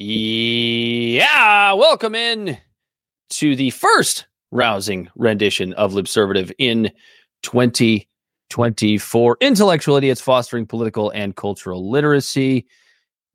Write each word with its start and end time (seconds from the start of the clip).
Yeah, 0.00 1.72
welcome 1.72 2.14
in 2.14 2.56
to 3.30 3.56
the 3.56 3.70
first 3.70 4.28
rousing 4.52 5.08
rendition 5.16 5.72
of 5.72 5.92
Libservative 5.92 6.52
in 6.56 6.92
2024. 7.42 9.38
Intellectual 9.40 9.96
idiots 9.96 10.20
fostering 10.20 10.66
political 10.66 11.10
and 11.10 11.34
cultural 11.34 11.90
literacy. 11.90 12.64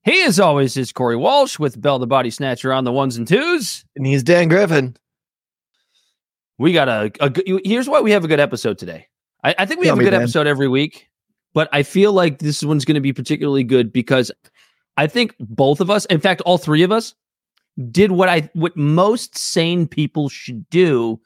He, 0.05 0.23
as 0.23 0.39
always, 0.39 0.77
is 0.77 0.93
Corey 0.93 1.17
Walsh 1.17 1.59
with 1.59 1.81
Bel 1.81 1.99
the 1.99 2.07
Body 2.07 2.29
Snatcher 2.29 2.71
on 2.71 2.85
the 2.85 2.93
ones 2.93 3.17
and 3.17 3.27
twos. 3.27 3.83
And 3.97 4.07
he's 4.07 4.23
Dan 4.23 4.47
Griffin. 4.47 4.95
We 6.57 6.71
got 6.71 6.87
a, 6.87 7.11
a 7.19 7.29
good, 7.29 7.43
here's 7.65 7.89
why 7.89 7.99
we 7.99 8.11
have 8.11 8.23
a 8.23 8.29
good 8.29 8.39
episode 8.39 8.77
today. 8.77 9.07
I, 9.43 9.53
I 9.59 9.65
think 9.65 9.81
we 9.81 9.87
Tell 9.87 9.97
have 9.97 10.01
a 10.01 10.05
good 10.05 10.11
Dan. 10.11 10.21
episode 10.21 10.47
every 10.47 10.69
week, 10.69 11.09
but 11.53 11.67
I 11.73 11.83
feel 11.83 12.13
like 12.13 12.39
this 12.39 12.63
one's 12.63 12.85
going 12.85 12.95
to 12.95 13.01
be 13.01 13.11
particularly 13.11 13.65
good 13.65 13.91
because 13.91 14.31
I 14.97 15.07
think 15.07 15.35
both 15.39 15.81
of 15.81 15.89
us, 15.89 16.05
in 16.05 16.19
fact, 16.19 16.41
all 16.41 16.57
three 16.57 16.83
of 16.83 16.91
us, 16.91 17.13
did 17.89 18.11
what 18.11 18.29
I 18.29 18.49
what 18.53 18.77
most 18.77 19.37
sane 19.37 19.87
people 19.87 20.29
should 20.29 20.69
do 20.69 21.19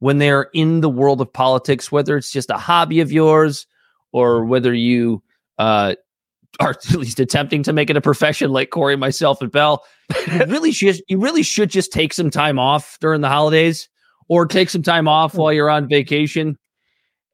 when 0.00 0.18
they're 0.18 0.50
in 0.52 0.80
the 0.80 0.90
world 0.90 1.20
of 1.20 1.32
politics, 1.32 1.90
whether 1.90 2.16
it's 2.16 2.30
just 2.30 2.50
a 2.50 2.58
hobby 2.58 3.00
of 3.00 3.10
yours 3.10 3.66
or 4.12 4.44
whether 4.44 4.74
you 4.74 5.22
uh, 5.58 5.94
are 6.60 6.70
at 6.90 6.96
least 6.96 7.20
attempting 7.20 7.62
to 7.62 7.72
make 7.72 7.90
it 7.90 7.96
a 7.96 8.00
profession, 8.00 8.50
like 8.50 8.70
Corey, 8.70 8.96
myself, 8.96 9.40
and 9.40 9.50
Bel. 9.50 9.84
You 10.30 10.44
really 10.46 10.72
should 10.72 11.00
you 11.08 11.18
really 11.18 11.42
should 11.42 11.70
just 11.70 11.92
take 11.92 12.12
some 12.12 12.30
time 12.30 12.58
off 12.58 12.98
during 13.00 13.22
the 13.22 13.28
holidays 13.28 13.88
or 14.28 14.46
take 14.46 14.70
some 14.70 14.82
time 14.82 15.08
off 15.08 15.34
while 15.34 15.52
you're 15.52 15.70
on 15.70 15.88
vacation. 15.88 16.58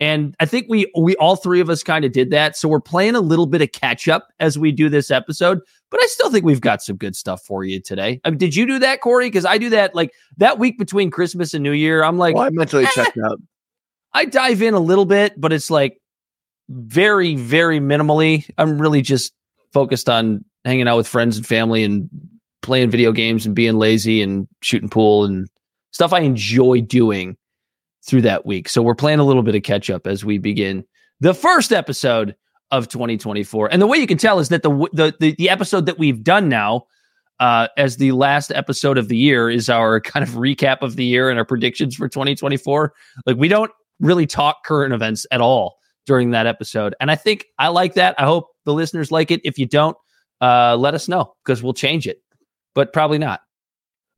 And 0.01 0.35
I 0.41 0.47
think 0.47 0.67
we 0.69 0.91
we 0.99 1.15
all 1.17 1.37
three 1.37 1.61
of 1.61 1.69
us 1.69 1.83
kind 1.83 2.05
of 2.07 2.13
did 2.13 2.31
that. 2.31 2.57
So 2.57 2.69
we're 2.69 2.81
playing 2.81 3.15
a 3.15 3.21
little 3.21 3.47
bit 3.47 3.61
of 3.61 3.71
catch 3.73 4.09
up 4.09 4.33
as 4.41 4.59
we 4.59 4.73
do 4.73 4.89
this 4.89 5.11
episode, 5.11 5.61
but 5.91 6.03
I 6.03 6.07
still 6.07 6.31
think 6.31 6.45
we've 6.45 6.61
got 6.61 6.83
some 6.83 6.97
good 6.97 7.15
stuff 7.15 7.45
for 7.45 7.65
you 7.65 7.81
today. 7.81 8.19
I 8.25 8.31
mean, 8.31 8.39
did 8.39 8.57
you 8.57 8.67
do 8.67 8.79
that, 8.79 9.03
Corey? 9.03 9.27
Because 9.27 9.45
I 9.45 9.59
do 9.59 9.69
that 9.71 9.95
like 9.95 10.15
that 10.39 10.59
week 10.59 10.79
between 10.79 11.11
Christmas 11.11 11.53
and 11.53 11.63
New 11.63 11.73
Year. 11.73 12.03
I'm 12.03 12.17
like, 12.17 12.35
Well, 12.35 12.45
I 12.45 12.51
mentally 12.51 12.85
eh. 12.85 12.91
checked 12.95 13.19
out. 13.19 13.39
I 14.15 14.25
dive 14.25 14.63
in 14.63 14.75
a 14.75 14.81
little 14.81 15.05
bit, 15.05 15.39
but 15.39 15.53
it's 15.53 15.71
like 15.71 16.01
very, 16.71 17.37
very 17.37 17.79
minimally. 17.79 18.49
I'm 18.57 18.81
really 18.81 19.03
just 19.03 19.35
focused 19.73 20.09
on 20.09 20.45
hanging 20.65 20.89
out 20.89 20.97
with 20.97 21.07
friends 21.07 21.37
and 21.37 21.47
family 21.47 21.85
and 21.85 22.09
playing 22.63 22.91
video 22.91 23.13
games 23.13 23.47
and 23.47 23.55
being 23.55 23.79
lazy 23.79 24.23
and 24.23 24.49
shooting 24.63 24.89
pool 24.89 25.25
and 25.25 25.49
stuff 25.93 26.13
I 26.13 26.21
enjoy 26.21 26.81
doing 26.81 27.37
through 28.07 28.23
that 28.23 28.47
week. 28.47 28.69
So 28.69 28.83
we're 28.83 28.95
playing 28.95 29.19
a 29.19 29.25
little 29.25 29.43
bit 29.43 29.55
of 29.55 29.63
catch 29.63 29.91
up 29.91 30.07
as 30.07 30.25
we 30.25 30.39
begin 30.39 30.85
the 31.21 31.35
first 31.35 31.73
episode 31.73 32.35
of 32.71 32.89
2024. 32.89 33.73
And 33.73 33.83
the 33.83 33.87
way 33.87 33.99
you 33.99 34.07
can 34.07 34.19
tell 34.19 34.39
is 34.39 34.49
that 34.49 34.63
the 34.63 34.71
the 34.93 35.15
the, 35.21 35.35
the 35.37 35.51
episode 35.51 35.87
that 35.87 35.99
we've 35.99 36.23
done 36.23 36.49
now 36.49 36.87
uh, 37.41 37.69
as 37.77 37.97
the 37.97 38.13
last 38.13 38.53
episode 38.53 38.99
of 38.99 39.09
the 39.09 39.17
year 39.17 39.51
is 39.51 39.69
our 39.69 40.01
kind 40.01 40.23
of 40.23 40.35
recap 40.35 40.83
of 40.83 40.97
the 40.97 41.05
year 41.05 41.31
and 41.31 41.39
our 41.39 41.45
predictions 41.45 41.97
for 41.97 42.09
2024. 42.09 42.93
Like 43.27 43.37
we 43.37 43.49
don't 43.49 43.73
really 43.99 44.27
talk 44.27 44.65
current 44.65 44.95
events 44.95 45.27
at 45.31 45.41
all 45.41 45.77
during 46.07 46.31
that 46.31 46.47
episode. 46.47 46.95
And 47.01 47.11
I 47.11 47.17
think 47.17 47.47
I 47.59 47.69
like 47.69 47.95
that. 47.95 48.15
I 48.19 48.25
hope 48.25 48.49
the 48.65 48.73
listeners 48.75 49.11
like 49.11 49.31
it. 49.31 49.41
If 49.45 49.59
you 49.59 49.67
don't, 49.67 49.97
uh, 50.41 50.77
let 50.77 50.95
us 50.95 51.09
know 51.09 51.35
because 51.45 51.63
we'll 51.63 51.75
change 51.75 52.07
it, 52.07 52.23
but 52.75 52.93
probably 52.93 53.19
not 53.19 53.41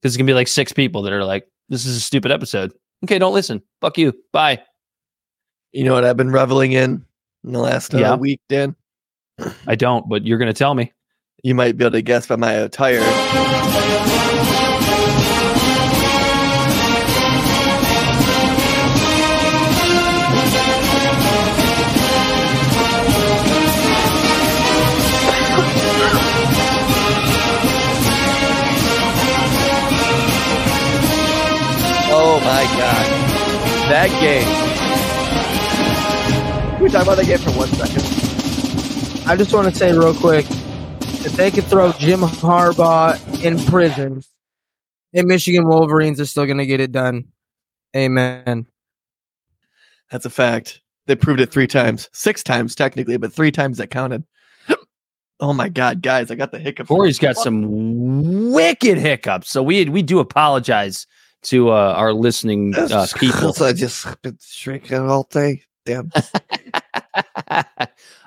because 0.00 0.14
it's 0.14 0.16
gonna 0.16 0.26
be 0.26 0.34
like 0.34 0.48
six 0.48 0.72
people 0.72 1.02
that 1.02 1.12
are 1.12 1.24
like, 1.24 1.46
"This 1.68 1.84
is 1.84 1.96
a 1.96 2.00
stupid 2.00 2.30
episode." 2.30 2.72
Okay, 3.04 3.18
don't 3.18 3.34
listen. 3.34 3.62
Fuck 3.80 3.98
you. 3.98 4.12
Bye. 4.32 4.62
You 5.72 5.84
know 5.84 5.94
what 5.94 6.04
I've 6.04 6.16
been 6.16 6.30
reveling 6.30 6.72
in 6.72 7.04
in 7.44 7.52
the 7.52 7.58
last 7.58 7.94
uh, 7.94 7.98
Yeah. 7.98 8.14
week, 8.16 8.40
Dan? 8.48 8.76
I 9.66 9.74
don't, 9.74 10.08
but 10.08 10.24
you're 10.26 10.38
gonna 10.38 10.52
tell 10.52 10.74
me. 10.74 10.92
You 11.42 11.54
might 11.54 11.76
be 11.76 11.84
able 11.84 11.92
to 11.92 12.02
guess 12.02 12.26
by 12.26 12.36
my 12.36 12.52
attire. 12.52 13.00
My 32.52 32.64
god. 32.64 33.06
That 33.88 34.10
game. 34.20 34.44
Can 36.74 36.82
we 36.82 36.90
talk 36.90 37.04
about 37.04 37.16
that 37.16 37.24
game 37.24 37.38
for 37.38 37.50
one 37.52 37.68
second? 37.68 38.02
I 39.26 39.36
just 39.36 39.54
want 39.54 39.72
to 39.72 39.74
say 39.74 39.92
real 39.92 40.14
quick, 40.14 40.44
if 41.24 41.32
they 41.32 41.50
could 41.50 41.64
throw 41.64 41.92
Jim 41.92 42.20
Harbaugh 42.20 43.42
in 43.42 43.58
prison, 43.64 44.22
and 45.14 45.26
Michigan 45.26 45.66
Wolverines 45.66 46.20
are 46.20 46.26
still 46.26 46.44
going 46.44 46.58
to 46.58 46.66
get 46.66 46.80
it 46.80 46.92
done. 46.92 47.28
Amen. 47.96 48.66
That's 50.10 50.26
a 50.26 50.30
fact. 50.30 50.82
They 51.06 51.16
proved 51.16 51.40
it 51.40 51.50
three 51.50 51.66
times, 51.66 52.10
six 52.12 52.42
times 52.42 52.74
technically, 52.74 53.16
but 53.16 53.32
three 53.32 53.50
times 53.50 53.78
that 53.78 53.88
counted. 53.88 54.24
oh 55.40 55.54
my 55.54 55.70
god, 55.70 56.02
guys, 56.02 56.30
I 56.30 56.34
got 56.34 56.52
the 56.52 56.58
hiccups. 56.58 56.88
Corey's 56.88 57.18
got 57.18 57.36
some 57.36 58.52
wicked 58.52 58.98
hiccups, 58.98 59.48
so 59.48 59.62
we 59.62 59.86
we 59.86 60.02
do 60.02 60.18
apologize 60.18 61.06
to 61.44 61.70
uh, 61.70 61.94
our 61.96 62.12
listening 62.12 62.74
uh, 62.76 63.06
people. 63.16 63.54
I 63.60 63.72
just 63.72 64.06
been 64.22 64.38
drinking 64.60 64.98
all 65.08 65.24
day. 65.30 65.62
Damn. 65.84 66.10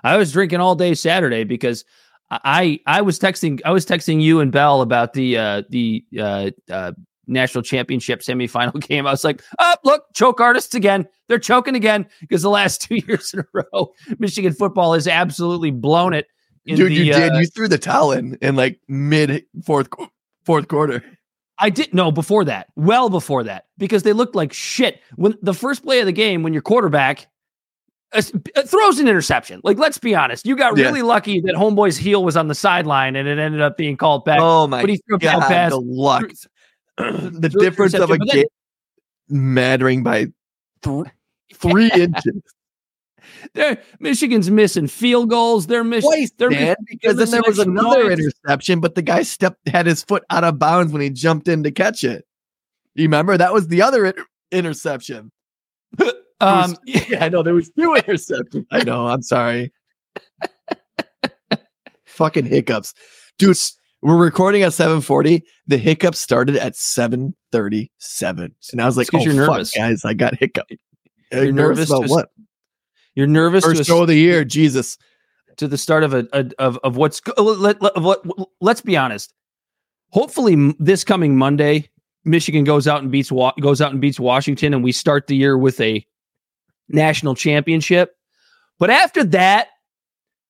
I 0.04 0.18
was 0.18 0.32
drinking 0.32 0.60
all 0.60 0.76
day 0.76 0.94
Saturday 0.94 1.44
because 1.44 1.86
I 2.30 2.80
I 2.86 3.02
was 3.02 3.20
texting 3.20 3.62
I 3.66 3.72
was 3.72 3.86
texting 3.86 4.22
you 4.22 4.40
and 4.40 4.52
Bell 4.52 4.82
about 4.82 5.14
the 5.14 5.38
uh, 5.38 5.64
the 5.70 6.04
uh, 6.20 6.52
uh, 6.70 6.92
national 7.28 7.64
championship 7.64 8.22
semifinal 8.22 8.80
game. 8.88 9.08
I 9.08 9.12
was 9.12 9.24
like, 9.24 9.42
oh 9.60 9.76
look, 9.84 10.04
choke 10.14 10.42
artists 10.42 10.74
again. 10.76 11.08
They're 11.28 11.40
choking 11.40 11.76
again 11.76 12.08
because 12.22 12.42
the 12.42 12.50
last 12.50 12.82
two 12.88 12.96
years 13.08 13.34
in 13.34 13.40
a 13.42 13.46
row, 13.54 13.94
Michigan 14.20 14.54
football 14.54 14.94
has 14.94 15.08
absolutely 15.08 15.72
blown 15.72 16.14
it. 16.14 16.28
in 16.66 16.76
Dude, 16.76 16.92
the, 16.92 16.96
you 16.96 17.14
did. 17.14 17.32
uh, 17.34 17.38
You 17.38 17.48
threw 17.48 17.68
the 17.68 17.78
towel 17.78 18.12
in 18.12 18.38
in 18.42 18.56
like 18.56 18.80
mid 18.88 19.46
fourth 19.66 19.88
fourth 20.46 20.68
quarter. 20.68 21.04
I 21.60 21.70
did 21.70 21.94
no 21.94 22.12
before 22.12 22.44
that, 22.46 22.68
well 22.76 23.10
before 23.10 23.44
that, 23.44 23.66
because 23.78 24.04
they 24.04 24.14
looked 24.14 24.36
like 24.36 24.52
shit. 24.54 25.00
When 25.16 25.38
the 25.42 25.54
first 25.54 25.84
play 25.84 26.00
of 26.00 26.06
the 26.06 26.12
game, 26.12 26.44
when 26.44 26.52
your 26.54 26.62
quarterback 26.62 27.28
uh, 28.14 28.22
uh, 28.56 28.62
throws 28.64 29.00
an 29.00 29.08
interception, 29.08 29.62
like 29.64 29.78
let's 29.78 29.98
be 29.98 30.14
honest, 30.16 30.46
you 30.46 30.56
got 30.58 30.78
Yeah. 30.78 30.86
really 30.86 31.02
lucky 31.02 31.40
that 31.42 31.56
homeboy's 31.56 31.98
heel 31.98 32.24
was 32.24 32.36
on 32.36 32.48
the 32.50 32.56
sideline 32.56 33.16
and 33.16 33.28
it 33.28 33.40
ended 33.40 33.62
up 33.62 33.78
being 33.78 33.96
called 33.98 34.26
back. 34.26 34.40
Oh 34.42 34.68
my 34.68 34.82
but 34.82 34.90
he 34.90 34.98
threw 35.08 35.18
god, 35.18 35.42
pass. 35.42 35.72
the 35.72 35.80
luck. 35.80 36.30
the 36.98 37.50
difference 37.60 37.94
of 37.94 38.10
a 38.12 38.18
game 38.18 38.46
mattering 39.30 40.04
by 40.04 40.28
th- 40.84 41.06
three 41.54 41.90
inches. 41.96 42.42
They're, 43.54 43.82
Michigan's 44.00 44.50
missing 44.50 44.88
field 44.88 45.30
goals. 45.30 45.68
They're 45.68 45.84
missing. 45.84 46.10
Twice, 46.10 46.32
they're 46.38 46.50
Dan, 46.50 46.76
because 46.88 47.16
they're 47.16 47.26
then 47.26 47.32
there 47.32 47.44
was 47.46 47.60
another 47.60 48.04
points. 48.08 48.20
interception, 48.22 48.80
but 48.80 48.96
the 48.96 49.02
guy 49.02 49.24
stepped 49.24 49.68
had 49.68 49.86
his 49.86 50.04
foot 50.04 50.24
out 50.30 50.44
of 50.44 50.58
bounds 50.60 50.92
when 50.92 51.02
he 51.02 51.10
jumped 51.10 51.48
in 51.48 51.64
to 51.64 51.72
catch 51.72 52.04
it. 52.04 52.26
You 52.96 53.04
remember 53.04 53.38
that 53.38 53.54
was 53.54 53.68
the 53.68 53.82
other 53.82 54.06
inter- 54.06 54.26
interception. 54.52 55.32
Um, 56.42 56.76
yeah, 56.86 57.20
I 57.24 57.30
know 57.30 57.44
there 57.44 57.54
was 57.54 57.70
two 57.70 57.96
interceptions. 57.98 58.66
I 58.70 58.84
know. 58.84 59.08
I'm 59.08 59.22
sorry. 59.22 59.72
Fucking 62.06 62.46
hiccups, 62.46 62.94
dude. 63.38 63.58
We're 64.02 64.18
recording 64.18 64.62
at 64.64 64.74
7:40. 64.74 65.42
The 65.68 65.78
hiccups 65.78 66.20
started 66.20 66.58
at 66.58 66.74
7:37, 66.74 68.52
and 68.74 68.82
I 68.82 68.86
was 68.86 68.98
like, 68.98 69.08
"Oh 69.14 69.20
you're 69.20 69.34
fuck, 69.46 69.54
nervous. 69.56 69.72
guys! 69.72 70.04
I 70.06 70.14
got 70.14 70.36
hiccup." 70.38 70.68
You're 71.32 71.52
nervous 71.54 71.90
about 71.90 72.04
to- 72.04 72.10
what? 72.10 72.30
You're 73.16 73.28
nervous 73.28 73.64
to, 73.64 73.70
First 73.70 73.82
a- 73.82 73.84
show 73.86 74.02
of 74.02 74.08
the 74.08 74.16
year, 74.16 74.44
Jesus. 74.46 74.98
to 75.58 75.68
the 75.68 75.78
start 75.78 76.04
of 76.04 76.14
a, 76.14 76.28
a 76.34 76.46
of 76.60 76.78
of 76.84 76.98
what's 76.98 77.22
let, 77.38 77.82
let, 77.82 78.02
what 78.02 78.24
let's 78.62 78.82
be 78.82 78.98
honest. 78.98 79.34
Hopefully, 80.10 80.74
this 80.80 81.04
coming 81.04 81.38
Monday, 81.38 81.90
Michigan 82.24 82.64
goes 82.64 82.88
out 82.88 83.02
and 83.02 83.12
beats 83.12 83.32
goes 83.62 83.82
out 83.82 83.92
and 83.92 84.02
beats 84.02 84.20
Washington, 84.20 84.74
and 84.74 84.84
we 84.84 84.92
start 84.92 85.28
the 85.28 85.36
year 85.36 85.58
with 85.58 85.80
a 85.82 86.06
national 86.90 87.36
championship. 87.36 88.16
But 88.78 88.90
after 88.90 89.24
that, 89.26 89.70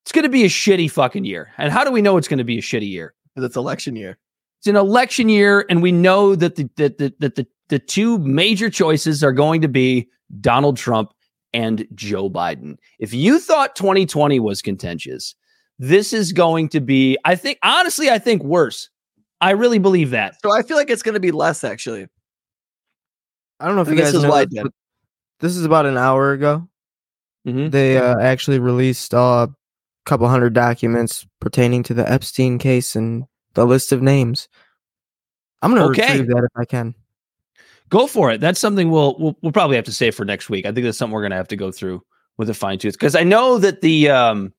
it's 0.04 0.12
going 0.12 0.24
to 0.24 0.30
be 0.30 0.44
a 0.44 0.50
shitty 0.50 0.90
fucking 0.92 1.26
year. 1.26 1.52
And 1.58 1.72
how 1.72 1.84
do 1.84 1.92
we 1.92 2.02
know 2.02 2.18
it's 2.18 2.28
going 2.28 2.40
to 2.40 2.44
be 2.44 2.58
a 2.58 2.62
shitty 2.62 2.90
year? 2.90 3.14
Because 3.34 3.46
it's 3.48 3.56
election 3.56 3.96
year. 3.96 4.18
It's 4.60 4.68
an 4.68 4.76
election 4.76 5.30
year, 5.30 5.66
and 5.70 5.82
we 5.82 5.92
know 5.92 6.36
that 6.36 6.56
the 6.56 6.70
that 6.78 6.98
the, 6.98 7.14
that 7.20 7.36
the 7.36 7.48
the 7.70 7.80
two 7.80 8.18
major 8.20 8.70
choices 8.70 9.24
are 9.24 9.34
going 9.34 9.62
to 9.62 9.68
be 9.68 10.10
Donald 10.42 10.78
Trump 10.78 11.14
and 11.56 11.88
Joe 11.96 12.30
Biden. 12.30 12.78
If 13.00 13.13
you 13.13 13.40
thought 13.40 13.75
2020 13.78 14.40
was 14.42 14.62
contentious, 14.62 15.34
this 15.80 16.12
is 16.12 16.34
going 16.34 16.68
to 16.69 16.81
be, 16.81 17.18
I 17.24 17.36
think, 17.36 17.57
honestly, 17.63 18.10
I 18.10 18.19
think 18.19 18.44
worse. 18.44 18.90
I 19.40 19.52
really 19.52 19.80
believe 19.80 20.10
that. 20.12 20.36
So 20.44 20.52
I 20.52 20.62
feel 20.62 20.75
like 20.75 20.90
it's 20.90 21.02
going 21.02 21.13
to 21.13 21.19
be 21.19 21.31
less 21.31 21.63
actually. 21.63 22.07
I 23.60 23.68
don't 23.68 23.75
know 23.75 23.81
if 23.84 23.88
And 23.88 23.98
you 23.98 24.04
this 24.04 24.12
guys 24.12 24.18
is 24.18 24.24
know 24.24 24.30
why 24.30 24.46
this, 24.46 24.63
but 24.63 24.72
this 25.40 25.56
is 25.56 25.63
about 25.66 25.86
an 25.86 25.98
hour 25.98 26.34
ago. 26.34 26.68
Mhm. 27.48 27.72
They 27.72 27.98
uh, 27.98 28.19
actually 28.19 28.60
released 28.60 29.13
uh, 29.13 29.48
a 29.50 29.56
couple 30.06 30.28
hundred 30.28 30.54
documents 30.54 31.25
pertaining 31.40 31.84
to 31.84 31.94
the 31.94 32.10
Epstein 32.10 32.58
case 32.58 32.96
and 32.96 33.24
the 33.54 33.66
list 33.66 33.92
of 33.94 34.01
names. 34.01 34.50
I'm 35.62 35.72
gonna 35.74 35.86
Okay. 35.90 36.01
retrieve 36.19 36.28
that 36.28 36.44
if 36.44 36.51
I 36.56 36.66
can. 36.66 36.96
Go 37.90 38.08
for 38.08 38.32
it. 38.32 38.42
That's 38.42 38.60
something 38.60 38.90
we'll 38.90 39.16
we'll, 39.20 39.38
we'll 39.42 39.52
probably 39.52 39.76
have 39.76 39.86
to 39.86 39.92
save 39.92 40.16
for 40.16 40.26
next 40.26 40.50
week. 40.50 40.66
I 40.66 40.72
think 40.72 40.86
that's 40.86 40.98
something 40.98 41.14
we're 41.14 41.22
going 41.22 41.32
to 41.32 41.38
have 41.38 41.48
to 41.50 41.56
go 41.56 41.72
through 41.72 42.04
with 42.38 42.50
a 42.50 42.54
fine 42.54 42.80
tooth 42.80 42.94
because 42.94 43.16
I 43.16 43.24
know 43.24 43.58
that 43.60 43.82
the 43.82 44.10
um 44.10 44.54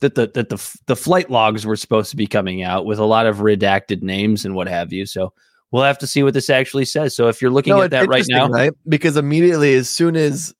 that 0.00 0.14
the 0.14 0.30
that 0.34 0.48
the 0.48 0.78
the 0.86 0.96
flight 0.96 1.30
logs 1.30 1.64
were 1.64 1.76
supposed 1.76 2.10
to 2.10 2.16
be 2.16 2.26
coming 2.26 2.62
out 2.62 2.84
with 2.86 2.98
a 2.98 3.04
lot 3.04 3.26
of 3.26 3.38
redacted 3.38 4.02
names 4.02 4.44
and 4.44 4.54
what 4.54 4.68
have 4.68 4.92
you. 4.92 5.06
So 5.06 5.32
we'll 5.70 5.84
have 5.84 5.98
to 5.98 6.06
see 6.06 6.22
what 6.22 6.34
this 6.34 6.50
actually 6.50 6.84
says. 6.84 7.14
So 7.14 7.28
if 7.28 7.40
you're 7.40 7.50
looking 7.50 7.74
No, 7.74 7.82
at 7.82 7.90
that 7.92 8.08
right 8.08 8.24
now, 8.28 8.48
right? 8.48 8.72
Because 8.88 9.16
immediately 9.16 9.74
as 9.74 9.88
soon 9.88 10.16
as 10.16 10.54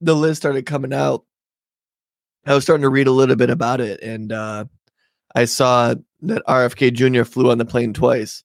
the 0.00 0.14
list 0.16 0.42
started 0.42 0.66
coming 0.66 0.92
out, 0.92 1.24
I 2.46 2.54
was 2.54 2.64
starting 2.64 2.82
to 2.82 2.88
read 2.88 3.06
a 3.06 3.12
little 3.12 3.36
bit 3.36 3.50
about 3.50 3.80
it, 3.80 4.00
and 4.02 4.32
uh, 4.32 4.64
I 5.34 5.44
saw 5.46 5.94
that 6.22 6.42
RFK 6.46 6.92
Jr. 6.92 7.24
flew 7.24 7.50
on 7.50 7.58
the 7.58 7.64
plane 7.64 7.94
twice, 7.94 8.44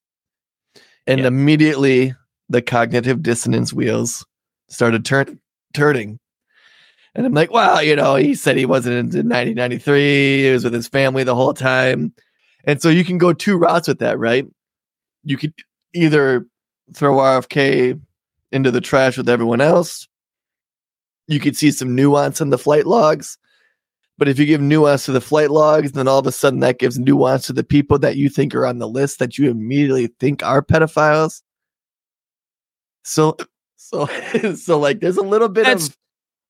and 1.06 1.22
immediately 1.22 2.14
the 2.50 2.62
cognitive 2.62 3.22
dissonance 3.22 3.72
wheels 3.72 4.26
started 4.68 5.06
turn 5.06 5.40
turning. 5.74 6.20
And 7.16 7.26
I'm 7.26 7.34
like, 7.34 7.52
wow, 7.52 7.80
you 7.80 7.96
know, 7.96 8.16
he 8.16 8.36
said 8.36 8.58
he 8.58 8.66
wasn't 8.66 8.96
in 9.16 9.28
1993. 9.30 10.44
He 10.44 10.52
was 10.52 10.64
with 10.64 10.74
his 10.74 10.88
family 10.88 11.24
the 11.24 11.36
whole 11.36 11.54
time. 11.54 12.14
And 12.66 12.82
so 12.82 12.90
you 12.90 13.04
can 13.04 13.18
go 13.18 13.34
two 13.34 13.58
routes 13.58 13.88
with 13.88 14.00
that, 14.00 14.20
right? 14.20 14.46
You 15.24 15.38
could 15.38 15.54
either 15.94 16.46
throw 16.94 17.18
RFK 17.18 18.00
into 18.52 18.72
the 18.72 18.82
trash 18.82 19.18
with 19.18 19.30
everyone 19.30 19.62
else. 19.62 20.08
You 21.28 21.40
could 21.40 21.56
see 21.56 21.72
some 21.72 21.96
nuance 21.96 22.42
in 22.42 22.50
the 22.50 22.58
flight 22.58 22.86
logs. 22.86 23.38
But 24.18 24.28
if 24.28 24.38
you 24.38 24.46
give 24.46 24.62
nuance 24.62 25.06
to 25.06 25.12
the 25.12 25.22
flight 25.22 25.50
logs, 25.50 25.94
then 25.94 26.08
all 26.08 26.20
of 26.20 26.28
a 26.28 26.32
sudden 26.32 26.60
that 26.60 26.80
gives 26.80 27.00
nuance 27.00 27.48
to 27.48 27.54
the 27.54 27.64
people 27.64 27.98
that 28.00 28.18
you 28.18 28.30
think 28.30 28.54
are 28.54 28.66
on 28.66 28.80
the 28.80 28.88
list 28.88 29.20
that 29.20 29.38
you 29.38 29.50
immediately 29.50 30.08
think 30.20 30.44
are 30.44 30.62
pedophiles. 30.62 31.42
So, 33.04 33.38
so, 33.76 34.06
so 34.56 34.80
like 34.80 35.00
there's 35.00 35.18
a 35.18 35.22
little 35.24 35.50
bit 35.50 35.66
that's 35.66 35.88
of 35.88 35.98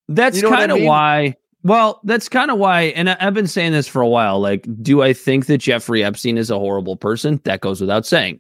that's 0.09 0.37
You 0.37 0.43
know 0.43 0.49
kind 0.49 0.71
of 0.71 0.79
mean? 0.79 0.87
why. 0.87 1.35
Well, 1.63 1.99
that's 2.05 2.29
kind 2.29 2.49
of 2.51 2.57
why, 2.57 2.83
and 2.83 3.09
I, 3.09 3.17
I've 3.19 3.33
been 3.33 3.47
saying 3.47 3.73
this 3.73 3.87
for 3.87 4.01
a 4.01 4.07
while. 4.07 4.39
Like, 4.39 4.65
do 4.81 5.01
I 5.01 5.11
think 5.11 5.47
that 5.47 5.57
Jeffrey 5.57 6.03
Epstein 6.03 6.37
is 6.37 6.49
a 6.49 6.57
horrible 6.57 6.95
person? 6.95 7.41
That 7.43 7.59
goes 7.59 7.81
without 7.81 8.05
saying. 8.05 8.39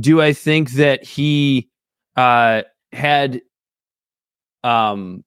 Do 0.00 0.22
I 0.22 0.32
think 0.32 0.72
that 0.72 1.04
he 1.04 1.68
uh, 2.16 2.62
had 2.92 3.42
um, 4.64 5.24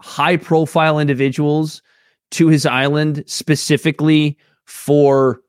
high 0.00 0.36
profile 0.36 0.98
individuals 0.98 1.82
to 2.32 2.46
his 2.46 2.64
island 2.64 3.24
specifically 3.26 4.38
for 4.64 5.40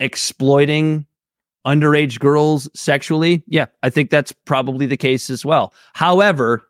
exploiting 0.00 1.06
underage 1.66 2.18
girls 2.20 2.68
sexually? 2.74 3.42
Yeah, 3.46 3.66
I 3.82 3.90
think 3.90 4.10
that's 4.10 4.32
probably 4.32 4.86
the 4.86 4.96
case 4.96 5.28
as 5.28 5.44
well. 5.44 5.74
However, 5.94 6.68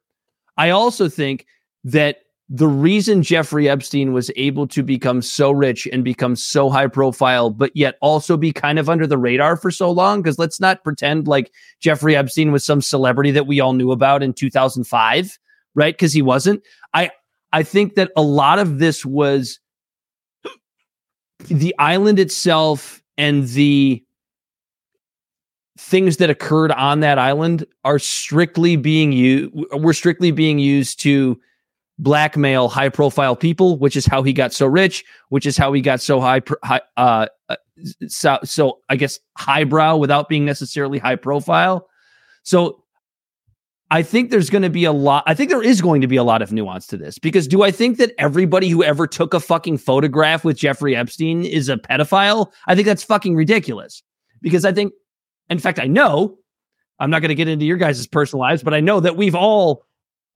I 0.56 0.70
also 0.70 1.08
think 1.08 1.46
that 1.84 2.18
the 2.48 2.68
reason 2.68 3.22
Jeffrey 3.22 3.68
Epstein 3.68 4.12
was 4.12 4.30
able 4.36 4.68
to 4.68 4.82
become 4.82 5.20
so 5.20 5.50
rich 5.50 5.88
and 5.92 6.04
become 6.04 6.36
so 6.36 6.70
high 6.70 6.86
profile, 6.86 7.50
but 7.50 7.74
yet 7.74 7.96
also 8.00 8.36
be 8.36 8.52
kind 8.52 8.78
of 8.78 8.88
under 8.88 9.06
the 9.06 9.18
radar 9.18 9.56
for 9.56 9.70
so 9.70 9.90
long, 9.90 10.22
because 10.22 10.38
let's 10.38 10.60
not 10.60 10.84
pretend 10.84 11.26
like 11.26 11.50
Jeffrey 11.80 12.14
Epstein 12.14 12.52
was 12.52 12.64
some 12.64 12.80
celebrity 12.80 13.32
that 13.32 13.48
we 13.48 13.58
all 13.58 13.72
knew 13.72 13.90
about 13.90 14.22
in 14.22 14.32
2005, 14.32 15.38
right? 15.74 15.94
Because 15.94 16.12
he 16.12 16.22
wasn't. 16.22 16.62
I 16.94 17.10
I 17.52 17.62
think 17.64 17.94
that 17.94 18.12
a 18.16 18.22
lot 18.22 18.60
of 18.60 18.78
this 18.78 19.04
was 19.04 19.58
the 21.48 21.74
island 21.78 22.20
itself 22.20 23.02
and 23.18 23.48
the 23.48 24.02
things 25.76 26.16
that 26.16 26.30
occurred 26.30 26.72
on 26.72 27.00
that 27.00 27.18
island 27.18 27.66
are 27.84 27.98
strictly 27.98 28.76
being 28.76 29.12
used 29.12 29.52
were 29.72 29.92
strictly 29.92 30.30
being 30.30 30.58
used 30.58 30.98
to 31.00 31.38
blackmail 31.98 32.68
high 32.68 32.88
profile 32.88 33.36
people 33.36 33.78
which 33.78 33.96
is 33.96 34.06
how 34.06 34.22
he 34.22 34.32
got 34.32 34.52
so 34.52 34.66
rich 34.66 35.04
which 35.28 35.46
is 35.46 35.56
how 35.56 35.72
he 35.72 35.80
got 35.80 36.00
so 36.00 36.20
high, 36.20 36.42
high 36.62 36.80
uh 36.96 37.26
uh, 37.48 37.56
so, 38.08 38.38
so 38.42 38.78
i 38.88 38.96
guess 38.96 39.18
highbrow 39.36 39.96
without 39.96 40.28
being 40.28 40.44
necessarily 40.44 40.98
high 40.98 41.16
profile 41.16 41.88
so 42.42 42.82
i 43.90 44.02
think 44.02 44.30
there's 44.30 44.50
going 44.50 44.62
to 44.62 44.70
be 44.70 44.84
a 44.84 44.92
lot 44.92 45.24
i 45.26 45.34
think 45.34 45.50
there 45.50 45.62
is 45.62 45.80
going 45.80 46.00
to 46.00 46.08
be 46.08 46.16
a 46.16 46.24
lot 46.24 46.42
of 46.42 46.52
nuance 46.52 46.86
to 46.86 46.96
this 46.96 47.18
because 47.18 47.48
do 47.48 47.62
i 47.62 47.70
think 47.70 47.96
that 47.98 48.12
everybody 48.18 48.68
who 48.68 48.82
ever 48.82 49.06
took 49.06 49.32
a 49.32 49.40
fucking 49.40 49.78
photograph 49.78 50.44
with 50.44 50.56
jeffrey 50.56 50.96
epstein 50.96 51.44
is 51.44 51.68
a 51.68 51.76
pedophile? 51.76 52.50
I 52.66 52.74
think 52.74 52.86
that's 52.86 53.02
fucking 53.02 53.34
ridiculous 53.36 54.02
because 54.42 54.66
i 54.66 54.72
think 54.72 54.92
in 55.50 55.58
fact, 55.58 55.78
I 55.78 55.86
know 55.86 56.38
I'm 56.98 57.10
not 57.10 57.20
going 57.20 57.28
to 57.30 57.34
get 57.34 57.48
into 57.48 57.64
your 57.64 57.76
guys' 57.76 58.06
personal 58.06 58.40
lives, 58.40 58.62
but 58.62 58.74
I 58.74 58.80
know 58.80 59.00
that 59.00 59.16
we've 59.16 59.34
all 59.34 59.84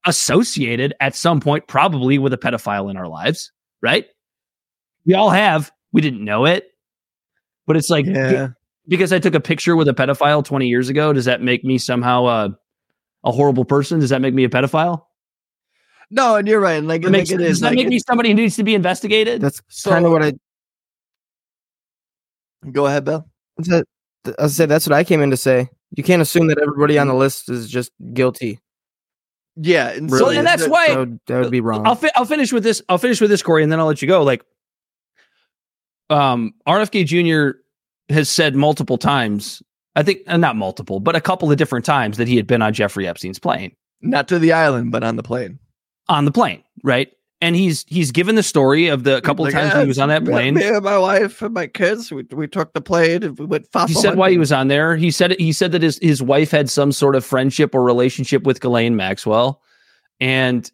associated 0.06 0.94
at 1.00 1.14
some 1.14 1.40
point, 1.40 1.66
probably 1.68 2.18
with 2.18 2.32
a 2.32 2.38
pedophile 2.38 2.90
in 2.90 2.96
our 2.96 3.08
lives, 3.08 3.52
right? 3.82 4.06
We 5.06 5.14
all 5.14 5.30
have. 5.30 5.70
We 5.92 6.00
didn't 6.00 6.24
know 6.24 6.44
it, 6.44 6.70
but 7.66 7.76
it's 7.76 7.90
like 7.90 8.06
yeah. 8.06 8.48
because 8.86 9.12
I 9.12 9.18
took 9.18 9.34
a 9.34 9.40
picture 9.40 9.74
with 9.74 9.88
a 9.88 9.92
pedophile 9.94 10.44
20 10.44 10.68
years 10.68 10.88
ago. 10.88 11.12
Does 11.12 11.24
that 11.24 11.42
make 11.42 11.64
me 11.64 11.78
somehow 11.78 12.26
uh, 12.26 12.48
a 13.24 13.32
horrible 13.32 13.64
person? 13.64 13.98
Does 13.98 14.10
that 14.10 14.20
make 14.20 14.34
me 14.34 14.44
a 14.44 14.48
pedophile? 14.48 15.04
No, 16.10 16.36
and 16.36 16.46
you're 16.46 16.60
right. 16.60 16.82
Like, 16.82 17.04
It 17.04 17.10
makes, 17.10 17.30
it 17.30 17.38
does 17.38 17.60
that 17.60 17.68
like, 17.68 17.76
make 17.76 17.88
me 17.88 18.00
somebody 18.00 18.30
who 18.30 18.34
needs 18.36 18.56
to 18.56 18.64
be 18.64 18.74
investigated? 18.74 19.40
That's 19.40 19.62
So- 19.68 19.90
kind 19.90 20.04
of 20.04 20.12
what 20.12 20.22
I 20.22 20.32
Go 22.72 22.86
ahead, 22.86 23.04
Bill. 23.04 23.26
that, 23.58 23.86
I 24.38 24.46
said. 24.48 24.68
That's 24.68 24.86
what 24.86 24.94
I 24.94 25.04
came 25.04 25.20
in 25.22 25.30
to 25.30 25.36
say. 25.36 25.68
You 25.96 26.02
can't 26.04 26.22
assume 26.22 26.46
that 26.48 26.58
everybody 26.58 26.98
on 26.98 27.08
the 27.08 27.14
list 27.14 27.48
is 27.50 27.68
just 27.68 27.90
guilty. 28.12 28.60
Yeah, 29.56 29.88
and 29.90 30.08
So- 30.10 30.18
so 30.18 30.28
and 30.30 30.46
that's 30.46 30.62
that- 30.62 30.70
why 30.70 30.88
That 30.88 30.98
would, 30.98 31.20
that 31.26 31.40
would 31.42 31.50
be 31.50 31.60
wrong. 31.60 31.86
I'll 31.86 31.96
fi- 31.96 32.12
I'll 32.14 32.24
finish 32.24 32.52
with 32.52 32.62
this. 32.62 32.80
I'll 32.88 32.98
finish 32.98 33.20
with 33.20 33.30
this, 33.30 33.42
Corey, 33.42 33.62
and 33.62 33.70
then 33.72 33.80
I'll 33.80 33.86
let 33.86 34.00
you 34.00 34.08
go. 34.08 34.22
Like, 34.22 34.44
um, 36.08 36.52
RFK 36.66 37.04
Jr. 37.04 37.58
has 38.12 38.28
said 38.28 38.54
multiple 38.54 38.98
times. 38.98 39.62
I 39.96 40.02
think 40.02 40.20
uh, 40.28 40.36
not 40.36 40.56
multiple, 40.56 41.00
but 41.00 41.16
a 41.16 41.20
couple 41.20 41.50
of 41.50 41.58
different 41.58 41.84
times 41.84 42.16
that 42.16 42.28
he 42.28 42.36
had 42.36 42.46
been 42.46 42.62
on 42.62 42.72
Jeffrey 42.72 43.06
Epstein's 43.08 43.38
plane 43.38 43.72
not 44.02 44.28
to 44.28 44.38
the 44.38 44.52
island, 44.52 44.92
but 44.92 45.02
on 45.02 45.16
the 45.16 45.22
plane. 45.22 45.58
on 46.08 46.24
the 46.24 46.32
plane, 46.32 46.62
right? 46.82 47.12
And 47.42 47.56
he's 47.56 47.86
he's 47.88 48.12
given 48.12 48.34
the 48.34 48.42
story 48.42 48.88
of 48.88 49.04
the 49.04 49.22
couple 49.22 49.46
of 49.46 49.54
Like, 49.54 49.62
times 49.62 49.74
"Yeah, 49.74 49.82
he 49.82 49.88
was 49.88 49.98
on 49.98 50.10
that 50.10 50.26
plane. 50.26 50.54
Me 50.54 50.68
and 50.68 50.84
my 50.84 50.98
wife 50.98 51.40
and 51.40 51.54
my 51.54 51.66
kids, 51.66 52.12
we, 52.12 52.24
we 52.32 52.46
took 52.46 52.74
the 52.74 52.82
plane 52.82 53.22
and 53.22 53.38
we 53.38 53.46
went. 53.46 53.66
He 53.86 53.94
said 53.94 54.16
why 54.18 54.30
he 54.30 54.36
was 54.36 54.52
on 54.52 54.68
there. 54.68 54.94
He 54.94 55.10
said 55.10 55.32
he 55.38 55.52
said 55.52 55.72
that 55.72 55.82
his 55.82 55.98
his 56.02 56.22
wife 56.22 56.50
had 56.50 56.68
some 56.68 56.92
sort 56.92 57.16
of 57.16 57.24
friendship 57.24 57.74
or 57.74 57.82
relationship 57.82 58.42
with 58.42 58.60
Ghislaine 58.60 58.94
Maxwell, 58.94 59.62
and 60.20 60.70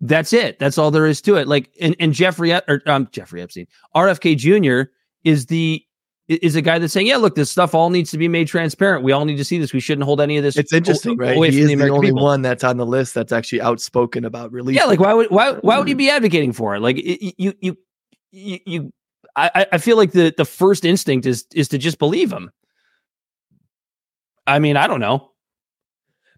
that's 0.00 0.32
it. 0.32 0.60
That's 0.60 0.78
all 0.78 0.92
there 0.92 1.06
is 1.06 1.20
to 1.22 1.34
it. 1.34 1.48
Like 1.48 1.70
and, 1.80 1.96
and 1.98 2.12
Jeffrey 2.12 2.52
or 2.52 2.80
um 2.86 3.08
Jeffrey 3.10 3.42
Epstein, 3.42 3.66
RFK 3.96 4.36
Jr. 4.36 4.90
is 5.24 5.46
the 5.46 5.84
is 6.28 6.56
a 6.56 6.62
guy 6.62 6.78
that's 6.78 6.92
saying, 6.92 7.06
yeah, 7.06 7.16
look, 7.16 7.34
this 7.34 7.50
stuff 7.50 7.74
all 7.74 7.90
needs 7.90 8.10
to 8.10 8.18
be 8.18 8.28
made 8.28 8.46
transparent. 8.48 9.02
We 9.02 9.12
all 9.12 9.24
need 9.24 9.36
to 9.38 9.44
see 9.44 9.58
this. 9.58 9.72
We 9.72 9.80
shouldn't 9.80 10.04
hold 10.04 10.20
any 10.20 10.36
of 10.36 10.42
this. 10.44 10.56
It's 10.56 10.72
interesting, 10.72 11.16
right? 11.16 11.36
Away 11.36 11.50
He 11.50 11.60
is 11.60 11.68
the 11.68 11.74
the, 11.76 11.88
only 11.88 12.08
people. 12.08 12.22
one 12.22 12.42
that's 12.42 12.62
on 12.64 12.76
the 12.76 12.84
list 12.86 13.14
that's 13.14 13.32
actually 13.32 13.62
outspoken 13.62 14.24
about 14.24 14.52
release. 14.52 14.76
Yeah, 14.76 14.84
like 14.84 15.00
why 15.00 15.14
would 15.14 15.30
why 15.30 15.52
why 15.54 15.78
would 15.78 15.88
he 15.88 15.94
be 15.94 16.10
advocating 16.10 16.52
for 16.52 16.74
it? 16.76 16.80
Like 16.80 16.98
it, 16.98 17.34
you 17.38 17.54
you 17.60 17.76
you, 18.30 18.58
you 18.66 18.92
I 19.36 19.50
I- 19.54 19.66
I 19.72 19.78
feel 19.78 19.96
like 19.96 20.12
the 20.12 20.34
the 20.36 20.44
first 20.44 20.84
instinct 20.84 21.24
is 21.26 21.46
is 21.54 21.68
to 21.68 21.78
just 21.78 21.98
believe 21.98 22.30
him. 22.32 22.50
I 24.46 24.58
mean, 24.58 24.76
I 24.76 24.86
don't 24.86 25.00
know. 25.00 25.30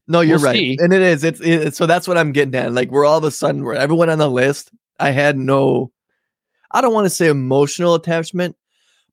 No, 0.09 0.21
you're 0.23 0.39
We'll 0.39 0.47
right, 0.47 0.57
see. 0.57 0.77
and 0.81 0.93
it 0.93 1.03
is. 1.03 1.23
It's 1.23 1.41
it, 1.41 1.75
so 1.77 1.87
that's 1.87 2.09
what 2.09 2.19
I'm 2.19 2.33
getting 2.33 2.55
at. 2.57 2.73
Like 2.73 2.91
we're 2.91 3.07
all 3.07 3.19
of 3.19 3.25
a 3.25 3.31
sudden 3.31 3.63
we're 3.63 3.75
everyone 3.75 4.11
on 4.11 4.19
the 4.19 4.29
list. 4.31 4.71
I 4.99 5.11
had 5.11 5.39
no, 5.39 5.93
I 6.73 6.81
don't 6.81 6.93
want 6.93 7.05
to 7.07 7.11
say 7.11 7.29
emotional 7.29 7.95
attachment, 7.95 8.57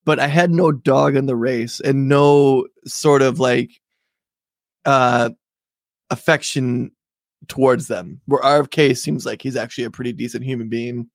but 0.08 0.20
I 0.22 0.28
had 0.28 0.52
no 0.52 0.72
dog 0.72 1.18
in 1.18 1.26
the 1.26 1.36
race 1.36 1.82
and 1.82 2.08
no 2.08 2.66
sort 2.86 3.22
of 3.22 3.42
like 3.42 3.72
uh 4.86 5.32
affection 6.10 6.92
towards 7.48 7.88
them. 7.88 8.22
Where 8.26 8.42
RFK 8.42 8.98
seems 8.98 9.26
like 9.26 9.42
he's 9.42 9.56
actually 9.58 9.84
a 9.84 9.92
pretty 9.92 10.14
decent 10.14 10.44
human 10.46 10.70
being, 10.70 10.96
You 10.96 11.02
know, 11.04 11.08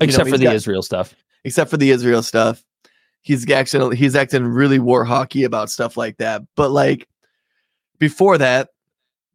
Except 0.00 0.28
for 0.30 0.38
the 0.38 0.44
got- 0.44 0.54
Israel 0.54 0.82
stuff. 0.82 1.14
except 1.44 1.70
for 1.70 1.76
the 1.76 1.90
Israel 1.90 2.22
stuff. 2.22 2.64
He's 3.20 3.48
acting 3.50 3.92
he's 3.92 4.16
acting 4.16 4.44
really 4.46 4.78
war 4.78 5.04
hawky 5.04 5.44
about 5.44 5.70
stuff 5.70 5.96
like 5.96 6.16
that. 6.18 6.42
But 6.56 6.70
like 6.70 7.06
before 7.98 8.38
that, 8.38 8.70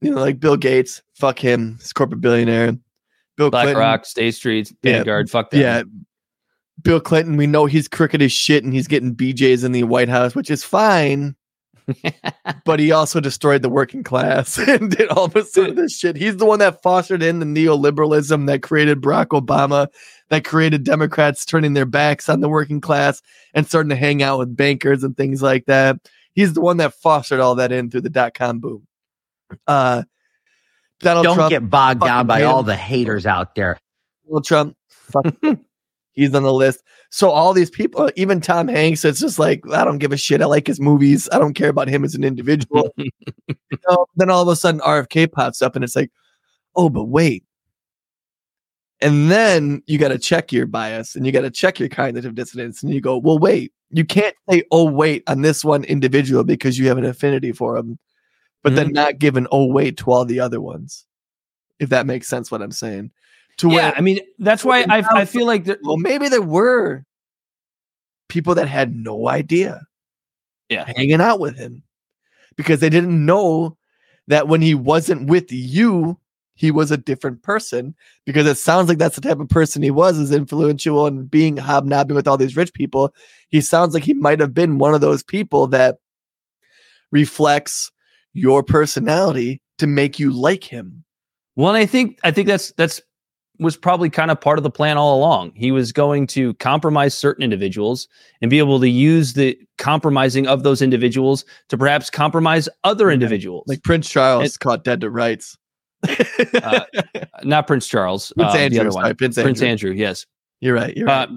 you 0.01 0.11
know, 0.11 0.19
like 0.19 0.39
Bill 0.39 0.57
Gates, 0.57 1.01
fuck 1.13 1.39
him, 1.39 1.77
he's 1.79 1.91
a 1.91 1.93
corporate 1.93 2.21
billionaire. 2.21 2.75
Bill 3.37 3.49
BlackRock, 3.51 4.05
State 4.05 4.35
Street, 4.35 4.71
Yeah. 4.83 4.97
Vanguard, 4.97 5.29
fuck 5.29 5.49
them. 5.51 5.61
yeah. 5.61 5.83
Bill 6.81 6.99
Clinton, 6.99 7.37
we 7.37 7.47
know 7.47 7.65
he's 7.65 7.87
crooked 7.87 8.21
as 8.21 8.31
shit 8.31 8.63
and 8.63 8.73
he's 8.73 8.87
getting 8.87 9.15
BJs 9.15 9.63
in 9.63 9.71
the 9.71 9.83
White 9.83 10.09
House, 10.09 10.35
which 10.35 10.49
is 10.49 10.63
fine. 10.63 11.35
but 12.65 12.79
he 12.79 12.91
also 12.91 13.19
destroyed 13.19 13.61
the 13.61 13.69
working 13.69 14.03
class 14.03 14.57
and 14.67 14.91
did 14.91 15.09
all 15.09 15.27
this 15.27 15.51
sort 15.51 15.69
of 15.69 15.75
this 15.75 15.97
shit. 15.97 16.15
He's 16.15 16.37
the 16.37 16.45
one 16.45 16.59
that 16.59 16.81
fostered 16.81 17.23
in 17.23 17.39
the 17.39 17.45
neoliberalism 17.45 18.47
that 18.47 18.61
created 18.61 19.01
Barack 19.01 19.27
Obama, 19.27 19.87
that 20.29 20.45
created 20.45 20.83
Democrats 20.83 21.45
turning 21.45 21.73
their 21.73 21.85
backs 21.85 22.29
on 22.29 22.41
the 22.41 22.49
working 22.49 22.81
class 22.81 23.21
and 23.53 23.67
starting 23.67 23.89
to 23.89 23.95
hang 23.95 24.21
out 24.21 24.39
with 24.39 24.55
bankers 24.55 25.03
and 25.03 25.17
things 25.17 25.41
like 25.41 25.65
that. 25.65 25.97
He's 26.33 26.53
the 26.53 26.61
one 26.61 26.77
that 26.77 26.93
fostered 26.93 27.39
all 27.39 27.55
that 27.55 27.71
in 27.71 27.89
through 27.89 28.01
the 28.01 28.09
dot 28.09 28.33
com 28.33 28.59
boom. 28.59 28.87
Uh, 29.67 30.03
Donald 30.99 31.23
Don't 31.23 31.35
Trump, 31.35 31.49
get 31.49 31.69
bogged 31.69 32.01
down 32.01 32.27
by 32.27 32.41
him. 32.41 32.49
all 32.49 32.63
the 32.63 32.75
haters 32.75 33.25
out 33.25 33.55
there. 33.55 33.79
Donald 34.25 34.45
Trump, 34.45 34.77
fuck, 34.89 35.25
he's 36.19 36.35
on 36.35 36.43
the 36.43 36.53
list. 36.53 36.83
So 37.09 37.31
all 37.31 37.53
these 37.53 37.69
people, 37.69 38.11
even 38.15 38.41
Tom 38.41 38.67
Hanks, 38.67 39.05
it's 39.05 39.19
just 39.19 39.39
like 39.39 39.63
I 39.71 39.83
don't 39.83 39.97
give 39.97 40.11
a 40.11 40.17
shit. 40.17 40.41
I 40.41 40.45
like 40.45 40.67
his 40.67 40.79
movies. 40.79 41.29
I 41.31 41.39
don't 41.39 41.53
care 41.53 41.69
about 41.69 41.87
him 41.87 42.03
as 42.03 42.15
an 42.15 42.23
individual. 42.23 42.93
You 43.71 43.77
know, 43.87 44.07
then 44.15 44.31
all 44.31 44.41
of 44.41 44.47
a 44.47 44.55
sudden 44.55 44.81
RFK 44.81 45.31
pops 45.31 45.61
up, 45.61 45.75
and 45.75 45.83
it's 45.83 45.95
like, 45.95 46.11
oh, 46.75 46.89
but 46.89 47.05
wait. 47.05 47.43
And 48.99 49.29
then 49.29 49.83
you 49.85 49.99
got 49.99 50.07
to 50.07 50.17
check 50.17 50.51
your 50.51 50.65
bias, 50.65 51.15
and 51.15 51.23
you 51.23 51.31
got 51.31 51.41
to 51.41 51.51
check 51.51 51.79
your 51.79 51.87
cognitive 51.87 52.33
dissonance, 52.33 52.81
and 52.81 52.91
you 52.91 52.99
go, 52.99 53.17
well, 53.17 53.37
wait. 53.37 53.71
You 53.91 54.05
can't 54.05 54.35
say, 54.49 54.63
oh, 54.71 54.85
wait, 54.85 55.23
on 55.27 55.43
this 55.43 55.63
one 55.63 55.83
individual 55.83 56.43
because 56.43 56.79
you 56.79 56.87
have 56.87 56.97
an 56.97 57.05
affinity 57.05 57.51
for 57.51 57.77
him, 57.77 57.99
but 58.63 58.75
then 58.75 58.87
mm-hmm. 58.87 58.95
not 58.95 59.19
give 59.19 59.37
an 59.37 59.47
oh, 59.51 59.65
wait 59.65 59.97
to 59.97 60.11
all 60.11 60.25
the 60.25 60.39
other 60.39 60.59
ones. 60.59 61.05
If 61.79 61.89
that 61.89 62.07
makes 62.07 62.27
sense, 62.27 62.49
what 62.49 62.63
I'm 62.63 62.71
saying. 62.71 63.11
To 63.59 63.69
yeah, 63.69 63.75
where 63.75 63.93
I 63.97 64.01
mean 64.01 64.19
that's 64.39 64.65
why 64.65 64.85
I, 64.89 65.03
I 65.11 65.25
feel 65.25 65.45
like 65.45 65.65
there, 65.65 65.77
well, 65.83 65.97
maybe 65.97 66.29
there 66.29 66.41
were 66.41 67.03
people 68.29 68.55
that 68.55 68.67
had 68.67 68.95
no 68.95 69.27
idea. 69.27 69.81
Yeah. 70.69 70.85
Hanging 70.95 71.19
out 71.19 71.39
with 71.39 71.57
him 71.57 71.83
because 72.55 72.79
they 72.79 72.89
didn't 72.89 73.25
know 73.25 73.75
that 74.27 74.47
when 74.47 74.61
he 74.61 74.75
wasn't 74.75 75.27
with 75.27 75.51
you, 75.51 76.17
he 76.53 76.71
was 76.71 76.91
a 76.91 76.97
different 76.97 77.41
person. 77.41 77.95
Because 78.25 78.45
it 78.45 78.57
sounds 78.57 78.87
like 78.87 78.99
that's 78.99 79.15
the 79.15 79.21
type 79.21 79.39
of 79.39 79.49
person 79.49 79.81
he 79.81 79.91
was, 79.91 80.17
is 80.19 80.31
influential 80.31 81.07
and 81.07 81.29
being 81.29 81.57
hobnobbing 81.57 82.15
with 82.15 82.27
all 82.27 82.37
these 82.37 82.55
rich 82.55 82.73
people. 82.73 83.13
He 83.49 83.61
sounds 83.61 83.93
like 83.93 84.03
he 84.03 84.13
might 84.13 84.39
have 84.39 84.53
been 84.53 84.77
one 84.77 84.93
of 84.93 85.01
those 85.01 85.23
people 85.23 85.67
that 85.67 85.97
reflects 87.11 87.91
your 88.33 88.61
personality 88.61 89.61
to 89.79 89.87
make 89.87 90.19
you 90.19 90.31
like 90.31 90.63
him. 90.63 91.03
Well, 91.55 91.69
and 91.69 91.77
I 91.77 91.87
think 91.87 92.19
I 92.23 92.31
think 92.31 92.47
that's 92.47 92.71
that's 92.73 93.01
was 93.59 93.75
probably 93.75 94.09
kind 94.09 94.31
of 94.31 94.39
part 94.39 94.57
of 94.57 94.63
the 94.63 94.69
plan 94.71 94.97
all 94.97 95.17
along. 95.17 95.51
He 95.55 95.71
was 95.71 95.91
going 95.91 96.27
to 96.27 96.53
compromise 96.55 97.13
certain 97.13 97.43
individuals 97.43 98.07
and 98.41 98.49
be 98.49 98.57
able 98.57 98.79
to 98.79 98.89
use 98.89 99.33
the 99.33 99.57
compromising 99.77 100.47
of 100.47 100.63
those 100.63 100.81
individuals 100.81 101.43
to 101.67 101.77
perhaps 101.77 102.09
compromise 102.09 102.69
other 102.83 103.11
individuals. 103.11 103.65
Like 103.67 103.83
Prince 103.83 104.09
Charles 104.09 104.55
It- 104.55 104.59
caught 104.59 104.83
dead 104.83 105.01
to 105.01 105.09
rights. 105.09 105.57
Uh, 106.63 106.81
not 107.43 107.67
Prince 107.67 107.87
Charles, 107.87 108.31
Prince 108.37 108.53
uh, 108.53 108.57
Andrew, 108.57 108.75
the 108.77 108.81
other 108.81 108.91
sorry, 108.91 109.03
one, 109.09 109.15
Prince 109.15 109.35
Prince 109.35 109.61
Andrew. 109.61 109.89
Andrew. 109.91 110.01
Yes, 110.01 110.25
You're 110.61 110.73
right. 110.75 110.95
You're 110.95 111.07
right. 111.07 111.29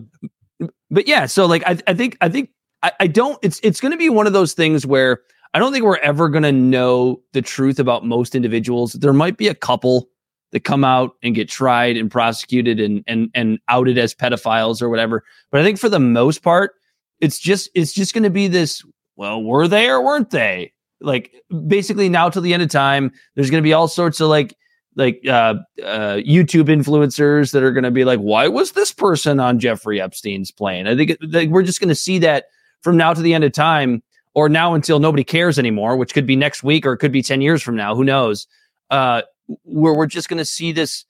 Uh, 0.61 0.67
but 0.91 1.09
yeah, 1.09 1.27
so 1.27 1.47
like 1.47 1.63
I, 1.67 1.77
I 1.87 1.95
think 1.95 2.17
I 2.21 2.29
think 2.29 2.51
I, 2.83 2.93
I 3.01 3.07
don't. 3.09 3.39
It's 3.43 3.61
it's 3.63 3.81
going 3.81 3.91
to 3.93 3.99
be 3.99 4.09
one 4.09 4.27
of 4.27 4.33
those 4.33 4.53
things 4.53 4.87
where 4.87 5.21
I 5.55 5.59
don't 5.59 5.73
think 5.73 5.85
we're 5.85 5.99
ever 5.99 6.29
going 6.29 6.45
to 6.45 6.53
know 6.53 7.21
the 7.33 7.43
truth 7.43 7.79
about 7.79 8.07
most 8.07 8.35
individuals. 8.35 8.93
There 8.93 9.13
might 9.13 9.37
be 9.37 9.49
a 9.49 9.55
couple 9.55 10.09
that 10.53 10.65
come 10.65 10.85
out 10.85 11.17
and 11.23 11.35
get 11.35 11.49
tried 11.49 11.97
and 11.97 12.11
prosecuted 12.11 12.79
and 12.79 13.03
and 13.07 13.31
and 13.35 13.59
outed 13.69 13.99
as 13.99 14.15
pedophiles 14.15 14.81
or 14.81 14.89
whatever. 14.89 15.25
But 15.51 15.61
I 15.61 15.65
think 15.65 15.79
for 15.79 15.89
the 15.89 16.01
most 16.01 16.43
part, 16.43 16.73
it's 17.21 17.39
just 17.39 17.71
it's 17.75 17.93
just 17.93 18.15
going 18.15 18.23
to 18.23 18.31
be 18.31 18.49
this. 18.49 18.85
Well, 19.17 19.43
were 19.43 19.69
they 19.69 19.89
or 19.89 20.03
weren't 20.03 20.31
they? 20.31 20.73
Like 21.01 21.33
basically 21.67 22.09
now 22.09 22.29
till 22.29 22.43
the 22.43 22.55
end 22.55 22.63
of 22.63 22.71
time, 22.71 23.13
there's 23.35 23.51
going 23.51 23.63
to 23.63 23.67
be 23.67 23.73
all 23.73 23.89
sorts 23.89 24.21
of 24.21 24.29
like 24.29 24.57
like 24.95 25.21
uh, 25.27 25.55
uh, 25.83 26.17
YouTube 26.17 26.65
influencers 26.65 27.53
that 27.53 27.63
are 27.63 27.73
going 27.73 27.85
to 27.85 27.91
be 27.91 28.05
like, 28.05 28.21
why 28.21 28.47
was 28.47 28.73
this 28.73 28.93
person 28.93 29.41
on 29.41 29.59
Jeffrey 29.59 30.01
Epstein's 30.01 30.51
plane? 30.51 30.87
I 30.87 30.95
think 30.95 31.17
like, 31.23 31.49
we're 31.49 31.63
just 31.63 31.81
going 31.81 31.89
to 31.89 31.95
see 31.95 32.19
that 32.19 32.45
from 32.83 32.99
now 32.99 33.15
to 33.15 33.23
the 33.23 33.33
end 33.33 33.45
of 33.45 33.53
time, 33.53 34.03
or 34.35 34.49
now 34.49 34.75
until 34.75 34.99
nobody 34.99 35.25
cares 35.25 35.59
anymore, 35.59 35.97
which 35.97 36.13
could 36.13 36.27
be 36.27 36.37
next 36.37 36.63
week 36.63 36.85
or 36.85 36.93
it 36.93 36.99
could 36.99 37.13
be 37.13 37.23
ten 37.23 37.41
years 37.41 37.63
from 37.63 37.77
now. 37.77 37.95
Who 37.95 38.05
knows? 38.05 38.47
Uh, 38.91 39.23
where 39.65 39.95
we're 39.95 40.07
just 40.07 40.29
going 40.29 40.39
to 40.39 40.45
see 40.45 40.73
this 40.73 41.05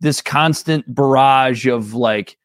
this 0.00 0.20
constant 0.20 0.92
barrage 0.92 1.66
of 1.66 1.94
like, 1.94 2.36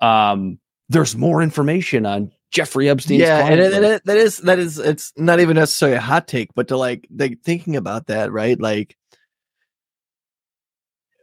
um, 0.00 0.58
there's 0.88 1.14
more 1.16 1.42
information 1.42 2.06
on 2.06 2.32
Jeffrey 2.50 2.88
Epstein's 2.88 3.20
yeah, 3.20 3.46
and 3.46 3.60
and 3.60 3.84
it- 3.84 4.04
that 4.04 4.16
is 4.16 4.38
that 4.38 4.58
is 4.58 4.78
it's 4.78 5.12
not 5.16 5.40
even 5.40 5.56
necessarily 5.56 5.96
a 5.96 6.00
hot 6.00 6.26
take, 6.28 6.54
but 6.54 6.68
to 6.68 6.76
like 6.76 7.06
like 7.14 7.40
thinking 7.44 7.76
about 7.76 8.06
that, 8.06 8.32
right? 8.32 8.58
Like 8.60 8.96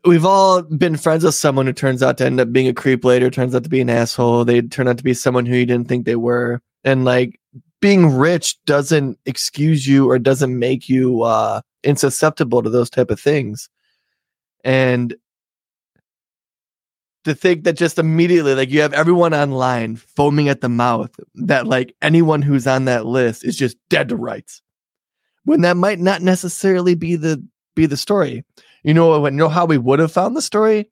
we've 0.06 0.26
all 0.26 0.62
been 0.62 0.98
friends 0.98 1.24
with 1.24 1.36
someone 1.36 1.66
who 1.66 1.74
turns 1.74 2.04
out 2.04 2.18
to 2.18 2.26
end 2.26 2.40
up 2.40 2.52
being 2.52 2.68
a 2.68 2.74
creep 2.74 3.06
later, 3.06 3.30
turns 3.30 3.56
out 3.56 3.64
to 3.64 3.70
be 3.70 3.82
an 3.82 3.90
asshole. 3.90 4.46
They 4.46 4.62
turn 4.62 4.88
out 4.88 4.98
to 4.98 5.04
be 5.04 5.14
someone 5.14 5.46
who 5.46 5.56
you 5.56 5.66
didn't 5.66 5.88
think 5.88 6.06
they 6.06 6.18
were. 6.18 6.62
And 6.84 7.06
like 7.06 7.40
being 7.84 8.16
rich 8.16 8.56
doesn't 8.64 9.20
excuse 9.26 9.86
you 9.86 10.10
or 10.10 10.18
doesn't 10.18 10.58
make 10.58 10.88
you 10.88 11.22
uh 11.24 11.60
insusceptible 11.84 12.64
to 12.64 12.70
those 12.70 12.90
type 12.90 13.12
of 13.12 13.20
things. 13.20 13.68
And 14.64 15.14
to 17.26 17.36
think 17.36 17.66
that 17.66 17.74
just 17.74 18.00
immediately, 18.00 18.56
like 18.56 18.70
you 18.70 18.80
have 18.80 18.94
everyone 18.94 19.34
online 19.34 19.98
foaming 19.98 20.48
at 20.48 20.62
the 20.62 20.70
mouth 20.70 21.12
that 21.36 21.68
like 21.68 21.94
anyone 22.02 22.42
who's 22.42 22.68
on 22.68 22.86
that 22.86 23.06
list 23.06 23.44
is 23.44 23.58
just 23.58 23.76
dead 23.90 24.08
to 24.08 24.16
rights, 24.16 24.62
when 25.44 25.60
that 25.62 25.76
might 25.76 26.00
not 26.00 26.22
necessarily 26.22 26.96
be 26.96 27.18
the 27.18 27.46
be 27.76 27.86
the 27.86 27.98
story. 27.98 28.46
You 28.84 28.94
know, 28.94 29.20
when 29.20 29.34
you 29.34 29.40
know 29.40 29.50
how 29.50 29.66
we 29.66 29.78
would 29.78 30.00
have 30.00 30.14
found 30.14 30.38
the 30.38 30.42
story 30.42 30.90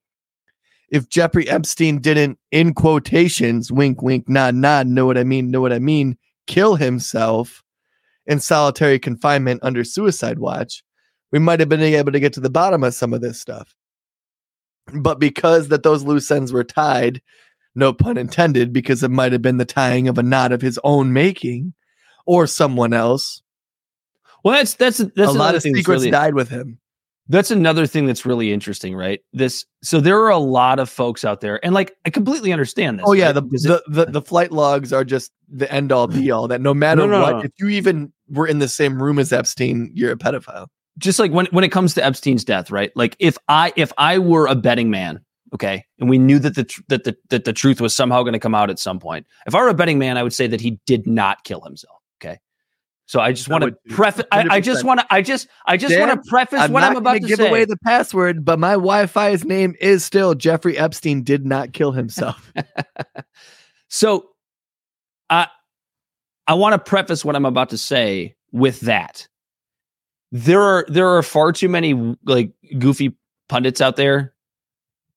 if 0.89 1.07
Jeffrey 1.07 1.47
Epstein 1.47 1.99
didn't, 1.99 2.37
in 2.51 2.73
quotations, 2.73 3.71
wink, 3.71 4.01
wink, 4.01 4.27
nod, 4.27 4.55
nod, 4.55 4.87
know 4.87 5.05
what 5.05 5.17
I 5.17 5.23
mean, 5.23 5.49
know 5.49 5.61
what 5.61 5.71
I 5.71 5.79
mean, 5.79 6.17
kill 6.47 6.75
himself 6.75 7.63
in 8.25 8.39
solitary 8.39 8.99
confinement 8.99 9.61
under 9.63 9.83
suicide 9.83 10.39
watch. 10.39 10.83
We 11.31 11.39
might 11.39 11.59
have 11.59 11.69
been 11.69 11.81
able 11.81 12.11
to 12.11 12.19
get 12.19 12.33
to 12.33 12.39
the 12.39 12.49
bottom 12.49 12.83
of 12.83 12.93
some 12.93 13.13
of 13.13 13.21
this 13.21 13.39
stuff 13.39 13.73
but 14.93 15.19
because 15.19 15.69
that 15.69 15.83
those 15.83 16.03
loose 16.03 16.29
ends 16.31 16.51
were 16.51 16.63
tied, 16.63 17.21
no 17.75 17.93
pun 17.93 18.17
intended, 18.17 18.73
because 18.73 19.03
it 19.03 19.11
might 19.11 19.31
have 19.31 19.41
been 19.41 19.57
the 19.57 19.65
tying 19.65 20.07
of 20.07 20.17
a 20.17 20.23
knot 20.23 20.51
of 20.51 20.61
his 20.61 20.79
own 20.83 21.13
making 21.13 21.73
or 22.25 22.47
someone 22.47 22.93
else. 22.93 23.41
well, 24.43 24.55
that's 24.55 24.75
that's 24.75 24.97
that's 24.97 25.29
a 25.29 25.31
lot 25.31 25.55
of 25.55 25.61
secrets 25.61 25.87
really- 25.87 26.11
died 26.11 26.33
with 26.33 26.49
him. 26.49 26.79
That's 27.29 27.51
another 27.51 27.87
thing 27.87 28.05
that's 28.07 28.25
really 28.25 28.51
interesting, 28.51 28.95
right? 28.95 29.21
This 29.31 29.63
so 29.83 30.01
there 30.01 30.19
are 30.19 30.29
a 30.29 30.37
lot 30.37 30.79
of 30.79 30.89
folks 30.89 31.23
out 31.23 31.39
there, 31.41 31.63
and 31.63 31.73
like 31.73 31.95
I 32.05 32.09
completely 32.09 32.51
understand 32.51 32.99
this. 32.99 33.05
Oh 33.07 33.13
yeah, 33.13 33.27
right? 33.27 33.35
the, 33.35 33.41
Because 33.41 33.65
it- 33.65 33.81
the, 33.87 34.05
the 34.05 34.11
the 34.11 34.21
flight 34.21 34.51
logs 34.51 34.91
are 34.91 35.03
just 35.05 35.31
the 35.49 35.71
end 35.71 35.91
all 35.91 36.07
be 36.07 36.29
all. 36.31 36.47
That 36.47 36.59
no 36.61 36.73
matter 36.73 37.01
No, 37.01 37.07
no, 37.07 37.21
what, 37.21 37.31
no. 37.37 37.39
if 37.43 37.51
you 37.59 37.69
even 37.69 38.11
were 38.29 38.47
in 38.47 38.59
the 38.59 38.67
same 38.67 39.01
room 39.01 39.17
as 39.19 39.31
Epstein, 39.31 39.91
you're 39.93 40.11
a 40.11 40.17
pedophile. 40.17 40.67
just 40.97 41.19
like 41.19 41.31
when 41.31 41.45
when 41.51 41.63
it 41.63 41.71
comes 41.71 41.93
to 41.93 42.03
Epstein's 42.05 42.43
death, 42.43 42.69
right? 42.71 42.91
Like 42.95 43.15
if 43.19 43.37
I 43.47 43.71
if 43.77 43.93
I 43.97 44.17
were 44.19 44.47
a 44.47 44.55
betting 44.55 44.89
man, 44.89 45.23
okay, 45.53 45.85
and 45.99 46.09
we 46.09 46.17
knew 46.17 46.39
that 46.39 46.55
the 46.55 46.65
tr- 46.65 46.81
that 46.89 47.05
the 47.05 47.15
that 47.29 47.45
the 47.45 47.53
truth 47.53 47.79
was 47.79 47.95
somehow 47.95 48.23
going 48.23 48.33
to 48.33 48.39
come 48.39 48.55
out 48.55 48.69
at 48.69 48.79
some 48.79 48.99
point. 48.99 49.25
If 49.47 49.55
I 49.55 49.61
were 49.61 49.69
a 49.69 49.73
betting 49.73 49.99
man, 49.99 50.17
I 50.17 50.23
would 50.23 50.33
say 50.33 50.47
that 50.47 50.59
he 50.59 50.79
did 50.85 51.07
not 51.07 51.43
kill 51.45 51.61
himself. 51.61 51.97
Okay. 52.21 52.39
So 53.11 53.19
I 53.19 53.33
just 53.33 53.49
want 53.49 53.65
to 53.65 53.75
preface. 53.93 54.23
I, 54.31 54.45
I 54.49 54.61
just 54.61 54.85
want 54.85 55.01
to. 55.01 55.05
I 55.09 55.21
just. 55.21 55.49
I 55.65 55.75
just 55.75 55.99
want 55.99 56.11
to 56.11 56.29
preface 56.29 56.61
I'm 56.61 56.71
what 56.71 56.81
I'm 56.81 56.95
about 56.95 57.15
to 57.15 57.19
give 57.19 57.39
say. 57.39 57.49
away 57.49 57.65
the 57.65 57.75
password, 57.75 58.45
but 58.45 58.57
my 58.57 58.71
Wi-Fi's 58.71 59.43
name 59.43 59.75
is 59.81 60.05
still 60.05 60.33
Jeffrey 60.33 60.77
Epstein 60.77 61.21
did 61.21 61.45
not 61.45 61.73
kill 61.73 61.91
himself. 61.91 62.53
So, 63.93 64.29
I 65.29 65.47
I 66.47 66.53
want 66.53 66.71
to 66.71 66.79
preface 66.79 67.25
what 67.25 67.35
I'm 67.35 67.43
about 67.43 67.71
to 67.71 67.77
say 67.77 68.37
with 68.53 68.79
that. 68.81 69.27
There 70.31 70.61
are 70.61 70.85
there 70.87 71.09
are 71.09 71.21
far 71.21 71.51
too 71.51 71.67
many 71.67 72.15
like 72.23 72.53
goofy 72.79 73.17
pundits 73.49 73.81
out 73.81 73.97
there 73.97 74.33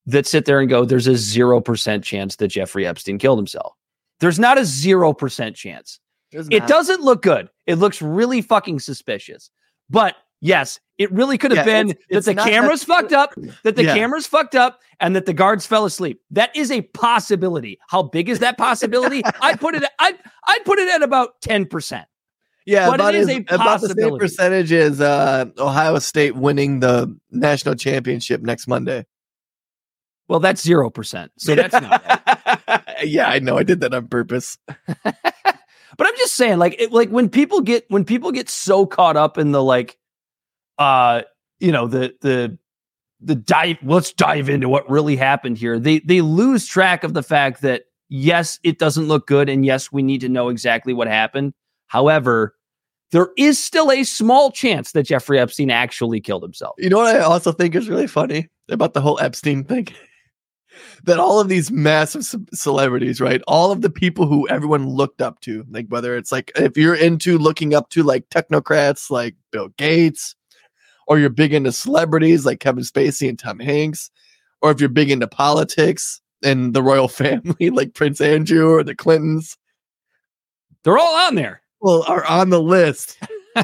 that 0.06 0.26
sit 0.26 0.46
there 0.46 0.58
and 0.58 0.68
go, 0.68 0.84
"There's 0.84 1.06
a 1.06 1.16
zero 1.16 1.60
percent 1.60 2.02
chance 2.02 2.34
that 2.36 2.48
Jeffrey 2.48 2.84
Epstein 2.84 3.18
killed 3.18 3.38
himself." 3.38 3.76
There's 4.18 4.40
not 4.40 4.58
a 4.58 4.64
zero 4.64 5.12
percent 5.12 5.54
chance. 5.54 6.00
It 6.32 6.66
doesn't 6.66 7.00
look 7.00 7.22
good. 7.22 7.48
It 7.66 7.76
looks 7.76 8.00
really 8.02 8.42
fucking 8.42 8.80
suspicious. 8.80 9.50
But 9.90 10.14
yes, 10.40 10.80
it 10.98 11.10
really 11.12 11.38
could 11.38 11.50
have 11.52 11.66
Yeah, 11.66 11.72
been 11.82 11.90
it's- 11.90 12.06
that 12.10 12.16
it's 12.16 12.26
the 12.26 12.34
cameras 12.50 12.84
fucked 12.84 13.12
up, 13.12 13.34
that 13.64 13.76
the 13.76 13.84
Yeah. 13.84 13.94
cameras 13.94 14.26
fucked 14.26 14.54
up, 14.54 14.80
and 15.00 15.14
that 15.16 15.26
the 15.26 15.32
guards 15.32 15.66
fell 15.66 15.84
asleep. 15.84 16.20
That 16.30 16.54
is 16.56 16.70
a 16.70 16.82
possibility. 16.82 17.78
How 17.88 18.02
big 18.02 18.28
is 18.28 18.38
that 18.40 18.56
possibility? 18.58 19.22
I'd 19.40 19.60
put 19.60 19.74
it. 19.74 19.84
I'd 19.98 20.18
I'd 20.46 20.64
put 20.64 20.78
it 20.78 20.88
at 20.88 21.02
about 21.02 21.40
ten 21.40 21.66
percent. 21.66 22.06
Yeah, 22.66 22.88
But 22.88 23.00
it 23.14 23.14
is 23.16 23.28
a 23.28 23.36
about 23.40 23.80
the 23.82 23.88
same 23.88 23.96
possibility. 23.96 24.18
percentage 24.18 24.72
as 24.72 24.98
uh, 24.98 25.44
Ohio 25.58 25.98
State 25.98 26.34
winning 26.34 26.80
the 26.80 27.14
national 27.30 27.74
championship 27.74 28.40
next 28.40 28.66
Monday. 28.66 29.04
Well, 30.28 30.40
that's 30.40 30.62
zero 30.62 30.88
percent. 30.88 31.30
So 31.38 31.54
that's 31.54 31.74
not. 31.74 32.94
yeah, 33.04 33.28
I 33.28 33.38
know. 33.40 33.58
I 33.58 33.64
did 33.64 33.80
that 33.80 33.92
on 33.92 34.08
purpose. 34.08 34.56
But 35.96 36.06
I'm 36.06 36.16
just 36.16 36.34
saying, 36.34 36.58
like, 36.58 36.76
it, 36.78 36.92
like 36.92 37.10
when 37.10 37.28
people 37.28 37.60
get 37.60 37.84
when 37.88 38.04
people 38.04 38.32
get 38.32 38.48
so 38.48 38.86
caught 38.86 39.16
up 39.16 39.38
in 39.38 39.52
the 39.52 39.62
like, 39.62 39.96
uh, 40.78 41.22
you 41.60 41.72
know, 41.72 41.86
the 41.86 42.14
the 42.20 42.58
the 43.20 43.34
dive. 43.34 43.78
Let's 43.82 44.12
dive 44.12 44.48
into 44.48 44.68
what 44.68 44.88
really 44.88 45.16
happened 45.16 45.58
here. 45.58 45.78
They 45.78 46.00
they 46.00 46.20
lose 46.20 46.66
track 46.66 47.04
of 47.04 47.14
the 47.14 47.22
fact 47.22 47.62
that 47.62 47.84
yes, 48.08 48.58
it 48.62 48.78
doesn't 48.78 49.08
look 49.08 49.26
good, 49.26 49.48
and 49.48 49.64
yes, 49.64 49.90
we 49.90 50.02
need 50.02 50.20
to 50.20 50.28
know 50.28 50.48
exactly 50.48 50.92
what 50.92 51.08
happened. 51.08 51.54
However, 51.86 52.54
there 53.12 53.28
is 53.36 53.62
still 53.62 53.90
a 53.92 54.04
small 54.04 54.50
chance 54.50 54.92
that 54.92 55.04
Jeffrey 55.04 55.38
Epstein 55.38 55.70
actually 55.70 56.20
killed 56.20 56.42
himself. 56.42 56.74
You 56.78 56.90
know 56.90 56.98
what 56.98 57.14
I 57.14 57.20
also 57.20 57.52
think 57.52 57.74
is 57.74 57.88
really 57.88 58.06
funny 58.06 58.48
about 58.68 58.94
the 58.94 59.00
whole 59.00 59.18
Epstein 59.20 59.64
thing? 59.64 59.88
that 61.04 61.18
all 61.18 61.40
of 61.40 61.48
these 61.48 61.70
massive 61.70 62.24
celebrities, 62.52 63.20
right? 63.20 63.42
All 63.46 63.70
of 63.72 63.80
the 63.82 63.90
people 63.90 64.26
who 64.26 64.48
everyone 64.48 64.88
looked 64.88 65.20
up 65.22 65.40
to, 65.40 65.64
like 65.70 65.86
whether 65.88 66.16
it's 66.16 66.32
like 66.32 66.50
if 66.56 66.76
you're 66.76 66.94
into 66.94 67.38
looking 67.38 67.74
up 67.74 67.90
to 67.90 68.02
like 68.02 68.28
technocrats 68.30 69.10
like 69.10 69.34
Bill 69.50 69.68
Gates, 69.76 70.34
or 71.06 71.18
you're 71.18 71.30
big 71.30 71.52
into 71.52 71.72
celebrities 71.72 72.46
like 72.46 72.60
Kevin 72.60 72.82
Spacey 72.84 73.28
and 73.28 73.38
Tom 73.38 73.58
Hanks, 73.58 74.10
or 74.62 74.70
if 74.70 74.80
you're 74.80 74.88
big 74.88 75.10
into 75.10 75.26
politics 75.26 76.20
and 76.42 76.74
the 76.74 76.82
royal 76.82 77.08
family 77.22 77.70
like 77.70 77.94
Prince 77.94 78.20
Andrew 78.20 78.70
or 78.70 78.82
the 78.82 78.94
Clintons, 78.94 79.56
They're 80.82 80.98
all 80.98 81.16
on 81.26 81.34
there. 81.34 81.60
well, 81.80 82.04
are 82.08 82.24
on 82.24 82.50
the 82.50 82.60
list. 82.62 83.18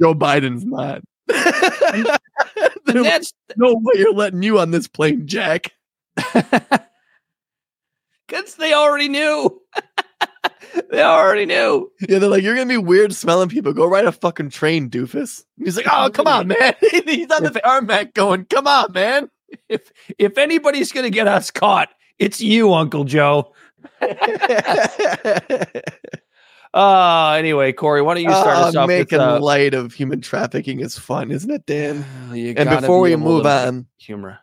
Joe 0.00 0.14
Biden's 0.14 0.64
not. 0.64 1.02
And 1.28 2.06
There's 2.86 3.04
that's 3.04 3.32
no 3.56 3.74
way 3.74 3.94
you're 3.96 4.14
letting 4.14 4.42
you 4.42 4.58
on 4.58 4.70
this 4.70 4.88
plane, 4.88 5.26
Jack. 5.26 5.72
because 8.32 8.54
they 8.56 8.72
already 8.72 9.08
knew. 9.08 9.60
they 10.90 11.02
already 11.02 11.46
knew. 11.46 11.90
Yeah, 12.08 12.18
they're 12.18 12.28
like, 12.28 12.42
you're 12.42 12.54
gonna 12.54 12.66
be 12.66 12.76
weird 12.76 13.14
smelling 13.14 13.48
people. 13.48 13.72
Go 13.72 13.86
ride 13.86 14.04
a 14.04 14.12
fucking 14.12 14.50
train, 14.50 14.90
doofus. 14.90 15.44
He's 15.58 15.76
like, 15.76 15.86
oh, 15.90 16.10
come 16.10 16.26
on, 16.26 16.48
man. 16.48 16.74
He's 16.80 17.30
on 17.30 17.44
the 17.44 17.60
tarmac 17.62 18.14
going, 18.14 18.46
come 18.46 18.66
on, 18.66 18.92
man. 18.92 19.30
If 19.68 19.92
if 20.18 20.38
anybody's 20.38 20.92
gonna 20.92 21.10
get 21.10 21.28
us 21.28 21.50
caught, 21.50 21.90
it's 22.18 22.40
you, 22.40 22.72
Uncle 22.72 23.04
Joe. 23.04 23.52
Uh 26.74 27.34
anyway, 27.38 27.72
Corey, 27.72 28.00
why 28.00 28.14
don't 28.14 28.22
you 28.22 28.30
start 28.30 28.56
us 28.56 28.74
Uh, 28.76 28.80
off 28.80 28.86
with 28.88 28.98
making 28.98 29.20
uh, 29.20 29.38
light 29.40 29.74
of 29.74 29.92
human 29.92 30.20
trafficking 30.22 30.80
is 30.80 30.98
fun, 30.98 31.30
isn't 31.30 31.50
it, 31.50 31.66
Dan? 31.66 32.04
And 32.32 32.68
before 32.80 33.04
be 33.04 33.10
we 33.10 33.16
move 33.16 33.44
on, 33.46 33.86
humor. 33.98 34.38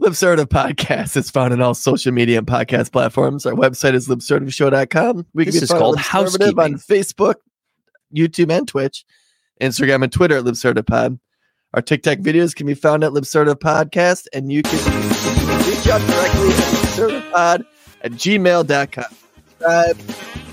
Libservative 0.00 0.46
Podcast 0.46 1.16
is 1.16 1.30
found 1.30 1.52
on 1.52 1.60
all 1.60 1.74
social 1.74 2.12
media 2.12 2.38
and 2.38 2.46
podcast 2.46 2.90
platforms. 2.90 3.44
Our 3.44 3.52
website 3.52 3.92
is 3.94 4.08
libservativeshow.com. 4.08 5.26
We 5.34 5.44
can 5.44 5.52
This 5.52 5.60
be 5.60 5.64
is 5.64 5.70
found 5.70 5.80
called 5.80 5.98
Libservative 5.98 6.58
on. 6.58 6.74
Facebook, 6.74 7.34
YouTube, 8.14 8.50
and 8.50 8.66
Twitch, 8.66 9.04
Instagram 9.60 10.02
and 10.02 10.10
Twitter 10.12 10.38
at 10.38 10.44
Libservativepod. 10.44 11.18
Our 11.74 11.82
TikTok 11.82 12.18
videos 12.18 12.54
can 12.54 12.66
be 12.66 12.74
found 12.74 13.04
at 13.04 13.12
Libservative 13.12 13.56
Podcast, 13.56 14.26
and 14.32 14.50
you 14.50 14.62
can 14.62 14.78
reach 15.68 15.86
out 15.88 16.00
directly 16.00 16.48
at 16.48 17.24
libsertivepod 17.32 17.64
at 18.02 18.12
gmail.com. 18.12 19.04
Subscribe. 19.58 20.49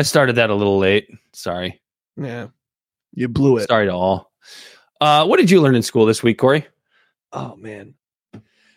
I 0.00 0.02
started 0.02 0.36
that 0.36 0.48
a 0.48 0.54
little 0.54 0.78
late. 0.78 1.10
Sorry. 1.34 1.78
Yeah. 2.16 2.48
You 3.12 3.28
blew 3.28 3.58
it. 3.58 3.68
Sorry 3.68 3.84
to 3.84 3.92
all. 3.92 4.32
Uh 4.98 5.26
what 5.26 5.38
did 5.38 5.50
you 5.50 5.60
learn 5.60 5.74
in 5.74 5.82
school 5.82 6.06
this 6.06 6.22
week, 6.22 6.38
Corey? 6.38 6.66
Oh, 7.32 7.54
man. 7.56 7.92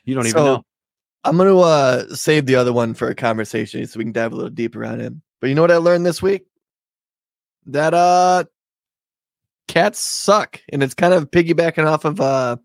You 0.03 0.15
don't 0.15 0.27
even 0.27 0.43
know. 0.43 0.65
I'm 1.23 1.37
going 1.37 1.47
to 1.49 1.59
uh, 1.59 2.13
save 2.13 2.45
the 2.45 2.57
other 2.57 2.73
one 2.73 2.93
for 2.93 3.07
a 3.07 3.15
conversation 3.15 3.87
so 3.87 3.97
we 3.97 4.03
can 4.03 4.11
dive 4.11 4.33
a 4.33 4.35
little 4.35 4.49
deeper 4.51 4.83
on 4.83 4.99
it. 4.99 5.13
But 5.39 5.47
you 5.47 5.55
know 5.55 5.61
what 5.61 5.71
I 5.71 5.77
learned 5.77 6.05
this 6.05 6.21
week? 6.21 6.45
That 7.67 7.93
uh, 7.93 8.43
cats 9.69 9.99
suck, 9.99 10.59
and 10.73 10.83
it's 10.83 10.93
kind 10.93 11.13
of 11.13 11.31
piggybacking 11.31 11.85
off 11.87 12.03
of 12.03 12.19
uh, 12.19 12.57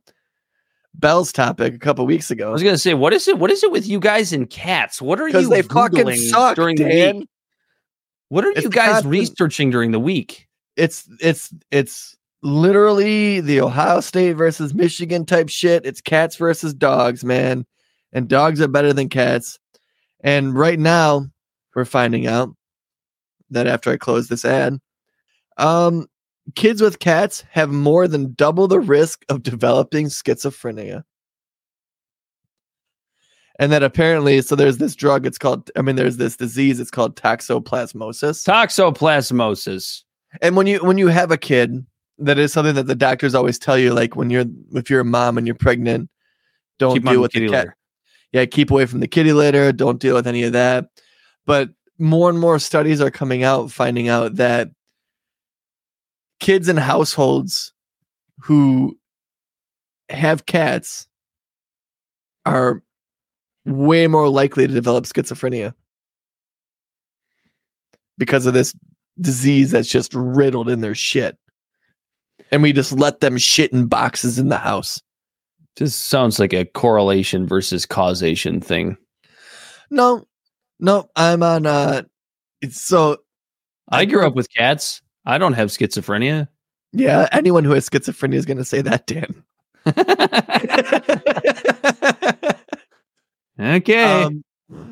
Bel's 0.95 1.31
topic 1.33 1.75
a 1.75 1.79
couple 1.79 2.05
weeks 2.07 2.33
ago. 2.33 2.49
I 2.49 2.53
was 2.53 2.65
gonna 2.65 2.77
say, 2.77 2.95
what 2.95 3.13
is 3.13 3.29
it? 3.29 3.39
What 3.39 3.53
is 3.53 3.63
it 3.63 3.71
with 3.71 3.87
you 3.87 4.01
guys 4.01 4.33
and 4.33 4.51
cats? 4.51 5.01
What 5.01 5.21
are 5.21 5.27
Because 5.27 5.45
you 5.45 5.51
they 5.51 5.63
fucking 5.63 6.01
Googling 6.05 6.17
suck, 6.29 6.57
during 6.57 6.75
the 6.75 6.85
Dan. 6.85 7.19
week? 7.21 7.29
What 8.29 8.45
are 8.45 8.51
It's 8.51 8.63
you 8.63 8.71
guys 8.71 8.91
constant- 8.91 9.11
researching 9.11 9.71
during 9.71 9.91
the 9.91 10.01
week? 10.01 10.47
It's 10.77 11.09
it's 11.21 11.53
it's 11.71 12.17
literally 12.43 13.41
the 13.41 13.61
Ohio 13.61 14.01
State 14.01 14.35
versus 14.35 14.75
Michigan 14.75 15.25
type 15.27 15.49
shit. 15.49 15.85
It's 15.85 16.01
cats 16.01 16.37
versus 16.37 16.73
dogs, 16.75 17.25
man, 17.25 17.67
and 18.13 18.29
dogs 18.29 18.61
are 18.61 18.69
better 18.69 18.93
than 18.93 19.09
cats. 19.09 19.59
And 20.21 20.55
right 20.55 20.79
now, 20.79 21.27
we're 21.75 21.85
finding 21.85 22.27
out 22.27 22.55
that 23.51 23.67
after 23.67 23.91
I 23.91 23.97
close 23.97 24.29
this 24.29 24.45
ad, 24.45 24.79
um, 25.57 26.07
kids 26.55 26.81
with 26.81 26.99
cats 26.99 27.45
have 27.51 27.71
more 27.71 28.07
than 28.07 28.35
double 28.35 28.69
the 28.69 28.81
risk 28.81 29.25
of 29.29 29.43
developing 29.43 30.07
schizophrenia. 30.07 31.03
And 33.61 33.73
that 33.73 33.83
apparently, 33.83 34.41
so 34.41 34.55
there's 34.55 34.79
this 34.79 34.95
drug, 34.95 35.27
it's 35.27 35.39
called, 35.39 35.71
I 35.75 35.83
mean, 35.83 35.97
there's 35.97 36.17
this 36.17 36.37
disease, 36.37 36.79
it's 36.79 36.93
called 36.93 37.17
toxoplasmosis. 37.17 38.45
Toxoplasmosis. 38.47 40.03
And 40.43 40.57
when 40.57 40.67
you 40.67 40.79
when 40.85 40.99
you 40.99 41.09
have 41.09 41.31
a 41.33 41.39
kid, 41.39 41.85
that 42.19 42.39
is 42.39 42.53
something 42.53 42.75
that 42.75 42.87
the 42.87 42.95
doctors 42.95 43.35
always 43.35 43.59
tell 43.59 43.79
you, 43.79 43.95
like 43.95 44.15
when 44.15 44.31
you're 44.31 44.45
if 44.75 44.91
you're 44.91 45.01
a 45.01 45.05
mom 45.05 45.39
and 45.39 45.47
you're 45.47 45.57
pregnant, 45.57 46.09
don't 46.79 46.95
Keep 46.95 47.05
deal 47.07 47.21
with 47.23 47.33
the 47.33 47.41
kitty 47.41 47.51
cat. 47.51 47.59
litter. 47.59 47.77
Yeah, 48.33 48.45
keep 48.45 48.71
away 48.71 48.87
from 48.87 49.01
the 49.01 49.09
kitty 49.09 49.33
litter. 49.33 49.73
Don't 49.73 49.99
deal 49.99 50.15
with 50.15 50.27
any 50.27 50.43
of 50.45 50.53
that. 50.53 50.87
But 51.47 51.71
more 51.99 52.29
and 52.31 52.39
more 52.39 52.59
studies 52.59 53.01
are 53.01 53.11
coming 53.11 53.43
out, 53.43 53.73
finding 53.73 54.09
out 54.09 54.37
that 54.37 54.69
kids 56.39 56.69
in 56.69 56.77
households 56.77 57.73
who 58.41 58.97
have 60.11 60.47
cats 60.47 61.09
are 62.47 62.83
way 63.69 64.07
more 64.07 64.29
likely 64.29 64.67
to 64.67 64.73
develop 64.73 65.05
schizophrenia 65.05 65.75
because 68.17 68.47
of 68.47 68.55
this 68.55 68.75
disease 69.21 69.71
that's 69.71 69.89
just 69.89 70.15
riddled 70.15 70.69
in 70.69 70.81
their 70.81 70.95
shit. 70.95 71.37
And 72.51 72.63
we 72.63 72.73
just 72.73 72.93
let 72.93 73.21
them 73.21 73.37
shit 73.37 73.73
in 73.73 73.87
boxes 73.87 74.39
in 74.39 74.49
the 74.49 74.59
house. 74.59 75.03
Just 75.77 76.07
sounds 76.07 76.39
like 76.39 76.53
a 76.53 76.65
correlation 76.65 77.47
versus 77.47 77.87
causation 77.87 78.61
thing. 78.61 78.97
No, 79.91 80.27
no, 80.81 81.09
I'm 81.15 81.43
on 81.43 81.67
uh 81.67 82.03
it's 82.61 82.81
so 82.81 83.19
I 83.91 84.05
grew 84.05 84.27
up 84.27 84.35
with 84.35 84.53
cats. 84.53 85.01
I 85.25 85.39
don't 85.39 85.55
have 85.55 85.69
schizophrenia. 85.69 86.49
yeah, 86.93 87.29
anyone 87.33 87.65
who 87.65 87.73
has 87.73 87.89
schizophrenia 87.89 88.35
is 88.35 88.47
gonna 88.47 88.65
say 88.65 88.83
that, 88.83 89.07
Dan. 89.07 89.45
okay. 93.59 94.25
Um, 94.25 94.45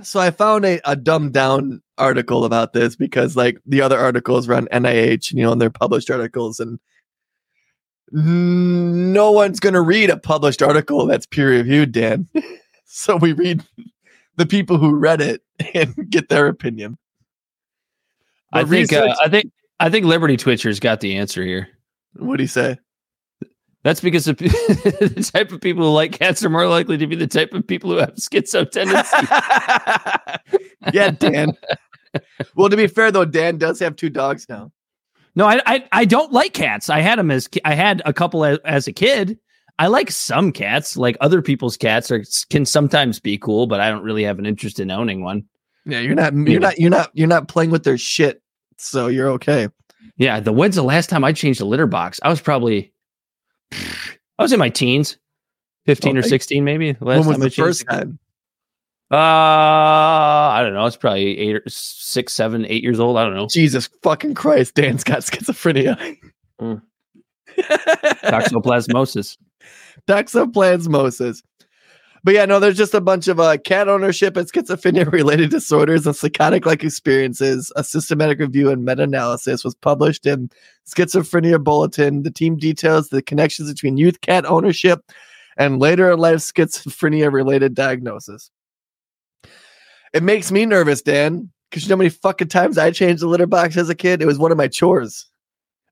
so 0.03 0.21
I 0.21 0.31
found 0.31 0.65
a, 0.65 0.81
a 0.91 0.97
dumbed 0.97 1.33
down 1.35 1.83
article 1.99 2.45
about 2.45 2.73
this 2.73 2.97
because 2.97 3.37
like 3.37 3.59
the 3.67 3.83
other 3.83 3.99
articles 3.99 4.49
run 4.49 4.69
NIH 4.73 5.31
and 5.31 5.39
you 5.39 5.45
know 5.45 5.53
and 5.53 5.61
they're 5.61 5.71
published 5.71 6.11
articles 6.11 6.61
and 6.61 6.79
no 8.13 9.33
one's 9.33 9.61
gonna 9.61 9.83
read 9.83 10.11
a 10.11 10.17
published 10.17 10.63
article 10.63 11.07
that's 11.07 11.27
peer 11.27 11.51
reviewed, 11.51 11.93
Dan. 11.93 12.29
so 12.85 13.17
we 13.17 13.33
read 13.33 13.65
the 14.37 14.47
people 14.47 14.79
who 14.79 14.95
read 14.95 15.21
it 15.21 15.43
and 15.75 15.95
get 16.11 16.29
their 16.29 16.47
opinion. 16.47 16.99
I 18.53 18.63
But 18.63 18.71
think 18.71 18.93
uh, 18.93 19.15
I 19.23 19.29
think 19.29 19.53
I 19.81 19.91
think 19.91 20.07
Liberty 20.07 20.37
Twitcher's 20.37 20.81
got 20.81 21.01
the 21.01 21.17
answer 21.17 21.43
here. 21.43 21.69
what 22.15 22.37
do 22.37 22.43
you 22.43 22.49
say? 22.49 22.79
That's 23.87 24.01
because 24.01 24.25
the, 24.25 24.33
the 24.35 25.31
type 25.33 25.53
of 25.53 25.61
people 25.61 25.85
who 25.85 25.93
like 25.93 26.11
cats 26.11 26.45
are 26.45 26.51
more 26.51 26.67
likely 26.67 26.99
to 26.99 27.07
be 27.07 27.15
the 27.15 27.29
type 27.29 27.53
of 27.53 27.65
people 27.65 27.89
who 27.93 27.99
have 27.99 28.15
schizo 28.15 28.69
tendencies. 28.69 29.29
yeah, 30.93 31.13
Dan. 31.13 31.57
well, 32.57 32.69
to 32.69 32.77
be 32.77 32.89
fair 32.89 33.13
though, 33.13 33.25
Dan 33.25 33.59
does 33.59 33.79
have 33.79 33.95
two 33.95 34.11
dogs 34.11 34.45
now. 34.49 34.73
no, 35.37 35.47
I, 35.47 35.61
I 35.67 35.89
I 35.93 36.05
don't 36.05 36.33
like 36.33 36.53
cats. 36.53 36.91
I 36.91 36.99
had 36.99 37.17
them 37.17 37.31
as 37.31 37.49
I 37.65 37.77
had 37.77 38.03
a 38.05 38.13
couple 38.13 38.45
as, 38.45 38.59
as 38.65 38.89
a 38.89 38.93
kid. 38.93 39.39
I 39.79 39.87
like 39.87 40.11
some 40.11 40.51
cats. 40.51 40.97
Like 40.97 41.17
other 41.21 41.41
people's 41.41 41.77
cats 41.77 42.11
are 42.11 42.25
can 42.51 42.67
sometimes 42.67 43.21
be 43.21 43.39
cool, 43.39 43.69
but 43.69 43.79
I 43.79 43.89
don't 43.89 44.03
really 44.03 44.25
have 44.25 44.41
an 44.41 44.47
interest 44.47 44.81
in 44.81 44.91
owning 44.91 45.23
one. 45.23 45.45
Yeah, 45.85 46.01
you're 46.01 46.17
not 46.17 46.35
you're 46.35 46.59
not 46.59 46.77
you're 46.81 46.91
not 46.91 47.11
you're 47.15 47.29
not 47.29 47.47
playing 47.47 47.71
with 47.71 47.85
their 47.85 47.99
shit, 47.99 48.43
so 48.79 49.07
you're 49.07 49.31
okay. 49.31 49.69
Yeah, 50.17 50.41
the 50.41 50.53
when's 50.53 50.75
the 50.75 50.83
last 50.83 51.09
time 51.09 51.23
I 51.23 51.33
changed 51.33 51.61
a 51.61 51.65
litter 51.65 51.87
box? 51.87 52.19
I 52.25 52.31
was 52.31 52.41
probably 52.41 52.93
I 53.73 54.43
was 54.43 54.53
in 54.53 54.59
my 54.59 54.69
teens, 54.69 55.19
fifteen 55.85 56.17
or 56.17 56.23
sixteen, 56.23 56.65
maybe. 56.65 56.97
Last 57.01 57.27
when 57.27 57.27
was 57.27 57.39
the 57.39 57.51
first 57.51 57.87
time? 57.89 58.19
Uh, 59.11 59.17
I 59.17 60.61
don't 60.63 60.75
know. 60.75 60.85
It's 60.87 60.97
probably 60.97 61.39
eight, 61.39 61.55
or 61.55 61.63
six, 61.69 62.33
seven, 62.33 62.67
eight 62.67 62.83
years 62.83 62.99
old. 62.99 63.17
I 63.17 63.25
don't 63.25 63.35
know. 63.35 63.47
Jesus 63.47 63.89
fucking 64.03 64.35
Christ, 64.35 64.75
Dan's 64.75 65.05
got 65.05 65.21
schizophrenia. 65.21 66.19
Mm. 66.61 66.83
Toxoplasmosis. 67.59 69.37
Toxoplasmosis. 70.09 71.43
But 72.27 72.35
yeah, 72.35 72.45
no, 72.45 72.59
there's 72.59 72.77
just 72.77 72.93
a 72.93 73.01
bunch 73.01 73.29
of 73.29 73.39
uh, 73.39 73.57
cat 73.59 73.87
ownership 73.87 74.37
and 74.37 74.51
schizophrenia 74.51 75.09
related 75.13 75.49
disorders 75.49 76.09
and 76.09 76.17
psychotic 76.17 76.67
like 76.67 76.83
experiences. 76.83 77.71
A 77.77 77.85
systematic 77.85 78.41
review 78.41 78.69
and 78.69 78.85
meta 78.85 79.05
analysis 79.05 79.63
was 79.63 79.77
published 79.77 80.27
in 80.27 80.51
Schizophrenia 80.89 81.63
Bulletin. 81.63 82.25
The 82.25 82.33
team 82.33 82.57
details 82.57 83.11
the 83.11 83.23
connections 83.23 83.73
between 83.73 83.97
youth 83.97 84.23
cat 84.23 84.45
ownership 84.45 85.05
and 85.57 85.79
later 85.79 86.11
in 86.11 86.19
life 86.19 86.39
schizophrenia 86.39 87.33
related 87.33 87.77
diagnosis. 87.77 88.51
It 90.13 90.25
makes 90.25 90.51
me 90.51 90.67
nervous, 90.67 91.03
Dan, 91.03 91.49
because 91.71 91.85
you 91.85 91.91
know 91.91 91.95
how 91.95 91.99
many 91.99 92.11
fucking 92.11 92.49
times 92.49 92.77
I 92.77 92.91
changed 92.91 93.23
the 93.23 93.29
litter 93.29 93.47
box 93.47 93.77
as 93.77 93.89
a 93.89 93.95
kid? 93.95 94.21
It 94.21 94.27
was 94.27 94.37
one 94.37 94.51
of 94.51 94.59
my 94.59 94.67
chores. 94.67 95.29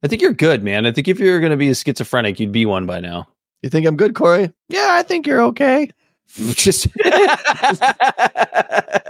I 0.03 0.09
think 0.09 0.21
you're 0.21 0.33
good, 0.33 0.65
man. 0.65 0.85
I 0.85 0.91
think 0.91 1.07
if 1.07 1.21
you're 1.21 1.39
going 1.39 1.53
to 1.53 1.57
be 1.57 1.71
a 1.71 1.77
schizophrenic, 1.77 2.41
you'd 2.41 2.51
be 2.51 2.67
one 2.67 2.87
by 2.87 2.99
now. 2.99 3.29
You 3.63 3.71
think 3.71 3.87
I'm 3.87 3.97
good, 3.97 4.17
Corey? 4.17 4.53
Yeah, 4.69 4.89
I 4.91 5.05
think 5.05 5.29
you're 5.29 5.41
okay. 5.41 5.91
just, 6.55 6.89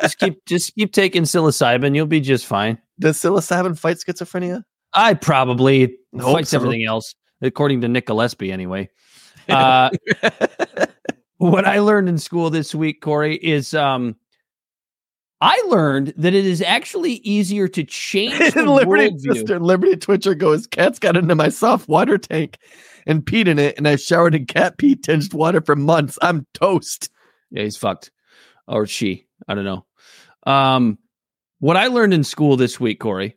just 0.00 0.18
keep, 0.18 0.44
just 0.46 0.74
keep 0.74 0.92
taking 0.92 1.22
psilocybin. 1.22 1.94
You'll 1.94 2.06
be 2.06 2.20
just 2.20 2.46
fine. 2.46 2.78
Does 2.98 3.18
psilocybin 3.18 3.78
fight 3.78 3.96
schizophrenia? 3.98 4.64
I 4.92 5.14
probably 5.14 5.96
fights 6.20 6.50
so. 6.50 6.58
everything 6.58 6.84
else, 6.84 7.14
according 7.42 7.80
to 7.82 7.88
Nick 7.88 8.06
Gillespie, 8.06 8.52
anyway. 8.52 8.88
Uh, 9.46 9.90
what 11.36 11.66
I 11.66 11.80
learned 11.80 12.08
in 12.08 12.16
school 12.16 12.48
this 12.48 12.74
week, 12.74 13.02
Corey, 13.02 13.36
is 13.36 13.74
um, 13.74 14.16
I 15.42 15.62
learned 15.68 16.14
that 16.16 16.32
it 16.32 16.46
is 16.46 16.62
actually 16.62 17.14
easier 17.16 17.68
to 17.68 17.84
change 17.84 18.54
the 18.54 18.62
Liberty. 18.62 19.14
Sister 19.18 19.60
Liberty 19.60 19.96
Twitcher 19.96 20.34
goes, 20.34 20.66
"Cat's 20.66 20.98
got 20.98 21.18
into 21.18 21.34
my 21.34 21.50
soft 21.50 21.86
water 21.86 22.16
tank 22.16 22.56
and 23.06 23.24
peed 23.24 23.46
in 23.46 23.58
it, 23.58 23.76
and 23.76 23.86
I 23.86 23.96
showered 23.96 24.34
in 24.34 24.46
cat 24.46 24.78
pee 24.78 24.96
tinged 24.96 25.32
water 25.32 25.60
for 25.60 25.76
months. 25.76 26.18
I'm 26.22 26.46
toast. 26.54 27.10
Yeah, 27.50 27.62
he's 27.62 27.76
fucked. 27.76 28.10
Or 28.66 28.86
she. 28.86 29.26
I 29.46 29.54
don't 29.54 29.64
know. 29.64 29.84
Um, 30.46 30.98
what 31.60 31.76
I 31.76 31.86
learned 31.86 32.14
in 32.14 32.24
school 32.24 32.56
this 32.56 32.80
week, 32.80 33.00
Corey, 33.00 33.36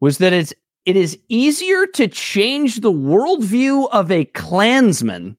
was 0.00 0.18
that 0.18 0.32
it's 0.32 0.54
it 0.86 0.96
is 0.96 1.18
easier 1.28 1.86
to 1.86 2.08
change 2.08 2.80
the 2.80 2.92
worldview 2.92 3.88
of 3.92 4.10
a 4.10 4.24
Klansman. 4.26 5.36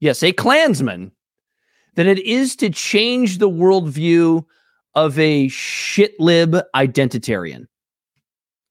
Yes, 0.00 0.22
a 0.22 0.32
Klansman, 0.32 1.12
than 1.94 2.06
it 2.06 2.18
is 2.20 2.56
to 2.56 2.70
change 2.70 3.38
the 3.38 3.50
worldview 3.50 4.44
of 4.94 5.18
a 5.18 5.48
shitlib 5.48 6.62
identitarian. 6.74 7.66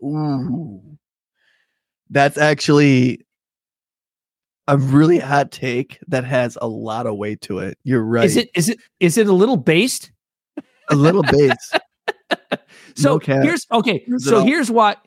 Ooh. 0.04 0.99
That's 2.10 2.38
actually 2.38 3.26
a 4.68 4.78
really 4.78 5.20
hot 5.20 5.52
take 5.52 5.98
that 6.08 6.24
has 6.24 6.58
a 6.62 6.68
lot 6.68 7.08
of 7.08 7.18
weight 7.18 7.42
to 7.42 7.60
it. 7.60 7.78
You're 7.84 8.04
right. 8.04 8.26
Is 8.26 8.38
it 8.38 8.50
is 8.56 8.70
it 8.70 8.80
is 9.00 9.18
it 9.18 9.28
a 9.28 9.34
little 9.34 9.58
based? 9.58 10.12
a 10.90 10.96
little 10.96 11.24
base? 11.24 11.74
So 12.96 13.20
No 13.28 13.42
here's 13.42 13.66
okay. 13.72 14.04
So 14.18 14.44
here's 14.44 14.70
what. 14.70 15.04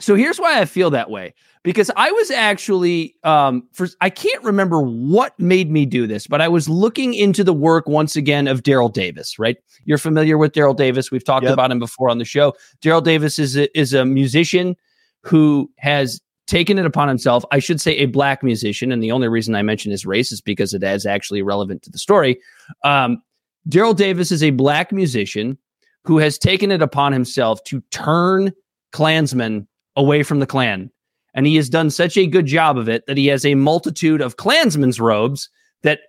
So 0.00 0.14
here's 0.14 0.38
why 0.38 0.60
I 0.60 0.64
feel 0.64 0.90
that 0.90 1.10
way 1.10 1.34
because 1.62 1.90
I 1.96 2.10
was 2.10 2.30
actually 2.30 3.14
um 3.24 3.66
for 3.72 3.88
I 4.00 4.10
can't 4.10 4.42
remember 4.44 4.80
what 4.80 5.38
made 5.38 5.70
me 5.70 5.86
do 5.86 6.06
this, 6.06 6.26
but 6.26 6.40
I 6.40 6.48
was 6.48 6.68
looking 6.68 7.14
into 7.14 7.42
the 7.42 7.52
work 7.52 7.88
once 7.88 8.16
again 8.16 8.46
of 8.46 8.62
Daryl 8.62 8.92
Davis. 8.92 9.38
Right, 9.38 9.56
you're 9.84 9.98
familiar 9.98 10.38
with 10.38 10.52
Daryl 10.52 10.76
Davis. 10.76 11.10
We've 11.10 11.24
talked 11.24 11.44
Yep. 11.44 11.52
about 11.52 11.70
him 11.72 11.78
before 11.80 12.08
on 12.08 12.18
the 12.18 12.24
show. 12.24 12.54
Daryl 12.80 13.02
Davis 13.02 13.38
is 13.38 13.56
a, 13.56 13.78
is 13.78 13.92
a 13.92 14.04
musician 14.04 14.76
who 15.22 15.70
has 15.78 16.20
taken 16.46 16.78
it 16.78 16.86
upon 16.86 17.08
himself. 17.08 17.44
I 17.52 17.60
should 17.60 17.80
say 17.80 17.92
a 17.92 18.06
black 18.06 18.42
musician, 18.42 18.90
and 18.90 19.02
the 19.02 19.12
only 19.12 19.28
reason 19.28 19.54
I 19.54 19.62
mention 19.62 19.92
his 19.92 20.04
race 20.04 20.32
is 20.32 20.40
because 20.40 20.74
it 20.74 20.82
is 20.82 21.06
actually 21.06 21.42
relevant 21.42 21.82
to 21.82 21.90
the 21.90 21.98
story. 21.98 22.38
Um, 22.84 23.22
Daryl 23.68 23.96
Davis 23.96 24.32
is 24.32 24.42
a 24.42 24.50
black 24.50 24.92
musician 24.92 25.58
who 26.04 26.18
has 26.18 26.38
taken 26.38 26.70
it 26.70 26.82
upon 26.82 27.12
himself 27.12 27.62
to 27.64 27.80
turn 27.90 28.52
Klansmen 28.92 29.68
away 29.96 30.22
from 30.22 30.40
the 30.40 30.46
Klan. 30.46 30.90
And 31.34 31.46
he 31.46 31.56
has 31.56 31.68
done 31.68 31.90
such 31.90 32.16
a 32.16 32.26
good 32.26 32.46
job 32.46 32.76
of 32.76 32.88
it 32.88 33.06
that 33.06 33.16
he 33.16 33.28
has 33.28 33.44
a 33.44 33.54
multitude 33.54 34.20
of 34.20 34.36
Klansmen's 34.36 34.98
robes 34.98 35.48
that 35.82 36.00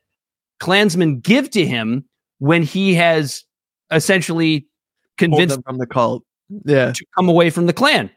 Klansmen 0.60 1.20
give 1.20 1.52
to 1.52 1.66
him 1.66 2.06
when 2.40 2.64
he 2.64 2.96
has 2.96 3.44
essentially 3.92 4.68
convinced 5.18 5.56
them 5.56 5.64
from 5.64 5.78
the 5.78 5.86
cult. 5.86 6.24
Yeah. 6.66 6.92
to 6.92 7.06
come 7.16 7.30
away 7.30 7.50
from 7.50 7.68
the 7.68 7.74
Klan. 7.74 8.10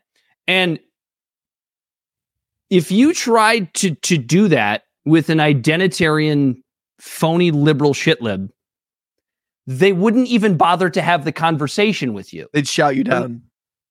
And 0.46 0.78
if 2.70 2.90
you 2.90 3.12
tried 3.12 3.72
to 3.74 3.94
to 3.94 4.18
do 4.18 4.48
that 4.48 4.84
with 5.04 5.28
an 5.28 5.38
identitarian 5.38 6.62
phony 6.98 7.50
liberal 7.50 7.94
shitlib, 7.94 8.50
they 9.66 9.92
wouldn't 9.92 10.28
even 10.28 10.56
bother 10.56 10.90
to 10.90 11.02
have 11.02 11.24
the 11.24 11.32
conversation 11.32 12.12
with 12.12 12.32
you. 12.32 12.48
They'd 12.52 12.68
shout 12.68 12.96
you 12.96 13.04
down. 13.04 13.42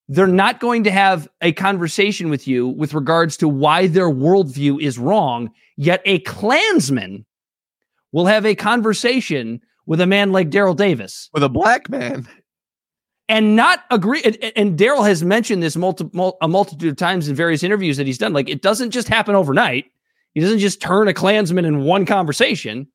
They're 0.10 0.28
not 0.28 0.60
going 0.60 0.84
to 0.84 0.92
have 0.92 1.28
a 1.42 1.54
conversation 1.54 2.30
with 2.30 2.48
you 2.48 2.68
with 2.68 2.94
regards 2.94 3.38
to 3.38 3.48
why 3.48 3.88
their 3.88 4.10
worldview 4.10 4.82
is 4.82 5.00
wrong. 5.00 5.52
Yet 5.78 6.02
a 6.06 6.20
Klansman 6.20 7.26
will 8.12 8.26
have 8.26 8.46
a 8.46 8.54
conversation 8.54 9.62
with 9.86 10.02
a 10.02 10.06
man 10.06 10.32
like 10.32 10.50
Daryl 10.50 10.76
Davis 10.76 11.30
With 11.34 11.44
a 11.44 11.50
black 11.50 11.89
man. 11.89 12.28
And 13.30 13.56
not 13.56 13.80
agree. 13.92 14.22
And, 14.24 14.38
and 14.56 14.78
Daryl 14.80 15.06
has 15.08 15.24
mentioned 15.24 15.64
this 15.64 15.76
multi, 15.76 16.10
mul- 16.14 16.38
a 16.42 16.48
multitude 16.48 16.90
of 16.90 16.98
times 16.98 17.28
in 17.30 17.36
various 17.36 17.64
interviews 17.64 17.98
that 17.98 18.06
he's 18.08 18.18
done. 18.18 18.34
Like 18.34 18.50
it 18.50 18.62
doesn't 18.62 18.92
just 18.92 19.08
happen 19.08 19.36
overnight. 19.36 19.86
He 20.34 20.42
doesn't 20.42 20.60
just 20.60 20.82
turn 20.82 21.08
a 21.08 21.14
Klansman 21.14 21.64
in 21.66 21.82
one 21.82 22.06
conversation. 22.06 22.88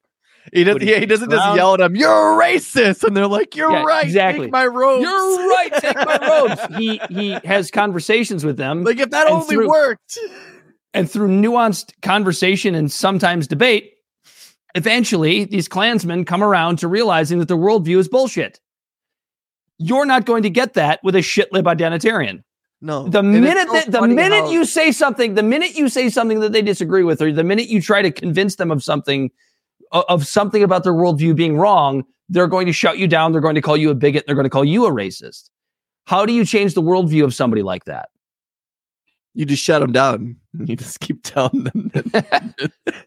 He 0.53 0.64
doesn't. 0.64 0.83
Yeah, 0.83 0.99
he 0.99 1.05
doesn't 1.07 1.31
just 1.31 1.57
yell 1.57 1.75
at 1.75 1.81
him. 1.81 1.95
You're 1.95 2.09
a 2.41 2.43
racist, 2.43 3.05
and 3.05 3.14
they're 3.14 3.27
like, 3.27 3.55
"You're 3.55 3.71
Yeah, 3.71 3.83
right. 3.85 4.03
exactly. 4.05 4.47
Take 4.47 4.53
my 4.53 4.67
robes. 4.67 5.03
You're 5.03 5.49
right. 5.49 5.71
Take 5.79 5.97
my 5.97 6.19
robes. 6.27 6.77
He 6.79 6.99
he 7.11 7.38
has 7.45 7.71
conversations 7.71 8.47
with 8.47 8.57
them, 8.57 8.83
like 8.83 8.99
if 8.99 9.11
that 9.11 9.27
only 9.27 9.47
through- 9.57 9.69
worked. 9.69 10.19
and 10.95 11.11
through 11.11 11.29
nuanced 11.29 11.93
conversation 12.01 12.75
and 12.75 12.91
sometimes 12.91 13.47
debate, 13.47 13.93
eventually 14.75 15.45
these 15.45 15.69
Klansmen 15.69 16.25
come 16.25 16.43
around 16.43 16.79
to 16.79 16.88
realizing 16.88 17.38
that 17.41 17.49
their 17.49 17.57
worldview 17.57 17.99
is 17.99 18.09
bullshit. 18.09 18.61
You're 19.79 20.07
not 20.07 20.27
going 20.27 20.43
to 20.43 20.51
get 20.51 20.75
that 20.75 21.01
with 21.03 21.14
a 21.14 21.21
shitlib 21.21 21.64
identitarian. 21.64 22.43
No. 22.81 23.09
The 23.09 23.23
minute 23.23 23.69
so 23.69 23.75
that 23.75 23.91
the 23.91 24.07
minute 24.07 24.45
how- 24.45 24.51
you 24.51 24.64
say 24.64 24.93
something, 24.93 25.35
the 25.35 25.43
minute 25.43 25.77
you 25.77 25.88
say 25.88 26.09
something 26.11 26.41
that 26.41 26.53
they 26.53 26.62
disagree 26.62 27.03
with, 27.03 27.21
or 27.21 27.33
the 27.33 27.45
minute 27.45 27.69
you 27.69 27.81
try 27.83 28.03
to 28.03 28.11
convince 28.11 28.57
them 28.57 28.71
of 28.71 28.83
something 28.85 29.31
of- 29.93 30.05
of 30.09 30.27
something 30.27 30.62
about 30.62 30.85
their 30.85 30.93
worldview 30.93 31.35
being 31.35 31.57
wrong, 31.57 32.05
they're 32.29 32.47
going 32.47 32.67
to 32.67 32.73
shut 32.73 32.99
you 32.99 33.09
down. 33.09 33.33
They're 33.33 33.41
going 33.41 33.55
to 33.55 33.62
call 33.62 33.77
you 33.77 33.91
a 33.91 33.95
bigot. 33.95 34.25
They're 34.27 34.35
going 34.37 34.45
to 34.45 34.51
call 34.51 34.64
you 34.64 34.85
a 34.87 34.91
racist. 34.91 35.51
How 36.05 36.25
do 36.27 36.33
you 36.33 36.45
change 36.45 36.75
the 36.75 36.83
worldview 36.83 37.25
of 37.25 37.35
somebody 37.35 37.62
like 37.62 37.85
that? 37.87 38.09
you 39.35 39.45
just 39.45 39.62
shut 39.62 39.81
them 39.81 39.93
down. 39.93 40.37
You 40.67 40.75
just 40.75 40.99
keep 41.01 41.23
telling 41.23 41.64
them. 41.64 41.91
that- 41.93 42.73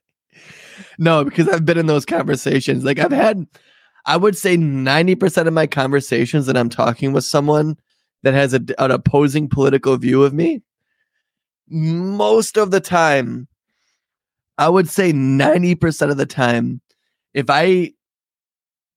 no, 0.97 1.23
because 1.25 1.47
I've 1.49 1.65
been 1.65 1.77
in 1.77 1.85
those 1.87 2.05
conversations. 2.05 2.83
Like 2.85 2.99
I've 2.99 3.11
had, 3.11 3.45
I 4.05 4.17
would 4.17 4.37
say 4.37 4.57
ninety 4.57 5.15
percent 5.15 5.47
of 5.47 5.53
my 5.53 5.67
conversations 5.67 6.45
that 6.45 6.57
I'm 6.57 6.69
talking 6.69 7.13
with 7.13 7.23
someone 7.23 7.77
that 8.23 8.33
has 8.33 8.53
a, 8.53 8.61
an 8.79 8.91
opposing 8.91 9.47
political 9.47 9.97
view 9.97 10.23
of 10.23 10.33
me. 10.33 10.61
Most 11.69 12.57
of 12.57 12.71
the 12.71 12.81
time, 12.81 13.47
I 14.57 14.69
would 14.69 14.89
say 14.89 15.11
ninety 15.11 15.75
percent 15.75 16.11
of 16.11 16.17
the 16.17 16.25
time, 16.25 16.81
if 17.33 17.49
I 17.49 17.93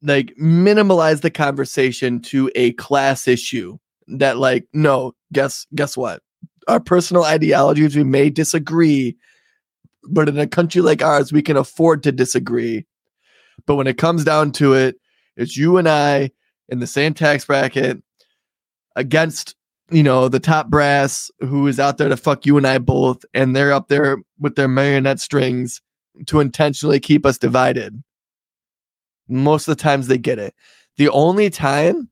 like 0.05 0.35
minimalize 0.37 1.23
the 1.23 1.31
conversation 1.31 2.21
to 2.21 2.51
a 2.55 2.73
class 2.73 3.27
issue 3.27 3.79
that 4.07 4.37
like 4.37 4.67
no 4.73 5.14
guess 5.33 5.67
guess 5.75 5.97
what 5.97 6.23
our 6.69 6.81
personal 6.81 7.25
ideologies 7.25 7.97
we 7.97 8.05
may 8.05 8.29
disagree 8.29 9.17
but 10.11 10.29
in 10.29 10.38
a 10.38 10.47
country 10.47 10.83
like 10.83 11.03
ours 11.03 11.33
we 11.33 11.40
can 11.40 11.57
afford 11.57 12.03
to 12.03 12.12
disagree 12.12 12.85
but 13.67 13.77
when 13.77 13.87
it 13.87 13.99
comes 13.99 14.25
down 14.25 14.53
to 14.53 14.75
it 14.75 14.97
it's 15.37 15.57
you 15.57 15.77
and 15.77 15.88
i 15.88 16.31
in 16.69 16.81
the 16.81 16.87
same 16.87 17.14
tax 17.14 17.45
bracket 17.45 18.03
against 18.97 19.55
you 19.90 20.03
know, 20.03 20.29
the 20.29 20.40
top 20.40 20.69
brass 20.69 21.31
who 21.40 21.67
is 21.67 21.79
out 21.79 21.99
there 21.99 22.09
to 22.09 22.17
fuck 22.17 22.47
you 22.47 22.57
and 22.57 22.67
I 22.67 22.79
both, 22.79 23.25
and 23.35 23.55
they're 23.55 23.73
up 23.73 23.88
there 23.88 24.19
with 24.38 24.57
their 24.57 24.69
marionette 24.69 25.21
strings 25.21 25.81
to 26.27 26.40
intentionally 26.40 27.01
keep 27.01 27.27
us 27.27 27.38
divided. 27.38 28.03
Most 29.29 29.69
of 29.69 29.77
the 29.77 29.83
times 29.83 30.07
they 30.07 30.19
get 30.19 30.38
it. 30.38 30.55
The 30.97 31.09
only 31.11 31.51
time 31.51 32.09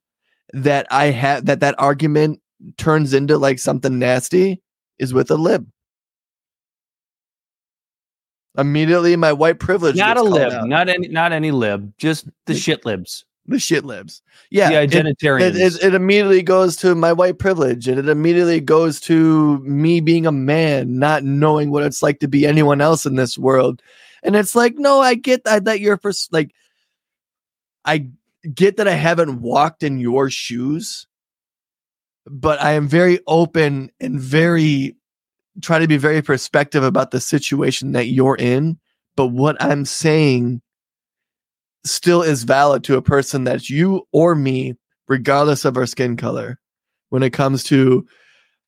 that 0.53 0.87
I 0.91 1.07
have 1.07 1.47
that 1.47 1.61
that 1.61 1.75
argument 1.79 2.41
turns 2.77 3.15
into 3.15 3.39
like 3.39 3.59
something 3.59 3.99
nasty 3.99 4.61
is 4.99 5.15
with 5.15 5.31
a 5.31 5.37
lib. 5.37 5.67
Immediately, 8.59 9.17
my 9.17 9.33
white 9.33 9.59
privilege. 9.59 9.97
not 9.97 10.17
a 10.19 10.23
lib, 10.23 10.53
out. 10.53 10.69
not 10.69 10.89
any, 10.89 11.09
not 11.09 11.33
any 11.33 11.51
lib, 11.51 11.93
just 11.97 12.29
the 12.47 12.55
shit 12.55 12.85
libs. 12.85 13.25
the 13.47 13.59
shit 13.59 13.85
libs. 13.85 14.21
Yeah, 14.51 14.69
the 14.69 14.83
it- 14.83 14.91
identitarians. 14.91 15.55
it, 15.55 15.57
it, 15.57 15.85
it 15.85 15.95
immediately 15.95 16.43
goes 16.43 16.77
to 16.77 16.95
my 16.95 17.13
white 17.15 17.39
privilege 17.39 17.89
and 17.89 17.99
it 17.99 18.09
immediately 18.09 18.61
goes 18.61 19.01
to 19.01 19.59
me 19.61 20.01
being 20.01 20.27
a 20.27 20.33
man 20.33 20.99
not 20.99 21.25
knowing 21.25 21.71
what 21.71 21.83
it's 21.83 22.03
like 22.03 22.21
to 22.21 22.29
be 22.29 22.47
anyone 22.47 22.81
else 22.83 23.07
in 23.07 23.17
this 23.17 23.39
world 23.39 23.81
and 24.23 24.37
it's 24.37 24.55
like 24.55 24.75
no 24.77 25.01
i 25.01 25.15
get 25.15 25.45
that, 25.45 25.65
that 25.65 25.81
you're 25.81 25.97
pers- 25.97 26.29
like 26.31 26.53
i 27.87 28.07
get 28.55 28.77
that 28.77 28.87
i 28.87 28.93
haven't 28.95 29.41
walked 29.41 29.83
in 29.83 29.99
your 29.99 30.29
shoes 30.31 31.07
but 32.27 32.61
i 32.63 32.73
am 32.73 32.87
very 32.87 33.19
open 33.27 33.91
and 34.01 34.21
very 34.21 34.95
try 35.61 35.79
to 35.79 35.87
be 35.89 35.97
very 35.99 36.23
perspective 36.23 36.83
about 36.83 37.11
the 37.11 37.21
situation 37.21 37.93
that 37.93 38.07
you're 38.07 38.37
in 38.39 38.79
but 39.17 39.27
what 39.29 39.61
i'm 39.63 39.85
saying 39.85 40.63
still 41.85 42.23
is 42.23 42.45
valid 42.45 42.85
to 42.85 42.97
a 42.97 43.03
person 43.03 43.45
that's 43.45 43.69
you 43.69 44.07
or 44.13 44.35
me, 44.35 44.75
regardless 45.09 45.65
of 45.65 45.77
our 45.77 45.87
skin 45.87 46.17
color. 46.17 46.59
When 47.09 47.23
it 47.23 47.33
comes 47.33 47.65
to 47.65 48.07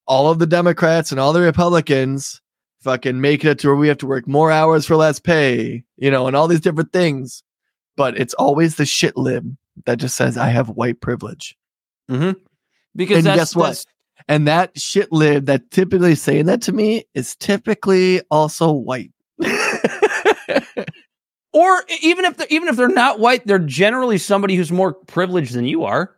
all 0.06 0.28
of 0.30 0.38
the 0.38 0.46
Democrats 0.46 1.10
and 1.10 1.20
all 1.20 1.32
the 1.32 1.40
Republicans 1.40 2.40
fucking 2.82 3.20
making 3.20 3.50
it 3.50 3.58
to 3.60 3.68
where 3.68 3.76
we 3.76 3.88
have 3.88 3.98
to 3.98 4.06
work 4.06 4.26
more 4.26 4.50
hours 4.50 4.84
for 4.84 4.96
less 4.96 5.18
pay, 5.20 5.84
you 5.96 6.10
know, 6.10 6.26
and 6.26 6.36
all 6.36 6.48
these 6.48 6.60
different 6.60 6.92
things. 6.92 7.42
But 7.96 8.18
it's 8.18 8.34
always 8.34 8.74
the 8.76 8.84
shit 8.84 9.16
lib 9.16 9.56
that 9.86 9.98
just 9.98 10.16
says, 10.16 10.36
I 10.36 10.48
have 10.48 10.68
white 10.70 11.00
privilege. 11.00 11.56
Mhm. 12.10 12.34
Because 12.94 13.18
And 13.18 13.26
that's, 13.26 13.36
guess 13.38 13.56
what? 13.56 13.62
that's- 13.68 13.86
And 14.26 14.48
that 14.48 14.78
shit 14.78 15.12
lib 15.12 15.46
that 15.46 15.70
typically 15.70 16.14
saying 16.14 16.46
that 16.46 16.62
to 16.62 16.72
me 16.72 17.04
is 17.14 17.36
typically 17.36 18.22
also 18.30 18.72
white. 18.72 19.12
or 21.52 21.84
even 22.00 22.24
if 22.24 22.36
they're, 22.38 22.46
even 22.48 22.68
if 22.68 22.76
they're 22.76 22.88
not 22.88 23.20
white, 23.20 23.46
they're 23.46 23.58
generally 23.58 24.16
somebody 24.16 24.56
who's 24.56 24.72
more 24.72 24.94
privileged 24.94 25.52
than 25.52 25.66
you 25.66 25.84
are. 25.84 26.16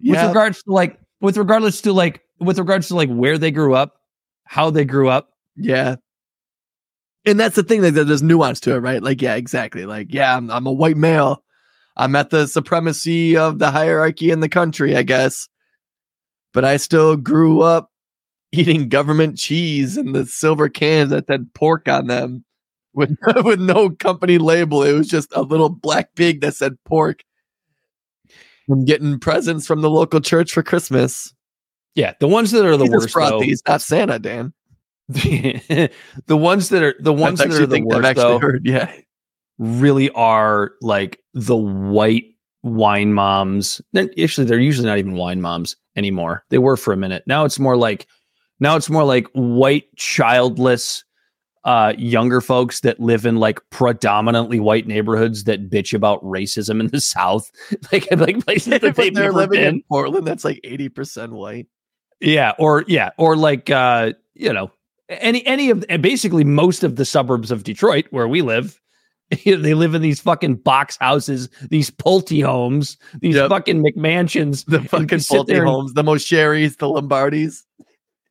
With 0.00 0.14
yeah, 0.14 0.28
regards 0.28 0.62
to 0.62 0.72
like, 0.72 0.98
with 1.20 1.36
regards 1.36 1.82
to 1.82 1.92
like, 1.92 2.22
with 2.40 2.58
regards 2.58 2.88
to 2.88 2.96
like 2.96 3.10
where 3.10 3.36
they 3.36 3.50
grew 3.50 3.74
up, 3.74 4.00
how 4.44 4.70
they 4.70 4.84
grew 4.84 5.08
up. 5.08 5.30
Yeah. 5.56 5.96
And 7.26 7.38
that's 7.38 7.56
the 7.56 7.62
thing 7.62 7.82
that 7.82 7.90
that 7.92 8.04
there's 8.04 8.22
nuance 8.22 8.60
to 8.60 8.74
it, 8.74 8.78
right? 8.78 9.02
Like, 9.02 9.20
yeah, 9.20 9.34
exactly. 9.34 9.84
Like, 9.84 10.14
yeah, 10.14 10.34
I'm, 10.34 10.50
I'm 10.50 10.66
a 10.66 10.72
white 10.72 10.96
male. 10.96 11.44
I'm 11.98 12.16
at 12.16 12.30
the 12.30 12.46
supremacy 12.46 13.36
of 13.36 13.58
the 13.58 13.70
hierarchy 13.70 14.30
in 14.30 14.40
the 14.40 14.48
country, 14.48 14.96
I 14.96 15.02
guess. 15.02 15.48
But 16.52 16.64
I 16.64 16.76
still 16.76 17.16
grew 17.16 17.62
up 17.62 17.90
eating 18.52 18.88
government 18.88 19.38
cheese 19.38 19.96
and 19.96 20.14
the 20.14 20.26
silver 20.26 20.68
cans 20.68 21.10
that 21.10 21.24
had 21.28 21.52
pork 21.54 21.88
on 21.88 22.06
them 22.06 22.44
with, 22.94 23.16
with 23.44 23.60
no 23.60 23.90
company 23.90 24.38
label. 24.38 24.82
It 24.82 24.92
was 24.92 25.08
just 25.08 25.28
a 25.34 25.42
little 25.42 25.68
black 25.68 26.14
pig 26.14 26.40
that 26.40 26.56
said 26.56 26.76
pork. 26.84 27.22
I'm 28.70 28.84
getting 28.84 29.18
presents 29.18 29.66
from 29.66 29.80
the 29.80 29.90
local 29.90 30.20
church 30.20 30.52
for 30.52 30.62
Christmas. 30.62 31.32
Yeah, 31.94 32.12
the 32.20 32.28
ones 32.28 32.50
that 32.50 32.64
are 32.66 32.76
the 32.76 32.84
Jesus 32.84 33.02
worst. 33.02 33.14
brought 33.14 33.30
Though, 33.30 33.40
these, 33.40 33.62
not 33.66 33.80
Santa, 33.80 34.18
Dan. 34.18 34.52
the 35.08 35.90
ones 36.28 36.68
that 36.68 36.82
are 36.82 36.94
the 37.00 37.14
ones 37.14 37.38
that 37.38 37.50
are 37.50 37.66
the 37.66 37.80
worst 37.80 38.04
actually 38.04 38.22
though, 38.22 38.38
heard. 38.38 38.66
Yeah. 38.66 38.92
really 39.58 40.10
are 40.10 40.72
like 40.82 41.18
the 41.32 41.56
white 41.56 42.26
wine 42.62 43.14
moms. 43.14 43.80
Then 43.94 44.10
actually, 44.22 44.46
they're 44.46 44.60
usually 44.60 44.86
not 44.86 44.98
even 44.98 45.14
wine 45.14 45.40
moms 45.40 45.76
anymore. 45.98 46.44
They 46.48 46.58
were 46.58 46.76
for 46.76 46.92
a 46.92 46.96
minute. 46.96 47.24
Now 47.26 47.44
it's 47.44 47.58
more 47.58 47.76
like 47.76 48.06
now 48.60 48.76
it's 48.76 48.88
more 48.88 49.04
like 49.04 49.26
white 49.34 49.94
childless 49.96 51.04
uh 51.64 51.92
younger 51.98 52.40
folks 52.40 52.80
that 52.80 53.00
live 53.00 53.26
in 53.26 53.36
like 53.36 53.58
predominantly 53.70 54.60
white 54.60 54.86
neighborhoods 54.86 55.42
that 55.44 55.68
bitch 55.68 55.92
about 55.92 56.22
racism 56.22 56.78
in 56.80 56.86
the 56.86 57.00
south 57.16 57.50
like 57.92 58.08
like 58.12 58.44
places 58.44 58.70
that 58.70 58.80
they've 58.96 59.12
they're 59.12 59.24
never 59.24 59.32
living 59.32 59.60
been 59.60 59.74
in 59.74 59.82
Portland. 59.90 60.26
That's 60.26 60.44
like 60.44 60.60
eighty 60.64 60.88
percent 60.88 61.32
white. 61.32 61.66
yeah 62.20 62.52
or 62.58 62.84
yeah 62.86 63.10
or 63.18 63.36
like 63.36 63.68
uh 63.70 64.12
you 64.34 64.52
know 64.52 64.70
any 65.08 65.44
any 65.46 65.70
of 65.70 65.84
and 65.88 66.02
basically 66.02 66.44
most 66.44 66.84
of 66.84 66.96
the 66.96 67.04
suburbs 67.04 67.50
of 67.50 67.64
detroit 67.64 68.06
where 68.10 68.28
we 68.28 68.40
live 68.40 68.80
they 69.44 69.74
live 69.74 69.94
in 69.94 70.02
these 70.02 70.20
fucking 70.20 70.54
box 70.56 70.96
houses 71.00 71.48
these 71.70 71.90
pulte 71.90 72.42
homes 72.44 72.96
these 73.20 73.34
Yep. 73.34 73.48
fucking 73.50 73.82
mcmansions 73.84 74.64
The 74.66 74.80
fucking 74.82 75.18
Pulte 75.18 75.64
homes, 75.64 75.92
the 75.94 76.02
Moceris, 76.02 76.78
the 76.78 76.86
Lombardis. 76.86 77.62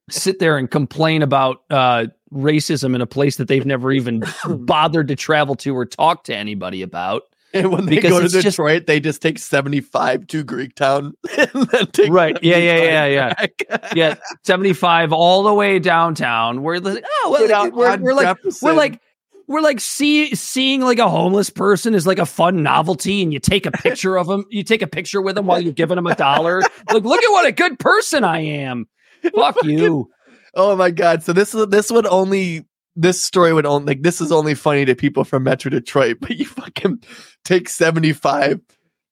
sit 0.09 0.39
there 0.39 0.57
and 0.57 0.69
complain 0.71 1.21
about 1.21 1.63
uh 1.69 2.07
racism 2.33 2.93
in 2.95 3.01
a 3.01 3.05
place 3.07 3.37
that 3.37 3.47
they've 3.47 3.65
never 3.65 3.91
even 3.91 4.23
bothered 4.49 5.07
to 5.09 5.15
travel 5.15 5.55
to 5.55 5.75
or 5.75 5.85
talk 5.85 6.23
to 6.25 6.35
anybody 6.35 6.81
about 6.81 7.23
And 7.53 7.71
when 7.71 7.85
they 7.85 7.95
Because 7.95 8.11
go 8.11 8.19
to 8.19 8.25
it's 8.25 8.33
just- 8.33 8.45
Detroit, 8.57 8.85
they 8.87 8.99
just 8.99 9.21
take 9.21 9.39
75 9.39 10.27
to 10.27 10.43
Greektown 10.43 11.13
and 11.37 11.67
then 11.69 11.87
take 11.87 12.11
Right. 12.11 12.37
Yeah, 12.43 12.57
yeah, 12.57 12.75
75 13.07 13.11
yeah, 13.11 13.33
yeah. 13.69 13.89
yeah 13.95 14.15
75 14.43 15.13
all 15.13 15.43
the 15.43 15.53
way 15.53 15.79
downtown 15.79 16.63
we're 16.63 16.79
like 16.79 17.03
oh 17.23 17.29
well, 17.31 17.53
out 17.53 17.71
we're, 17.73 17.97
we're 17.97 18.13
like 18.13 18.37
we're 18.61 18.73
like 18.73 18.99
we're 19.47 19.61
like 19.61 19.79
see, 19.79 20.35
seeing 20.35 20.81
like 20.81 20.99
a 20.99 21.09
homeless 21.09 21.49
person 21.49 21.95
is 21.95 22.05
like 22.05 22.19
a 22.19 22.25
fun 22.25 22.63
novelty 22.63 23.21
and 23.21 23.33
you 23.33 23.39
take 23.39 23.65
a 23.65 23.71
picture 23.83 24.17
of 24.17 24.27
them 24.27 24.45
you 24.49 24.63
take 24.63 24.81
a 24.81 24.87
picture 24.87 25.21
with 25.21 25.35
them 25.35 25.45
while 25.45 25.59
you're 25.59 25.73
giving 25.73 25.95
them 25.95 26.07
a 26.07 26.15
dollar 26.15 26.61
like 26.91 27.03
look 27.03 27.23
at 27.23 27.31
what 27.31 27.47
a 27.47 27.51
good 27.51 27.79
person 27.79 28.23
i 28.23 28.39
am 28.39 28.87
fuck 29.33 29.55
you 29.63 30.09
Oh 30.57 30.75
my 30.75 30.89
god! 30.89 31.21
So 31.21 31.33
this 31.33 31.53
is 31.53 31.67
this 31.67 31.91
would 31.91 32.07
only 32.07 32.65
this 32.95 33.23
story 33.23 33.53
would 33.53 33.67
only 33.67 33.85
like 33.85 34.01
this 34.01 34.19
is 34.19 34.31
only 34.31 34.55
funny 34.55 34.85
to 34.85 34.95
people 34.95 35.23
from 35.23 35.43
Metro 35.43 35.69
Detroit, 35.69 36.17
but 36.19 36.35
you 36.35 36.45
fucking 36.45 37.03
take 37.45 37.69
seventy 37.69 38.11
five, 38.11 38.59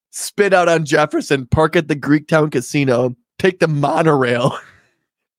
spit 0.09 0.53
out 0.53 0.67
on 0.67 0.85
Jefferson, 0.85 1.45
park 1.45 1.75
at 1.75 1.87
the 1.87 1.95
Greektown 1.95 2.51
Casino, 2.51 3.15
take 3.37 3.59
the 3.59 3.67
monorail. 3.67 4.57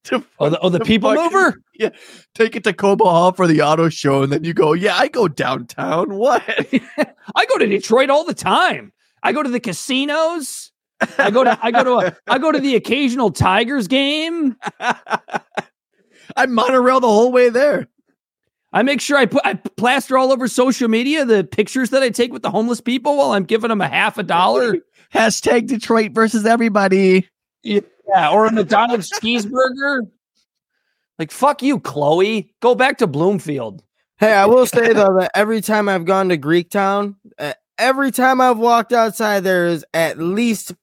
To 0.06 0.24
oh 0.38 0.50
the, 0.50 0.58
oh, 0.60 0.68
the 0.68 0.80
people 0.80 1.14
fucking- 1.14 1.24
mover 1.24 1.62
Yeah, 1.74 1.90
take 2.34 2.56
it 2.56 2.64
to 2.64 2.72
Cobo 2.72 3.04
Hall 3.04 3.32
for 3.32 3.46
the 3.46 3.60
auto 3.62 3.88
show, 3.88 4.22
and 4.22 4.32
then 4.32 4.44
you 4.44 4.54
go, 4.54 4.72
yeah, 4.72 4.96
I 4.96 5.08
go 5.08 5.28
downtown. 5.28 6.14
What? 6.14 6.42
i 7.34 7.44
go 7.46 7.58
to 7.58 7.66
detroit 7.66 8.08
all 8.08 8.24
the 8.24 8.34
time 8.34 8.92
i 9.22 9.32
go 9.32 9.42
to 9.42 9.50
the 9.50 9.58
casinos 9.60 10.70
i 11.18 11.30
go 11.30 11.42
to 11.44 11.58
i 11.60 11.70
go 11.70 11.82
to 11.82 11.94
a, 11.94 12.16
i 12.28 12.38
go 12.38 12.52
to 12.52 12.60
the 12.60 12.76
occasional 12.76 13.30
tigers 13.30 13.88
game 13.88 14.56
I 16.36 16.46
monorail 16.46 17.00
the 17.00 17.08
whole 17.08 17.32
way 17.32 17.48
there. 17.48 17.88
I 18.72 18.82
make 18.82 19.00
sure 19.00 19.16
I 19.16 19.26
put 19.26 19.42
I 19.44 19.54
plaster 19.54 20.18
all 20.18 20.32
over 20.32 20.48
social 20.48 20.88
media 20.88 21.24
the 21.24 21.44
pictures 21.44 21.90
that 21.90 22.02
I 22.02 22.10
take 22.10 22.32
with 22.32 22.42
the 22.42 22.50
homeless 22.50 22.80
people 22.80 23.16
while 23.16 23.32
I'm 23.32 23.44
giving 23.44 23.68
them 23.68 23.80
a 23.80 23.88
half 23.88 24.18
a 24.18 24.22
dollar. 24.22 24.76
Hashtag 25.14 25.66
Detroit 25.68 26.12
versus 26.12 26.44
everybody. 26.44 27.28
yeah, 27.62 27.80
or 28.08 28.46
a 28.46 28.52
McDonald's 28.52 29.10
cheeseburger. 29.10 30.00
Like 31.18 31.30
fuck 31.30 31.62
you, 31.62 31.80
Chloe. 31.80 32.54
Go 32.60 32.74
back 32.74 32.98
to 32.98 33.06
Bloomfield. 33.06 33.82
Hey, 34.18 34.32
I 34.32 34.46
will 34.46 34.66
say 34.66 34.92
though 34.92 35.16
that 35.18 35.30
every 35.34 35.60
time 35.60 35.88
I've 35.88 36.04
gone 36.04 36.28
to 36.30 36.38
Greektown, 36.38 37.16
uh, 37.38 37.52
every 37.78 38.10
time 38.10 38.40
I've 38.40 38.58
walked 38.58 38.92
outside, 38.92 39.40
there 39.40 39.66
is 39.66 39.84
at 39.94 40.18
least 40.18 40.74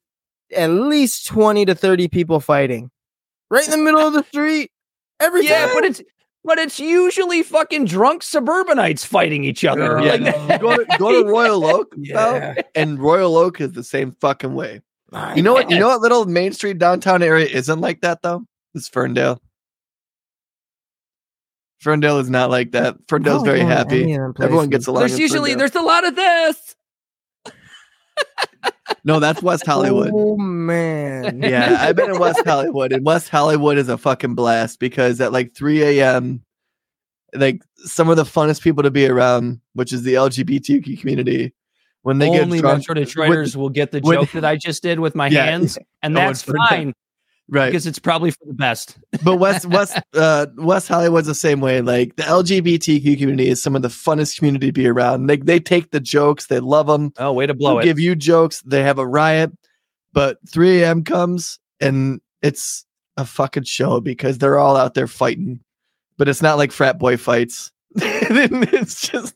at 0.56 0.68
least 0.68 1.28
twenty 1.28 1.66
to 1.66 1.76
thirty 1.76 2.08
people 2.08 2.40
fighting, 2.40 2.92
right 3.50 3.66
in 3.66 3.72
the 3.72 3.78
middle 3.78 4.00
of 4.02 4.14
the 4.14 4.24
street. 4.24 4.72
Every 5.20 5.46
Yeah, 5.46 5.66
time. 5.68 5.76
but 5.76 5.86
it's 5.86 6.02
but 6.44 6.58
it's 6.60 6.80
usually 6.80 7.42
fucking 7.42 7.86
drunk 7.86 8.22
suburbanites 8.22 9.06
fighting 9.06 9.46
each 9.46 9.64
other. 9.64 10.00
Yeah, 10.02 10.16
Like, 10.16 10.62
go 10.62 10.76
to 10.78 10.86
go 10.98 11.24
to 11.24 11.30
Royal 11.30 11.66
Oak, 11.66 11.94
Yeah. 11.98 12.54
though, 12.56 12.62
and 12.76 13.00
Royal 13.00 13.38
Oak 13.38 13.62
is 13.62 13.72
the 13.72 13.84
same 13.84 14.16
fucking 14.20 14.54
way. 14.54 14.82
You 15.36 15.44
know 15.44 15.54
what? 15.54 15.70
You 15.70 15.80
know 15.80 15.90
what 15.90 16.02
little 16.02 16.26
Main 16.26 16.54
Street 16.54 16.80
downtown 16.80 17.22
area 17.22 17.46
isn't 17.48 17.80
like 17.80 18.02
that 18.02 18.22
though? 18.22 18.46
It's 18.74 18.88
Ferndale. 18.88 19.40
Ferndale 21.80 22.20
is 22.20 22.30
not 22.30 22.50
like 22.50 22.72
that. 22.72 22.96
Ferndale's 23.08 23.44
very 23.44 23.60
happy. 23.60 24.04
any 24.04 24.14
of 24.14 24.34
them 24.36 24.44
Everyone 24.44 24.70
gets 24.70 24.88
along. 24.88 25.02
there's 25.02 25.20
usually 25.20 25.52
Ferndale. 25.52 25.58
there's 25.60 25.76
a 25.76 25.82
lot 25.86 26.08
of 26.08 26.16
this. 26.16 26.76
no. 29.04 29.20
That's 29.20 29.44
West 29.44 29.64
oh, 29.68 29.72
Hollywood. 29.72 30.12
Oh 30.14 30.38
man. 30.38 31.44
yeah, 31.44 31.78
I've 31.82 31.96
been 31.96 32.12
in 32.12 32.20
West 32.20 32.42
Hollywood, 32.46 32.94
and 32.94 33.06
West 33.06 33.30
Hollywood 33.30 33.78
is 33.78 33.90
a 33.90 33.98
fucking 33.98 34.34
blast 34.34 34.80
because 34.80 35.20
at 35.22 35.34
like 35.34 35.54
3 35.54 35.84
a.m., 36.00 36.42
like 37.36 37.62
some 37.78 38.10
of 38.10 38.16
the 38.16 38.24
funnest 38.24 38.62
people 38.62 38.84
to 38.84 38.92
be 38.92 39.06
around, 39.08 39.60
which 39.74 39.92
is 39.92 40.04
the 40.04 40.14
LGBTQ 40.14 41.00
community, 41.00 41.54
when 42.04 42.20
they 42.20 42.30
Only 42.40 42.60
get 42.60 42.62
drunk, 42.62 42.88
Metro 42.88 42.96
Detroiters 42.96 43.56
will 43.56 43.70
get 43.70 43.92
the 43.92 44.00
joke 44.00 44.32
that 44.32 44.46
I 44.46 44.56
just 44.56 44.84
did 44.84 45.00
with 45.00 45.16
my 45.16 45.28
Yeah. 45.28 45.46
hands, 45.46 45.78
and 46.04 46.14
No, 46.14 46.22
that's 46.22 46.42
it's 46.42 46.44
Ferndale. 46.44 46.68
fine. 46.70 46.94
right. 47.50 47.66
because 47.68 47.86
it's 47.88 48.00
probably 48.00 48.32
for 48.32 48.46
the 48.46 48.54
best. 48.54 48.98
but 49.24 49.38
West 49.38 49.66
West 49.66 49.98
uh, 50.14 50.46
West 50.58 50.88
Hollywood's 50.88 51.28
the 51.28 51.36
same 51.36 51.60
way. 51.60 51.82
Like 51.82 52.16
the 52.16 52.24
LGBTQ 52.24 53.18
community 53.18 53.50
is 53.50 53.62
some 53.62 53.76
of 53.76 53.82
the 53.82 53.88
funnest 53.90 54.38
community 54.38 54.68
to 54.68 54.72
be 54.74 54.88
around. 54.88 55.28
They 55.28 55.38
they 55.38 55.60
take 55.60 55.92
the 55.92 56.00
jokes, 56.00 56.48
they 56.48 56.60
love 56.60 56.88
them. 56.88 57.12
Oh, 57.18 57.34
way 57.34 57.46
to 57.48 57.54
blow 57.54 57.80
it. 57.80 57.84
give 57.84 58.00
you 58.00 58.16
jokes. 58.16 58.62
They 58.62 58.84
have 58.84 58.98
a 59.00 59.06
riot, 59.08 59.52
but 60.14 60.38
3 60.50 60.82
a.m. 60.84 61.04
comes 61.04 61.60
and 61.82 62.22
it's 62.42 62.86
a 63.18 63.26
fucking 63.26 63.64
show 63.64 64.00
because 64.02 64.38
they're 64.38 64.58
all 64.60 64.76
out 64.78 64.94
there 64.94 65.08
fighting. 65.08 65.60
But 66.18 66.28
it's 66.30 66.42
not 66.42 66.58
like 66.58 66.72
frat 66.72 66.98
boy 67.00 67.18
fights. 67.18 67.72
it's 67.96 69.08
just 69.10 69.36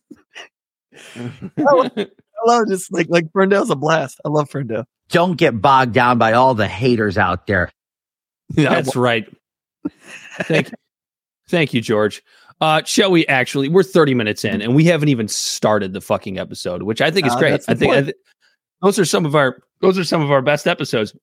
I 2.45 2.49
love 2.51 2.67
just 2.67 2.91
like 2.93 3.07
like 3.09 3.31
Ferndale's 3.33 3.69
a 3.69 3.75
blast. 3.75 4.19
I 4.25 4.29
love 4.29 4.49
Ferndale. 4.49 4.85
Don't 5.09 5.35
get 5.37 5.61
bogged 5.61 5.93
down 5.93 6.17
by 6.17 6.33
all 6.33 6.53
the 6.53 6.67
haters 6.67 7.17
out 7.17 7.47
there. 7.47 7.71
That's 8.49 8.95
right. 8.95 9.25
Thank, 10.41 10.71
thank 11.49 11.73
you, 11.73 11.81
George. 11.81 12.21
Uh, 12.59 12.81
shall 12.85 13.11
we 13.11 13.25
actually? 13.27 13.69
We're 13.69 13.83
30 13.83 14.13
minutes 14.15 14.43
in, 14.43 14.61
and 14.61 14.75
we 14.75 14.83
haven't 14.85 15.09
even 15.09 15.27
started 15.27 15.93
the 15.93 16.01
fucking 16.01 16.37
episode, 16.39 16.81
which 16.83 17.01
I 17.01 17.11
think 17.11 17.27
is 17.27 17.33
Uh, 17.33 17.39
great. 17.39 17.53
I 17.67 17.73
think 17.75 17.91
I 17.91 17.95
point. 17.95 18.05
thi- 18.07 18.13
those 18.81 18.99
are 18.99 19.05
some 19.05 19.25
of 19.25 19.35
our 19.35 19.61
those 19.81 19.97
are 19.97 20.03
some 20.03 20.21
of 20.21 20.31
our 20.31 20.41
best 20.41 20.67
episodes. 20.67 21.15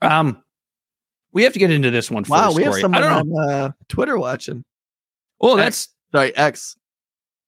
Um, 0.00 0.42
we 1.32 1.42
have 1.44 1.52
to 1.52 1.58
get 1.58 1.70
into 1.70 1.90
this 1.90 2.10
one. 2.10 2.24
wow, 2.28 2.46
first, 2.46 2.56
we 2.56 2.62
have 2.64 2.72
Corey. 2.72 2.80
Someone 2.82 3.02
on 3.04 3.38
uh, 3.50 3.70
Twitter 3.88 4.18
watching. 4.18 4.64
Oh, 5.40 5.56
that's 5.56 5.88
Sorry, 6.12 6.34
X. 6.36 6.76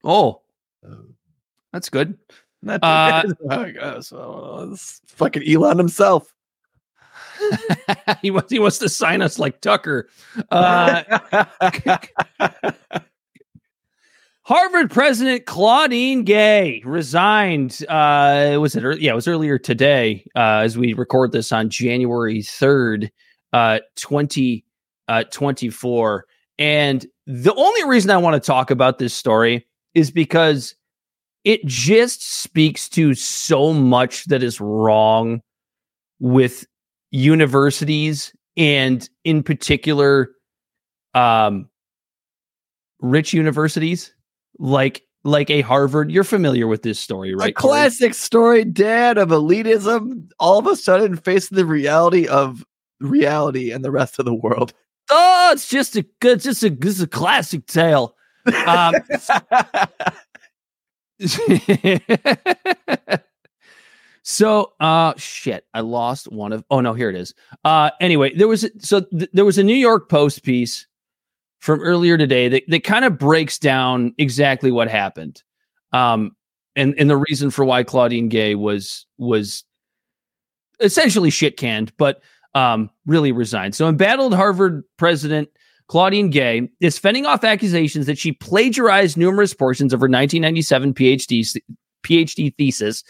oh, 0.03 0.41
that's 1.73 1.89
good. 1.89 2.17
Not 2.65 2.83
Uh, 2.83 3.23
I 3.49 3.71
guess. 3.71 4.11
Uh, 4.11 4.67
it's 4.71 4.99
fucking 5.07 5.47
Elon 5.47 5.77
himself. 5.77 6.33
he 8.21 8.31
wants 8.31 8.51
he 8.51 8.59
wants 8.59 8.79
to 8.79 8.89
sign 8.89 9.21
us 9.21 9.37
like 9.37 9.61
Tucker. 9.61 10.09
Uh, 10.49 11.03
Harvard 14.41 14.89
President 14.89 15.45
Claudine 15.45 16.23
Gay 16.23 16.81
resigned. 16.85 17.85
Uh, 17.87 18.57
was 18.59 18.75
it? 18.75 18.99
Yeah, 18.99 19.11
it 19.11 19.15
was 19.15 19.27
earlier 19.27 19.59
today. 19.59 20.25
Uh, 20.35 20.61
as 20.63 20.77
we 20.77 20.93
record 20.93 21.31
this 21.31 21.51
on 21.51 21.69
January 21.69 22.41
third, 22.41 23.11
uh, 23.53 23.79
twenty 23.95 24.65
uh, 25.07 25.23
twenty 25.31 25.69
four. 25.69 26.25
And 26.57 27.05
the 27.27 27.53
only 27.53 27.83
reason 27.87 28.09
I 28.11 28.17
want 28.17 28.41
to 28.41 28.45
talk 28.45 28.71
about 28.71 28.97
this 28.97 29.13
story 29.13 29.67
is 29.93 30.09
because 30.09 30.73
it 31.45 31.65
just 31.65 32.27
speaks 32.27 32.89
to 32.89 33.13
so 33.13 33.71
much 33.71 34.25
that 34.25 34.43
is 34.43 34.59
wrong 34.59 35.41
with 36.19 36.65
universities 37.11 38.33
and 38.57 39.09
in 39.23 39.41
particular 39.43 40.31
um 41.13 41.69
rich 42.99 43.31
universities 43.33 44.13
like 44.59 45.03
like 45.25 45.49
a 45.49 45.61
Harvard. 45.61 46.11
You're 46.11 46.23
familiar 46.23 46.67
with 46.67 46.83
this 46.83 46.99
story, 46.99 47.33
a 47.33 47.35
right? 47.35 47.55
Corey? 47.55 47.71
classic 47.71 48.13
story, 48.13 48.63
Dad, 48.63 49.17
of 49.17 49.29
elitism. 49.29 50.29
All 50.39 50.59
of 50.59 50.67
a 50.67 50.75
sudden, 50.75 51.17
facing 51.17 51.57
the 51.57 51.65
reality 51.65 52.27
of 52.27 52.63
reality 53.01 53.71
and 53.71 53.83
the 53.83 53.91
rest 53.91 54.19
of 54.19 54.25
the 54.25 54.33
world. 54.33 54.71
Oh, 55.09 55.49
it's 55.51 55.67
just 55.67 55.95
a 55.95 56.03
good, 56.21 56.39
just 56.39 56.63
a 56.63 56.69
this 56.69 56.95
is 56.95 57.01
a 57.01 57.07
classic 57.07 57.65
tale. 57.65 58.15
Um, 58.67 58.93
so 64.23 64.73
uh 64.81 65.13
shit 65.17 65.65
i 65.73 65.79
lost 65.79 66.29
one 66.31 66.51
of 66.51 66.63
oh 66.69 66.81
no 66.81 66.93
here 66.93 67.09
it 67.09 67.15
is. 67.15 67.33
Uh 67.63 67.89
anyway 68.01 68.33
there 68.35 68.49
was 68.49 68.69
so 68.79 68.99
th- 69.01 69.29
there 69.31 69.45
was 69.45 69.57
a 69.57 69.63
new 69.63 69.75
york 69.75 70.09
post 70.09 70.43
piece 70.43 70.87
from 71.59 71.79
earlier 71.79 72.17
today 72.17 72.49
that, 72.49 72.63
that 72.67 72.83
kind 72.83 73.05
of 73.05 73.17
breaks 73.17 73.57
down 73.57 74.13
exactly 74.17 74.71
what 74.71 74.89
happened. 74.89 75.41
Um 75.93 76.35
and 76.75 76.93
and 76.99 77.09
the 77.09 77.17
reason 77.17 77.49
for 77.49 77.63
why 77.63 77.83
claudine 77.83 78.27
gay 78.27 78.55
was 78.55 79.05
was 79.17 79.63
essentially 80.81 81.29
shit 81.29 81.55
canned 81.55 81.95
but 81.97 82.21
um 82.55 82.89
really 83.05 83.31
resigned. 83.31 83.73
So 83.73 83.87
embattled 83.87 84.33
harvard 84.33 84.83
president 84.97 85.47
Claudine 85.87 86.29
Gay 86.29 86.69
is 86.79 86.97
fending 86.97 87.25
off 87.25 87.43
accusations 87.43 88.05
that 88.07 88.17
she 88.17 88.31
plagiarized 88.31 89.17
numerous 89.17 89.53
portions 89.53 89.93
of 89.93 89.99
her 89.99 90.05
1997 90.05 90.93
PhD 90.93 91.61
PhD 92.03 92.55
thesis 92.55 93.03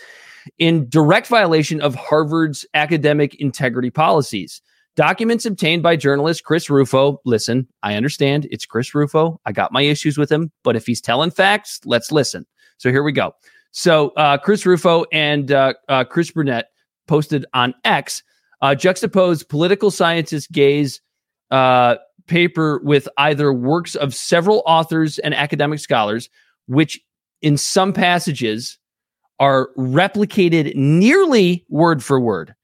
in 0.57 0.87
direct 0.89 1.27
violation 1.27 1.81
of 1.81 1.95
Harvard's 1.95 2.65
academic 2.73 3.35
integrity 3.35 3.89
policies. 3.89 4.61
Documents 4.95 5.45
obtained 5.45 5.83
by 5.83 5.97
journalist 5.97 6.45
Chris 6.45 6.69
Rufo. 6.69 7.19
Listen, 7.25 7.67
I 7.83 7.95
understand 7.95 8.47
it's 8.49 8.65
Chris 8.65 8.95
Rufo. 8.95 9.41
I 9.45 9.51
got 9.51 9.73
my 9.73 9.81
issues 9.81 10.17
with 10.17 10.31
him, 10.31 10.51
but 10.63 10.77
if 10.77 10.85
he's 10.85 11.01
telling 11.01 11.31
facts, 11.31 11.81
let's 11.85 12.11
listen. 12.11 12.45
So 12.77 12.89
here 12.89 13.03
we 13.03 13.11
go. 13.11 13.35
So 13.71 14.09
uh, 14.11 14.37
Chris 14.37 14.65
Rufo 14.65 15.03
and 15.11 15.51
uh, 15.51 15.73
uh, 15.89 16.05
Chris 16.05 16.31
Burnett 16.31 16.69
posted 17.07 17.45
on 17.53 17.73
X 17.83 18.23
uh, 18.61 18.73
juxtaposed 18.73 19.49
political 19.49 19.91
scientist 19.91 20.51
Gay's 20.51 21.01
paper 22.27 22.79
with 22.83 23.07
either 23.17 23.53
works 23.53 23.95
of 23.95 24.13
several 24.13 24.63
authors 24.65 25.19
and 25.19 25.33
academic 25.33 25.79
scholars, 25.79 26.29
which 26.67 26.99
in 27.41 27.57
some 27.57 27.93
passages 27.93 28.77
are 29.39 29.69
replicated 29.77 30.75
nearly 30.75 31.65
word 31.69 32.03
for 32.03 32.19
word. 32.19 32.55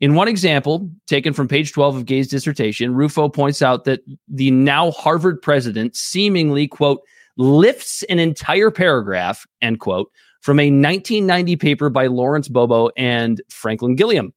In 0.00 0.14
one 0.14 0.28
example, 0.28 0.90
taken 1.06 1.32
from 1.32 1.46
page 1.46 1.72
12 1.72 1.96
of 1.96 2.06
Gay's 2.06 2.28
dissertation, 2.28 2.94
Rufo 2.94 3.28
points 3.28 3.60
out 3.60 3.84
that 3.84 4.00
the 4.28 4.50
now 4.50 4.92
Harvard 4.92 5.42
president 5.42 5.94
seemingly, 5.94 6.66
quote, 6.66 7.02
lifts 7.36 8.02
an 8.04 8.18
entire 8.18 8.70
paragraph, 8.70 9.46
end 9.60 9.80
quote, 9.80 10.10
from 10.40 10.58
a 10.58 10.70
1990 10.70 11.56
paper 11.56 11.90
by 11.90 12.06
Lawrence 12.06 12.48
Bobo 12.48 12.90
and 12.96 13.42
Franklin 13.50 13.94
Gilliam. 13.94 14.32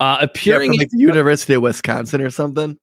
Uh, 0.00 0.18
Yeah, 0.20 0.24
appearing 0.24 0.72
from 0.72 0.78
like 0.78 0.90
the 0.90 0.98
University 0.98 1.54
of 1.54 1.62
Wisconsin 1.62 2.20
or 2.20 2.30
something. 2.30 2.78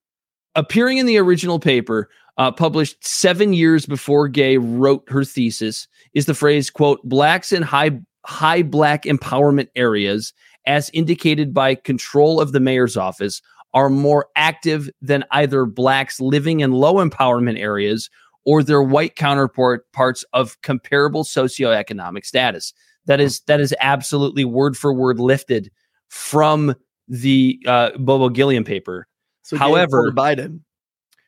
Appearing 0.55 0.97
in 0.97 1.05
the 1.05 1.17
original 1.17 1.59
paper, 1.59 2.09
uh, 2.37 2.51
published 2.51 3.05
seven 3.05 3.53
years 3.53 3.85
before 3.85 4.27
Gay 4.27 4.57
wrote 4.57 5.03
her 5.07 5.23
thesis, 5.23 5.87
is 6.13 6.25
the 6.25 6.33
phrase 6.33 6.69
"quote 6.69 7.01
blacks 7.03 7.51
in 7.51 7.61
high 7.61 7.99
high 8.25 8.63
black 8.63 9.03
empowerment 9.03 9.67
areas, 9.75 10.33
as 10.65 10.89
indicated 10.93 11.53
by 11.53 11.75
control 11.75 12.41
of 12.41 12.51
the 12.51 12.59
mayor's 12.59 12.97
office, 12.97 13.41
are 13.73 13.89
more 13.89 14.27
active 14.35 14.89
than 15.01 15.23
either 15.31 15.65
blacks 15.65 16.19
living 16.19 16.61
in 16.61 16.71
low 16.71 16.95
empowerment 16.95 17.59
areas 17.59 18.09
or 18.45 18.63
their 18.63 18.81
white 18.81 19.15
counterpart 19.15 19.91
parts 19.93 20.23
of 20.33 20.59
comparable 20.61 21.23
socioeconomic 21.23 22.25
status." 22.25 22.73
That 23.05 23.21
is 23.21 23.41
that 23.41 23.59
is 23.59 23.73
absolutely 23.79 24.45
word 24.45 24.75
for 24.75 24.93
word 24.93 25.19
lifted 25.19 25.71
from 26.09 26.75
the 27.07 27.59
uh, 27.67 27.91
Bobo 27.97 28.29
Gilliam 28.29 28.63
paper 28.63 29.07
So 29.45 29.57
However- 29.57 30.11
Biden. 30.11 30.61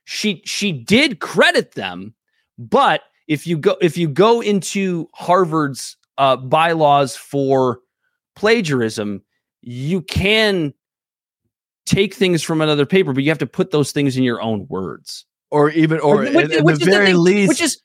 she 0.06 0.42
she 0.44 0.72
did 0.72 1.20
credit 1.20 1.74
them 1.74 2.16
but 2.58 3.02
if 3.28 3.46
you 3.46 3.58
go 3.60 3.78
if 3.80 3.96
you 3.96 4.08
go 4.08 4.42
into 4.42 5.08
harvard's 5.14 5.96
uh, 6.18 6.36
bylaws 6.36 7.16
for 7.16 7.80
plagiarism 8.36 9.22
you 9.62 10.02
can 10.02 10.74
take 11.86 12.16
things 12.16 12.42
from 12.42 12.60
another 12.62 12.86
paper 12.88 13.14
but 13.14 13.24
you 13.24 13.30
have 13.30 13.38
to 13.38 13.46
put 13.46 13.70
those 13.70 13.92
things 13.92 14.18
in 14.18 14.24
your 14.24 14.42
own 14.42 14.66
words 14.68 15.26
or 15.52 15.70
even 15.70 16.00
or 16.00 16.18
Which- 16.22 16.34
at, 16.36 16.52
at 16.54 16.64
which 16.64 16.78
the 16.78 16.82
is 16.82 16.86
the 16.86 16.86
very 16.92 17.06
thing- 17.08 17.18
least 17.18 17.50
which 17.50 17.62
is 17.62 17.82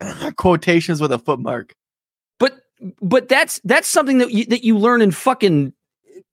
quotations 0.36 1.00
with 1.00 1.12
a 1.12 1.18
footmark. 1.20 1.70
but 2.40 2.58
but 3.00 3.28
that's 3.28 3.60
that's 3.62 3.86
something 3.86 4.18
that 4.18 4.32
you, 4.32 4.44
that 4.46 4.64
you 4.64 4.76
learn 4.76 5.02
in 5.02 5.12
fucking 5.12 5.72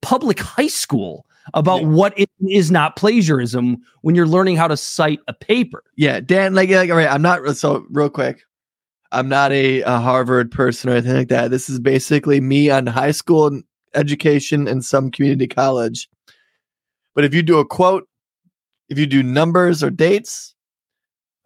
public 0.01 0.39
high 0.39 0.67
school 0.67 1.25
about 1.53 1.81
Yeah. 1.81 1.88
what 1.88 2.19
it 2.19 2.29
is 2.49 2.71
not 2.71 2.95
plagiarism 2.95 3.77
when 4.01 4.15
you're 4.15 4.27
learning 4.27 4.58
how 4.58 4.67
to 4.67 4.75
cite 4.77 5.19
a 5.27 5.34
paper 5.34 5.84
Yeah, 5.95 6.19
Dan, 6.19 6.55
like, 6.55 6.69
like 6.69 6.89
all 6.89 6.97
right, 6.97 7.10
I'm 7.10 7.21
not 7.21 7.55
so 7.58 7.86
real 7.89 8.10
quick. 8.10 8.41
I'm 9.12 9.29
not 9.29 9.51
a, 9.51 9.81
a 9.84 9.99
Harvard 9.99 10.51
person 10.51 10.89
or 10.89 10.93
anything 10.93 11.15
like 11.15 11.29
that. 11.29 11.51
This 11.51 11.69
is 11.69 11.79
basically 11.79 12.41
me 12.41 12.69
on 12.69 12.88
high 12.88 13.12
school 13.12 13.61
education 13.93 14.67
and 14.67 14.84
some 14.84 15.11
community 15.11 15.47
college. 15.47 16.09
But 17.13 17.24
if 17.24 17.34
you 17.34 17.41
do 17.41 17.59
a 17.59 17.65
quote, 17.65 18.07
if 18.89 18.97
you 18.99 19.05
do 19.05 19.24
numbers 19.24 19.82
or 19.84 19.89
dates, 19.89 20.53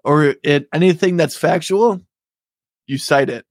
or 0.03 0.35
it 0.43 0.67
anything 0.73 1.17
that's 1.17 1.35
factual, 1.35 1.99
you 2.87 2.97
cite 2.97 3.29
it. 3.29 3.45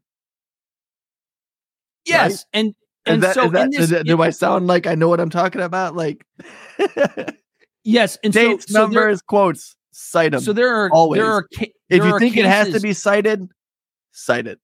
yes 2.05 2.45
and 2.53 2.68
Is 2.68 2.75
and 3.15 3.23
that- 3.23 3.35
so 3.35 3.49
that- 3.49 3.71
this, 3.73 3.93
do 4.05 4.23
I 4.23 4.31
sound 4.31 4.67
like 4.67 4.87
I 4.87 4.95
know 4.95 5.09
what 5.09 5.21
I'm 5.21 5.31
talking 5.31 5.61
about? 5.61 5.95
Like 5.97 6.25
Yes, 7.85 8.19
and 8.23 8.33
dates, 8.33 8.67
so, 8.67 8.73
so 8.73 8.79
there- 8.79 8.83
numbers, 9.01 9.23
quotes, 9.23 9.75
cite 9.93 10.33
them. 10.33 10.41
So 10.41 10.53
there 10.53 10.75
are 10.75 10.91
always. 10.93 11.21
there 11.21 11.31
are 11.31 11.47
ca- 11.55 11.73
if 11.89 12.03
there 12.03 12.09
you 12.09 12.19
think 12.19 12.37
it 12.37 12.45
has 12.45 12.73
to 12.73 12.81
be 12.81 12.93
cited, 12.93 13.49
cite 14.13 14.47
it. 14.47 14.59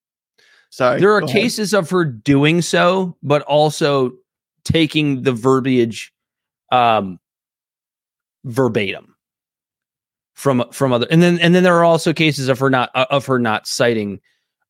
Sorry. 0.71 1.01
there 1.01 1.13
are 1.15 1.21
go 1.21 1.27
ahead. 1.27 1.41
cases 1.41 1.73
of 1.73 1.89
her 1.91 2.05
doing 2.05 2.61
so, 2.61 3.17
but 3.23 3.43
also 3.43 4.13
taking 4.65 5.23
the 5.23 5.33
verbiage 5.33 6.13
um 6.73 7.19
verbatim 8.45 9.15
from 10.35 10.65
from 10.73 10.93
other 10.93 11.07
and 11.11 11.23
then 11.23 11.39
and 11.39 11.55
then 11.55 11.63
there 11.63 11.75
are 11.77 11.85
also 11.85 12.13
cases 12.13 12.49
of 12.49 12.59
her 12.59 12.69
not 12.69 12.91
uh, 12.95 13.07
of 13.11 13.25
her 13.27 13.39
not 13.39 13.67
citing 13.67 14.21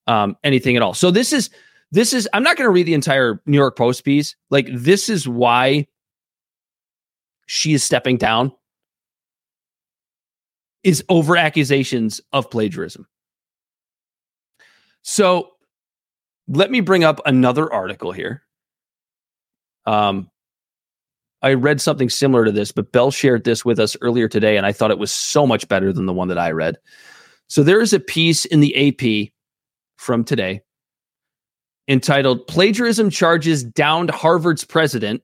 um 0.06 0.36
anything 0.44 0.76
at 0.76 0.82
all. 0.82 0.94
So 0.94 1.10
this 1.10 1.32
is 1.32 1.50
this 1.94 2.12
is 2.12 2.28
I'm 2.32 2.42
not 2.42 2.56
going 2.56 2.66
to 2.66 2.72
read 2.72 2.86
the 2.86 2.94
entire 2.94 3.40
New 3.46 3.56
York 3.56 3.78
Post 3.78 4.04
piece. 4.04 4.34
Like 4.50 4.66
this 4.72 5.08
is 5.08 5.28
why 5.28 5.86
she 7.46 7.72
is 7.72 7.84
stepping 7.84 8.16
down 8.16 8.50
is 10.82 11.04
over 11.08 11.36
accusations 11.36 12.20
of 12.32 12.50
plagiarism. 12.50 13.06
So 15.02 15.52
let 16.48 16.68
me 16.68 16.80
bring 16.80 17.04
up 17.04 17.20
another 17.26 17.72
article 17.72 18.10
here. 18.10 18.42
Um, 19.86 20.28
I 21.42 21.54
read 21.54 21.80
something 21.80 22.10
similar 22.10 22.44
to 22.44 22.52
this, 22.52 22.72
but 22.72 22.90
Bel 22.90 23.12
shared 23.12 23.44
this 23.44 23.64
with 23.64 23.78
us 23.78 23.96
earlier 24.00 24.28
today, 24.28 24.56
and 24.56 24.66
I 24.66 24.72
thought 24.72 24.90
it 24.90 24.98
was 24.98 25.12
so 25.12 25.46
much 25.46 25.68
better 25.68 25.92
than 25.92 26.06
the 26.06 26.12
one 26.12 26.26
that 26.28 26.38
I 26.38 26.50
read. 26.50 26.76
So 27.46 27.62
there 27.62 27.80
is 27.80 27.92
a 27.92 28.00
piece 28.00 28.46
in 28.46 28.58
the 28.58 28.74
AP 28.88 29.30
from 29.96 30.24
today 30.24 30.60
entitled 31.88 32.46
Plagiarism 32.46 33.10
Charges 33.10 33.62
Downed 33.64 34.10
Harvard's 34.10 34.64
President. 34.64 35.22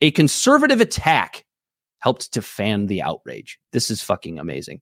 A 0.00 0.10
conservative 0.12 0.80
attack 0.80 1.44
helped 2.00 2.32
to 2.32 2.42
fan 2.42 2.86
the 2.86 3.02
outrage. 3.02 3.58
This 3.72 3.90
is 3.90 4.00
fucking 4.02 4.38
amazing. 4.38 4.80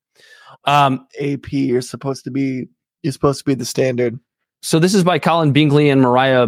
Um, 0.64 1.06
AP, 1.20 1.52
you're 1.52 1.80
supposed 1.82 2.24
to 2.24 2.30
be 2.30 2.68
you're 3.02 3.12
supposed 3.12 3.38
to 3.38 3.44
be 3.44 3.54
the 3.54 3.64
standard. 3.64 4.18
so 4.62 4.78
this 4.78 4.94
is 4.94 5.04
by 5.04 5.18
Collin 5.18 5.52
Binkley 5.54 5.90
and 5.92 6.02
Moriah 6.02 6.46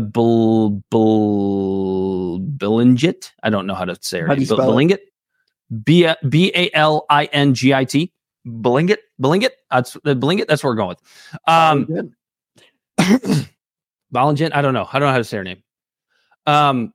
Billingit. 2.58 3.30
I 3.42 3.50
don't 3.50 3.66
know 3.66 3.74
how 3.74 3.84
to 3.84 3.96
say 4.00 4.20
her 4.20 4.26
How 4.26 4.32
name. 4.34 4.40
you 4.40 4.46
spell 4.46 4.60
it? 4.60 4.64
Billingit. 4.64 4.98
B 5.84 6.08
B 6.28 6.52
A 6.54 6.70
L 6.74 7.04
I 7.10 7.26
N 7.26 7.54
G 7.54 7.72
I 7.74 7.84
T. 7.84 8.12
Billingit. 8.46 8.98
Billingit. 9.20 9.50
That's 9.70 9.96
uh, 9.96 10.00
Billingit. 10.14 10.46
That's 10.48 10.62
what 10.64 10.70
we're 10.70 10.76
going 10.76 10.88
with. 10.88 11.00
Um, 11.46 11.86
Bollinger, 14.14 14.50
I 14.52 14.62
don't 14.62 14.74
know. 14.74 14.88
I 14.92 14.98
don't 14.98 15.08
know 15.08 15.12
how 15.12 15.18
to 15.18 15.24
say 15.24 15.36
her 15.36 15.44
name. 15.44 15.62
Um, 16.46 16.92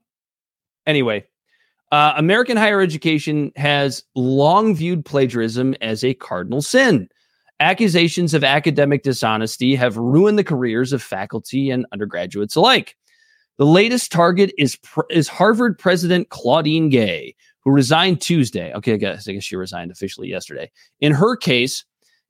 anyway, 0.86 1.26
uh, 1.92 2.14
American 2.16 2.56
higher 2.56 2.80
education 2.80 3.52
has 3.56 4.02
long 4.14 4.74
viewed 4.74 5.04
plagiarism 5.04 5.74
as 5.80 6.02
a 6.02 6.14
cardinal 6.14 6.60
sin. 6.60 7.08
Accusations 7.60 8.34
of 8.34 8.42
academic 8.42 9.04
dishonesty 9.04 9.76
have 9.76 9.96
ruined 9.96 10.38
the 10.38 10.44
careers 10.44 10.92
of 10.92 11.02
faculty 11.02 11.70
and 11.70 11.86
undergraduates 11.92 12.56
alike. 12.56 12.96
The 13.58 13.66
latest 13.66 14.10
target 14.10 14.52
is 14.58 14.76
is 15.10 15.28
Harvard 15.28 15.78
President 15.78 16.30
Claudine 16.30 16.88
Gay, 16.88 17.36
who 17.60 17.70
resigned 17.70 18.20
Tuesday. 18.20 18.72
Okay, 18.74 18.94
I 18.94 18.96
guess 18.96 19.28
I 19.28 19.32
guess 19.32 19.44
she 19.44 19.54
resigned 19.54 19.92
officially 19.92 20.28
yesterday. 20.28 20.72
In 21.00 21.12
her 21.12 21.36
case, 21.36 21.84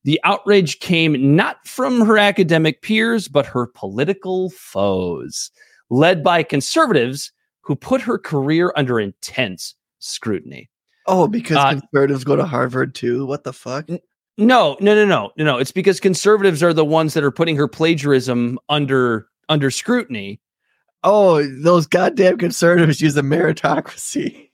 the 0.05 0.21
outrage 0.25 0.81
came 0.81 1.35
not 1.35 1.67
from 1.67 2.01
her 2.03 2.19
academic 2.19 2.83
peers, 2.83 3.27
but 3.29 3.47
her 3.47 3.67
political 3.67 4.51
foes, 4.51 5.51
led 5.91 6.23
by 6.23 6.43
conservatives 6.43 7.33
who 7.63 7.75
put 7.75 8.01
her 8.03 8.19
career 8.19 8.73
under 8.77 9.01
intense 9.01 9.75
scrutiny. 9.99 10.69
Oh, 11.07 11.27
because 11.27 11.57
Uh, 11.57 11.81
conservatives 11.81 12.25
go 12.25 12.37
to 12.37 12.45
Harvard 12.45 12.95
too. 12.95 13.27
What 13.27 13.45
the 13.45 13.53
fuck? 13.53 13.89
No, 14.37 14.77
no, 14.81 14.95
no, 14.95 15.05
no, 15.07 15.31
no, 15.37 15.45
no. 15.45 15.59
It's 15.59 15.73
because 15.73 16.01
conservatives 16.01 16.63
are 16.63 16.73
the 16.73 16.85
ones 16.85 17.15
that 17.15 17.25
are 17.25 17.31
putting 17.31 17.57
her 17.57 17.69
plagiarism 17.69 18.59
under 18.69 19.29
under 19.49 19.71
scrutiny. 19.71 20.41
Oh, 21.03 21.47
those 21.63 21.87
goddamn 21.87 22.39
conservatives 22.39 23.01
use 23.01 23.17
a 23.17 23.23
meritocracy. 23.23 24.51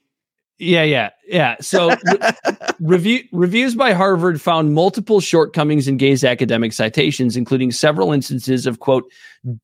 Yeah, 0.61 0.83
yeah, 0.83 1.09
yeah. 1.27 1.55
So 1.59 1.89
re- 1.89 2.19
review 2.79 3.23
reviews 3.31 3.73
by 3.73 3.93
Harvard 3.93 4.39
found 4.39 4.75
multiple 4.75 5.19
shortcomings 5.19 5.87
in 5.87 5.97
Gay's 5.97 6.23
academic 6.23 6.71
citations, 6.71 7.35
including 7.35 7.71
several 7.71 8.13
instances 8.13 8.67
of 8.67 8.79
quote 8.79 9.11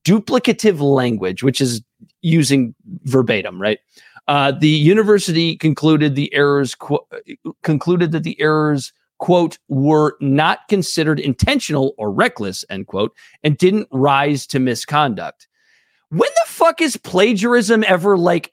duplicative 0.04 0.80
language, 0.80 1.44
which 1.44 1.60
is 1.60 1.82
using 2.22 2.74
verbatim, 3.04 3.62
right? 3.62 3.78
Uh, 4.26 4.50
the 4.50 4.68
university 4.68 5.56
concluded 5.56 6.16
the 6.16 6.34
errors 6.34 6.74
qu- 6.74 7.06
concluded 7.62 8.10
that 8.10 8.24
the 8.24 8.38
errors 8.40 8.92
quote 9.18 9.56
were 9.68 10.16
not 10.20 10.66
considered 10.68 11.20
intentional 11.20 11.94
or 11.96 12.10
reckless 12.10 12.64
end 12.70 12.88
quote 12.88 13.14
and 13.44 13.56
didn't 13.56 13.86
rise 13.92 14.48
to 14.48 14.58
misconduct. 14.58 15.46
When 16.08 16.30
the 16.34 16.50
fuck 16.52 16.80
is 16.80 16.96
plagiarism 16.96 17.84
ever 17.86 18.18
like 18.18 18.52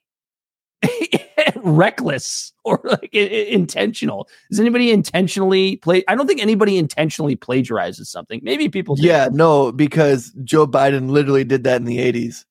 reckless 1.57 2.53
or 2.63 2.79
like 2.83 3.13
intentional? 3.13 4.27
Does 4.49 4.59
anybody 4.59 4.91
intentionally 4.91 5.77
play? 5.77 6.03
I 6.07 6.15
don't 6.15 6.27
think 6.27 6.41
anybody 6.41 6.77
intentionally 6.77 7.35
plagiarizes 7.35 8.05
something. 8.05 8.39
Maybe 8.43 8.69
people 8.69 8.95
do. 8.95 9.03
yeah, 9.03 9.29
no, 9.31 9.71
because 9.71 10.31
Joe 10.43 10.67
Biden 10.67 11.09
literally 11.09 11.43
did 11.43 11.63
that 11.65 11.77
in 11.77 11.85
the 11.85 11.97
80s. 11.99 12.45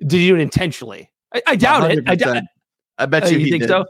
Did 0.00 0.14
you 0.20 0.32
do 0.34 0.36
it 0.36 0.42
intentionally? 0.42 1.10
I, 1.34 1.42
I 1.46 1.56
doubt 1.56 1.90
it. 1.90 2.04
I 2.06 2.14
doubt 2.14 2.36
100%. 2.36 2.42
I 2.98 3.06
bet 3.06 3.24
Oh, 3.24 3.28
you, 3.28 3.38
you 3.38 3.44
he 3.46 3.50
think 3.50 3.62
did. 3.62 3.68
so? 3.70 3.86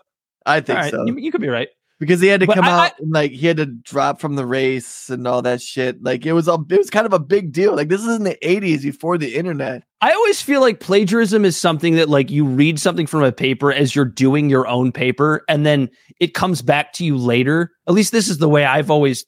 I 0.46 0.60
think 0.60 0.78
right, 0.78 0.90
so. 0.90 1.04
you, 1.06 1.16
you 1.16 1.32
could 1.32 1.40
be 1.40 1.48
right. 1.48 1.68
Because 1.98 2.20
he 2.20 2.26
had 2.28 2.40
to 2.40 2.46
But 2.46 2.56
come 2.56 2.64
I- 2.64 2.68
I- 2.70 2.86
out 2.86 2.98
and 3.00 3.12
like 3.12 3.32
he 3.32 3.46
had 3.46 3.56
to 3.58 3.66
drop 3.66 4.20
from 4.20 4.36
the 4.36 4.44
race 4.46 5.08
and 5.08 5.26
all 5.26 5.42
that 5.42 5.62
shit. 5.62 6.02
Like 6.02 6.26
it 6.26 6.32
was 6.32 6.48
a 6.48 6.54
it 6.70 6.78
was 6.78 6.90
kind 6.90 7.06
of 7.06 7.12
a 7.12 7.18
big 7.18 7.52
deal. 7.52 7.74
Like 7.74 7.88
this 7.88 8.02
is 8.04 8.14
in 8.16 8.24
the 8.24 8.36
80s 8.42 8.82
before 8.82 9.16
the 9.18 9.34
internet. 9.34 9.82
I 10.02 10.12
always 10.12 10.42
feel 10.42 10.60
like 10.60 10.80
plagiarism 10.80 11.44
is 11.44 11.56
something 11.56 11.94
that 11.94 12.08
like 12.10 12.30
you 12.30 12.44
read 12.44 12.78
something 12.78 13.06
from 13.06 13.22
a 13.22 13.32
paper 13.32 13.72
as 13.72 13.94
you're 13.96 14.04
doing 14.04 14.50
your 14.50 14.66
own 14.68 14.92
paper 14.92 15.42
and 15.48 15.64
then 15.64 15.88
it 16.20 16.34
comes 16.34 16.60
back 16.62 16.92
to 16.94 17.04
you 17.04 17.16
later. 17.16 17.70
At 17.88 17.94
least 17.94 18.12
this 18.12 18.28
is 18.28 18.38
the 18.38 18.48
way 18.48 18.64
I've 18.64 18.90
always 18.90 19.24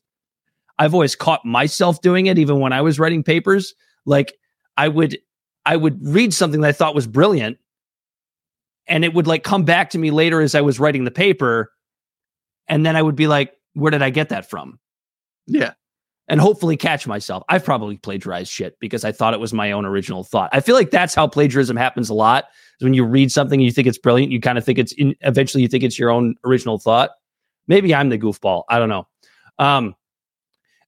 I've 0.78 0.94
always 0.94 1.16
caught 1.16 1.44
myself 1.44 2.00
doing 2.02 2.26
it 2.26 2.38
even 2.38 2.60
when 2.60 2.72
I 2.72 2.82
was 2.82 2.98
writing 2.98 3.22
papers. 3.24 3.74
Like 4.04 4.34
I 4.76 4.88
would 4.88 5.18
I 5.64 5.76
would 5.76 5.98
read 6.06 6.32
something 6.34 6.60
that 6.60 6.68
I 6.68 6.72
thought 6.72 6.94
was 6.94 7.06
brilliant 7.06 7.58
and 8.86 9.04
it 9.04 9.14
would 9.14 9.26
like 9.26 9.42
come 9.42 9.64
back 9.64 9.90
to 9.90 9.98
me 9.98 10.10
later 10.10 10.40
as 10.40 10.54
I 10.54 10.60
was 10.60 10.78
writing 10.80 11.04
the 11.04 11.10
paper 11.10 11.72
and 12.68 12.84
then 12.86 12.96
I 12.96 13.02
would 13.02 13.16
be 13.16 13.26
like 13.26 13.52
where 13.74 13.90
did 13.90 14.02
I 14.02 14.10
get 14.10 14.28
that 14.30 14.48
from? 14.48 14.78
Yeah. 15.46 15.72
and 16.28 16.40
hopefully 16.40 16.76
catch 16.76 17.06
myself. 17.06 17.42
I've 17.48 17.64
probably 17.64 17.96
plagiarized 17.96 18.52
shit 18.52 18.78
because 18.80 19.04
I 19.04 19.12
thought 19.12 19.34
it 19.34 19.40
was 19.40 19.54
my 19.54 19.72
own 19.72 19.86
original 19.86 20.24
thought. 20.24 20.50
I 20.52 20.60
feel 20.60 20.74
like 20.74 20.90
that's 20.90 21.14
how 21.14 21.26
plagiarism 21.26 21.76
happens 21.76 22.10
a 22.10 22.14
lot. 22.14 22.44
Is 22.78 22.84
when 22.84 22.94
you 22.94 23.04
read 23.04 23.32
something 23.32 23.58
and 23.58 23.64
you 23.64 23.72
think 23.72 23.88
it's 23.88 23.98
brilliant, 23.98 24.30
you 24.30 24.40
kind 24.40 24.58
of 24.58 24.64
think 24.64 24.78
it's 24.78 24.92
in, 24.92 25.14
eventually 25.22 25.62
you 25.62 25.68
think 25.68 25.84
it's 25.84 25.98
your 25.98 26.10
own 26.10 26.34
original 26.44 26.78
thought. 26.78 27.10
Maybe 27.66 27.94
I'm 27.94 28.10
the 28.10 28.18
goofball. 28.18 28.64
I 28.68 28.78
don't 28.78 28.88
know. 28.88 29.06
Um, 29.58 29.94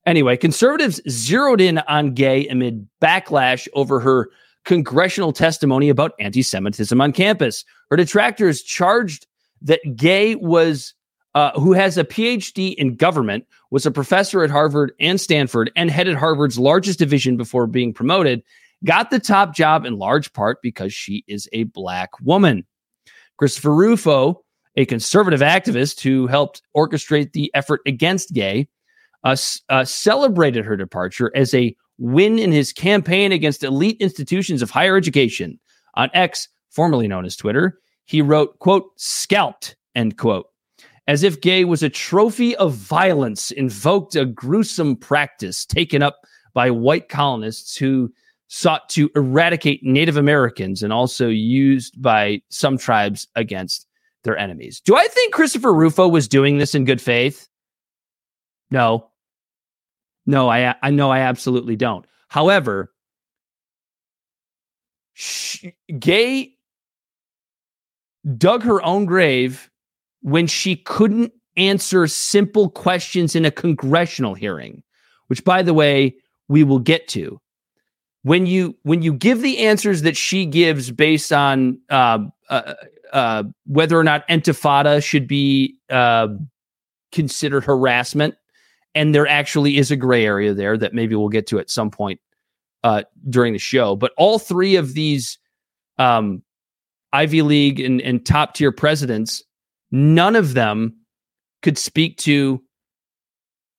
anyway, 0.07 0.37
conservatives 0.37 1.01
zeroed 1.09 1.61
in 1.61 1.79
on 1.79 2.13
Gay 2.15 2.47
amid 2.49 2.87
backlash 3.03 3.67
over 3.75 3.99
her 4.01 4.29
congressional 4.65 5.33
testimony 5.33 5.89
about 5.89 6.13
anti-Semitism 6.21 7.01
on 7.01 7.13
campus. 7.13 7.65
Her 7.91 7.97
detractors 7.97 8.63
charged 8.63 9.27
that 9.63 9.81
Gay 9.97 10.37
was 10.37 10.95
uh, 11.35 11.53
who 11.59 11.73
has 11.73 11.97
a 11.97 12.05
PhD 12.05 12.75
in 12.75 12.97
government, 12.97 13.47
was 13.71 13.87
a 13.87 13.91
professor 13.91 14.43
at 14.43 14.51
Harvard 14.51 14.93
and 15.01 15.21
Stanford, 15.21 15.71
and 15.77 15.91
headed 15.91 16.17
Harvard's 16.17 16.59
largest 16.59 16.99
division 16.99 17.37
before 17.37 17.67
being 17.67 17.93
promoted, 17.93 18.43
got 18.85 19.11
the 19.11 19.21
top 19.21 19.55
job 19.55 19.85
in 19.85 19.99
large 19.99 20.33
part 20.33 20.59
because 20.63 20.93
she 20.93 21.25
is 21.29 21.49
a 21.53 21.65
black 21.65 22.11
woman. 22.21 22.65
Christopher 23.37 23.75
Rufo, 23.75 24.43
a 24.77 24.85
conservative 24.85 25.41
activist 25.41 26.01
who 26.01 26.27
helped 26.27 26.63
orchestrate 26.77 27.33
the 27.33 27.51
effort 27.55 27.81
against 27.87 28.33
Gay, 28.33 28.69
uh, 29.25 29.37
uh, 29.69 29.85
celebrated 29.85 30.65
her 30.65 30.77
departure 30.77 31.31
as 31.35 31.55
a 31.55 31.77
win 31.99 32.39
in 32.39 32.51
his 32.51 32.73
campaign 32.73 33.31
against 33.31 33.63
elite 33.63 33.99
institutions 34.01 34.63
of 34.63 34.71
higher 34.71 34.97
education. 34.97 35.61
On 35.95 36.09
X, 36.15 36.49
formerly 36.71 37.07
known 37.07 37.25
as 37.25 37.37
Twitter, 37.37 37.79
he 38.07 38.23
wrote, 38.23 38.59
quote, 38.59 38.91
scalped, 38.97 39.77
end 39.95 40.17
quote 40.17 40.50
as 41.07 41.23
if 41.23 41.41
gay 41.41 41.65
was 41.65 41.83
a 41.83 41.89
trophy 41.89 42.55
of 42.57 42.75
violence, 42.75 43.51
invoked 43.51 44.17
a 44.17 44.25
gruesome 44.25 44.97
practice 44.97 45.65
taken 45.65 46.03
up 46.03 46.21
by 46.55 46.71
white 46.71 47.09
colonists 47.09 47.77
who 47.77 48.13
sought 48.49 48.89
to 48.89 49.09
eradicate 49.15 49.83
Native 49.85 50.17
Americans 50.17 50.83
and 50.83 50.93
also 50.93 51.29
used 51.29 52.01
by 52.03 52.43
some 52.49 52.77
tribes 52.77 53.29
against 53.37 53.87
their 54.25 54.37
enemies. 54.37 54.81
Do 54.81 54.97
I 54.97 55.07
think 55.07 55.33
Christopher 55.33 55.73
Rufo 55.73 56.09
was 56.09 56.29
doing 56.29 56.59
this 56.59 56.75
in 56.75 56.85
good 56.85 57.01
faith? 57.01 57.49
No. 58.71 59.09
No, 60.27 60.49
I 60.49 60.75
I 60.83 60.91
know 60.91 61.11
I 61.11 61.21
absolutely 61.21 61.77
don't. 61.77 62.05
However, 62.29 62.93
sh- 65.15 65.67
gay 65.99 66.53
dug 68.37 68.63
her 68.63 68.83
own 68.83 69.07
grave 69.07 69.70
when 70.23 70.47
she 70.47 70.77
couldn't 70.77 71.33
answer 71.57 72.07
simple 72.07 72.71
questions 72.71 73.35
in 73.35 73.45
a 73.45 73.51
congressional 73.51 74.35
hearing, 74.35 74.83
which 75.29 75.45
by 75.45 75.63
the 75.63 75.75
way, 75.75 76.15
we 76.49 76.65
will 76.65 76.79
get 76.79 77.09
to. 77.09 77.41
When 78.23 78.47
you 78.47 78.77
when 78.83 79.03
you 79.03 79.15
give 79.15 79.41
the 79.41 79.59
answers 79.59 80.03
that 80.03 80.17
she 80.17 80.45
gives 80.45 80.91
based 80.91 81.33
on 81.33 81.81
uh, 81.89 82.19
uh, 82.51 82.75
uh, 83.13 83.45
whether 83.67 83.99
or 83.99 84.05
not 84.05 84.27
Intifada 84.29 85.03
should 85.03 85.27
be 85.27 85.77
uh, 85.89 86.29
considered 87.13 87.65
harassment. 87.65 88.35
And 88.95 89.15
there 89.15 89.27
actually 89.27 89.79
is 89.79 89.91
a 89.91 89.97
gray 89.97 90.25
area 90.25 90.53
there 90.53 90.77
that 90.77 90.95
maybe 90.95 91.15
we'll 91.15 91.29
get 91.29 91.47
to 91.49 91.59
at 91.59 91.71
some 91.71 91.91
point 91.91 92.21
uh, 92.83 93.03
during 93.29 93.53
the 93.53 93.59
show. 93.59 93.97
But 93.97 94.13
all 94.17 94.39
three 94.39 94.77
of 94.77 94.95
these 94.95 95.39
um, 95.99 96.43
Ivy 97.13 97.43
League 97.43 97.81
and, 97.81 98.01
and 98.01 98.25
top 98.25 98.55
tier 98.55 98.73
presidents, 98.73 99.43
none 99.91 100.37
of 100.37 100.55
them 100.55 100.95
could 101.63 101.77
speak 101.79 102.17
to 102.19 102.63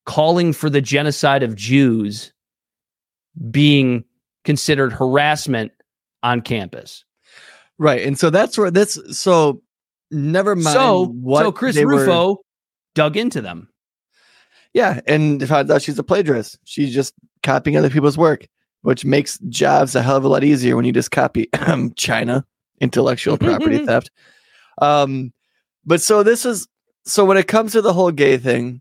calling 0.06 0.52
for 0.52 0.68
the 0.70 0.80
genocide 0.80 1.42
of 1.42 1.54
Jews 1.54 2.32
being 3.50 4.04
considered 4.44 4.92
harassment 4.92 5.72
on 6.22 6.40
campus. 6.40 7.04
Right. 7.78 8.02
And 8.02 8.18
so 8.18 8.30
that's 8.30 8.58
where 8.58 8.70
this 8.70 8.98
so 9.10 9.62
never 10.10 10.54
mind 10.54 10.74
so, 10.74 11.06
what 11.06 11.42
so 11.42 11.52
Chris 11.52 11.74
they 11.74 11.84
were- 11.84 12.00
Rufo 12.00 12.38
dug 12.94 13.16
into 13.16 13.40
them. 13.40 13.68
Yeah, 14.74 15.00
and 15.06 15.46
found 15.46 15.70
out 15.70 15.82
she's 15.82 15.98
a 15.98 16.02
plagiarist. 16.02 16.56
She's 16.64 16.94
just 16.94 17.12
copying 17.42 17.76
other 17.76 17.90
people's 17.90 18.16
work, 18.16 18.46
which 18.80 19.04
makes 19.04 19.38
jobs 19.50 19.94
a 19.94 20.00
hell 20.02 20.16
of 20.16 20.24
a 20.24 20.28
lot 20.28 20.44
easier 20.44 20.76
when 20.76 20.86
you 20.86 20.92
just 20.92 21.10
copy 21.10 21.50
China 21.96 22.46
intellectual 22.80 23.36
property 23.36 23.78
theft. 23.86 24.10
Um, 24.80 25.32
but 25.84 26.00
so 26.00 26.22
this 26.22 26.44
is 26.44 26.68
so 27.04 27.24
when 27.24 27.36
it 27.36 27.48
comes 27.48 27.72
to 27.72 27.82
the 27.82 27.92
whole 27.92 28.10
gay 28.10 28.36
thing. 28.36 28.80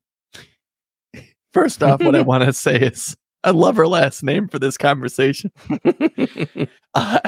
First 1.54 1.84
off, 1.84 2.02
what 2.02 2.16
I 2.16 2.22
want 2.22 2.46
to 2.46 2.54
say 2.54 2.80
is 2.80 3.18
I 3.44 3.52
love 3.52 3.76
her 3.76 3.88
last 3.88 4.24
name 4.24 4.48
for 4.48 4.60
this 4.60 4.78
conversation. 4.78 5.52
uh, 6.94 7.20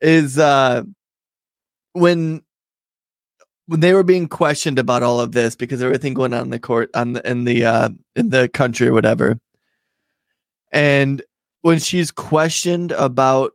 is 0.00 0.38
uh 0.38 0.82
when 1.92 2.42
when 3.66 3.80
they 3.80 3.92
were 3.92 4.02
being 4.02 4.28
questioned 4.28 4.78
about 4.78 5.02
all 5.02 5.20
of 5.20 5.32
this 5.32 5.54
because 5.54 5.82
everything 5.82 6.14
going 6.14 6.32
on 6.32 6.42
in 6.42 6.50
the 6.50 6.58
court 6.58 6.90
on 6.94 7.14
the 7.14 7.30
in 7.30 7.44
the 7.44 7.64
uh 7.64 7.88
in 8.16 8.30
the 8.30 8.48
country 8.48 8.88
or 8.88 8.92
whatever 8.92 9.38
and 10.72 11.22
when 11.62 11.78
she's 11.78 12.10
questioned 12.10 12.92
about 12.92 13.52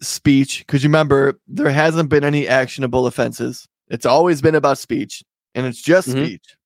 speech 0.00 0.60
because 0.66 0.82
you 0.82 0.88
remember 0.88 1.38
there 1.46 1.70
hasn't 1.70 2.10
been 2.10 2.24
any 2.24 2.46
actionable 2.46 3.06
offenses 3.06 3.66
it's 3.88 4.06
always 4.06 4.40
been 4.42 4.54
about 4.54 4.78
speech 4.78 5.22
and 5.54 5.66
it's 5.66 5.80
just 5.80 6.08
Mhm. 6.08 6.24
speech. 6.24 6.56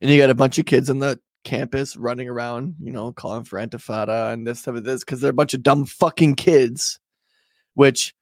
And 0.00 0.10
you 0.10 0.18
got 0.18 0.30
a 0.30 0.34
bunch 0.34 0.58
of 0.58 0.66
kids 0.66 0.90
on 0.90 0.98
the 0.98 1.18
campus 1.44 1.96
running 1.96 2.28
around 2.28 2.74
you 2.82 2.90
know 2.90 3.12
calling 3.12 3.44
for 3.44 3.56
intifada 3.60 4.32
and 4.32 4.44
this 4.44 4.62
type 4.62 4.74
of 4.74 4.82
this 4.82 5.04
because 5.04 5.20
they're 5.20 5.30
a 5.30 5.34
bunch 5.34 5.54
of 5.54 5.62
dumb 5.62 5.84
fucking 5.86 6.34
kids 6.34 6.98
which 7.74 8.12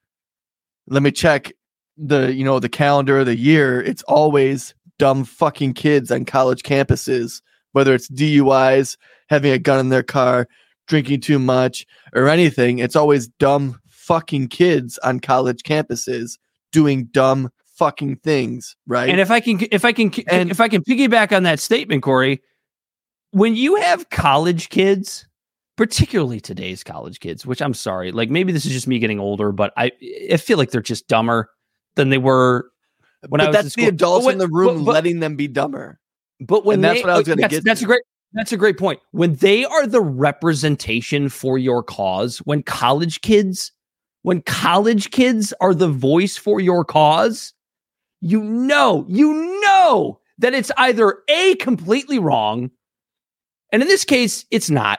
let 0.89 1.03
me 1.03 1.11
check 1.11 1.51
the 1.97 2.35
you 2.35 2.45
know 2.45 2.59
the 2.61 2.69
calendar 2.69 3.21
of 3.21 3.27
the 3.27 3.37
year. 3.37 3.81
It's 3.81 4.03
always 4.03 4.75
dumb 4.99 5.25
fucking 5.25 5.73
kids 5.75 6.11
on 6.11 6.25
college 6.27 6.63
campuses 6.63 7.41
whether 7.73 7.95
it's 7.95 8.09
duis 8.09 8.97
having 9.31 9.53
a 9.53 9.59
gun 9.59 9.81
in 9.81 9.89
their 9.89 10.03
car 10.03 10.47
drinking 10.87 11.21
too 11.23 11.39
much 11.39 11.87
or 12.15 12.29
anything. 12.29 12.79
It's 12.79 12.95
always 12.95 13.27
dumb 13.27 13.81
fucking 13.89 14.49
kids 14.49 14.99
on 14.99 15.19
college 15.19 15.63
campuses 15.63 16.37
doing 16.75 17.05
dumb 17.13 17.49
fucking 17.77 18.17
things 18.17 18.77
right 18.87 19.09
And 19.09 19.21
if 19.21 19.31
I 19.31 19.41
can, 19.41 19.59
if 19.73 19.85
I 19.85 19.93
can, 19.93 20.13
And- 20.29 20.51
if 20.51 20.61
I 20.61 20.69
can 20.69 20.83
piggyback 20.83 21.35
on 21.35 21.45
that 21.45 21.59
statement, 21.61 22.03
Corey, 22.03 22.43
when 23.31 23.57
you 23.57 23.77
have 23.77 24.11
college 24.11 24.69
kids, 24.69 25.27
particularly 25.77 26.41
today's 26.41 26.85
college 26.85 27.19
kids, 27.21 27.45
which 27.47 27.61
I'm 27.63 27.75
sorry, 27.75 28.13
like 28.13 28.31
maybe 28.31 28.53
this 28.53 28.65
is 28.67 28.73
just 28.73 28.87
me 28.87 28.99
getting 28.99 29.19
older, 29.19 29.51
but 29.53 29.73
I, 29.77 29.91
I 30.33 30.37
feel 30.37 30.59
like 30.59 30.71
they're 30.71 30.81
just 30.83 31.09
dumber 31.09 31.49
than 31.97 32.11
they 32.11 32.19
were 32.19 32.69
when 33.29 33.41
I 33.41 33.45
but 33.47 33.49
was 33.49 33.57
in 33.57 33.63
that's 33.65 33.75
the 33.77 33.87
adults 33.87 34.27
But 34.27 34.33
in 34.35 34.39
the 34.39 34.49
room 34.49 34.79
but- 34.79 34.85
but- 34.85 34.93
letting 34.93 35.21
them 35.21 35.35
be 35.37 35.49
dumber 35.49 35.99
But 36.41 36.65
when 36.65 36.77
And 36.77 36.85
that's 36.85 36.97
they- 36.99 37.03
what 37.03 37.11
I 37.11 37.19
was 37.19 37.27
gonna 37.29 37.49
get 37.49 37.65
That's 37.65 37.81
to. 37.81 37.87
a 37.87 37.89
great. 37.89 38.03
That's 38.37 38.51
a 38.53 38.57
great 38.57 38.77
point. 38.79 38.99
When 39.13 39.37
they 39.37 39.65
are 39.65 39.87
the 39.87 40.01
representation 40.01 41.29
for 41.29 41.57
your 41.57 41.85
cause, 41.85 42.39
when 42.39 42.65
college 42.65 43.21
kids, 43.21 43.71
when 44.25 44.41
college 44.41 45.11
kids 45.11 45.53
are 45.61 45.75
the 45.75 45.89
voice 45.89 46.35
for 46.35 46.59
your 46.59 46.83
cause, 46.83 47.53
you 48.23 48.43
know, 48.43 49.05
you 49.07 49.61
know 49.67 50.19
that 50.39 50.55
it's 50.55 50.71
either 50.79 51.19
a 51.29 51.55
completely 51.57 52.19
wrong, 52.19 52.71
and 53.71 53.83
in 53.83 53.89
this 53.89 54.05
case, 54.05 54.47
it's 54.51 54.71
not, 54.71 54.99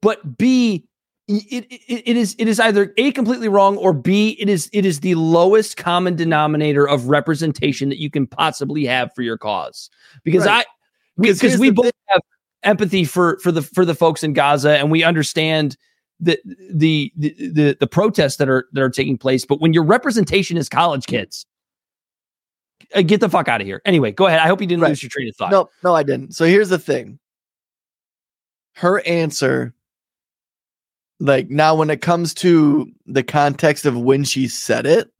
but 0.00 0.38
b 0.38 0.86
it, 1.26 1.66
it, 1.68 2.02
it 2.06 2.16
is 2.16 2.36
it 2.38 2.46
is 2.46 2.60
either 2.60 2.94
a 2.96 3.10
completely 3.10 3.48
wrong 3.48 3.76
or 3.78 3.92
b 3.92 4.36
it 4.38 4.48
is 4.48 4.70
it 4.72 4.84
is 4.84 5.00
the 5.00 5.14
lowest 5.16 5.76
common 5.76 6.14
denominator 6.14 6.86
of 6.86 7.08
representation 7.08 7.88
that 7.88 7.98
you 7.98 8.10
can 8.10 8.26
possibly 8.26 8.84
have 8.84 9.10
for 9.14 9.22
your 9.22 9.38
cause 9.38 9.88
because 10.22 10.44
Right. 10.44 10.66
I 10.66 11.22
because 11.22 11.58
we 11.58 11.70
both 11.70 11.92
have 12.08 12.20
empathy 12.62 13.04
for 13.04 13.38
for 13.38 13.50
the 13.50 13.62
for 13.62 13.84
the 13.86 13.94
folks 13.94 14.22
in 14.22 14.34
Gaza 14.34 14.76
and 14.76 14.90
we 14.90 15.02
understand 15.02 15.78
the 16.24 16.38
the 16.70 17.12
the 17.16 17.34
the, 17.38 17.76
the 17.80 17.86
protests 17.86 18.36
that 18.36 18.48
are 18.48 18.66
that 18.72 18.82
are 18.82 18.90
taking 18.90 19.16
place 19.18 19.44
but 19.44 19.60
when 19.60 19.72
your 19.72 19.84
representation 19.84 20.56
is 20.56 20.68
college 20.68 21.06
kids 21.06 21.46
uh, 22.94 23.02
get 23.02 23.20
the 23.20 23.28
fuck 23.28 23.48
out 23.48 23.60
of 23.60 23.66
here 23.66 23.80
anyway 23.84 24.10
go 24.12 24.26
ahead 24.26 24.40
I 24.40 24.46
hope 24.46 24.60
you 24.60 24.66
didn't 24.66 24.82
Right. 24.82 24.88
lose 24.90 25.02
your 25.02 25.10
train 25.10 25.28
of 25.28 25.36
thought 25.36 25.50
No, 25.50 25.68
no, 25.82 25.94
I 25.94 26.02
didn't. 26.02 26.34
So 26.34 26.44
here's 26.44 26.68
the 26.68 26.78
thing. 26.78 27.18
Her 28.76 29.00
answer, 29.06 29.72
like 31.20 31.48
now, 31.48 31.76
when 31.76 31.90
it 31.90 32.00
comes 32.00 32.34
to 32.34 32.90
the 33.06 33.22
context 33.22 33.86
of 33.86 33.96
when 33.96 34.24
she 34.24 34.48
said 34.48 34.84
it, 34.84 35.10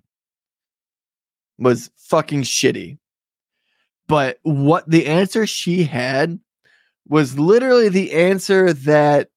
was 1.59 1.91
fucking 1.97 2.43
shitty. 2.43 2.99
But 4.09 4.39
what 4.43 4.91
the 4.91 5.07
answer 5.07 5.47
she 5.47 5.85
had 5.85 6.39
was 7.09 7.39
literally 7.39 7.89
the 7.89 8.13
answer 8.13 8.73
that 8.73 9.29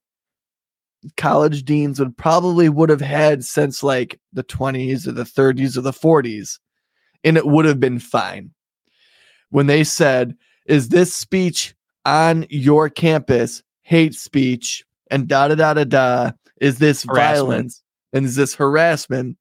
college 1.16 1.64
deans 1.64 2.00
would 2.00 2.18
probably 2.18 2.70
would 2.70 2.90
have 2.90 3.02
had 3.02 3.44
since 3.46 3.84
like 3.84 4.20
the 4.34 4.44
20s 4.44 5.08
or 5.08 5.12
the 5.12 5.24
30s 5.24 5.78
or 5.78 5.82
the 5.82 5.92
40s 5.92 6.60
and 7.24 7.38
it 7.38 7.46
would 7.46 7.66
have 7.66 7.80
been 7.80 8.00
fine. 8.00 8.52
When 9.50 9.68
they 9.68 9.84
said 9.84 10.36
is 10.66 10.90
this 10.90 11.14
speech 11.14 11.74
on 12.06 12.46
your 12.50 12.90
campus 12.90 13.64
hate 13.84 14.16
speech? 14.16 14.84
and 15.10 15.28
da 15.28 15.48
da 15.48 15.56
da 15.56 15.74
da 15.74 15.84
da 15.86 16.32
is 16.60 16.80
this 16.80 17.04
Harassment. 17.04 17.48
violence? 17.48 17.84
And 18.12 18.26
is 18.26 18.36
this 18.36 18.56
harassment? 18.56 19.38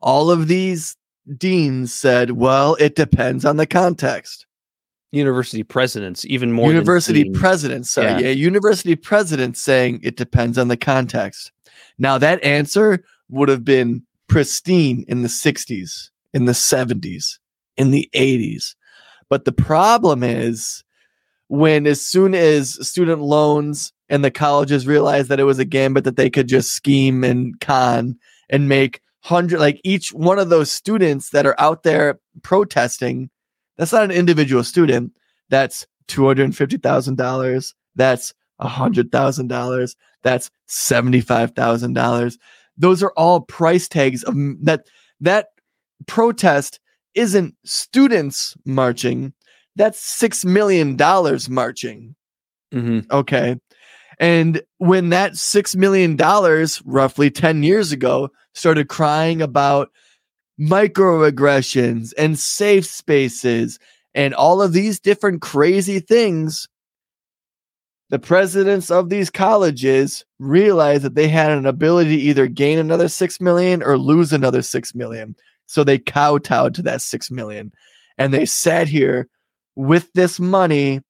All 0.00 0.30
of 0.30 0.48
these 0.48 0.96
deans 1.38 1.94
said 1.94 2.32
well 2.32 2.76
it 2.80 2.94
depends 2.96 3.44
on 3.44 3.56
the 3.56 3.66
context 3.66 4.46
university 5.14 5.62
presidents 5.62 6.24
even 6.26 6.52
more 6.52 6.68
university 6.70 7.30
presidents 7.30 7.90
sorry 7.90 8.08
Yeah. 8.08 8.18
yeah. 8.18 8.28
university 8.30 8.96
presidents 8.96 9.60
saying 9.60 10.00
it 10.02 10.16
depends 10.16 10.58
on 10.58 10.68
the 10.68 10.76
context 10.76 11.52
now 11.98 12.18
that 12.18 12.42
answer 12.44 13.04
would 13.28 13.48
have 13.48 13.64
been 13.64 14.02
pristine 14.28 15.04
in 15.08 15.22
the 15.22 15.28
60s 15.28 16.10
in 16.32 16.44
the 16.46 16.52
70s 16.52 17.38
in 17.76 17.90
the 17.90 18.08
80s 18.14 18.74
but 19.28 19.44
the 19.44 19.52
problem 19.52 20.22
is 20.22 20.82
when 21.48 21.86
as 21.86 22.00
soon 22.04 22.34
as 22.34 22.74
student 22.86 23.20
loans 23.20 23.92
and 24.08 24.24
the 24.24 24.30
colleges 24.30 24.86
realized 24.86 25.28
that 25.28 25.40
it 25.40 25.44
was 25.44 25.58
a 25.58 25.64
gambit 25.64 26.04
that 26.04 26.16
they 26.16 26.30
could 26.30 26.48
just 26.48 26.72
scheme 26.72 27.24
and 27.24 27.58
con 27.60 28.16
and 28.50 28.68
make 28.68 29.00
hundred 29.20 29.58
like 29.60 29.80
each 29.84 30.12
one 30.12 30.38
of 30.38 30.50
those 30.50 30.70
students 30.70 31.30
that 31.30 31.46
are 31.46 31.58
out 31.58 31.82
there 31.82 32.18
protesting 32.42 33.30
that's 33.76 33.92
not 33.92 34.04
an 34.04 34.10
individual 34.10 34.64
student. 34.64 35.12
That's 35.50 35.86
$250,000 36.08 37.72
that's 37.96 38.34
$100,000 38.60 39.96
that's 40.22 40.50
$75,000 40.68 42.38
those 42.76 43.02
are 43.02 43.12
all 43.16 43.40
price 43.40 43.88
tags 43.88 44.22
of 44.24 44.34
that 44.62 44.86
that 45.20 45.48
protest 46.06 46.80
isn't 47.14 47.54
students 47.64 48.56
marching. 48.64 49.32
That's 49.76 50.00
6 50.02 50.44
million 50.44 50.96
dollars 50.96 51.48
marching. 51.48 52.14
Mhm. 52.72 53.10
Okay. 53.10 53.56
And 54.20 54.62
when 54.78 55.10
that 55.10 55.32
$6 55.32 55.76
million, 55.76 56.16
roughly 56.84 57.30
10 57.30 57.62
years 57.62 57.92
ago, 57.92 58.30
started 58.54 58.88
crying 58.88 59.42
about 59.42 59.90
microaggressions 60.60 62.12
and 62.16 62.38
safe 62.38 62.86
spaces 62.86 63.78
and 64.14 64.34
all 64.34 64.62
of 64.62 64.72
these 64.72 65.00
different 65.00 65.42
crazy 65.42 65.98
things, 65.98 66.68
the 68.10 68.18
presidents 68.18 68.90
of 68.90 69.08
these 69.08 69.30
colleges 69.30 70.24
realized 70.38 71.02
that 71.02 71.16
they 71.16 71.28
had 71.28 71.50
an 71.50 71.66
ability 71.66 72.16
to 72.16 72.22
either 72.22 72.46
gain 72.46 72.78
another 72.78 73.08
6 73.08 73.40
million 73.40 73.82
or 73.82 73.98
lose 73.98 74.32
another 74.32 74.62
6 74.62 74.94
million. 74.94 75.34
So 75.66 75.82
they 75.82 75.98
kowtowed 75.98 76.74
to 76.74 76.82
that 76.82 77.02
6 77.02 77.30
million. 77.30 77.72
And 78.16 78.32
they 78.32 78.46
sat 78.46 78.86
here 78.86 79.28
with 79.74 80.12
this 80.12 80.38
money 80.38 81.00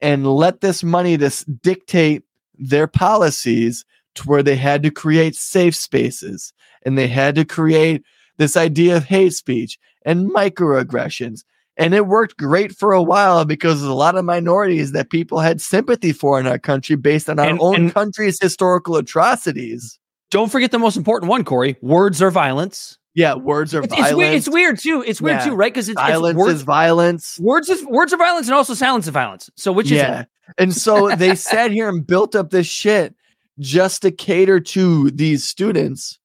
and 0.00 0.26
let 0.26 0.60
this 0.60 0.82
money 0.82 1.16
just 1.16 1.60
dictate 1.60 2.22
their 2.54 2.86
policies 2.86 3.84
to 4.14 4.22
where 4.24 4.42
they 4.42 4.56
had 4.56 4.82
to 4.84 4.90
create 4.90 5.34
safe 5.34 5.76
spaces 5.76 6.52
and 6.84 6.96
they 6.96 7.08
had 7.08 7.34
to 7.34 7.44
create 7.44 8.02
this 8.38 8.56
idea 8.56 8.96
of 8.96 9.04
hate 9.04 9.34
speech 9.34 9.78
and 10.04 10.30
microaggressions 10.30 11.44
And 11.80 11.94
it 11.94 12.06
worked 12.08 12.36
great 12.36 12.72
for 12.72 12.92
a 12.92 13.02
while 13.02 13.44
because 13.44 13.80
there's 13.80 13.88
a 13.90 13.94
lot 13.94 14.16
of 14.16 14.24
minorities 14.24 14.90
that 14.92 15.10
people 15.10 15.38
had 15.38 15.60
sympathy 15.60 16.12
for 16.12 16.40
in 16.40 16.46
our 16.48 16.58
country 16.58 16.96
based 16.96 17.30
on 17.30 17.38
our 17.38 17.46
And- 17.50 17.60
own 17.60 17.74
and- 17.76 17.94
country's 17.94 18.40
historical 18.40 18.96
atrocities. 18.96 19.98
Don't 20.32 20.50
forget 20.50 20.72
the 20.72 20.78
most 20.80 20.96
important 20.96 21.30
one, 21.30 21.44
Corey. 21.44 21.76
Words 21.80 22.20
are 22.20 22.30
violence. 22.32 22.98
Yeah, 23.14 23.34
words 23.34 23.74
are 23.76 23.82
It's, 23.82 23.92
it's 23.92 24.00
violence. 24.02 24.16
weird. 24.18 24.34
It's 24.34 24.48
weird 24.48 24.78
too. 24.80 25.04
It's 25.06 25.20
weird 25.20 25.38
Yeah. 25.38 25.44
too, 25.46 25.54
right? 25.54 25.72
Because 25.72 25.88
it's, 25.88 26.00
it's 26.00 26.20
words, 26.36 26.54
is 26.54 26.62
violence. 26.62 27.38
words 27.40 27.68
is 27.68 27.84
words 27.86 28.12
are 28.12 28.16
violence 28.18 28.46
and 28.48 28.54
also 28.54 28.74
silence 28.74 29.06
is 29.06 29.12
violence. 29.12 29.48
So 29.56 29.70
which 29.72 29.86
is 29.86 29.92
yeah. 29.98 30.24
And 30.58 30.74
so 30.74 31.14
they 31.14 31.34
sat 31.36 31.70
here 31.70 31.88
and 31.88 32.04
built 32.06 32.34
up 32.34 32.50
this 32.50 32.66
shit 32.66 33.14
just 33.60 34.02
to 34.02 34.10
cater 34.10 34.58
to 34.60 35.10
these 35.12 35.44
students. 35.44 36.17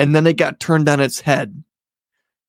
And 0.00 0.14
then 0.14 0.26
it 0.26 0.36
got 0.36 0.60
turned 0.60 0.88
on 0.88 0.98
its 1.00 1.20
head. 1.20 1.62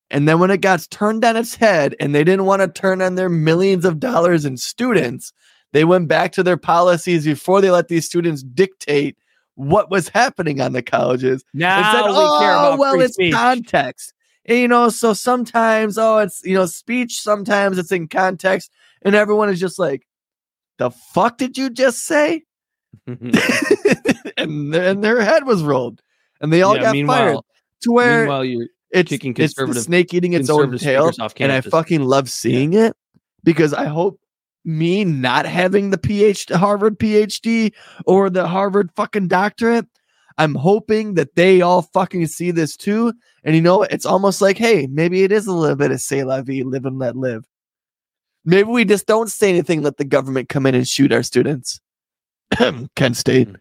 And 0.10 0.28
then 0.28 0.40
when 0.40 0.52
it 0.52 0.62
got 0.62 0.88
turned 0.90 1.24
on 1.26 1.36
its 1.36 1.56
head 1.56 1.96
and 2.00 2.14
they 2.14 2.24
didn't 2.24 2.46
want 2.46 2.62
to 2.62 2.68
turn 2.68 3.02
on 3.02 3.16
their 3.16 3.30
millions 3.30 3.86
of 3.86 4.00
dollars 4.00 4.46
in 4.46 4.58
students, 4.58 5.34
they 5.74 5.86
went 5.86 6.08
back 6.08 6.32
to 6.34 6.44
their 6.44 6.58
policies 6.58 7.26
before 7.26 7.62
they 7.62 7.72
let 7.72 7.88
these 7.88 8.06
students 8.06 8.44
dictate 8.44 9.18
what 9.56 9.92
was 9.92 10.10
happening 10.10 10.62
on 10.62 10.74
the 10.74 10.82
colleges 10.82 11.44
Now 11.54 11.92
said, 11.92 12.08
we 12.08 12.16
"Oh, 12.16 12.38
care 12.40 12.52
about 12.52 12.80
well, 12.80 12.94
free 12.96 13.04
it's 13.06 13.14
speech." 13.16 13.34
context." 13.34 14.14
And, 14.46 14.58
you 14.58 14.68
know, 14.68 14.90
so 14.90 15.14
sometimes, 15.14 15.98
oh, 15.98 16.18
it's 16.20 16.42
you 16.44 16.56
know, 16.56 16.66
speech. 16.66 17.22
Sometimes 17.22 17.78
it's 17.78 17.92
in 17.92 18.08
context, 18.08 18.72
and 19.02 19.14
everyone 19.14 19.50
is 19.50 19.60
just 19.60 19.78
like, 19.78 20.08
"The 20.78 20.90
fuck 20.90 21.38
did 21.38 21.58
you 21.58 21.70
just 21.70 22.06
say?" 22.06 22.44
and 23.08 24.74
and 24.74 25.04
their 25.04 25.22
head 25.22 25.46
was 25.46 25.64
rolled, 25.64 26.02
and 26.42 26.52
they 26.52 26.62
all 26.62 26.76
Yeah, 26.76 26.94
got 26.94 27.08
fired. 27.08 27.38
To 27.84 27.92
where 27.92 28.20
meanwhile, 28.20 28.46
you're 28.46 28.68
it's 28.92 29.10
kicking 29.10 29.34
it's 29.38 29.54
the 29.54 29.74
snake 29.74 30.14
eating 30.14 30.34
its 30.34 30.50
own 30.50 30.78
tail, 30.78 31.12
and 31.40 31.52
I 31.52 31.62
fucking 31.62 32.04
love 32.04 32.30
seeing 32.30 32.74
it 32.74 32.96
because 33.44 33.74
I 33.74 33.86
hope 33.86 34.20
me 34.66 35.04
not 35.04 35.46
having 35.46 35.90
the 35.90 35.98
PhD, 35.98 36.56
Harvard 36.56 37.00
PhD 37.00 37.74
or 38.06 38.30
the 38.30 38.48
Harvard 38.48 38.92
fucking 38.96 39.28
doctorate, 39.28 39.88
I'm 40.38 40.56
hoping 40.56 41.16
that 41.16 41.36
they 41.36 41.62
all 41.62 41.84
fucking 41.84 42.28
see 42.28 42.52
this 42.52 42.76
too. 42.76 43.14
And 43.44 43.56
you 43.56 43.62
know, 43.62 43.84
it's 43.84 44.06
almost 44.06 44.42
like, 44.42 44.58
hey, 44.58 44.88
maybe 44.88 45.24
it 45.24 45.32
is 45.32 45.48
a 45.48 45.54
little 45.54 45.76
bit 45.76 45.92
of 45.92 46.02
say 46.02 46.24
la 46.24 46.42
vie, 46.42 46.64
live 46.64 46.86
and 46.86 47.00
let 47.00 47.16
live. 47.16 47.46
Maybe 48.44 48.70
we 48.70 48.86
just 48.86 49.08
don't 49.08 49.30
say 49.30 49.50
anything, 49.50 49.82
let 49.82 49.98
the 49.98 50.06
government 50.06 50.50
come 50.50 50.66
in 50.66 50.76
and 50.76 50.88
shoot 50.88 51.12
our 51.12 51.24
students. 51.24 51.80
Kent 52.96 53.18
State. 53.18 53.50
Hmm. 53.50 53.56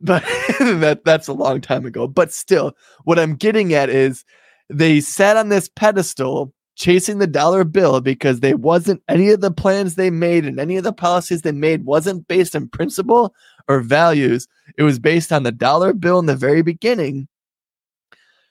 But 0.00 0.22
that 0.60 1.02
that's 1.04 1.28
a 1.28 1.32
long 1.32 1.60
time 1.60 1.86
ago. 1.86 2.06
But 2.06 2.32
still, 2.32 2.76
what 3.04 3.18
I'm 3.18 3.34
getting 3.34 3.74
at 3.74 3.88
is 3.88 4.24
they 4.68 5.00
sat 5.00 5.36
on 5.36 5.48
this 5.48 5.68
pedestal 5.68 6.52
chasing 6.76 7.18
the 7.18 7.26
dollar 7.26 7.64
bill 7.64 8.00
because 8.00 8.40
they 8.40 8.54
wasn't 8.54 9.02
any 9.08 9.30
of 9.30 9.40
the 9.40 9.50
plans 9.50 9.94
they 9.94 10.10
made 10.10 10.44
and 10.44 10.60
any 10.60 10.76
of 10.76 10.84
the 10.84 10.92
policies 10.92 11.42
they 11.42 11.52
made 11.52 11.84
wasn't 11.84 12.28
based 12.28 12.54
on 12.54 12.68
principle 12.68 13.34
or 13.66 13.80
values. 13.80 14.46
It 14.76 14.82
was 14.82 14.98
based 14.98 15.32
on 15.32 15.42
the 15.42 15.52
dollar 15.52 15.94
bill 15.94 16.18
in 16.18 16.26
the 16.26 16.36
very 16.36 16.62
beginning. 16.62 17.28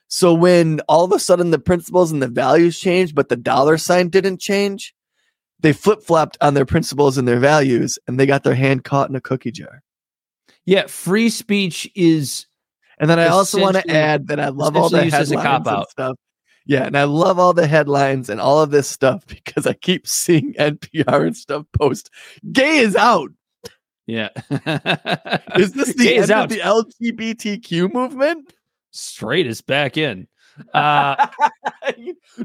So 0.08 0.34
when 0.34 0.80
all 0.88 1.04
of 1.04 1.12
a 1.12 1.18
sudden 1.18 1.50
the 1.50 1.58
principles 1.58 2.12
and 2.12 2.22
the 2.22 2.28
values 2.28 2.78
changed, 2.78 3.14
but 3.14 3.28
the 3.28 3.36
dollar 3.36 3.78
sign 3.78 4.08
didn't 4.08 4.40
change, 4.40 4.94
they 5.60 5.72
flip 5.72 6.02
flopped 6.02 6.36
on 6.40 6.54
their 6.54 6.66
principles 6.66 7.16
and 7.16 7.26
their 7.26 7.38
values 7.38 7.98
and 8.06 8.18
they 8.18 8.26
got 8.26 8.44
their 8.44 8.54
hand 8.54 8.84
caught 8.84 9.08
in 9.08 9.16
a 9.16 9.20
cookie 9.20 9.52
jar. 9.52 9.82
Yeah, 10.66 10.86
free 10.86 11.30
speech 11.30 11.90
is 11.94 12.46
And 12.98 13.08
then 13.10 13.18
I 13.18 13.28
also 13.28 13.60
want 13.60 13.76
to 13.76 13.90
add 13.90 14.28
that 14.28 14.40
I 14.40 14.48
love 14.48 14.76
all 14.76 14.90
the 14.90 14.98
as 15.12 15.32
a 15.32 15.40
headlines 15.40 15.64
and 15.64 15.64
cop-out. 15.64 15.90
stuff. 15.90 16.16
Yeah, 16.66 16.84
and 16.84 16.98
I 16.98 17.04
love 17.04 17.38
all 17.38 17.52
the 17.54 17.66
headlines 17.66 18.28
and 18.28 18.40
all 18.40 18.60
of 18.60 18.70
this 18.72 18.88
stuff 18.88 19.26
because 19.28 19.66
I 19.66 19.72
keep 19.74 20.06
seeing 20.06 20.54
NPR 20.54 21.26
and 21.26 21.36
stuff 21.36 21.64
post 21.72 22.10
gay 22.52 22.78
is 22.78 22.96
out. 22.96 23.30
yeah. 24.06 24.28
Is 25.56 25.72
this 25.72 25.94
the 25.96 26.04
Gay 26.04 26.18
end 26.18 26.30
out. 26.30 26.44
of 26.44 26.48
the 26.50 26.60
LGBTQ 26.60 27.92
movement? 27.92 28.52
Straight 28.90 29.46
is 29.46 29.60
back 29.60 29.96
in. 29.96 30.26
Uh, 30.72 31.26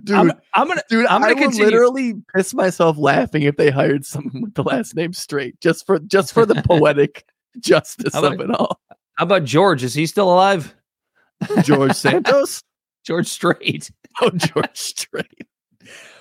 dude, 0.04 0.12
I'm, 0.12 0.34
I'm 0.54 0.68
gonna 0.68 0.82
dude, 0.90 1.06
I'm 1.06 1.22
gonna 1.22 1.34
would 1.36 1.44
continue. 1.44 1.66
literally 1.66 2.14
piss 2.36 2.54
myself 2.54 2.98
laughing 2.98 3.44
if 3.44 3.56
they 3.56 3.70
hired 3.72 4.06
someone 4.06 4.42
with 4.42 4.54
the 4.56 4.64
last 4.64 4.96
name 4.96 5.14
straight 5.14 5.60
just 5.62 5.86
for 5.86 5.98
just 6.00 6.34
for 6.34 6.46
the 6.46 6.62
poetic 6.64 7.24
justice 7.60 8.14
about- 8.16 8.34
of 8.34 8.42
it 8.42 8.52
all. 8.52 8.80
How 9.18 9.26
about 9.26 9.44
George? 9.44 9.84
Is 9.84 9.94
he 9.94 10.06
still 10.06 10.32
alive? 10.32 10.74
George 11.64 11.94
Santos? 11.94 12.64
George 13.06 13.28
Strait. 13.28 13.92
Oh, 14.22 14.30
George 14.32 14.70
Strait. 14.74 15.48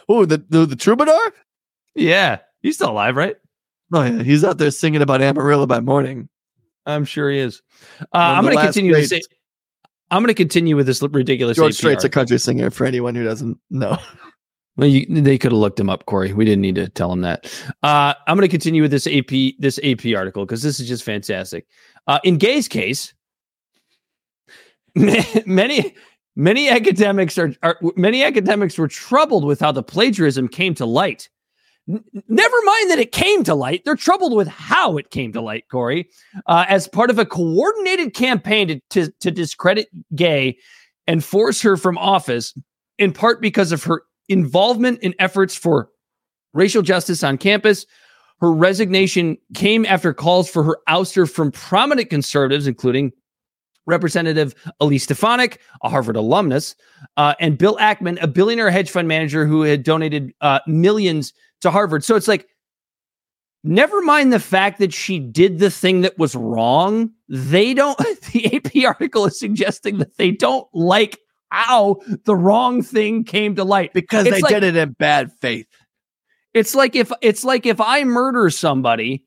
Oh, 0.09 0.25
the, 0.25 0.45
the 0.49 0.67
the 0.67 0.77
troubadour? 0.77 1.19
Yeah, 1.95 2.39
he's 2.63 2.77
still 2.77 2.91
alive, 2.91 3.17
right? 3.17 3.37
Oh 3.93 4.03
yeah, 4.03 4.23
he's 4.23 4.45
out 4.45 4.59
there 4.59 4.71
singing 4.71 5.03
about 5.03 5.23
Amarillo 5.23 5.67
by 5.67 5.81
morning. 5.81 6.29
I'm 6.87 7.05
sure 7.05 7.31
he 7.31 7.39
is. 7.39 7.63
Uh, 8.01 8.19
I'm 8.19 8.45
going 8.45 8.57
to 8.57 8.63
continue 8.63 8.95
this. 8.95 9.11
greats. 9.11 9.29
I'm 10.11 10.23
going 10.23 10.29
to 10.29 10.35
continue 10.35 10.75
with 10.75 10.87
this 10.87 11.03
ridiculous. 11.03 11.57
George 11.57 11.73
AP 11.73 11.77
Strait's 11.77 12.05
a 12.05 12.09
country 12.09 12.39
singer 12.39 12.71
for 12.71 12.85
anyone 12.85 13.15
who 13.15 13.23
doesn't 13.23 13.59
know. 13.71 13.99
Well, 14.81 14.89
you, 14.89 15.05
they 15.11 15.37
could 15.37 15.53
have 15.53 15.59
looked 15.59 15.79
him 15.79 15.91
up, 15.91 16.07
Corey. 16.07 16.33
We 16.33 16.47
didn't 16.47 16.63
need 16.63 16.77
to 16.77 16.89
tell 16.89 17.13
him 17.13 17.21
that. 17.21 17.53
Uh, 17.83 18.15
I'm 18.27 18.35
going 18.39 18.49
to 18.49 18.51
continue 18.51 18.81
with 18.81 18.91
this 18.91 19.07
AP 19.07 19.59
this 19.59 19.79
AP 19.85 20.17
article 20.17 20.47
because 20.47 20.63
this 20.63 20.81
is 20.81 20.89
just 20.89 21.05
fantastic. 21.05 21.67
Uh, 22.07 22.19
in 22.25 22.39
Gay's 22.39 22.67
case, 22.67 23.13
many 24.95 25.95
many 26.35 26.71
academics 26.71 27.37
are, 27.37 27.53
are 27.63 27.79
many 27.95 28.25
academics 28.25 28.79
were 28.79 28.89
troubled 28.89 29.45
with 29.45 29.61
how 29.61 29.71
the 29.71 29.83
plagiarism 29.83 30.49
came 30.49 30.75
to 30.77 30.87
light. 30.87 31.29
N- 31.87 32.03
never 32.27 32.57
mind 32.65 32.91
that 32.91 32.99
it 32.99 33.13
came 33.13 33.45
to 33.45 33.55
light; 33.55 33.83
they're 33.85 33.97
troubled 33.97 34.35
with 34.35 34.49
how 34.49 34.97
it 34.97 35.11
came 35.11 35.31
to 35.33 35.43
light. 35.43 35.65
Corey, 35.71 36.09
uh, 36.47 36.65
as 36.71 36.89
part 36.89 37.11
of 37.11 37.19
a 37.19 37.27
coordinated 37.27 38.15
campaign 38.15 38.69
to, 38.69 38.81
to 38.89 39.13
to 39.21 39.31
discredit 39.31 39.89
Gay 40.15 40.57
and 41.07 41.23
force 41.23 41.61
her 41.61 41.77
from 41.77 41.99
office, 41.99 42.55
in 42.97 43.13
part 43.13 43.43
because 43.43 43.73
of 43.73 43.85
her 43.85 44.05
involvement 44.31 45.01
in 45.01 45.15
efforts 45.19 45.55
for 45.55 45.91
racial 46.55 46.83
justice 46.83 47.23
on 47.23 47.37
campus. 47.37 47.85
Her 48.41 48.51
resignation 48.51 49.37
came 49.55 49.85
after 49.85 50.15
calls 50.15 50.49
for 50.49 50.63
her 50.63 50.79
ouster 50.89 51.31
from 51.31 51.53
prominent 51.53 52.09
conservatives, 52.09 52.67
including 52.67 53.13
Representative 53.87 54.55
Elise 54.81 55.05
Stefanik, 55.05 55.61
a 55.83 55.91
Harvard 55.91 56.17
alumnus, 56.17 56.75
uh, 57.17 57.35
and 57.41 57.59
Bill 57.59 57.77
Ackman, 57.77 58.23
a 58.23 58.27
billionaire 58.27 58.71
hedge 58.71 58.91
fund 58.91 59.09
manager 59.09 59.47
who 59.47 59.63
had 59.63 59.83
donated 59.83 60.33
uh, 60.41 60.61
millions 60.67 61.35
to 61.61 61.71
Harvard. 61.71 62.05
So 62.05 62.17
it's 62.17 62.29
like, 62.29 62.47
never 63.65 64.01
mind 64.01 64.33
the 64.33 64.41
fact 64.41 64.79
that 64.79 64.95
she 64.95 65.19
did 65.19 65.59
the 65.59 65.71
thing 65.71 66.01
that 66.03 66.19
was 66.19 66.35
wrong. 66.35 67.11
They 67.29 67.75
don't, 67.75 67.99
the 68.33 68.55
AP 68.55 68.87
article 68.87 69.27
is 69.27 69.39
suggesting 69.39 69.99
that 69.99 70.17
they 70.17 70.31
don't 70.31 70.67
like 70.73 71.19
how 71.51 72.01
the 72.25 72.35
wrong 72.37 72.83
thing 72.83 73.25
came 73.25 73.57
to 73.57 73.65
light 73.65 73.93
Because 73.93 74.27
It's 74.27 74.37
they 74.37 74.41
like- 74.43 74.51
did 74.55 74.65
it 74.65 74.77
in 74.77 74.93
bad 74.93 75.33
faith. 75.41 75.67
it's 76.55 76.75
like 76.75 76.97
if 76.97 77.11
it's 77.23 77.45
like 77.45 77.67
if 77.67 77.81
I 77.81 78.05
murder 78.05 78.51
somebody 78.51 79.25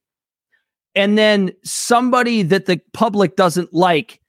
and 0.96 1.18
then 1.18 1.52
somebody 1.64 2.44
that 2.44 2.66
the 2.66 2.80
public 2.94 3.36
doesn't 3.36 3.74
like 3.74 4.20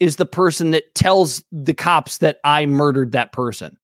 is 0.00 0.16
the 0.16 0.26
person 0.26 0.70
that 0.72 0.94
tells 0.94 1.42
the 1.52 1.74
cops 1.74 2.18
that 2.18 2.38
I 2.44 2.66
murdered 2.66 3.12
that 3.12 3.32
person. 3.32 3.76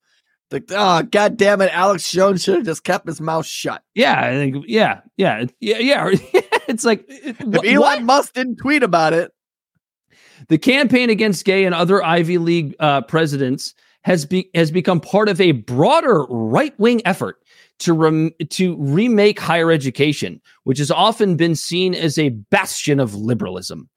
Like, 0.50 0.64
oh 0.70 1.02
god 1.02 1.36
damn 1.36 1.60
it, 1.60 1.70
Alex 1.74 2.10
Jones 2.10 2.42
should 2.42 2.56
have 2.56 2.64
just 2.64 2.82
kept 2.84 3.06
his 3.06 3.20
mouth 3.20 3.44
shut. 3.46 3.82
Yeah, 3.94 4.18
I 4.18 4.30
think 4.30 4.64
yeah, 4.66 5.00
yeah, 5.16 5.44
yeah, 5.60 5.78
yeah. 5.78 6.08
it's 6.68 6.84
like 6.84 7.04
If 7.08 7.36
wh- 7.38 7.66
Elon 7.66 7.78
what? 7.80 8.02
Musk 8.02 8.32
didn't 8.34 8.56
tweet 8.56 8.82
about 8.82 9.12
it, 9.12 9.30
The 10.48 10.58
campaign 10.58 11.10
against 11.10 11.44
gay 11.44 11.64
and 11.64 11.74
other 11.74 12.02
Ivy 12.04 12.38
League 12.38 12.76
uh, 12.80 13.02
presidents 13.02 13.74
has 14.02 14.24
be, 14.24 14.48
has 14.54 14.70
become 14.70 15.00
part 15.00 15.28
of 15.28 15.40
a 15.40 15.52
broader 15.52 16.24
right 16.28 16.78
wing 16.78 17.02
effort 17.04 17.38
to 17.80 17.92
rem- 17.92 18.32
to 18.50 18.76
remake 18.78 19.38
higher 19.38 19.70
education, 19.70 20.40
which 20.64 20.78
has 20.78 20.90
often 20.90 21.36
been 21.36 21.54
seen 21.54 21.94
as 21.94 22.18
a 22.18 22.30
bastion 22.30 23.00
of 23.00 23.14
liberalism. 23.14 23.88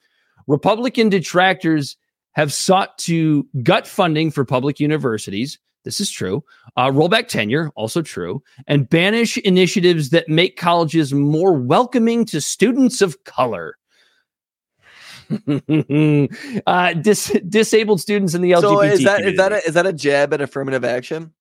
Republican 0.48 1.10
detractors 1.10 1.96
have 2.34 2.54
sought 2.54 2.98
to 2.98 3.48
gut 3.64 3.86
funding 3.86 4.32
for 4.32 4.46
public 4.46 4.80
universities. 4.80 5.60
This 5.84 6.00
is 6.00 6.12
true. 6.12 6.44
Uh, 6.78 6.92
roll 6.94 7.10
back 7.10 7.28
tenure, 7.28 7.72
also 7.76 8.02
true, 8.02 8.44
and 8.68 8.90
banish 8.90 9.38
initiatives 9.40 10.12
that 10.12 10.30
make 10.30 10.58
colleges 10.58 11.14
more 11.14 11.54
welcoming 11.54 12.24
to 12.26 12.40
students 12.40 13.02
of 13.02 13.24
color. 13.24 13.78
uh, 16.68 16.94
dis- 16.94 17.40
disabled 17.48 18.02
students 18.02 18.34
in 18.34 18.42
the 18.42 18.52
LGBT 18.52 18.62
so 18.62 18.82
is 18.82 19.04
that 19.04 19.22
is 19.22 19.38
that 19.38 19.50
community. 19.50 19.56
a, 19.66 19.68
is 19.68 19.74
that 19.74 19.86
a 19.86 19.94
jab 19.94 20.34
at 20.34 20.42
affirmative 20.42 20.84
action? 20.84 21.34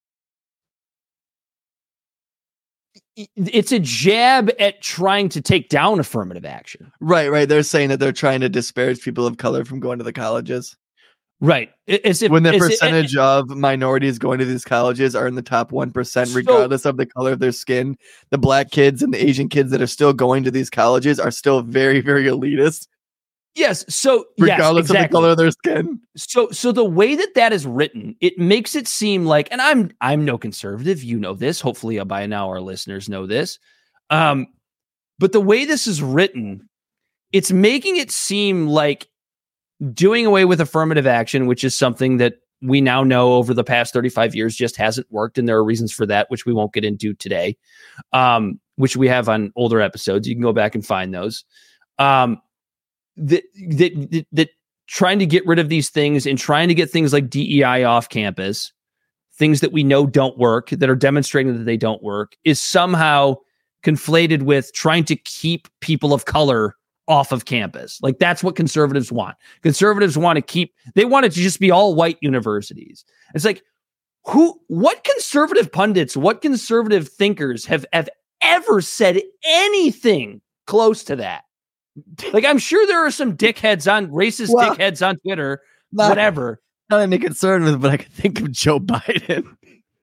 it's 3.36 3.72
a 3.72 3.78
jab 3.78 4.50
at 4.58 4.80
trying 4.80 5.28
to 5.28 5.40
take 5.40 5.68
down 5.68 6.00
affirmative 6.00 6.44
action. 6.44 6.90
Right, 7.00 7.30
right. 7.30 7.48
They're 7.48 7.62
saying 7.62 7.90
that 7.90 8.00
they're 8.00 8.12
trying 8.12 8.40
to 8.40 8.48
disparage 8.48 9.02
people 9.02 9.26
of 9.26 9.36
color 9.36 9.64
from 9.64 9.80
going 9.80 9.98
to 9.98 10.04
the 10.04 10.12
colleges. 10.12 10.76
Right. 11.42 11.70
If, 11.86 12.20
when 12.30 12.42
the 12.42 12.50
it's- 12.50 12.62
it- 12.62 12.70
percentage 12.70 13.16
of 13.16 13.48
minorities 13.48 14.18
going 14.18 14.38
to 14.40 14.44
these 14.44 14.64
colleges 14.64 15.16
are 15.16 15.26
in 15.26 15.34
the 15.34 15.42
top 15.42 15.70
1% 15.70 16.26
So- 16.26 16.34
regardless 16.34 16.84
of 16.84 16.98
the 16.98 17.06
color 17.06 17.32
of 17.32 17.38
their 17.38 17.52
skin 17.52 17.96
the 18.30 18.38
black 18.38 18.70
kids 18.70 19.02
and 19.02 19.12
the 19.12 19.24
asian 19.24 19.48
kids 19.48 19.70
that 19.70 19.80
are 19.80 19.86
still 19.86 20.12
going 20.12 20.44
to 20.44 20.50
these 20.50 20.68
colleges 20.68 21.18
are 21.18 21.30
still 21.30 21.62
very 21.62 22.00
very 22.00 22.24
elitist 22.24 22.86
yes. 23.54 23.84
So 23.88 24.26
yes, 24.36 24.58
regardless 24.58 24.90
of 24.90 24.96
the 24.96 25.08
color 25.08 25.30
of 25.30 25.36
their 25.36 25.50
skin 25.50 26.00
So 26.16 26.50
so 26.50 26.72
the 26.72 26.84
way 26.84 27.14
that 27.14 27.34
that 27.34 27.52
is 27.52 27.66
written, 27.66 28.16
it 28.20 28.38
makes 28.38 28.74
it 28.74 28.88
seem 28.88 29.26
like, 29.26 29.48
and 29.50 29.60
I'm 29.60 29.90
I'm 30.00 30.24
no 30.24 30.38
conservative. 30.38 31.02
You 31.02 31.18
know 31.18 31.34
this. 31.34 31.60
Hopefully, 31.60 31.98
uh, 31.98 32.04
by 32.04 32.26
now 32.26 32.48
our 32.48 32.60
listeners 32.60 33.08
know 33.08 33.26
this. 33.26 33.58
Um, 34.10 34.46
but 35.18 35.32
the 35.32 35.40
way 35.40 35.64
this 35.64 35.86
is 35.86 36.02
written, 36.02 36.68
it's 37.32 37.52
making 37.52 37.96
it 37.96 38.10
seem 38.10 38.66
like 38.66 39.08
doing 39.92 40.26
away 40.26 40.44
with 40.44 40.60
affirmative 40.60 41.06
action, 41.06 41.46
which 41.46 41.64
is 41.64 41.76
something 41.76 42.16
that 42.18 42.34
we 42.62 42.80
now 42.80 43.02
know 43.02 43.34
over 43.34 43.54
the 43.54 43.64
past 43.64 43.92
35 43.92 44.34
years 44.34 44.54
just 44.54 44.76
hasn't 44.76 45.06
worked, 45.10 45.38
and 45.38 45.48
there 45.48 45.56
are 45.56 45.64
reasons 45.64 45.92
for 45.92 46.06
that, 46.06 46.30
which 46.30 46.44
we 46.44 46.52
won't 46.52 46.72
get 46.72 46.84
into 46.84 47.14
today. 47.14 47.56
Um, 48.12 48.60
which 48.80 48.96
we 48.96 49.08
have 49.08 49.28
on 49.28 49.52
older 49.56 49.80
episodes. 49.80 50.26
You 50.26 50.34
can 50.34 50.42
go 50.42 50.54
back 50.54 50.74
and 50.74 50.84
find 50.84 51.12
those. 51.12 51.44
Um, 51.98 52.40
that 53.20 53.44
that 53.68 54.26
that, 54.32 54.50
trying 54.86 55.20
to 55.20 55.26
get 55.26 55.46
rid 55.46 55.60
of 55.60 55.68
these 55.68 55.88
things 55.88 56.26
and 56.26 56.36
trying 56.36 56.66
to 56.66 56.74
get 56.74 56.90
things 56.90 57.12
like 57.12 57.30
DEI 57.30 57.84
off 57.84 58.08
campus, 58.08 58.72
things 59.34 59.60
that 59.60 59.72
we 59.72 59.84
know 59.84 60.04
don't 60.04 60.36
work, 60.36 60.70
that 60.70 60.90
are 60.90 60.96
demonstrating 60.96 61.56
that 61.56 61.64
they 61.64 61.76
don't 61.76 62.02
work, 62.02 62.36
is 62.44 62.60
somehow 62.60 63.36
conflated 63.84 64.42
with 64.42 64.72
trying 64.72 65.04
to 65.04 65.14
keep 65.14 65.68
people 65.80 66.12
of 66.12 66.24
color 66.24 66.74
off 67.06 67.32
of 67.32 67.44
campus. 67.44 68.00
Like 68.02 68.18
that's 68.18 68.42
what 68.42 68.56
conservatives 68.56 69.10
want. 69.12 69.36
Conservatives 69.62 70.18
want 70.18 70.36
to 70.36 70.42
keep, 70.42 70.74
they 70.94 71.04
want 71.04 71.26
it 71.26 71.32
to 71.32 71.40
just 71.40 71.60
be 71.60 71.70
all 71.70 71.94
white 71.94 72.18
universities. 72.20 73.04
It's 73.34 73.44
like, 73.44 73.62
who, 74.26 74.60
what 74.68 75.02
conservative 75.04 75.72
pundits, 75.72 76.16
what 76.16 76.42
conservative 76.42 77.08
thinkers 77.08 77.64
have, 77.64 77.86
have 77.92 78.08
ever 78.42 78.80
said 78.80 79.20
anything 79.44 80.40
close 80.66 81.02
to 81.04 81.16
that? 81.16 81.44
Like, 82.32 82.44
I'm 82.44 82.58
sure 82.58 82.86
there 82.86 83.04
are 83.04 83.10
some 83.10 83.36
dickheads 83.36 83.90
on 83.92 84.08
racist 84.08 84.50
Well, 84.52 84.74
dickheads 84.74 85.06
on 85.06 85.16
Twitter, 85.18 85.60
not, 85.92 86.08
whatever. 86.08 86.60
not 86.88 87.00
any 87.00 87.18
concern 87.18 87.64
with 87.64 87.80
but 87.80 87.90
i 87.90 87.96
can 87.98 88.10
think 88.12 88.40
of 88.40 88.50
joe 88.52 88.78
biden 88.80 89.56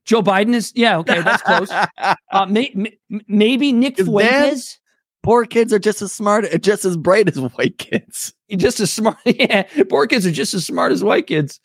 Joe 0.05 0.21
Biden 0.23 0.55
is, 0.55 0.71
yeah, 0.73 0.97
okay, 0.99 1.21
that's 1.21 1.43
close. 1.43 1.69
Uh, 2.31 2.45
may, 2.45 2.71
may, 2.75 2.97
maybe 3.27 3.73
Nick 3.73 3.97
Fuentes. 3.97 4.79
poor 5.21 5.43
kids 5.45 5.73
are 5.73 5.79
just 5.79 6.01
as 6.01 6.13
smart 6.13 6.45
just 6.61 6.85
as 6.85 6.95
bright 6.95 7.27
as 7.27 7.38
white 7.39 7.77
kids 7.77 8.33
just 8.55 8.79
as 8.79 8.91
smart. 8.91 9.17
Yeah, 9.25 9.63
poor 9.89 10.07
kids 10.07 10.25
are 10.25 10.31
just 10.31 10.53
as 10.53 10.65
smart 10.65 10.93
as 10.93 11.03
white 11.03 11.27
kids. 11.27 11.59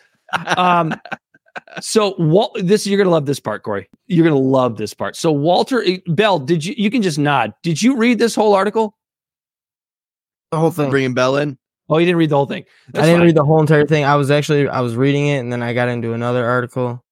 Um, 0.56 0.94
so 1.80 2.14
Wal- 2.18 2.50
this 2.56 2.84
you're 2.86 2.98
gonna 2.98 3.10
love 3.10 3.26
this 3.26 3.38
part, 3.38 3.62
Corey. 3.62 3.88
You're 4.08 4.24
gonna 4.24 4.38
love 4.40 4.76
this 4.76 4.92
part. 4.94 5.14
So 5.14 5.30
Walter 5.30 5.82
eh, 5.84 5.98
Bel, 6.08 6.38
did 6.40 6.64
you? 6.64 6.74
You 6.76 6.90
can 6.90 7.02
just 7.02 7.18
nod. 7.18 7.52
Did 7.62 7.80
you 7.82 7.96
read 7.96 8.18
this 8.18 8.34
whole 8.34 8.54
article? 8.54 8.96
The 10.52 10.58
whole 10.58 10.70
thing. 10.70 10.90
bringing 10.90 11.14
Bel 11.14 11.36
in 11.38 11.58
Oh, 11.88 11.98
you 11.98 12.06
didn't 12.06 12.18
read 12.18 12.30
the 12.30 12.36
whole 12.36 12.46
thing. 12.46 12.64
I 12.94 13.00
didn't 13.02 13.16
fine. 13.18 13.26
read 13.26 13.34
the 13.34 13.44
whole 13.44 13.60
entire 13.60 13.86
thing. 13.86 14.04
I 14.04 14.14
was 14.16 14.30
actually 14.30 14.68
I 14.68 14.80
was 14.80 14.94
reading 14.96 15.26
it 15.26 15.38
and 15.38 15.52
then 15.52 15.62
I 15.62 15.74
got 15.74 15.88
into 15.88 16.12
another 16.14 16.44
article. 16.46 17.04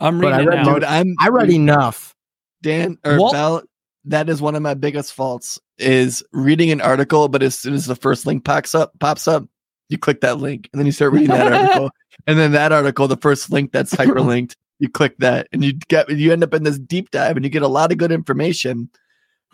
I'm 0.00 0.20
but 0.20 0.32
I 0.32 0.38
reading 0.38 0.52
it 0.52 0.56
read 0.56 0.66
now. 0.66 0.74
dude 0.74 0.84
i'm 0.84 1.14
I 1.20 1.28
read 1.28 1.50
enough. 1.50 2.14
Dan 2.62 2.96
or 3.04 3.18
Walt- 3.18 3.32
Bel, 3.32 3.62
that 4.06 4.28
is 4.30 4.40
one 4.40 4.54
of 4.54 4.62
my 4.62 4.74
biggest 4.74 5.12
faults 5.12 5.58
is 5.78 6.22
reading 6.32 6.70
an 6.70 6.80
article, 6.80 7.28
but 7.28 7.42
as 7.42 7.58
soon 7.58 7.74
as 7.74 7.86
the 7.86 7.96
first 7.96 8.24
link 8.26 8.44
pops 8.44 8.74
up, 8.74 8.92
pops 9.00 9.26
up, 9.28 9.44
you 9.88 9.98
click 9.98 10.20
that 10.22 10.38
link 10.38 10.68
and 10.72 10.78
then 10.78 10.86
you 10.86 10.92
start 10.92 11.12
reading 11.12 11.28
that 11.28 11.52
article. 11.52 11.90
And 12.26 12.38
then 12.38 12.52
that 12.52 12.72
article, 12.72 13.08
the 13.08 13.16
first 13.16 13.50
link 13.50 13.72
that's 13.72 13.94
hyperlinked, 13.94 14.54
you 14.78 14.88
click 14.88 15.16
that 15.18 15.48
and 15.52 15.62
you 15.64 15.72
get 15.88 16.08
you 16.10 16.32
end 16.32 16.42
up 16.44 16.54
in 16.54 16.62
this 16.62 16.78
deep 16.78 17.10
dive 17.10 17.36
and 17.36 17.44
you 17.44 17.50
get 17.50 17.62
a 17.62 17.68
lot 17.68 17.92
of 17.92 17.98
good 17.98 18.12
information, 18.12 18.88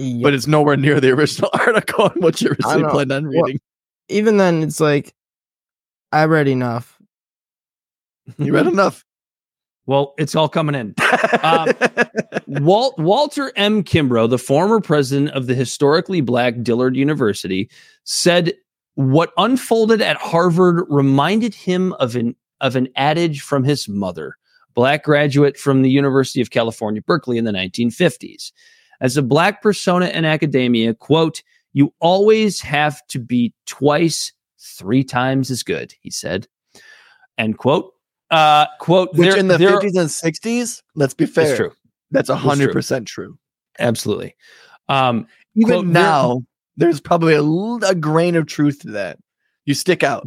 Yeah. 0.01 0.23
but 0.23 0.35
it's 0.35 0.47
nowhere 0.47 0.77
near 0.77 1.01
the 1.01 1.11
original 1.11 1.51
article 1.55 2.05
on 2.05 2.13
what 2.17 2.41
you 2.41 2.49
I 2.49 2.51
originally 2.53 2.83
know. 2.83 2.91
planned 2.91 3.13
on 3.13 3.25
Well, 3.29 3.43
reading. 3.45 3.61
even 4.09 4.37
then 4.39 4.63
it's 4.63 4.81
like 4.81 5.15
I 6.13 6.25
read 6.25 6.49
enough. 6.49 6.99
you 8.39 8.53
read 8.53 8.67
enough. 8.67 9.05
Well, 9.87 10.15
it's 10.19 10.35
all 10.37 10.49
coming 10.49 10.75
in. 10.75 10.95
Um, 11.43 11.69
Walt 12.47 12.97
Walter 12.99 13.53
M. 13.57 13.83
Kimbrough, 13.83 14.31
the 14.31 14.39
former 14.39 14.81
president 14.81 15.31
of 15.31 15.47
the 15.47 15.55
historically 15.55 16.21
black 16.21 16.63
Dillard 16.63 16.97
University, 16.97 17.69
said 18.05 18.53
what 18.95 19.33
unfolded 19.37 20.01
at 20.01 20.17
Harvard 20.17 20.85
reminded 20.89 21.55
him 21.55 21.93
of 21.95 22.15
an 22.17 22.37
of 22.61 22.77
an 22.77 22.89
adage 22.97 23.41
from 23.41 23.65
his 23.65 23.89
mother, 23.89 24.37
black 24.75 25.03
graduate 25.05 25.57
from 25.57 25.83
the 25.83 25.91
University 25.91 26.41
of 26.41 26.51
California, 26.51 27.03
Berkeley 27.03 27.39
in 27.39 27.45
the 27.45 27.53
1950s. 27.53 28.53
As 29.01 29.17
a 29.17 29.23
black 29.23 29.63
persona 29.63 30.07
in 30.07 30.25
academia, 30.25 30.95
quote, 30.95 31.43
you 31.73 31.95
always 32.01 32.61
have 32.61 33.07
to 33.09 33.19
be 33.19 33.55
twice, 33.67 34.33
three 34.59 35.05
times 35.05 35.51
as 35.51 35.63
good, 35.63 35.95
he 36.01 36.11
said. 36.11 36.47
End 37.39 37.57
quote. 37.59 37.95
Uh, 38.31 38.67
quote, 38.79 39.11
Which 39.15 39.35
in 39.37 39.49
the 39.49 39.59
there- 39.59 39.81
50s 39.81 39.99
and 39.99 40.09
60s, 40.09 40.83
let's 40.95 41.15
be 41.15 41.27
fair, 41.27 41.49
It's 41.51 41.57
true. 41.57 41.73
that's 42.11 42.27
true. 42.29 42.37
hundred 42.37 42.73
percent 42.73 43.07
true. 43.09 43.39
Absolutely. 43.79 44.37
Um, 44.89 45.27
Even 45.57 45.69
Quote, 45.69 45.87
now, 45.87 46.43
there's 46.77 47.01
probably 47.01 47.35
a, 47.35 47.43
a 47.89 47.95
grain 47.95 48.37
of 48.37 48.47
truth 48.47 48.81
to 48.81 48.91
that. 48.93 49.19
You 49.65 49.75
stick 49.75 50.03
out. 50.03 50.27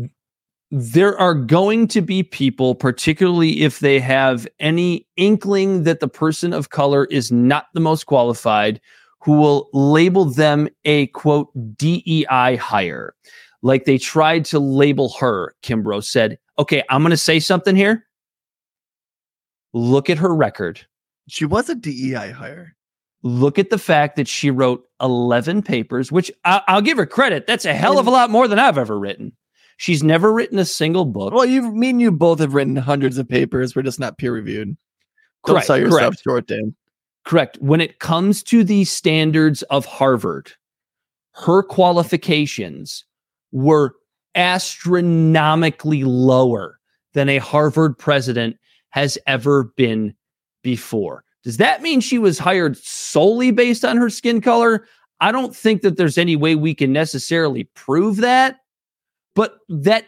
There 0.76 1.16
are 1.20 1.36
going 1.36 1.88
to 1.88 2.02
be 2.02 2.24
people, 2.24 2.74
particularly 2.74 3.62
if 3.62 3.78
they 3.78 4.00
have 4.00 4.48
any 4.60 5.06
inkling 5.18 5.84
that 5.84 6.00
the 6.00 6.08
person 6.08 6.52
of 6.52 6.72
color 6.72 7.06
is 7.06 7.32
not 7.32 7.68
the 7.76 7.80
most 7.80 8.06
qualified, 8.08 8.82
who 9.22 9.34
will 9.34 9.70
label 9.72 10.26
them 10.26 10.68
a 10.84 11.06
quote 11.08 11.50
DEI 11.78 12.56
hire. 12.56 13.14
Like 13.62 13.86
they 13.86 14.00
tried 14.00 14.46
to 14.46 14.58
label 14.58 15.10
her, 15.20 15.54
Kimbrough 15.62 16.06
said, 16.06 16.40
okay, 16.58 16.82
I'm 16.90 17.04
going 17.04 17.12
to 17.12 17.18
say 17.18 17.40
something 17.40 17.76
here. 17.76 18.08
Look 19.74 20.10
at 20.10 20.18
her 20.18 20.34
record. 20.34 20.82
She 21.28 21.46
was 21.46 21.70
a 21.70 21.76
DEI 21.76 22.32
hire. 22.32 22.76
Look 23.22 23.60
at 23.60 23.70
the 23.70 23.78
fact 23.78 24.16
that 24.16 24.28
she 24.28 24.50
wrote 24.50 24.84
11 25.00 25.62
papers, 25.62 26.12
which 26.12 26.32
I- 26.44 26.64
I'll 26.68 26.82
give 26.82 26.98
her 26.98 27.06
credit. 27.06 27.46
That's 27.46 27.66
a 27.66 27.76
hell 27.76 28.00
of 28.00 28.08
a 28.08 28.12
lot 28.12 28.32
more 28.32 28.48
than 28.48 28.58
I've 28.58 28.80
ever 28.80 28.98
written. 28.98 29.34
She's 29.78 30.04
never 30.04 30.32
written 30.32 30.60
a 30.60 30.66
single 30.66 31.06
book. 31.06 31.34
Well, 31.34 31.46
you 31.46 31.72
mean 31.72 32.00
you 32.00 32.12
both 32.12 32.40
have 32.40 32.54
written 32.54 32.76
hundreds 32.76 33.18
of 33.18 33.28
papers. 33.28 33.76
We're 33.76 33.82
just 33.82 34.00
not 34.00 34.18
peer 34.18 34.34
reviewed. 34.34 34.78
Don't 35.46 35.56
Correct, 35.56 35.68
sell 35.68 35.78
yourself 35.78 36.00
correct. 36.02 36.22
short, 36.24 36.48
Dan. 36.48 36.76
Correct. 37.26 37.58
When 37.60 37.82
it 37.82 38.00
comes 38.00 38.44
to 38.44 38.64
the 38.64 38.86
standards 38.86 39.62
of 39.64 39.86
Harvard, 39.86 40.52
her 41.34 41.64
qualifications 41.64 43.06
were 43.52 43.96
astronomically 44.36 46.04
lower 46.04 46.80
than 47.14 47.30
a 47.30 47.38
Harvard 47.38 47.98
president 47.98 48.58
has 48.90 49.18
ever 49.28 49.66
been 49.76 50.14
before. 50.64 51.24
Does 51.44 51.58
that 51.58 51.82
mean 51.82 52.00
she 52.00 52.20
was 52.20 52.40
hired 52.40 52.78
solely 52.78 53.52
based 53.52 53.84
on 53.84 53.98
her 53.98 54.10
skin 54.10 54.40
color? 54.42 54.88
I 55.20 55.32
don't 55.32 55.56
think 55.56 55.82
that 55.82 55.98
there's 55.98 56.18
any 56.18 56.36
way 56.36 56.56
we 56.56 56.74
can 56.74 56.94
necessarily 56.94 57.66
prove 57.76 58.18
that, 58.18 58.60
but 59.36 59.58
that 59.70 60.06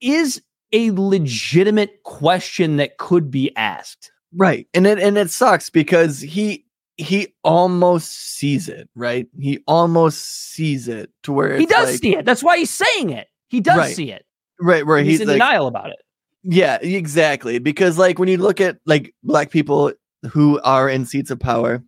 is 0.00 0.42
a 0.72 0.90
legitimate 0.92 2.02
question 2.02 2.76
that 2.76 2.98
could 2.98 3.30
be 3.30 3.54
asked. 3.56 4.10
Right. 4.34 4.66
And 4.74 4.86
it 4.86 4.98
and 4.98 5.16
it 5.16 5.30
sucks 5.30 5.70
because 5.70 6.20
he 6.20 6.64
he 6.98 7.34
almost 7.44 8.10
sees 8.36 8.68
it, 8.68 8.88
right? 8.94 9.26
He 9.38 9.60
almost 9.66 10.52
sees 10.52 10.88
it 10.88 11.10
to 11.24 11.32
where 11.32 11.56
He 11.58 11.66
does 11.66 11.90
like- 11.92 12.00
see 12.00 12.16
it. 12.16 12.24
That's 12.24 12.42
why 12.42 12.58
he's 12.58 12.70
saying 12.70 13.10
it. 13.10 13.28
He 13.48 13.60
does 13.60 13.78
Right. 13.78 13.94
see 13.94 14.10
it. 14.10 14.24
right 14.60 14.86
where 14.86 14.98
He's, 14.98 15.12
he's, 15.12 15.20
in 15.20 15.28
like 15.28 15.34
denial 15.34 15.66
about 15.66 15.90
it. 15.90 15.98
Yeah, 16.42 16.78
exactly. 16.80 17.58
Because 17.58 17.98
like 17.98 18.18
when 18.18 18.28
you 18.28 18.38
look 18.38 18.60
at 18.60 18.78
like 18.86 19.14
black 19.22 19.50
people 19.50 19.92
who 20.30 20.60
are 20.62 20.88
in 20.88 21.04
seats 21.06 21.30
of 21.30 21.38
power, 21.38 21.82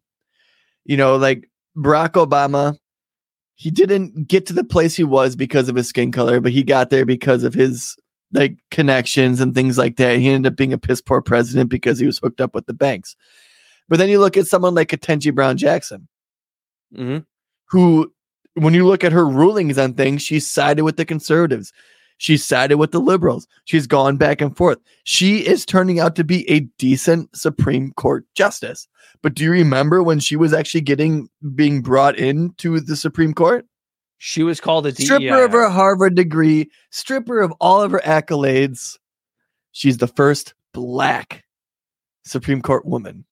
you 0.84 0.96
know, 0.96 1.16
like 1.16 1.48
Barack 1.76 2.12
Obama, 2.12 2.76
he 3.60 3.72
didn't 3.72 4.28
get 4.28 4.46
to 4.46 4.52
the 4.52 4.62
place 4.62 4.94
he 4.94 5.02
was 5.02 5.34
because 5.34 5.68
of 5.68 5.74
his 5.74 5.88
skin 5.88 6.12
color, 6.12 6.40
but 6.40 6.52
he 6.52 6.62
got 6.62 6.90
there 6.90 7.04
because 7.04 7.42
of 7.42 7.54
his 7.54 7.96
like 8.32 8.56
connections 8.70 9.40
and 9.40 9.52
things 9.52 9.76
like 9.76 9.96
that. 9.96 10.18
He 10.18 10.28
ended 10.28 10.52
up 10.52 10.56
being 10.56 10.72
a 10.72 10.78
piss 10.78 11.00
poor 11.00 11.20
president 11.20 11.68
because 11.68 11.98
he 11.98 12.06
was 12.06 12.18
hooked 12.18 12.40
up 12.40 12.54
with 12.54 12.66
the 12.66 12.72
banks. 12.72 13.16
But 13.88 13.98
then 13.98 14.08
you 14.10 14.20
look 14.20 14.36
at 14.36 14.46
someone 14.46 14.76
like 14.76 14.90
Ketanji 14.90 15.34
Brown 15.34 15.56
Jackson, 15.56 16.06
Mhm. 16.96 17.24
who, 17.64 18.12
when 18.54 18.74
you 18.74 18.86
look 18.86 19.02
at 19.02 19.10
her 19.12 19.26
rulings 19.26 19.76
on 19.76 19.94
things, 19.94 20.22
she 20.22 20.38
sided 20.38 20.84
with 20.84 20.96
the 20.96 21.04
conservatives. 21.04 21.72
She 22.18 22.36
sided 22.36 22.76
with 22.76 22.90
the 22.90 23.00
liberals. 23.00 23.46
She's 23.64 23.86
gone 23.86 24.16
back 24.16 24.40
and 24.40 24.56
forth. 24.56 24.78
She 25.04 25.46
is 25.46 25.64
turning 25.64 26.00
out 26.00 26.16
to 26.16 26.24
be 26.24 26.48
a 26.50 26.60
decent 26.78 27.34
Supreme 27.34 27.92
Court 27.92 28.24
justice. 28.34 28.88
But 29.22 29.34
do 29.34 29.44
you 29.44 29.50
remember 29.50 30.02
when 30.02 30.18
she 30.18 30.36
was 30.36 30.52
actually 30.52 30.80
getting 30.82 31.28
being 31.54 31.80
brought 31.80 32.16
into 32.16 32.80
the 32.80 32.96
Supreme 32.96 33.34
Court? 33.34 33.66
She 34.18 34.42
was 34.42 34.60
called 34.60 34.86
a 34.86 34.92
Stripper 34.92 35.44
of 35.44 35.52
her 35.52 35.68
Harvard 35.68 36.16
degree, 36.16 36.68
stripper 36.90 37.40
of 37.40 37.52
all 37.60 37.80
of 37.80 37.92
her 37.92 38.02
accolades. 38.04 38.98
She's 39.70 39.98
the 39.98 40.08
first 40.08 40.54
black 40.74 41.44
Supreme 42.24 42.60
Court 42.60 42.84
woman. 42.84 43.24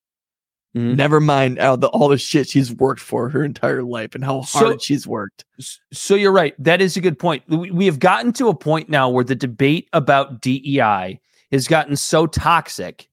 Mhm. 0.76 0.94
Never 0.96 1.20
mind 1.20 1.58
all 1.58 1.76
the 1.78 1.88
all 1.88 2.08
the 2.08 2.18
shit 2.18 2.48
she's 2.50 2.72
worked 2.72 3.00
for 3.00 3.30
her 3.30 3.42
entire 3.42 3.82
life 3.82 4.14
and 4.14 4.22
how 4.22 4.42
So- 4.42 4.58
hard 4.58 4.82
she's 4.82 5.06
worked. 5.06 5.44
So 5.92 6.14
you're 6.14 6.32
right. 6.32 6.54
That 6.62 6.82
is 6.82 6.96
a 6.96 7.00
good 7.00 7.18
point. 7.18 7.42
We, 7.48 7.70
we 7.70 7.86
have 7.86 7.98
gotten 7.98 8.32
to 8.34 8.48
a 8.48 8.54
point 8.54 8.88
now 8.90 9.08
where 9.08 9.24
the 9.24 9.34
debate 9.34 9.88
about 9.94 10.42
DEI 10.42 11.18
has 11.50 11.66
gotten 11.66 11.96
so 11.96 12.26
toxic 12.26 13.08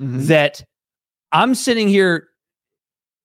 Mhm. 0.00 0.26
that 0.28 0.64
I'm 1.32 1.54
sitting 1.54 1.88
here 1.88 2.28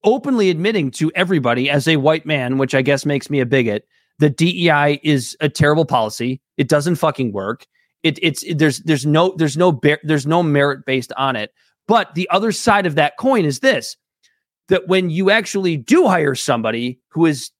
openly 0.03 0.49
admitting 0.49 0.91
to 0.91 1.11
everybody 1.15 1.69
as 1.69 1.87
a 1.87 1.97
white 1.97 2.25
man, 2.25 2.57
which 2.57 2.75
I 2.75 2.81
guess 2.81 3.05
makes 3.05 3.29
me 3.29 3.39
a 3.39 3.45
bigot, 3.45 3.85
that 4.19 4.37
DEI 4.37 4.99
is 5.03 5.35
a 5.41 5.49
terrible 5.49 5.85
policy. 5.85 6.41
It 6.57 6.67
doesn't 6.69 6.95
fucking 6.95 7.31
work. 7.31 7.65
It, 8.03 8.19
it's 8.21 8.43
it- 8.43 8.57
there's 8.57 8.79
there's 8.79 9.05
no 9.05 9.33
there's 9.37 9.57
no 9.57 9.71
bear, 9.71 9.99
there's 10.03 10.27
no 10.27 10.43
merit 10.43 10.85
based 10.85 11.13
on 11.17 11.35
it. 11.35 11.51
But 11.87 12.15
the 12.15 12.29
other 12.29 12.51
side 12.51 12.85
of 12.85 12.95
that 12.95 13.17
coin 13.17 13.45
is 13.45 13.59
this: 13.59 13.97
that 14.67 14.87
when 14.87 15.09
you 15.09 15.29
actually 15.31 15.77
do 15.77 16.07
hire 16.07 16.35
somebody 16.35 16.99
who 17.09 17.25
is 17.25 17.51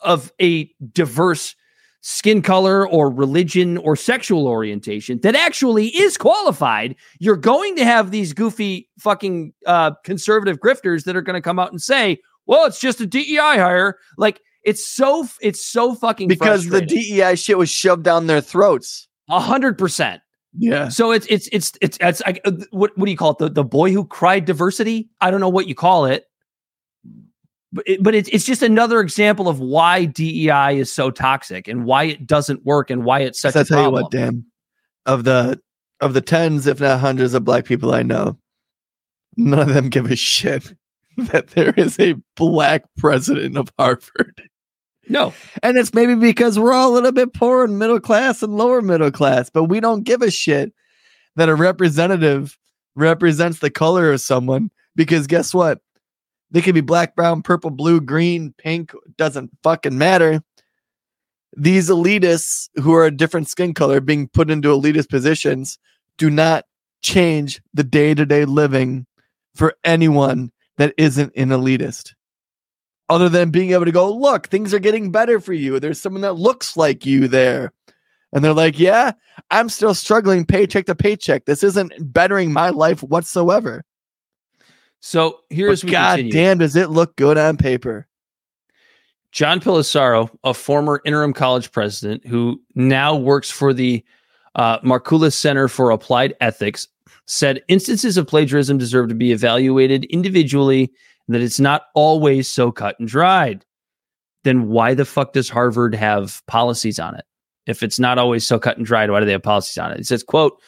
of 0.00 0.32
a 0.40 0.70
diverse 0.92 1.54
skin 2.00 2.40
color 2.40 2.88
or 2.88 3.10
religion 3.10 3.76
or 3.78 3.96
sexual 3.96 4.46
orientation 4.46 5.18
that 5.20 5.34
actually 5.34 5.88
is 5.88 6.16
qualified, 6.16 6.94
you're 7.18 7.36
going 7.36 7.74
to 7.76 7.84
have 7.84 8.10
these 8.10 8.32
goofy 8.32 8.88
fucking 8.98 9.52
uh, 9.66 9.90
conservative 10.04 10.58
grifters 10.60 11.04
that 11.04 11.16
are 11.16 11.22
going 11.22 11.34
to 11.34 11.42
come 11.42 11.58
out 11.58 11.70
and 11.70 11.82
say, 11.82 12.18
"Well, 12.46 12.66
it's 12.66 12.80
just 12.80 13.00
a 13.00 13.06
DEI 13.06 13.36
hire." 13.36 13.98
Like 14.16 14.40
it's 14.64 14.86
so 14.86 15.26
it's 15.40 15.64
so 15.64 15.94
fucking 15.94 16.28
because 16.28 16.68
the 16.68 16.82
DEI 16.82 17.34
shit 17.34 17.58
was 17.58 17.70
shoved 17.70 18.04
down 18.04 18.26
their 18.26 18.40
throats. 18.40 19.08
a 19.28 19.40
hundred 19.40 19.76
percent. 19.76 20.22
Yeah. 20.56 20.88
So 20.88 21.12
it's 21.12 21.26
it's 21.28 21.48
it's 21.52 21.72
it's 21.80 21.98
it's 22.00 22.22
like 22.24 22.40
uh, 22.44 22.52
what 22.70 22.96
what 22.96 23.04
do 23.04 23.10
you 23.10 23.16
call 23.16 23.32
it? 23.32 23.38
The 23.38 23.48
the 23.50 23.64
boy 23.64 23.92
who 23.92 24.04
cried 24.04 24.44
diversity. 24.44 25.10
I 25.20 25.30
don't 25.30 25.40
know 25.40 25.48
what 25.48 25.66
you 25.66 25.74
call 25.74 26.06
it, 26.06 26.24
but 27.72 27.86
it, 27.86 28.02
but 28.02 28.14
it's 28.14 28.28
it's 28.30 28.44
just 28.44 28.62
another 28.62 29.00
example 29.00 29.48
of 29.48 29.60
why 29.60 30.06
DEI 30.06 30.78
is 30.78 30.92
so 30.92 31.10
toxic 31.10 31.68
and 31.68 31.84
why 31.84 32.04
it 32.04 32.26
doesn't 32.26 32.64
work 32.64 32.90
and 32.90 33.04
why 33.04 33.20
it's 33.20 33.40
such 33.40 33.56
I 33.56 33.60
a 33.60 33.64
tell 33.64 33.78
you 33.78 33.84
problem. 33.84 34.02
what, 34.04 34.10
Dan, 34.10 34.46
of 35.06 35.24
the 35.24 35.60
of 36.00 36.14
the 36.14 36.20
tens, 36.20 36.66
if 36.66 36.80
not 36.80 37.00
hundreds 37.00 37.34
of 37.34 37.44
black 37.44 37.64
people 37.64 37.92
I 37.92 38.02
know, 38.02 38.38
none 39.36 39.68
of 39.68 39.74
them 39.74 39.88
give 39.88 40.10
a 40.10 40.16
shit 40.16 40.72
that 41.18 41.48
there 41.48 41.74
is 41.76 41.98
a 42.00 42.14
black 42.36 42.84
president 42.96 43.56
of 43.56 43.70
Harvard. 43.78 44.47
No, 45.08 45.32
And 45.62 45.76
it's 45.78 45.94
maybe 45.94 46.14
because 46.14 46.58
we're 46.58 46.72
all 46.72 46.92
a 46.92 46.94
little 46.94 47.12
bit 47.12 47.32
poor 47.32 47.64
and 47.64 47.78
middle 47.78 48.00
class 48.00 48.42
and 48.42 48.56
lower 48.56 48.82
middle 48.82 49.10
class, 49.10 49.48
but 49.50 49.64
we 49.64 49.80
don't 49.80 50.04
give 50.04 50.22
a 50.22 50.30
shit 50.30 50.72
that 51.36 51.48
a 51.48 51.54
representative 51.54 52.58
represents 52.94 53.60
the 53.60 53.70
color 53.70 54.12
of 54.12 54.20
someone 54.20 54.70
because 54.96 55.26
guess 55.26 55.54
what? 55.54 55.80
They 56.50 56.62
could 56.62 56.74
be 56.74 56.80
black, 56.80 57.14
brown, 57.14 57.42
purple, 57.42 57.70
blue, 57.70 58.00
green, 58.00 58.54
pink, 58.58 58.92
doesn't 59.16 59.50
fucking 59.62 59.96
matter. 59.96 60.42
These 61.56 61.88
elitists 61.88 62.68
who 62.76 62.94
are 62.94 63.06
a 63.06 63.16
different 63.16 63.48
skin 63.48 63.74
color 63.74 64.00
being 64.00 64.28
put 64.28 64.50
into 64.50 64.68
elitist 64.68 65.08
positions 65.08 65.78
do 66.16 66.30
not 66.30 66.64
change 67.02 67.60
the 67.74 67.84
day 67.84 68.14
to 68.14 68.26
day 68.26 68.44
living 68.44 69.06
for 69.54 69.74
anyone 69.84 70.50
that 70.76 70.94
isn't 70.96 71.32
an 71.36 71.48
elitist 71.48 72.14
other 73.08 73.28
than 73.28 73.50
being 73.50 73.72
able 73.72 73.84
to 73.84 73.92
go, 73.92 74.12
look, 74.12 74.48
things 74.48 74.74
are 74.74 74.78
getting 74.78 75.10
better 75.10 75.40
for 75.40 75.52
you. 75.52 75.80
There's 75.80 76.00
someone 76.00 76.22
that 76.22 76.34
looks 76.34 76.76
like 76.76 77.06
you 77.06 77.28
there. 77.28 77.72
And 78.32 78.44
they're 78.44 78.52
like, 78.52 78.78
yeah, 78.78 79.12
I'm 79.50 79.68
still 79.70 79.94
struggling 79.94 80.44
paycheck 80.44 80.86
to 80.86 80.94
paycheck. 80.94 81.46
This 81.46 81.62
isn't 81.62 81.92
bettering 82.12 82.52
my 82.52 82.68
life 82.70 83.02
whatsoever. 83.02 83.84
so 85.00 85.40
here's 85.48 85.80
But 85.80 85.86
we 85.86 85.92
God 85.92 86.16
continue. 86.16 86.32
damn, 86.32 86.58
does 86.58 86.76
it 86.76 86.90
look 86.90 87.16
good 87.16 87.38
on 87.38 87.56
paper? 87.56 88.06
John 89.32 89.60
Pelissero, 89.60 90.30
a 90.44 90.52
former 90.54 91.00
interim 91.04 91.32
college 91.32 91.70
president 91.72 92.26
who 92.26 92.60
now 92.74 93.14
works 93.14 93.50
for 93.50 93.72
the 93.72 94.04
uh, 94.54 94.78
Markulis 94.80 95.34
Center 95.34 95.68
for 95.68 95.90
Applied 95.90 96.34
Ethics, 96.40 96.88
said 97.26 97.62
instances 97.68 98.16
of 98.16 98.26
plagiarism 98.26 98.78
deserve 98.78 99.08
to 99.08 99.14
be 99.14 99.32
evaluated 99.32 100.04
individually 100.06 100.90
that 101.28 101.42
it's 101.42 101.60
not 101.60 101.84
always 101.94 102.48
so 102.48 102.72
cut 102.72 102.98
and 102.98 103.08
dried. 103.08 103.64
Then 104.44 104.68
why 104.68 104.94
the 104.94 105.04
fuck 105.04 105.32
does 105.32 105.48
Harvard 105.48 105.94
have 105.94 106.42
policies 106.46 106.98
on 106.98 107.14
it? 107.14 107.24
If 107.66 107.82
it's 107.82 107.98
not 107.98 108.18
always 108.18 108.46
so 108.46 108.58
cut 108.58 108.78
and 108.78 108.86
dried, 108.86 109.10
why 109.10 109.20
do 109.20 109.26
they 109.26 109.32
have 109.32 109.42
policies 109.42 109.76
on 109.78 109.92
it? 109.92 110.00
It 110.00 110.06
says, 110.06 110.22
quote, 110.22 110.58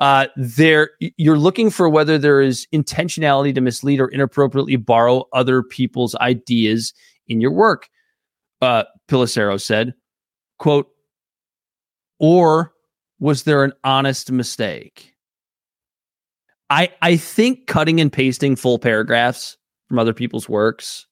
uh, 0.00 0.26
there 0.36 0.90
you're 1.00 1.38
looking 1.38 1.70
for 1.70 1.88
whether 1.88 2.16
there 2.16 2.40
is 2.40 2.66
intentionality 2.72 3.54
to 3.54 3.60
mislead 3.60 4.00
or 4.00 4.08
inappropriately 4.08 4.76
borrow 4.76 5.24
other 5.32 5.62
people's 5.62 6.14
ideas 6.16 6.94
in 7.26 7.40
your 7.40 7.52
work 7.52 7.88
uh, 8.62 8.84
said, 9.58 9.94
quote, 10.58 10.88
or 12.18 12.72
was 13.18 13.42
there 13.42 13.64
an 13.64 13.72
honest 13.84 14.32
mistake? 14.32 15.14
I 16.70 16.90
I 17.02 17.16
think 17.16 17.66
cutting 17.66 18.00
and 18.00 18.12
pasting 18.12 18.56
full 18.56 18.78
paragraphs 18.78 19.56
from 19.88 19.98
other 19.98 20.14
people's 20.14 20.48
works 20.48 21.06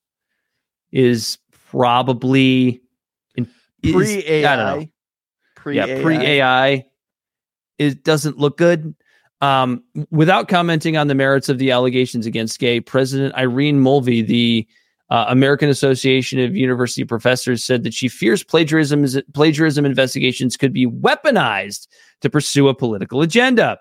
is 0.91 1.37
probably 1.69 2.83
Pre 3.91 4.45
I 4.45 4.55
don't 4.55 4.65
know. 4.65 4.79
AI. 4.79 4.89
Pre 5.55 5.75
yeah, 5.75 6.01
pre 6.01 6.17
AI. 6.17 6.85
It 7.77 8.03
doesn't 8.03 8.37
look 8.37 8.57
good. 8.57 8.95
Um, 9.41 9.83
without 10.09 10.47
commenting 10.47 10.95
on 10.95 11.07
the 11.07 11.15
merits 11.15 11.49
of 11.49 11.57
the 11.57 11.71
allegations 11.71 12.25
against 12.25 12.59
Gay, 12.59 12.79
President 12.79 13.35
Irene 13.35 13.81
Mulvey, 13.81 14.21
the 14.21 14.65
uh, 15.09 15.25
American 15.27 15.67
Association 15.67 16.39
of 16.39 16.55
University 16.55 17.03
Professors, 17.03 17.63
said 17.63 17.83
that 17.83 17.93
she 17.93 18.07
fears 18.07 18.41
plagiarism 18.41 19.03
is, 19.03 19.21
plagiarism 19.33 19.85
investigations 19.85 20.55
could 20.55 20.71
be 20.71 20.87
weaponized 20.87 21.87
to 22.21 22.29
pursue 22.29 22.69
a 22.69 22.75
political 22.75 23.21
agenda. 23.21 23.77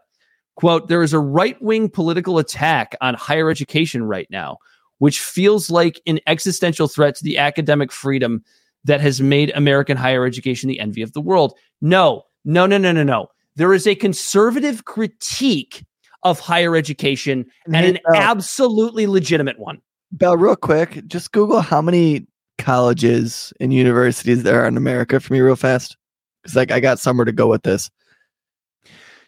Quote: 0.56 0.88
There 0.88 1.02
is 1.02 1.12
a 1.12 1.20
right 1.20 1.60
wing 1.62 1.88
political 1.88 2.38
attack 2.38 2.96
on 3.00 3.14
higher 3.14 3.48
education 3.48 4.02
right 4.02 4.26
now, 4.30 4.58
which 5.02 5.18
feels 5.18 5.68
like 5.68 6.00
an 6.06 6.20
existential 6.28 6.86
threat 6.86 7.16
to 7.16 7.24
the 7.24 7.36
academic 7.36 7.90
freedom 7.90 8.40
that 8.84 9.00
has 9.00 9.20
made 9.20 9.50
American 9.56 9.96
higher 9.96 10.24
education 10.24 10.68
the 10.68 10.78
envy 10.78 11.02
of 11.02 11.12
the 11.12 11.20
world. 11.20 11.58
No, 11.80 12.22
no, 12.44 12.66
no, 12.66 12.78
no, 12.78 12.92
no, 12.92 13.02
no. 13.02 13.26
There 13.56 13.74
is 13.74 13.84
a 13.88 13.96
conservative 13.96 14.84
critique 14.84 15.84
of 16.22 16.38
higher 16.38 16.76
education 16.76 17.44
and 17.66 17.74
Hey, 17.74 17.88
an 17.88 17.98
Bel, 18.12 18.22
absolutely 18.22 19.08
legitimate 19.08 19.58
one. 19.58 19.80
Bel, 20.12 20.36
real 20.36 20.54
quick, 20.54 21.04
just 21.08 21.32
Google 21.32 21.62
how 21.62 21.82
many 21.82 22.24
colleges 22.58 23.52
and 23.58 23.74
universities 23.74 24.44
there 24.44 24.62
are 24.62 24.68
in 24.68 24.76
America 24.76 25.18
for 25.18 25.32
me, 25.32 25.40
real 25.40 25.56
fast. 25.56 25.96
Because 26.44 26.54
like 26.54 26.70
I 26.70 26.78
got 26.78 27.00
somewhere 27.00 27.24
to 27.24 27.32
go 27.32 27.48
with 27.48 27.64
this. 27.64 27.90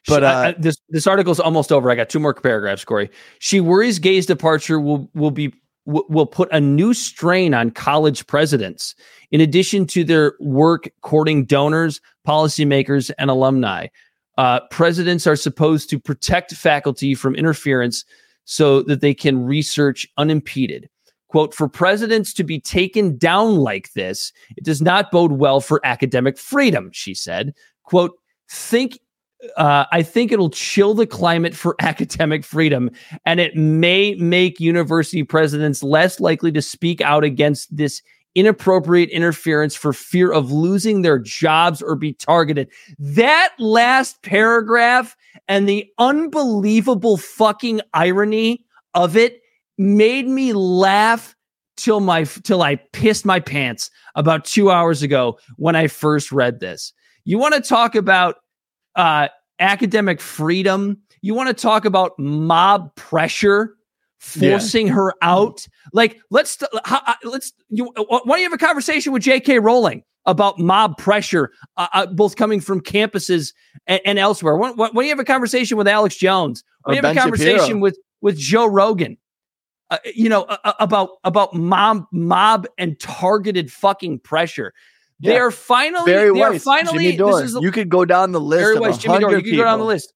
But, 0.07 0.21
She- 0.21 0.27
I- 0.27 0.45
uh, 0.45 0.49
I- 0.51 0.55
this 0.57 0.77
this 0.91 1.09
article's 1.09 1.41
almost 1.41 1.73
over. 1.73 1.91
I 1.91 1.97
got 1.97 2.11
two 2.11 2.21
more 2.21 2.33
paragraphs, 2.33 2.85
Corey. 2.85 3.11
She 3.41 3.59
worries 3.61 3.99
Gay's 3.99 4.27
departure 4.27 4.79
will 4.79 5.11
will 5.15 5.33
be 5.33 5.53
will 5.87 6.05
will 6.09 6.27
put 6.27 6.49
a 6.53 6.61
new 6.61 6.95
strain 6.95 7.55
on 7.55 7.71
college 7.71 8.27
presidents. 8.27 8.95
In 9.31 9.41
addition 9.41 9.87
to 9.87 10.05
their 10.05 10.35
work 10.41 10.89
courting 11.03 11.45
donors, 11.45 12.01
policymakers, 12.27 13.11
and 13.19 13.31
alumni, 13.31 13.89
uh, 14.39 14.61
presidents 14.71 15.27
are 15.27 15.37
supposed 15.37 15.91
to 15.91 15.99
protect 15.99 16.53
faculty 16.55 17.15
from 17.15 17.35
interference 17.35 18.05
so 18.45 18.83
that 18.83 19.01
they 19.01 19.15
can 19.15 19.45
research 19.45 20.07
unimpeded. 20.17 20.89
Quote, 21.29 21.55
for 21.55 21.69
presidents 21.69 22.33
to 22.35 22.45
be 22.45 22.61
taken 22.61 23.17
down 23.17 23.57
like 23.57 23.93
this, 23.95 24.33
it 24.57 24.65
does 24.65 24.81
not 24.81 25.11
bode 25.11 25.33
well 25.33 25.61
for 25.61 25.81
academic 25.85 26.39
freedom, 26.39 26.91
she 26.93 27.13
said. 27.13 27.55
Quote, 27.83 28.13
think 28.49 29.01
uh, 29.57 29.85
I 29.93 30.03
think 30.03 30.33
it'll 30.33 30.51
chill 30.51 30.95
the 30.95 31.07
climate 31.07 31.55
for 31.55 31.77
academic 31.81 32.45
freedom, 32.45 32.91
and 33.25 33.41
it 33.41 33.57
may 33.57 34.15
make 34.15 34.61
university 34.61 35.23
presidents 35.23 35.83
less 35.83 36.21
likely 36.21 36.53
to 36.53 36.63
speak 36.63 37.01
out 37.01 37.25
against 37.25 37.75
this 37.77 38.03
inappropriate 38.35 39.11
interference 39.11 39.75
for 39.75 39.93
fear 39.93 40.33
of 40.33 40.51
losing 40.51 41.03
their 41.03 41.19
jobs 41.19 41.81
or 41.81 41.95
be 41.95 42.13
targeted. 42.13 42.69
That 42.99 43.55
last 43.59 44.23
paragraph 44.23 45.17
and 45.47 45.69
the 45.69 45.87
unbelievable 45.99 47.17
fucking 47.17 47.81
irony 47.93 48.65
of 48.95 49.17
it 49.17 49.41
made 49.79 50.27
me 50.27 50.53
laugh 50.53 51.35
till 51.77 52.01
my 52.01 52.25
till 52.25 52.63
I 52.63 52.77
pissed 52.77 53.25
my 53.25 53.41
pants 53.41 53.91
about 54.15 54.45
2 54.45 54.71
hours 54.71 55.03
ago 55.03 55.39
when 55.57 55.75
I 55.75 55.89
first 55.89 56.31
read 56.31 56.61
this. 56.61 56.93
You 57.25 57.39
want 57.39 57.55
to 57.55 57.61
talk 57.61 57.95
about 57.95 58.37
uh, 58.97 59.29
academic 59.59 60.21
freedom. 60.21 60.99
You 61.23 61.35
want 61.35 61.49
to 61.49 61.55
talk 61.55 61.85
about 61.85 62.19
mob 62.19 62.95
pressure 62.97 63.77
Yeah. 64.37 64.53
forcing 64.53 64.89
her 64.89 65.15
out. 65.23 65.67
Like, 65.93 66.19
let's 66.31 66.63
uh, 66.63 67.15
let's 67.25 67.53
you. 67.69 67.93
Why 67.97 68.21
don't 68.27 68.39
you 68.39 68.45
have 68.45 68.53
a 68.53 68.59
conversation 68.59 69.13
with 69.13 69.23
J.K. 69.23 69.59
Rowling 69.59 70.03
about 70.27 70.59
mob 70.59 70.97
pressure, 70.97 71.51
uh, 71.77 71.89
uh, 71.93 72.07
both 72.07 72.37
coming 72.37 72.61
from 72.61 72.81
campuses 72.81 73.53
and, 73.87 74.01
and 74.05 74.19
elsewhere? 74.19 74.57
Why, 74.57 74.71
why 74.73 74.89
don't 74.89 75.05
you 75.05 75.11
have 75.11 75.19
a 75.19 75.25
conversation 75.25 75.77
with 75.77 75.87
Alex 75.89 76.17
Jones? 76.17 76.65
Why 76.85 76.95
don't 76.95 77.03
you 77.03 77.09
have 77.09 77.13
a 77.13 77.15
Ben 77.15 77.33
Shapiro. 77.33 77.55
conversation 77.57 77.81
with 77.81 77.99
with 78.21 78.39
Joe 78.39 78.67
Rogan? 78.67 79.19
Uh, 79.91 79.99
you 80.15 80.31
know 80.31 80.45
uh, 80.45 80.57
uh, 80.65 80.73
about 80.81 81.11
about 81.25 81.55
mob 81.55 82.07
mob 82.11 82.67
and 82.79 82.99
targeted 82.99 83.71
fucking 83.71 84.19
pressure. 84.21 84.73
They 85.21 85.39
are 85.39 85.51
finally. 85.51 86.13
Bari 86.13 86.33
they 86.35 86.43
are 86.43 86.59
finally. 86.59 87.17
This 87.17 87.43
is 87.43 87.59
you 87.61 87.71
could 87.73 87.89
go 87.89 88.05
down 88.05 88.33
the 88.33 88.41
list 88.41 88.63
Bari 88.65 88.77
of 88.77 88.81
Weiss, 88.83 88.99
Jimmy 88.99 89.19
Dore. 89.21 89.37
You 89.37 89.43
can 89.43 89.57
go 89.57 89.65
down 89.65 89.79
the 89.79 89.85
list. 89.85 90.13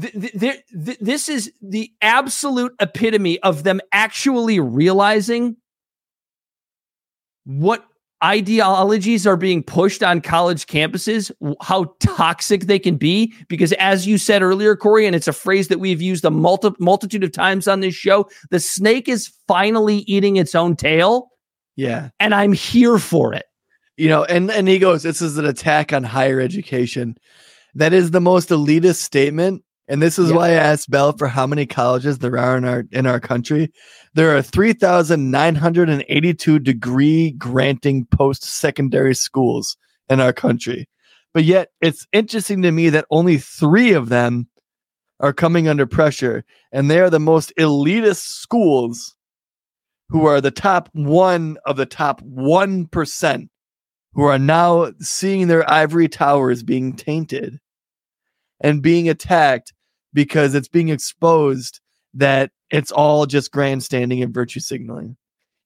Th- 0.00 0.12
th- 0.12 0.32
there- 0.34 0.58
th- 0.84 0.98
this 1.00 1.28
is 1.28 1.52
the 1.62 1.90
absolute 2.02 2.72
epitome 2.80 3.38
of 3.40 3.62
them 3.64 3.80
actually 3.92 4.60
realizing 4.60 5.56
what 7.44 7.84
ideologies 8.22 9.26
are 9.26 9.36
being 9.36 9.62
pushed 9.62 10.02
on 10.02 10.20
college 10.20 10.66
campuses, 10.66 11.30
how 11.62 11.94
toxic 12.00 12.62
they 12.66 12.78
can 12.78 12.96
be. 12.96 13.32
Because 13.48 13.72
as 13.74 14.06
you 14.06 14.18
said 14.18 14.42
earlier, 14.42 14.76
Corey, 14.76 15.06
and 15.06 15.16
it's 15.16 15.28
a 15.28 15.32
phrase 15.32 15.68
that 15.68 15.80
we've 15.80 16.02
used 16.02 16.24
a 16.24 16.30
multi- 16.30 16.70
multitude 16.78 17.24
of 17.24 17.32
times 17.32 17.66
on 17.66 17.80
this 17.80 17.94
show, 17.94 18.28
the 18.50 18.60
snake 18.60 19.08
is 19.08 19.32
finally 19.48 19.98
eating 20.06 20.36
its 20.36 20.54
own 20.54 20.76
tail, 20.76 21.28
Yeah. 21.76 22.10
and 22.20 22.34
I'm 22.34 22.52
here 22.52 22.98
for 22.98 23.32
it. 23.32 23.46
You 24.00 24.08
know 24.08 24.24
and 24.24 24.50
and 24.50 24.66
he 24.66 24.78
goes 24.78 25.02
this 25.02 25.20
is 25.20 25.36
an 25.36 25.44
attack 25.44 25.92
on 25.92 26.04
higher 26.04 26.40
education. 26.40 27.18
That 27.74 27.92
is 27.92 28.12
the 28.12 28.20
most 28.20 28.48
elitist 28.48 29.02
statement 29.02 29.62
and 29.88 30.00
this 30.00 30.18
is 30.18 30.30
Yeah. 30.30 30.36
why 30.36 30.48
i 30.48 30.52
asked 30.52 30.90
Bel 30.90 31.12
for 31.12 31.28
how 31.28 31.46
many 31.46 31.66
colleges 31.66 32.16
there 32.18 32.38
are 32.38 32.56
in 32.56 32.64
our 32.64 32.84
in 32.92 33.06
our 33.06 33.20
country. 33.20 33.70
There 34.14 34.34
are 34.34 34.40
3982 34.40 36.58
degree 36.60 37.32
granting 37.32 38.06
post-secondary 38.06 39.14
schools 39.14 39.76
in 40.08 40.18
our 40.18 40.32
country. 40.32 40.88
But 41.34 41.44
yet 41.44 41.68
it's 41.82 42.06
interesting 42.10 42.62
to 42.62 42.72
me 42.72 42.88
that 42.88 43.04
only 43.10 43.36
three 43.36 43.92
of 43.92 44.08
them 44.08 44.48
are 45.20 45.34
coming 45.34 45.68
under 45.68 45.84
pressure 45.84 46.42
and 46.72 46.90
they 46.90 47.00
are 47.00 47.10
the 47.10 47.20
most 47.20 47.52
elitist 47.58 48.24
schools 48.24 49.14
who 50.08 50.24
are 50.24 50.40
the 50.40 50.50
top 50.50 50.88
one 50.94 51.58
of 51.66 51.76
the 51.76 51.84
top 51.84 52.22
1% 52.22 53.48
who 54.14 54.24
are 54.24 54.38
now 54.38 54.90
seeing 55.00 55.48
their 55.48 55.68
ivory 55.70 56.08
towers 56.08 56.62
being 56.62 56.94
tainted 56.94 57.58
and 58.60 58.82
being 58.82 59.08
attacked 59.08 59.72
because 60.12 60.54
it's 60.54 60.68
being 60.68 60.88
exposed 60.88 61.80
that 62.14 62.50
it's 62.70 62.90
all 62.90 63.26
just 63.26 63.52
grandstanding 63.52 64.22
and 64.22 64.34
virtue 64.34 64.60
signaling. 64.60 65.16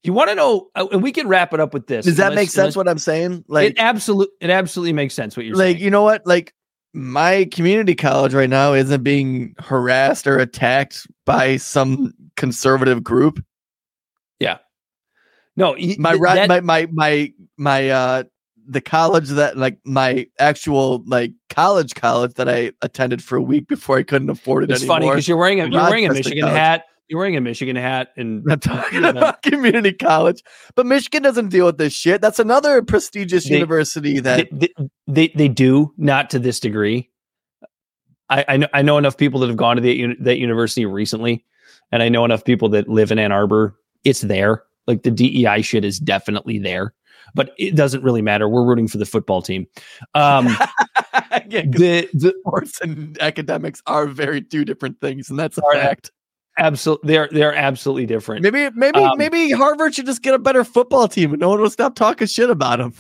You 0.02 0.12
want 0.12 0.28
to 0.28 0.34
know, 0.34 0.68
uh, 0.74 0.86
and 0.92 1.02
we 1.02 1.12
can 1.12 1.26
wrap 1.28 1.54
it 1.54 1.60
up 1.60 1.72
with 1.72 1.86
this. 1.86 2.04
Does 2.04 2.18
that 2.18 2.32
unless- 2.32 2.36
make 2.36 2.50
sense 2.50 2.58
unless- 2.58 2.76
what 2.76 2.88
I'm 2.88 2.98
saying? 2.98 3.44
Like 3.48 3.70
it 3.70 3.78
absolutely, 3.78 4.34
it 4.40 4.50
absolutely 4.50 4.92
makes 4.92 5.14
sense 5.14 5.36
what 5.36 5.46
you're 5.46 5.56
like 5.56 5.76
saying. 5.76 5.84
you 5.84 5.90
know 5.90 6.02
what? 6.02 6.26
Like 6.26 6.52
my 6.92 7.48
community 7.50 7.94
college 7.94 8.34
right 8.34 8.50
now 8.50 8.74
isn't 8.74 9.02
being 9.02 9.54
harassed 9.58 10.26
or 10.26 10.38
attacked 10.38 11.06
by 11.24 11.56
some 11.56 12.12
conservative 12.36 13.02
group. 13.02 13.42
Yeah. 14.38 14.58
No, 15.56 15.72
My 15.98 16.12
th- 16.12 16.22
that- 16.22 16.48
my 16.48 16.60
my 16.60 16.86
my 16.92 17.32
my 17.56 17.88
uh 17.88 18.22
the 18.66 18.80
college 18.80 19.28
that 19.28 19.56
like 19.56 19.78
my 19.84 20.26
actual 20.38 21.02
like 21.06 21.32
college 21.50 21.94
college 21.94 22.34
that 22.34 22.48
I 22.48 22.72
attended 22.82 23.22
for 23.22 23.36
a 23.36 23.42
week 23.42 23.68
before 23.68 23.98
I 23.98 24.02
couldn't 24.02 24.30
afford 24.30 24.64
it 24.64 24.70
it's 24.70 24.80
anymore. 24.80 24.96
funny 24.96 25.08
because 25.08 25.28
you're 25.28 25.36
wearing 25.36 25.60
a 25.60 25.68
you're 25.68 25.82
wearing 25.82 26.06
a 26.06 26.12
Michigan 26.12 26.40
College. 26.40 26.56
hat. 26.56 26.84
You're 27.08 27.18
wearing 27.18 27.36
a 27.36 27.40
Michigan 27.42 27.76
hat, 27.76 28.08
and 28.16 28.42
I'm 28.50 28.60
talking 28.60 29.02
Yeah. 29.02 29.10
about 29.10 29.42
community 29.42 29.92
college, 29.92 30.42
but 30.74 30.86
Michigan 30.86 31.22
doesn't 31.22 31.50
deal 31.50 31.66
with 31.66 31.76
this 31.76 31.92
shit. 31.92 32.22
That's 32.22 32.38
another 32.38 32.80
prestigious 32.82 33.46
They- 33.46 33.54
university 33.56 34.20
that 34.20 34.48
they, 34.50 34.68
they, 34.78 34.88
they 35.06 35.28
they 35.36 35.48
do 35.48 35.92
not 35.98 36.30
to 36.30 36.38
this 36.38 36.58
degree. 36.60 37.10
I 38.30 38.44
I 38.48 38.56
know 38.56 38.68
I 38.72 38.82
know 38.82 38.98
enough 38.98 39.16
people 39.18 39.40
that 39.40 39.48
have 39.48 39.56
gone 39.56 39.76
to 39.76 39.82
that 39.82 40.16
that 40.20 40.38
university 40.38 40.86
recently, 40.86 41.44
and 41.92 42.02
I 42.02 42.08
know 42.08 42.24
enough 42.24 42.44
people 42.44 42.70
that 42.70 42.88
live 42.88 43.12
in 43.12 43.18
Ann 43.18 43.32
Arbor. 43.32 43.76
It's 44.04 44.22
there. 44.22 44.62
Like 44.86 45.02
the 45.02 45.10
DEI 45.10 45.62
shit 45.62 45.84
is 45.84 45.98
definitely 45.98 46.58
there, 46.58 46.94
but 47.34 47.52
it 47.58 47.74
doesn't 47.76 48.02
really 48.04 48.22
matter. 48.22 48.48
We're 48.48 48.64
rooting 48.64 48.88
for 48.88 48.98
the 48.98 49.06
football 49.06 49.42
team. 49.42 49.66
Um, 50.14 50.56
Yeah, 51.48 51.62
the 51.62 52.08
the 52.14 52.32
sports 52.40 52.80
and 52.80 53.20
academics 53.20 53.82
are 53.86 54.06
very 54.06 54.40
two 54.40 54.64
different 54.64 55.00
things, 55.00 55.28
and 55.28 55.38
that's 55.38 55.58
a 55.58 55.62
fact. 55.72 56.10
absolutely 56.58 57.12
they're 57.12 57.28
they're 57.32 57.54
absolutely 57.54 58.06
different. 58.06 58.42
Maybe 58.42 58.70
maybe 58.74 59.00
Um, 59.00 59.18
maybe 59.18 59.50
Harvard 59.50 59.94
should 59.94 60.06
just 60.06 60.22
get 60.22 60.32
a 60.34 60.38
better 60.38 60.64
football 60.64 61.08
team, 61.08 61.32
and 61.32 61.40
no 61.40 61.48
one 61.50 61.60
will 61.60 61.70
stop 61.70 61.96
talking 61.96 62.26
shit 62.28 62.50
about 62.50 62.78
them. 62.78 62.94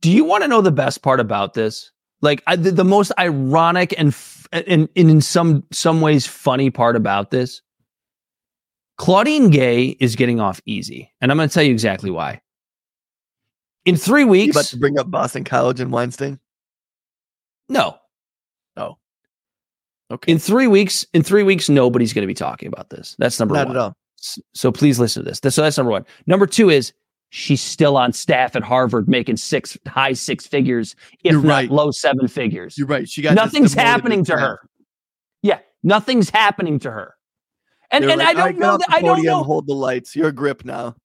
Do 0.00 0.10
you 0.10 0.24
want 0.24 0.42
to 0.44 0.48
know 0.48 0.60
the 0.60 0.70
best 0.72 1.02
part 1.02 1.18
about 1.20 1.54
this? 1.54 1.90
Like 2.22 2.42
I, 2.46 2.56
the, 2.56 2.70
the 2.70 2.84
most 2.84 3.12
ironic 3.18 3.92
and, 3.98 4.08
f- 4.08 4.46
and 4.52 4.66
and 4.68 4.88
in 4.94 5.20
some 5.20 5.64
some 5.72 6.00
ways 6.00 6.26
funny 6.26 6.70
part 6.70 6.94
about 6.96 7.30
this. 7.32 7.60
Claudine 8.98 9.50
Gay 9.50 9.96
is 10.00 10.14
getting 10.16 10.40
off 10.40 10.60
easy, 10.64 11.10
and 11.20 11.30
I'm 11.30 11.36
going 11.36 11.48
to 11.48 11.52
tell 11.52 11.64
you 11.64 11.72
exactly 11.72 12.10
why. 12.10 12.40
In 13.84 13.96
three 13.96 14.22
You 14.22 14.28
weeks, 14.28 14.56
about 14.56 14.64
to 14.66 14.76
bring 14.78 14.98
up 14.98 15.10
Boston 15.10 15.44
College 15.44 15.80
and 15.80 15.92
Weinstein? 15.92 16.38
no. 17.68 17.98
No, 18.76 18.98
okay, 20.10 20.32
In 20.32 20.38
three 20.38 20.66
weeks, 20.66 21.06
in 21.14 21.22
three 21.22 21.44
weeks, 21.44 21.68
nobody's 21.68 22.12
going 22.12 22.22
to 22.24 22.26
be 22.26 22.34
talking 22.34 22.66
about 22.68 22.90
this. 22.90 23.14
That's 23.18 23.38
number 23.38 23.54
not 23.54 23.68
one. 23.68 23.76
at 23.76 23.80
all. 23.80 23.96
So 24.54 24.72
please 24.72 24.98
listen 24.98 25.22
to 25.24 25.30
this. 25.30 25.54
So 25.54 25.62
that's 25.62 25.76
number 25.76 25.92
one. 25.92 26.04
Number 26.26 26.46
two 26.46 26.70
is 26.70 26.92
she's 27.30 27.60
still 27.60 27.96
on 27.96 28.12
staff 28.12 28.56
at 28.56 28.62
Harvard, 28.64 29.08
making 29.08 29.36
six 29.36 29.78
high 29.86 30.12
six 30.14 30.46
figures, 30.46 30.96
if 31.22 31.32
You're 31.32 31.42
not 31.42 31.48
right. 31.48 31.70
low 31.70 31.90
seven 31.92 32.26
figures. 32.26 32.76
You're 32.76 32.86
right. 32.88 33.08
She 33.08 33.22
got 33.22 33.34
nothing's 33.34 33.74
happening 33.74 34.24
to 34.24 34.36
her. 34.36 34.60
Yeah, 35.42 35.60
nothing's 35.82 36.30
happening 36.30 36.78
to 36.80 36.90
her. 36.90 37.14
And 37.90 38.02
They 38.02 38.08
were 38.08 38.12
and 38.14 38.18
like, 38.22 38.28
I 38.28 38.32
don't 38.34 38.52
get 38.52 38.58
know 38.60 38.76
that 38.78 38.86
I 38.90 39.00
don't 39.02 39.22
know, 39.22 39.42
Hold 39.44 39.66
the 39.68 39.74
lights. 39.74 40.16
Your 40.16 40.32
grip 40.32 40.64
now. 40.64 40.96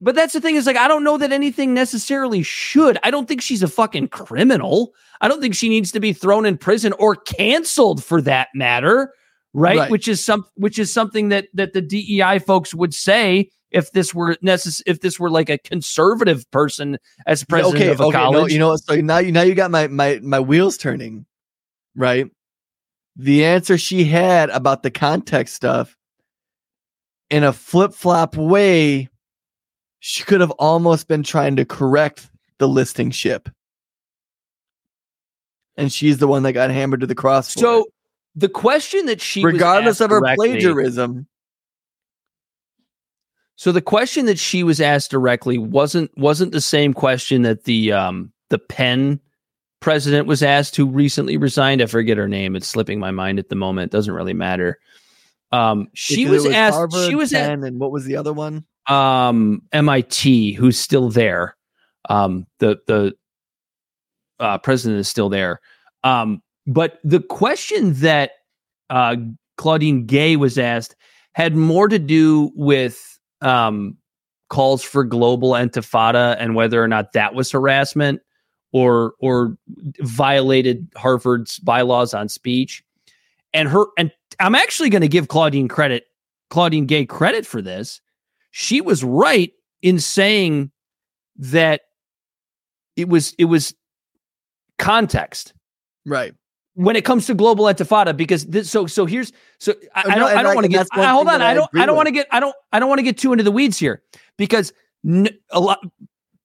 But 0.00 0.14
that's 0.14 0.32
the 0.32 0.40
thing 0.40 0.54
is 0.54 0.66
like 0.66 0.76
I 0.76 0.88
don't 0.88 1.04
know 1.04 1.18
that 1.18 1.32
anything 1.32 1.74
necessarily 1.74 2.42
should. 2.42 2.98
I 3.02 3.10
don't 3.10 3.26
think 3.26 3.42
she's 3.42 3.62
a 3.62 3.68
fucking 3.68 4.08
criminal. 4.08 4.94
I 5.20 5.28
don't 5.28 5.40
think 5.40 5.54
she 5.54 5.68
needs 5.68 5.92
to 5.92 6.00
be 6.00 6.12
thrown 6.12 6.46
in 6.46 6.56
prison 6.56 6.92
or 6.98 7.16
canceled 7.16 8.04
for 8.04 8.22
that 8.22 8.48
matter, 8.54 9.12
right? 9.52 9.78
Right. 9.78 9.90
Which 9.90 10.08
is 10.08 10.24
some 10.24 10.44
which 10.54 10.78
is 10.78 10.92
something 10.92 11.30
that 11.30 11.46
that 11.54 11.72
the 11.72 11.82
DEI 11.82 12.38
folks 12.38 12.74
would 12.74 12.94
say 12.94 13.50
if 13.70 13.92
this 13.92 14.14
were 14.14 14.36
necess- 14.36 14.82
if 14.86 15.00
this 15.00 15.18
were 15.18 15.30
like 15.30 15.50
a 15.50 15.58
conservative 15.58 16.50
person 16.50 16.98
as 17.26 17.44
president 17.44 17.82
okay, 17.82 17.90
of 17.90 18.00
a 18.00 18.04
okay. 18.04 18.18
No, 18.18 18.32
college. 18.32 18.52
you 18.52 18.58
know? 18.58 18.76
So 18.76 18.94
now 18.96 19.18
you 19.18 19.32
now 19.32 19.42
you 19.42 19.54
got 19.54 19.70
my 19.70 19.88
my 19.88 20.20
my 20.22 20.40
wheels 20.40 20.76
turning, 20.76 21.26
right? 21.94 22.26
The 23.16 23.44
answer 23.44 23.76
she 23.76 24.04
had 24.04 24.48
about 24.50 24.82
the 24.82 24.90
context 24.90 25.54
stuff 25.54 25.96
in 27.30 27.44
a 27.44 27.52
flip 27.52 27.92
flop 27.92 28.36
way, 28.36 29.08
she 30.00 30.22
could 30.24 30.40
have 30.40 30.50
almost 30.52 31.08
been 31.08 31.22
trying 31.22 31.56
to 31.56 31.64
correct 31.64 32.28
the 32.58 32.68
listing 32.68 33.10
ship, 33.10 33.48
and 35.76 35.92
she's 35.92 36.18
the 36.18 36.28
one 36.28 36.42
that 36.44 36.52
got 36.52 36.70
hammered 36.70 37.00
to 37.00 37.06
the 37.06 37.14
cross. 37.14 37.52
so 37.52 37.80
it. 37.80 37.86
the 38.36 38.48
question 38.48 39.06
that 39.06 39.20
she 39.20 39.44
was 39.44 39.54
regardless 39.54 39.96
asked 39.96 40.00
of 40.02 40.10
her 40.10 40.20
directly- 40.20 40.50
plagiarism, 40.52 41.26
So 43.56 43.72
the 43.72 43.82
question 43.82 44.26
that 44.26 44.38
she 44.38 44.62
was 44.62 44.80
asked 44.80 45.10
directly 45.10 45.58
wasn't 45.58 46.16
wasn't 46.16 46.52
the 46.52 46.60
same 46.60 46.94
question 46.94 47.42
that 47.42 47.64
the 47.64 47.92
um 47.92 48.32
the 48.50 48.58
Penn 48.58 49.20
president 49.80 50.26
was 50.26 50.42
asked 50.42 50.74
who 50.76 50.86
recently 50.86 51.36
resigned. 51.36 51.82
I 51.82 51.86
forget 51.86 52.16
her 52.16 52.28
name. 52.28 52.56
It's 52.56 52.66
slipping 52.68 52.98
my 53.00 53.10
mind 53.10 53.38
at 53.38 53.48
the 53.48 53.56
moment. 53.56 53.92
It 53.92 53.96
doesn't 53.96 54.14
really 54.14 54.32
matter. 54.34 54.78
Um 55.50 55.88
she 55.94 56.28
was, 56.28 56.44
it 56.44 56.52
asked 56.52 56.74
Harvard, 56.76 57.08
she 57.08 57.14
was 57.16 57.32
at 57.34 57.48
Penn, 57.48 57.64
and 57.64 57.80
what 57.80 57.90
was 57.90 58.04
the 58.04 58.14
other 58.16 58.32
one? 58.32 58.64
Um 58.88 59.62
MIT 59.72 60.52
who's 60.52 60.78
still 60.78 61.08
there. 61.10 61.56
Um 62.08 62.46
the 62.58 62.78
the 62.86 63.14
uh 64.40 64.58
president 64.58 65.00
is 65.00 65.08
still 65.08 65.28
there. 65.28 65.60
Um 66.04 66.42
but 66.66 66.98
the 67.04 67.20
question 67.20 67.94
that 67.94 68.32
uh 68.90 69.16
Claudine 69.56 70.06
Gay 70.06 70.36
was 70.36 70.56
asked 70.56 70.96
had 71.34 71.54
more 71.54 71.88
to 71.88 71.98
do 71.98 72.50
with 72.54 73.18
um, 73.42 73.96
calls 74.48 74.82
for 74.82 75.04
global 75.04 75.50
intifada 75.50 76.36
and 76.40 76.54
whether 76.54 76.82
or 76.82 76.88
not 76.88 77.12
that 77.12 77.34
was 77.34 77.50
harassment 77.50 78.20
or 78.72 79.14
or 79.20 79.56
violated 80.00 80.88
Harvard's 80.96 81.58
bylaws 81.58 82.14
on 82.14 82.28
speech. 82.28 82.82
And 83.52 83.68
her 83.68 83.84
and 83.98 84.10
I'm 84.40 84.54
actually 84.54 84.90
going 84.90 85.02
to 85.02 85.08
give 85.08 85.28
Claudine 85.28 85.68
credit, 85.68 86.06
Claudine 86.50 86.86
Gay 86.86 87.04
credit 87.04 87.46
for 87.46 87.60
this. 87.60 88.00
She 88.50 88.80
was 88.80 89.04
right 89.04 89.52
in 89.82 89.98
saying 90.00 90.70
that 91.36 91.82
it 92.96 93.08
was 93.08 93.34
it 93.38 93.44
was 93.46 93.74
context 94.78 95.52
Right. 96.06 96.34
when 96.74 96.96
it 96.96 97.04
comes 97.04 97.26
to 97.26 97.34
global 97.34 97.64
intifada 97.66 98.16
because 98.16 98.46
this, 98.46 98.70
so 98.70 98.86
so 98.86 99.06
here's 99.06 99.32
so 99.58 99.74
I, 99.94 100.04
I 100.12 100.18
don't 100.18 100.36
I 100.38 100.42
don't 100.42 100.54
want 100.54 100.64
to 100.64 100.68
get 100.68 100.86
I, 100.92 101.06
hold 101.06 101.28
on 101.28 101.42
I 101.42 101.54
don't 101.54 101.70
I 101.76 101.86
don't 101.86 101.96
want 101.96 102.06
to 102.06 102.12
get 102.12 102.26
I 102.30 102.40
don't 102.40 102.54
I 102.72 102.78
don't 102.80 102.88
want 102.88 102.98
to 103.00 103.02
get 103.02 103.18
too 103.18 103.32
into 103.32 103.44
the 103.44 103.50
weeds 103.52 103.78
here 103.78 104.02
because 104.36 104.72
n- 105.06 105.28
a 105.50 105.60
lot 105.60 105.80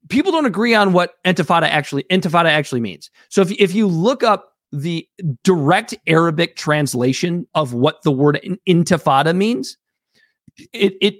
people 0.08 0.32
don't 0.32 0.46
agree 0.46 0.74
on 0.74 0.92
what 0.92 1.14
intifada 1.24 1.62
actually 1.68 2.04
intifada 2.04 2.46
actually 2.46 2.80
means. 2.80 3.10
So 3.30 3.40
if 3.42 3.52
if 3.52 3.74
you 3.74 3.86
look 3.86 4.22
up 4.22 4.52
the 4.72 5.08
direct 5.44 5.94
Arabic 6.08 6.56
translation 6.56 7.46
of 7.54 7.72
what 7.74 8.02
the 8.02 8.10
word 8.12 8.36
in- 8.42 8.58
intifada 8.68 9.34
means, 9.34 9.78
it 10.72 10.94
it 11.00 11.14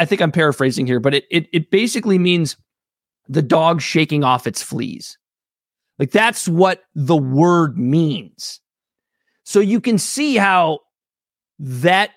I- 0.00 0.04
think 0.04 0.20
I'm 0.20 0.32
paraphrasing 0.32 0.86
here, 0.86 1.00
but 1.00 1.14
it 1.14 1.24
it 1.30 1.46
it 1.52 1.70
basically 1.70 2.18
means 2.18 2.56
the 3.28 3.42
dog 3.42 3.80
shaking 3.80 4.22
off 4.24 4.46
its 4.46 4.62
fleas. 4.62 5.16
Like 5.98 6.10
that's 6.10 6.48
what 6.48 6.82
the 6.94 7.16
word 7.16 7.78
means. 7.78 8.60
So 9.44 9.60
you 9.60 9.80
can 9.80 9.98
see 9.98 10.36
how 10.36 10.80
that 11.58 12.10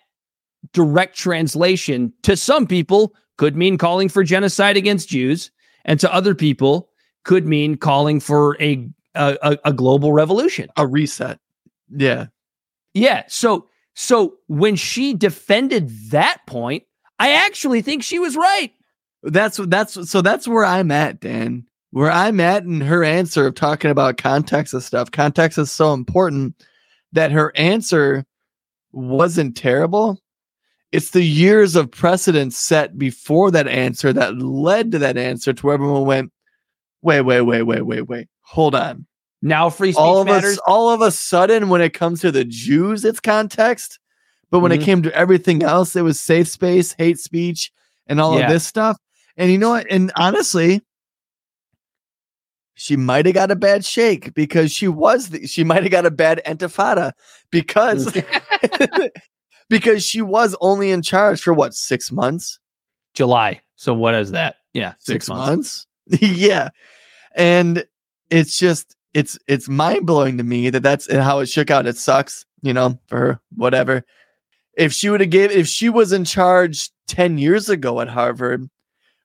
direct 0.73 1.15
translation 1.17 2.13
to 2.23 2.35
some 2.35 2.65
people 2.67 3.13
could 3.37 3.55
mean 3.55 3.77
calling 3.77 4.09
for 4.09 4.23
genocide 4.23 4.77
against 4.77 5.09
Jews, 5.09 5.51
and 5.85 5.99
to 5.99 6.13
other 6.13 6.33
people 6.33 6.89
could 7.23 7.45
mean 7.45 7.77
calling 7.77 8.19
for 8.19 8.57
a, 8.61 8.87
a- 9.15 9.57
a 9.65 9.73
global 9.73 10.11
revolution. 10.13 10.69
A 10.77 10.87
reset. 10.87 11.39
Yeah. 11.89 12.27
Yeah. 12.93 13.23
So 13.27 13.67
so 13.93 14.35
when 14.47 14.75
she 14.75 15.13
defended 15.13 15.89
that 16.11 16.39
point, 16.47 16.83
I 17.19 17.33
actually 17.33 17.81
think 17.81 18.03
she 18.03 18.19
was 18.19 18.35
right. 18.35 18.71
That's 19.23 19.57
that's 19.57 20.09
so 20.09 20.21
that's 20.21 20.47
where 20.47 20.65
I'm 20.65 20.91
at, 20.91 21.19
Dan. 21.19 21.65
Where 21.91 22.11
I'm 22.11 22.39
at 22.39 22.63
in 22.63 22.81
her 22.81 23.03
answer 23.03 23.47
of 23.47 23.55
talking 23.55 23.91
about 23.91 24.17
context 24.17 24.73
of 24.73 24.83
stuff. 24.83 25.11
Context 25.11 25.57
is 25.57 25.71
so 25.71 25.93
important 25.93 26.55
that 27.13 27.31
her 27.31 27.55
answer 27.55 28.25
wasn't 28.91 29.55
terrible. 29.57 30.21
It's 30.91 31.11
the 31.11 31.23
years 31.23 31.75
of 31.75 31.91
precedent 31.91 32.53
set 32.53 32.97
before 32.97 33.51
that 33.51 33.67
answer 33.67 34.13
that 34.13 34.37
led 34.37 34.91
to 34.91 34.99
that 34.99 35.17
answer 35.17 35.53
to 35.53 35.65
where 35.65 35.73
everyone 35.73 36.05
went, 36.05 36.31
wait, 37.01 37.21
wait, 37.21 37.41
wait, 37.41 37.63
wait, 37.63 37.81
wait, 37.81 38.07
wait. 38.07 38.27
Hold 38.41 38.75
on. 38.75 39.05
Now 39.41 39.69
free 39.69 39.91
speech 39.91 39.99
all 39.99 40.21
of 40.21 40.27
matters. 40.27 40.53
us 40.53 40.59
all 40.65 40.89
of 40.89 41.01
a 41.01 41.11
sudden 41.11 41.69
when 41.69 41.81
it 41.81 41.93
comes 41.93 42.21
to 42.21 42.31
the 42.31 42.45
Jews, 42.45 43.05
it's 43.05 43.19
context. 43.19 43.99
But 44.49 44.59
when 44.59 44.71
Mhm. 44.71 44.75
it 44.75 44.81
came 44.81 45.01
to 45.03 45.13
everything 45.13 45.63
else, 45.63 45.95
it 45.95 46.03
was 46.03 46.19
safe 46.19 46.47
space, 46.47 46.93
hate 46.97 47.19
speech, 47.19 47.71
and 48.07 48.19
all 48.21 48.37
Yeah. 48.37 48.45
of 48.47 48.53
this 48.53 48.65
stuff. 48.65 48.97
And 49.35 49.51
you 49.51 49.57
know 49.57 49.71
what? 49.71 49.85
And 49.89 50.11
honestly, 50.15 50.81
she 52.75 52.95
might 52.95 53.25
have 53.25 53.35
got 53.35 53.51
a 53.51 53.55
bad 53.55 53.83
shake 53.83 54.33
because 54.33 54.71
she 54.71 54.87
was 54.87 55.29
the, 55.29 55.47
she 55.47 55.63
might 55.63 55.83
have 55.83 55.91
got 55.91 56.05
a 56.05 56.11
bad 56.11 56.41
intifada 56.45 57.11
because 57.51 58.05
because 59.69 60.05
she 60.05 60.21
was 60.21 60.55
only 60.61 60.91
in 60.91 61.01
charge 61.01 61.41
for 61.41 61.53
what 61.53 61.73
six 61.73 62.11
months 62.11 62.59
July. 63.13 63.61
So 63.75 63.93
what 63.93 64.15
is 64.15 64.31
that? 64.31 64.57
Yeah, 64.73 64.93
six, 64.99 65.27
months. 65.27 65.87
yeah. 66.07 66.69
And 67.35 67.83
it's 68.29 68.57
just 68.57 68.95
it's 69.13 69.37
it's 69.47 69.67
mind 69.67 70.05
blowing 70.05 70.37
to 70.37 70.43
me 70.43 70.69
that 70.69 70.83
that's 70.83 71.11
how 71.11 71.39
it 71.39 71.47
shook 71.47 71.71
out. 71.71 71.87
It 71.87 71.97
sucks, 71.97 72.45
you 72.61 72.73
know, 72.73 72.99
for 73.07 73.17
her, 73.17 73.39
whatever. 73.55 74.03
If 74.77 74.93
she 74.93 75.09
would 75.09 75.19
have 75.19 75.31
gave 75.31 75.51
if 75.51 75.67
she 75.67 75.89
was 75.89 76.13
in 76.13 76.23
charge 76.23 76.89
10 77.07 77.37
years 77.37 77.67
ago 77.67 77.99
at 77.99 78.07
Harvard 78.07 78.69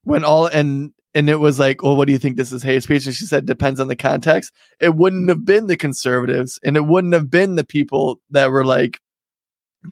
when 0.05 0.24
all 0.24 0.46
and 0.46 0.92
and 1.14 1.28
it 1.28 1.36
was 1.36 1.59
like, 1.59 1.82
well, 1.82 1.94
what 1.94 2.07
do 2.07 2.12
you 2.12 2.18
think 2.18 2.36
this 2.36 2.53
is 2.53 2.62
hate 2.62 2.82
speech? 2.82 3.05
And 3.05 3.14
she 3.14 3.26
said, 3.26 3.44
depends 3.44 3.78
on 3.78 3.88
the 3.88 3.96
context. 3.96 4.50
It 4.80 4.94
wouldn't 4.94 5.28
have 5.28 5.44
been 5.44 5.66
the 5.66 5.76
conservatives 5.76 6.59
and 6.64 6.76
it 6.76 6.86
wouldn't 6.86 7.12
have 7.12 7.30
been 7.30 7.57
the 7.57 7.64
people 7.64 8.18
that 8.30 8.50
were 8.50 8.64
like 8.64 8.98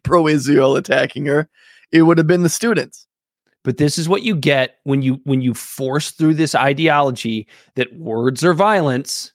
pro 0.02 0.26
Israel 0.26 0.76
attacking 0.76 1.26
her. 1.26 1.48
It 1.92 2.02
would 2.02 2.18
have 2.18 2.26
been 2.26 2.42
the 2.42 2.48
students. 2.48 3.06
But 3.62 3.76
this 3.76 3.98
is 3.98 4.08
what 4.08 4.22
you 4.22 4.34
get 4.34 4.76
when 4.84 5.02
you 5.02 5.20
when 5.24 5.42
you 5.42 5.52
force 5.52 6.12
through 6.12 6.34
this 6.34 6.54
ideology 6.54 7.46
that 7.74 7.94
words 7.94 8.42
are 8.42 8.54
violence. 8.54 9.32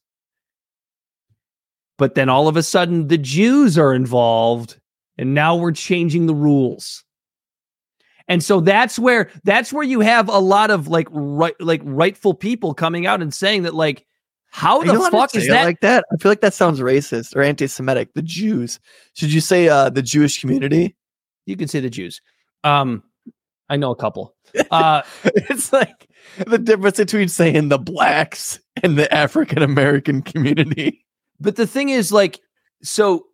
But 1.98 2.16
then 2.16 2.28
all 2.28 2.48
of 2.48 2.58
a 2.58 2.64
sudden 2.64 3.08
the 3.08 3.20
Jews 3.20 3.78
are 3.78 3.94
involved 3.94 4.80
and 5.18 5.34
now 5.34 5.56
we're 5.56 5.72
changing 5.72 6.26
the 6.26 6.36
rules. 6.36 7.04
And 8.28 8.44
so 8.44 8.60
that's 8.60 8.98
where 8.98 9.30
that's 9.44 9.72
where 9.72 9.84
you 9.84 10.00
have 10.00 10.30
a 10.30 10.40
lot 10.40 10.72
of 10.72 10.88
like 10.88 11.08
right 11.12 11.56
like 11.60 11.82
rightful 11.84 12.34
people 12.34 12.74
coming 12.74 13.06
out 13.06 13.22
and 13.22 13.34
saying 13.34 13.64
that 13.64 13.76
like 13.76 14.06
how 14.50 14.82
the 14.82 15.10
fuck 15.12 15.36
is 15.36 15.48
that 15.48 15.66
like 15.66 15.82
that? 15.82 16.06
I 16.12 16.18
feel 16.18 16.32
like 16.32 16.42
that 16.42 16.54
sounds 16.54 16.80
racist 16.80 17.36
or 17.36 17.42
anti-Semitic. 17.42 18.14
The 18.14 18.22
Jews. 18.22 18.80
Should 19.14 19.34
you 19.34 19.42
say 19.42 19.68
uh, 19.68 19.90
the 19.90 20.02
Jewish 20.02 20.40
community? 20.40 20.96
you 21.46 21.56
can 21.56 21.68
say 21.68 21.80
the 21.80 21.90
Jews. 21.90 22.22
Um 22.64 23.04
I 23.70 23.78
know 23.78 23.92
a 23.92 23.96
couple. 23.96 24.36
Uh 24.72 25.04
it's 25.24 25.72
like 25.72 26.08
the 26.48 26.58
difference 26.58 26.98
between 26.98 27.28
saying 27.28 27.70
the 27.70 27.78
blacks 27.78 28.60
and 28.82 28.98
the 28.98 29.14
African 29.14 29.62
American 29.62 30.22
community, 30.22 31.06
but 31.40 31.56
the 31.56 31.68
thing 31.68 31.90
is 31.90 32.12
like 32.12 32.40
so 32.82 33.28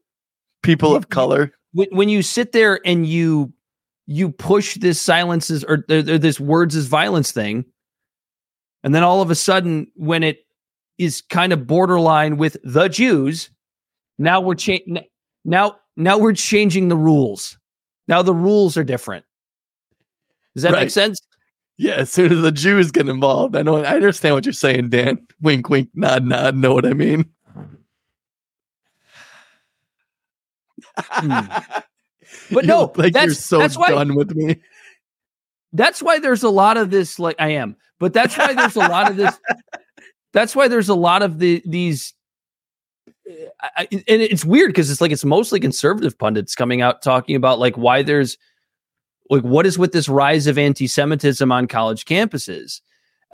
people 0.64 0.96
of 0.96 1.10
color. 1.10 1.54
When, 1.74 1.88
when 1.92 2.10
you 2.10 2.22
sit 2.22 2.52
there 2.52 2.80
and 2.86 3.06
you 3.06 3.52
you 4.08 4.30
push 4.30 4.76
this 4.76 5.02
silences 5.02 5.64
or, 5.64 5.86
or, 5.90 6.02
this 6.02 6.40
words 6.40 6.76
is 6.76 6.88
violence 6.88 7.32
thing 7.32 7.66
and 8.84 8.94
then 8.94 9.04
all 9.04 9.22
of 9.22 9.32
a 9.32 9.36
sudden 9.36 9.88
when 9.96 10.24
it 10.24 10.46
is 10.98 11.22
kind 11.22 11.54
of 11.54 11.68
borderline 11.68 12.38
with 12.38 12.58
the 12.64 12.88
jews 12.88 13.50
now 14.18 14.42
we're 14.42 14.56
changing 14.56 15.00
now 15.46 15.76
now 15.96 16.18
we're 16.18 16.34
changing 16.34 16.90
the 16.90 16.98
rules 16.98 17.58
now 18.08 18.22
the 18.22 18.34
rules 18.34 18.76
are 18.76 18.84
different 18.84 19.26
does 20.56 20.64
that 20.64 20.74
make 20.74 20.90
sense 20.90 21.20
Yeah, 21.78 21.96
as 21.96 22.12
soon 22.12 22.32
as 22.32 22.42
the 22.44 22.52
Jews 22.52 22.92
get 22.92 23.10
involved, 23.10 23.56
I 23.56 23.64
know. 23.64 23.78
I 23.78 23.96
understand 23.96 24.36
what 24.36 24.46
you're 24.46 24.54
saying, 24.54 24.90
Dan. 24.90 25.26
Wink, 25.42 25.68
wink, 25.68 25.90
nod, 25.96 26.24
nod. 26.24 26.56
Know 26.56 26.76
what 26.76 26.86
I 26.86 26.94
mean? 26.94 27.26
Hmm. 31.10 31.80
But 32.52 32.64
You 32.64 32.68
no, 32.70 32.94
like 32.96 33.14
you're 33.14 33.34
so 33.34 33.58
that's 33.60 33.78
why- 33.78 33.90
done 33.92 34.16
with 34.16 34.34
me. 34.36 34.62
that's 35.74 36.02
why 36.02 36.20
there's 36.20 36.44
a 36.44 36.50
lot 36.50 36.78
of 36.78 36.90
this 36.90 37.20
like 37.20 37.36
i 37.40 37.50
am 37.50 37.76
but 38.00 38.14
that's 38.14 38.38
why 38.38 38.54
there's 38.54 38.76
a 38.78 38.80
lot 38.80 39.10
of 39.12 39.18
this 39.18 39.38
that's 40.34 40.56
why 40.56 40.68
there's 40.70 40.88
a 40.90 40.96
lot 40.96 41.24
of 41.24 41.40
the 41.40 41.62
these 41.66 42.14
eh, 43.30 43.34
I, 43.62 43.70
I- 43.80 43.88
and 43.92 44.22
it's 44.22 44.46
weird 44.46 44.70
because 44.70 44.90
it's 44.90 45.02
like 45.02 45.12
it's 45.12 45.26
mostly 45.26 45.60
conservative 45.60 46.18
pundits 46.18 46.56
coming 46.56 46.82
out 46.82 47.02
talking 47.02 47.36
about 47.36 47.60
like 47.60 47.76
why 47.78 48.02
there's 48.02 48.38
like 49.30 49.44
what 49.44 49.66
is 49.66 49.78
with 49.78 49.92
this 49.92 50.08
rise 50.08 50.48
of 50.48 50.58
anti-semitism 50.58 51.52
on 51.52 51.68
college 51.68 52.06
campuses 52.06 52.80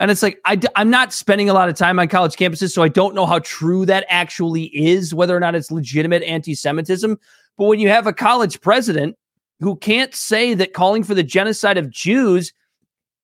and 0.00 0.10
it's 0.10 0.22
like 0.24 0.38
I, 0.44 0.58
I'm 0.76 0.90
not 0.90 1.12
spending 1.12 1.50
a 1.50 1.54
lot 1.54 1.68
of 1.68 1.76
time 1.76 1.98
on 2.00 2.08
college 2.08 2.34
campuses 2.34 2.72
so 2.72 2.82
i 2.82 2.88
don't 2.88 3.14
know 3.14 3.26
how 3.26 3.38
true 3.40 3.86
that 3.86 4.06
actually 4.08 4.64
is 4.76 5.14
whether 5.14 5.36
or 5.36 5.40
not 5.40 5.54
it's 5.54 5.70
legitimate 5.70 6.22
anti-semitism 6.24 7.18
but 7.58 7.64
when 7.64 7.80
you 7.80 7.88
have 7.88 8.06
a 8.06 8.12
college 8.12 8.60
president 8.60 9.16
who 9.60 9.76
can't 9.76 10.14
say 10.14 10.54
that 10.54 10.72
calling 10.72 11.02
for 11.02 11.14
the 11.14 11.22
genocide 11.22 11.76
of 11.76 11.90
Jews 11.90 12.52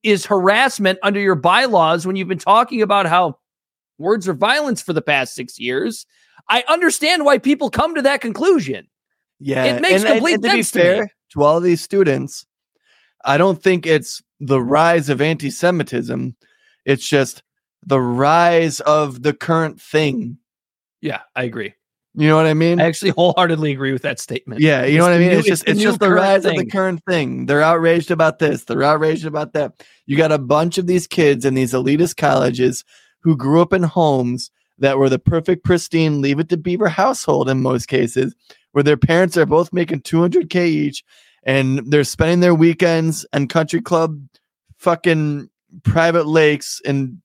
is 0.02 0.26
harassment 0.26 0.98
under 1.02 1.20
your 1.20 1.36
bylaws 1.36 2.06
when 2.06 2.16
you've 2.16 2.28
been 2.28 2.38
talking 2.38 2.82
about 2.82 3.06
how 3.06 3.38
words 3.96 4.28
are 4.28 4.34
violence 4.34 4.82
for 4.82 4.92
the 4.92 5.00
past 5.00 5.34
six 5.34 5.58
years. 5.58 6.04
I 6.50 6.64
understand 6.68 7.24
why 7.24 7.38
people 7.38 7.70
come 7.70 7.94
to 7.94 8.02
that 8.02 8.20
conclusion. 8.20 8.88
Yeah, 9.40 9.64
It 9.64 9.80
makes 9.80 10.04
complete 10.04 10.42
to 10.42 10.50
sense 10.50 10.70
to 10.72 10.78
be 10.78 10.82
fair 10.82 11.10
to 11.34 11.42
all 11.42 11.60
these 11.60 11.82
students, 11.82 12.46
I 13.24 13.38
don't 13.38 13.62
think 13.62 13.86
it's 13.86 14.22
the 14.40 14.60
rise 14.60 15.08
of 15.08 15.20
anti-Semitism. 15.20 16.36
It's 16.84 17.06
just 17.06 17.42
the 17.84 18.00
rise 18.00 18.80
of 18.80 19.22
the 19.22 19.34
current 19.34 19.80
thing. 19.80 20.38
Yeah, 21.00 21.20
I 21.34 21.44
agree. 21.44 21.74
You 22.16 22.28
know 22.28 22.36
what 22.36 22.46
I 22.46 22.54
mean? 22.54 22.80
I 22.80 22.84
actually 22.84 23.10
wholeheartedly 23.10 23.72
agree 23.72 23.92
with 23.92 24.02
that 24.02 24.20
statement. 24.20 24.60
Yeah, 24.60 24.82
you 24.84 24.86
It's 24.86 24.96
know 24.98 25.02
what 25.04 25.12
I 25.14 25.18
mean. 25.18 25.30
new- 25.30 25.38
it's 25.38 25.48
just 25.48 25.64
the 25.64 25.72
it's 25.72 25.80
just 25.80 25.98
the 25.98 26.10
rise 26.12 26.44
of 26.44 26.54
the 26.56 26.64
current 26.66 27.02
thing. 27.08 27.46
They're 27.46 27.62
outraged 27.62 28.10
about 28.12 28.38
this. 28.38 28.64
They're 28.64 28.84
outraged 28.84 29.26
about 29.26 29.52
that. 29.54 29.82
You 30.06 30.16
got 30.16 30.30
a 30.30 30.38
bunch 30.38 30.78
of 30.78 30.86
these 30.86 31.06
kids 31.08 31.44
in 31.44 31.54
these 31.54 31.72
elitist 31.72 32.16
colleges 32.16 32.84
who 33.20 33.36
grew 33.36 33.60
up 33.60 33.72
in 33.72 33.82
homes 33.82 34.50
that 34.78 34.98
were 34.98 35.08
the 35.08 35.18
perfect, 35.18 35.64
pristine, 35.64 36.20
leave 36.20 36.38
it 36.38 36.48
to 36.50 36.56
Beaver 36.56 36.88
household 36.88 37.48
in 37.48 37.62
most 37.62 37.86
cases, 37.86 38.34
where 38.72 38.84
their 38.84 38.96
parents 38.96 39.36
are 39.36 39.46
both 39.46 39.72
making 39.72 40.00
200k 40.02 40.66
each, 40.66 41.02
and 41.42 41.80
they're 41.90 42.04
spending 42.04 42.40
their 42.40 42.54
weekends 42.54 43.26
and 43.32 43.48
country 43.50 43.80
club, 43.80 44.20
fucking 44.78 45.48
private 45.82 46.26
lakes 46.26 46.80
and 46.84 47.18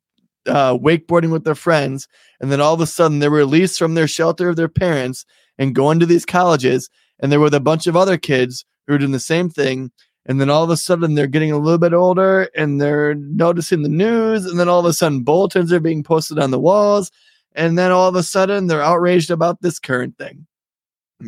uh, 0.47 0.77
wakeboarding 0.77 1.31
with 1.31 1.43
their 1.43 1.55
friends, 1.55 2.07
and 2.39 2.51
then 2.51 2.61
all 2.61 2.73
of 2.73 2.81
a 2.81 2.87
sudden 2.87 3.19
they're 3.19 3.29
released 3.29 3.77
from 3.79 3.93
their 3.95 4.07
shelter 4.07 4.49
of 4.49 4.55
their 4.55 4.69
parents 4.69 5.25
and 5.57 5.75
going 5.75 5.99
to 5.99 6.05
these 6.05 6.25
colleges, 6.25 6.89
and 7.19 7.31
they're 7.31 7.39
with 7.39 7.53
a 7.53 7.59
bunch 7.59 7.87
of 7.87 7.95
other 7.97 8.17
kids 8.17 8.65
who 8.87 8.93
are 8.93 8.97
doing 8.97 9.11
the 9.11 9.19
same 9.19 9.49
thing. 9.49 9.91
And 10.25 10.39
then 10.39 10.49
all 10.49 10.63
of 10.63 10.69
a 10.69 10.77
sudden 10.77 11.15
they're 11.15 11.27
getting 11.27 11.51
a 11.51 11.57
little 11.57 11.79
bit 11.79 11.93
older 11.93 12.49
and 12.55 12.79
they're 12.79 13.15
noticing 13.15 13.81
the 13.81 13.89
news, 13.89 14.45
and 14.45 14.59
then 14.59 14.69
all 14.69 14.79
of 14.79 14.85
a 14.85 14.93
sudden 14.93 15.23
bulletins 15.23 15.73
are 15.73 15.79
being 15.79 16.03
posted 16.03 16.39
on 16.39 16.51
the 16.51 16.59
walls, 16.59 17.11
and 17.53 17.77
then 17.77 17.91
all 17.91 18.07
of 18.07 18.15
a 18.15 18.23
sudden 18.23 18.67
they're 18.67 18.81
outraged 18.81 19.31
about 19.31 19.61
this 19.61 19.79
current 19.79 20.17
thing. 20.17 20.45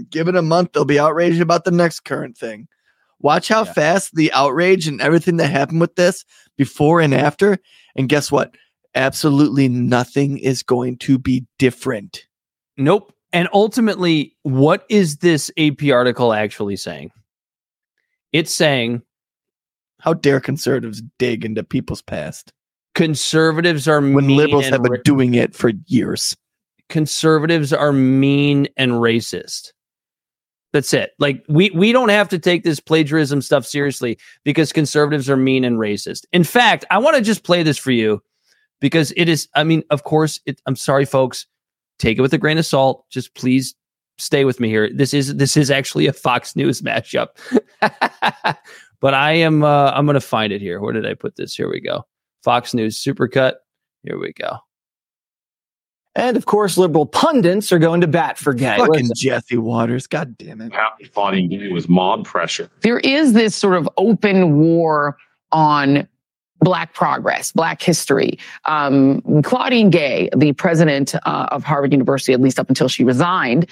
Give 0.09 0.27
it 0.27 0.35
a 0.35 0.41
month, 0.41 0.71
they'll 0.71 0.85
be 0.85 0.99
outraged 0.99 1.41
about 1.41 1.65
the 1.65 1.71
next 1.71 2.01
current 2.01 2.38
thing. 2.38 2.67
Watch 3.19 3.49
how 3.49 3.65
Yeah. 3.65 3.73
fast 3.73 4.15
the 4.15 4.31
outrage 4.33 4.88
and 4.88 5.01
everything 5.01 5.38
that 5.38 5.47
happened 5.51 5.81
with 5.81 5.95
this 5.95 6.23
before 6.57 7.01
and 7.01 7.13
after. 7.13 7.59
And 7.95 8.07
guess 8.07 8.31
what? 8.31 8.55
Absolutely 8.95 9.69
nothing 9.69 10.38
is 10.38 10.63
going 10.63 10.97
to 10.97 11.18
be 11.18 11.45
different. 11.59 12.26
Nope. 12.77 13.13
And 13.34 13.47
ultimately, 13.53 14.35
what 14.43 14.85
is 14.89 15.18
this 15.18 15.49
AP 15.57 15.89
article 15.91 16.34
actually 16.34 16.76
saying? 16.76 17.11
It's 18.34 18.53
saying 18.53 19.01
How 19.99 20.13
dare 20.13 20.39
conservatives 20.39 21.01
dig 21.19 21.45
into 21.45 21.63
people's 21.63 22.01
past 22.01 22.51
conservatives 22.93 23.88
are 23.88 24.01
when 24.01 24.27
liberals 24.27 24.68
have 24.68 24.84
been 24.84 24.91
ra- 24.91 24.97
doing 25.03 25.34
it 25.34 25.55
for 25.55 25.72
years? 25.88 26.35
conservatives 26.91 27.73
are 27.73 27.93
mean 27.93 28.68
and 28.77 28.91
racist. 28.91 29.72
That's 30.73 30.93
it. 30.93 31.11
Like 31.19 31.43
we 31.49 31.72
we 31.72 31.91
don't 31.91 32.09
have 32.09 32.30
to 32.30 32.39
take 32.39 32.63
this 32.63 32.80
plagiarism 32.80 33.41
stuff 33.41 33.65
seriously 33.65 34.18
because 34.45 34.72
conservatives 34.72 35.30
are 35.30 35.38
mean 35.38 35.65
and 35.65 35.77
racist. 35.77 36.26
In 36.31 36.43
fact, 36.43 36.85
I 36.91 36.99
want 36.99 37.15
to 37.15 37.22
just 37.22 37.43
play 37.43 37.63
this 37.63 37.77
for 37.77 37.91
you 37.91 38.22
because 38.82 39.14
it 39.16 39.30
is 39.30 39.48
I 39.56 39.64
mean, 39.64 39.84
of 39.90 40.03
course, 40.03 40.41
it, 40.45 40.62
I'm 40.66 40.76
sorry 40.76 41.06
folks, 41.06 41.45
take 41.99 42.18
it 42.18 42.22
with 42.22 42.34
a 42.34 42.38
grain 42.38 42.58
of 42.58 42.66
salt. 42.66 43.06
Just 43.10 43.34
please 43.36 43.74
stay 44.18 44.44
with 44.44 44.60
me 44.60 44.68
here. 44.68 44.90
This 44.94 45.14
is 45.14 45.36
this 45.36 45.56
is 45.56 45.72
actually 45.72 46.08
a 46.08 46.14
Fox 46.14 46.56
News 46.58 46.82
matchup. 46.82 47.28
but 48.99 49.14
I 49.14 49.32
am 49.34 49.64
uh 49.64 49.91
I'm 49.91 50.06
going 50.06 50.16
to 50.16 50.20
find 50.20 50.52
it 50.52 50.60
here. 50.60 50.82
Where 50.82 50.91
did 50.91 51.06
I 51.06 51.14
put 51.14 51.38
this? 51.38 51.56
Here 51.56 51.70
we 51.70 51.80
go. 51.80 52.06
Fox 52.44 52.74
News 52.74 53.02
supercut. 53.02 53.53
Here 54.03 54.20
we 54.20 54.34
go. 54.34 54.58
And 56.14 56.36
of 56.36 56.45
course, 56.45 56.78
liberal 56.78 57.06
pundits 57.06 57.72
are 57.72 57.80
going 57.80 58.02
to 58.02 58.08
bat 58.08 58.38
for 58.38 58.53
gay. 58.53 58.76
Fucking 58.78 59.08
Listen, 59.08 59.16
Jesse 59.16 59.58
Watters. 59.58 60.08
God 60.08 60.38
damn 60.38 60.60
it. 60.60 60.74
Happy 60.74 61.06
fighting 61.06 61.48
gay 61.48 61.70
was 61.70 61.88
mob 61.88 62.26
pressure. 62.26 62.70
there 62.82 62.99
is 62.99 63.32
this 63.32 63.56
sort 63.56 63.76
of 63.78 63.88
open 63.98 64.58
war 64.60 65.16
on 65.53 66.08
Black 66.61 66.93
progress, 66.93 67.51
Black 67.51 67.81
history. 67.81 68.38
Um, 68.65 69.21
Claudine 69.43 69.89
Gay, 69.89 70.29
the 70.35 70.53
president 70.53 71.15
uh, 71.15 71.47
of 71.51 71.63
Harvard 71.63 71.91
University, 71.91 72.33
at 72.33 72.41
least 72.41 72.59
up 72.59 72.69
until 72.69 72.88
she 72.88 73.03
resigned, 73.03 73.67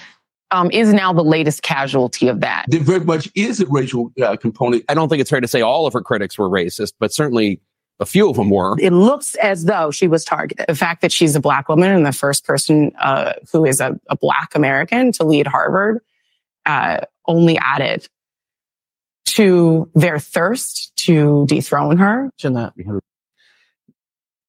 um, 0.50 0.70
is 0.72 0.92
now 0.92 1.12
the 1.12 1.22
latest 1.22 1.62
casualty 1.62 2.28
of 2.28 2.40
that. 2.40 2.64
there 2.68 2.80
very 2.80 3.00
much 3.00 3.28
is 3.34 3.60
a 3.60 3.66
racial 3.66 4.12
uh, 4.22 4.36
component. 4.36 4.84
I 4.88 4.94
don't 4.94 5.08
think 5.08 5.20
it's 5.20 5.30
fair 5.30 5.40
to 5.40 5.48
say 5.48 5.60
all 5.60 5.86
of 5.86 5.92
her 5.92 6.02
critics 6.02 6.36
were 6.36 6.48
racist, 6.48 6.94
but 6.98 7.12
certainly 7.12 7.60
a 8.00 8.06
few 8.06 8.28
of 8.28 8.36
them 8.36 8.50
were. 8.50 8.76
It 8.80 8.92
looks 8.92 9.34
as 9.36 9.66
though 9.66 9.90
she 9.90 10.08
was 10.08 10.24
targeted. 10.24 10.64
The 10.66 10.74
fact 10.74 11.02
that 11.02 11.12
she's 11.12 11.36
a 11.36 11.40
black 11.40 11.68
woman 11.68 11.92
and 11.92 12.04
the 12.04 12.12
first 12.12 12.44
person 12.44 12.92
uh, 12.98 13.34
who 13.52 13.64
is 13.64 13.80
a, 13.80 13.98
a 14.08 14.16
black 14.16 14.54
American 14.54 15.12
to 15.12 15.24
lead 15.24 15.46
Harvard 15.46 16.00
uh, 16.66 17.02
only 17.26 17.58
added 17.58 18.08
to 19.34 19.90
their 19.94 20.18
thirst 20.18 20.92
to 21.04 21.46
dethrone 21.46 21.96
her. 21.98 22.30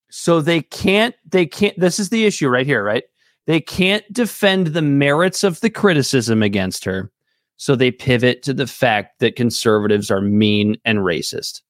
So 0.09 0.41
they 0.41 0.61
can't, 0.61 1.15
they 1.25 1.45
can't, 1.45 1.79
this 1.79 1.99
is 1.99 2.09
the 2.09 2.25
issue 2.25 2.49
right 2.49 2.65
here, 2.65 2.83
right? 2.83 3.03
They 3.47 3.61
can't 3.61 4.03
defend 4.11 4.67
the 4.67 4.81
merits 4.81 5.43
of 5.43 5.61
the 5.61 5.69
criticism 5.69 6.43
against 6.43 6.85
her. 6.85 7.11
So 7.57 7.75
they 7.75 7.91
pivot 7.91 8.43
to 8.43 8.53
the 8.53 8.67
fact 8.67 9.19
that 9.19 9.35
conservatives 9.35 10.09
are 10.11 10.21
mean 10.21 10.77
and 10.83 10.99
racist. 10.99 11.61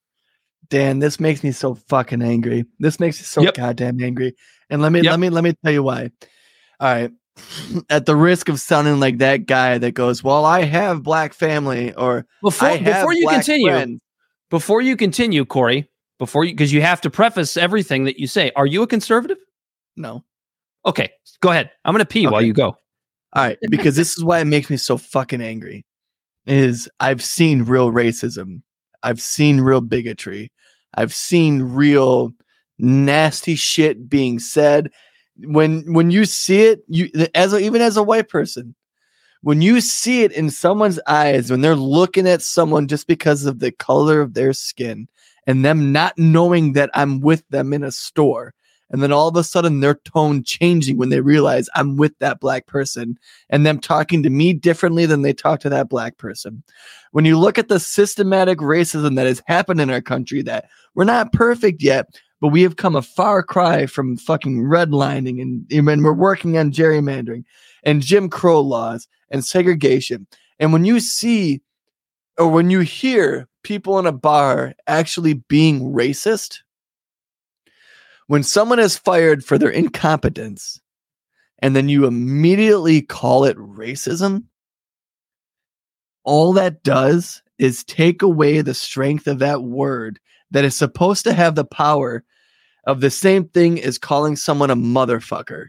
Dan, 0.69 0.99
this 0.99 1.19
makes 1.19 1.43
me 1.43 1.51
so 1.51 1.75
fucking 1.75 2.21
angry. 2.21 2.65
This 2.79 2.99
makes 2.99 3.19
me 3.19 3.25
so 3.25 3.43
Yep. 3.43 3.55
goddamn 3.55 4.01
angry. 4.01 4.35
And 4.69 4.81
let 4.81 4.91
me 4.91 5.01
Yep. 5.01 5.11
let 5.11 5.19
me 5.19 5.29
let 5.29 5.43
me 5.43 5.53
tell 5.63 5.73
you 5.73 5.83
why. 5.83 6.09
All 6.79 6.93
right. 6.93 7.11
At 7.89 8.05
the 8.05 8.15
risk 8.15 8.49
of 8.49 8.59
sounding 8.59 8.99
like 8.99 9.17
that 9.19 9.45
guy 9.45 9.77
that 9.77 9.91
goes, 9.91 10.23
"Well, 10.23 10.45
I 10.45 10.63
have 10.63 11.03
black 11.03 11.33
family," 11.33 11.93
or 11.93 12.25
Before, 12.41 12.77
before 12.77 13.13
you 13.13 13.27
continue, 13.27 13.69
friends." 13.69 14.01
before 14.49 14.81
you 14.81 14.95
continue, 14.95 15.45
Corey, 15.45 15.89
before 16.19 16.45
you, 16.45 16.53
because 16.53 16.71
you 16.71 16.81
have 16.81 17.01
to 17.01 17.09
preface 17.09 17.57
everything 17.57 18.03
that 18.05 18.19
you 18.19 18.27
say. 18.27 18.51
Are 18.55 18.65
you 18.65 18.83
a 18.83 18.87
conservative? 18.87 19.37
No. 19.95 20.23
Okay, 20.85 21.09
go 21.41 21.49
ahead. 21.49 21.71
I'm 21.85 21.93
going 21.93 21.99
to 21.99 22.05
pee 22.05 22.27
while 22.27 22.41
you 22.41 22.53
go. 22.53 22.77
All 23.33 23.43
right, 23.43 23.57
because 23.69 23.95
this 23.95 24.17
is 24.17 24.23
why 24.23 24.39
it 24.39 24.45
makes 24.45 24.69
me 24.69 24.77
so 24.77 24.97
fucking 24.97 25.41
angry. 25.41 25.85
Is 26.45 26.89
I've 26.99 27.23
seen 27.23 27.63
real 27.63 27.91
racism. 27.91 28.61
I've 29.03 29.21
seen 29.21 29.61
real 29.61 29.81
bigotry. 29.81 30.51
I've 30.95 31.13
seen 31.13 31.61
real 31.61 32.33
nasty 32.77 33.55
shit 33.55 34.09
being 34.09 34.39
said. 34.39 34.91
When 35.43 35.93
when 35.93 36.11
you 36.11 36.25
see 36.25 36.63
it, 36.63 36.83
you 36.87 37.09
as 37.35 37.53
a, 37.53 37.59
even 37.59 37.81
as 37.81 37.97
a 37.97 38.03
white 38.03 38.29
person, 38.29 38.75
when 39.41 39.61
you 39.61 39.81
see 39.81 40.23
it 40.23 40.31
in 40.31 40.49
someone's 40.49 40.99
eyes, 41.07 41.49
when 41.49 41.61
they're 41.61 41.75
looking 41.75 42.27
at 42.27 42.41
someone 42.41 42.87
just 42.87 43.07
because 43.07 43.45
of 43.45 43.59
the 43.59 43.71
color 43.71 44.21
of 44.21 44.33
their 44.33 44.53
skin, 44.53 45.07
and 45.47 45.65
them 45.65 45.91
not 45.91 46.17
knowing 46.17 46.73
that 46.73 46.89
I'm 46.93 47.21
with 47.21 47.47
them 47.49 47.73
in 47.73 47.83
a 47.83 47.91
store, 47.91 48.53
and 48.91 49.01
then 49.01 49.11
all 49.11 49.29
of 49.29 49.35
a 49.35 49.43
sudden 49.43 49.79
their 49.79 49.95
tone 49.95 50.43
changing 50.43 50.97
when 50.97 51.09
they 51.09 51.21
realize 51.21 51.69
I'm 51.75 51.95
with 51.95 52.17
that 52.19 52.39
black 52.39 52.67
person 52.67 53.17
and 53.49 53.65
them 53.65 53.79
talking 53.79 54.21
to 54.23 54.29
me 54.29 54.53
differently 54.53 55.05
than 55.05 55.21
they 55.21 55.33
talk 55.33 55.61
to 55.61 55.69
that 55.69 55.89
black 55.89 56.17
person. 56.17 56.61
When 57.11 57.25
you 57.25 57.39
look 57.39 57.57
at 57.57 57.69
the 57.69 57.79
systematic 57.79 58.59
racism 58.59 59.15
that 59.15 59.27
has 59.27 59.41
happened 59.47 59.81
in 59.81 59.89
our 59.89 60.01
country, 60.01 60.41
that 60.43 60.69
we're 60.93 61.05
not 61.05 61.33
perfect 61.33 61.81
yet, 61.81 62.19
but 62.41 62.47
we 62.47 62.63
have 62.63 62.75
come 62.75 62.95
a 62.95 63.03
far 63.03 63.43
cry 63.43 63.85
from 63.85 64.17
fucking 64.17 64.63
redlining 64.63 65.39
and, 65.39 65.71
and 65.71 66.03
we're 66.03 66.11
working 66.11 66.57
on 66.57 66.71
gerrymandering 66.71 67.43
and 67.83 68.01
Jim 68.01 68.29
Crow 68.29 68.59
laws 68.59 69.07
and 69.29 69.45
segregation. 69.45 70.27
And 70.59 70.73
when 70.73 70.83
you 70.83 70.99
see 70.99 71.61
or 72.37 72.47
when 72.47 72.71
you 72.71 72.79
hear 72.79 73.47
people 73.63 73.99
in 73.99 74.07
a 74.07 74.11
bar 74.11 74.73
actually 74.87 75.33
being 75.33 75.93
racist, 75.93 76.59
when 78.25 78.43
someone 78.43 78.79
is 78.79 78.97
fired 78.97 79.45
for 79.45 79.57
their 79.57 79.69
incompetence 79.69 80.81
and 81.59 81.75
then 81.75 81.89
you 81.89 82.05
immediately 82.05 83.03
call 83.03 83.43
it 83.43 83.57
racism, 83.57 84.45
all 86.23 86.53
that 86.53 86.81
does 86.81 87.43
is 87.59 87.83
take 87.83 88.23
away 88.23 88.61
the 88.61 88.73
strength 88.73 89.27
of 89.27 89.39
that 89.39 89.61
word 89.61 90.19
that 90.49 90.65
is 90.65 90.75
supposed 90.75 91.23
to 91.23 91.33
have 91.33 91.53
the 91.53 91.65
power 91.65 92.23
of 92.85 93.01
the 93.01 93.11
same 93.11 93.45
thing 93.45 93.81
as 93.81 93.97
calling 93.97 94.35
someone 94.35 94.69
a 94.69 94.75
motherfucker. 94.75 95.67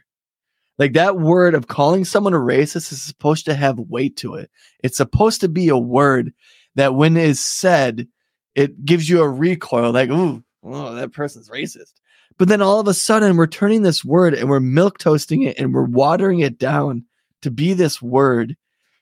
Like 0.79 0.95
that 0.95 1.19
word 1.19 1.55
of 1.55 1.69
calling 1.69 2.05
someone 2.05 2.35
a 2.35 2.39
racist 2.39 2.93
is 2.93 3.03
supposed 3.03 3.45
to 3.45 3.55
have 3.55 3.79
weight 3.79 4.17
to 4.19 4.35
it. 4.35 4.51
It's 4.83 4.97
supposed 4.97 5.41
to 5.43 5.49
be 5.49 5.69
a 5.69 5.77
word 5.77 6.33
that 6.75 6.95
when 6.95 7.17
it 7.17 7.27
is 7.27 7.45
said, 7.45 8.09
it 8.55 8.85
gives 8.85 9.09
you 9.09 9.23
a 9.23 9.29
recoil 9.29 9.93
like, 9.93 10.11
ooh, 10.11 10.43
oh, 10.65 10.95
that 10.95 11.13
person's 11.13 11.49
racist. 11.49 11.93
But 12.39 12.49
then 12.49 12.63
all 12.63 12.81
of 12.81 12.89
a 12.89 12.95
sudden, 12.95 13.37
we're 13.37 13.47
turning 13.47 13.83
this 13.83 14.05
word 14.05 14.35
and 14.35 14.49
we're 14.49 14.61
milk 14.61 14.99
toasting 14.99 15.43
it 15.43 15.59
and 15.59 15.75
we're 15.75 15.83
watering 15.83 16.41
it 16.41 16.59
down 16.59 17.05
to 17.43 17.51
be 17.51 17.75
this 17.75 18.01
word 18.01 18.57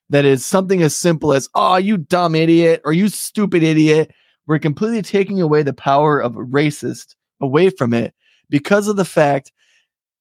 that 0.08 0.24
is 0.24 0.44
something 0.44 0.82
as 0.82 0.96
simple 0.96 1.32
as, 1.32 1.48
oh, 1.54 1.76
you 1.76 1.96
dumb 1.96 2.34
idiot 2.34 2.82
or 2.84 2.92
you 2.92 3.08
stupid 3.08 3.62
idiot. 3.62 4.10
We're 4.46 4.58
completely 4.58 5.02
taking 5.02 5.40
away 5.40 5.62
the 5.62 5.72
power 5.72 6.20
of 6.20 6.36
a 6.36 6.40
racist 6.40 7.14
away 7.40 7.70
from 7.70 7.94
it 7.94 8.14
because 8.48 8.88
of 8.88 8.96
the 8.96 9.04
fact 9.04 9.52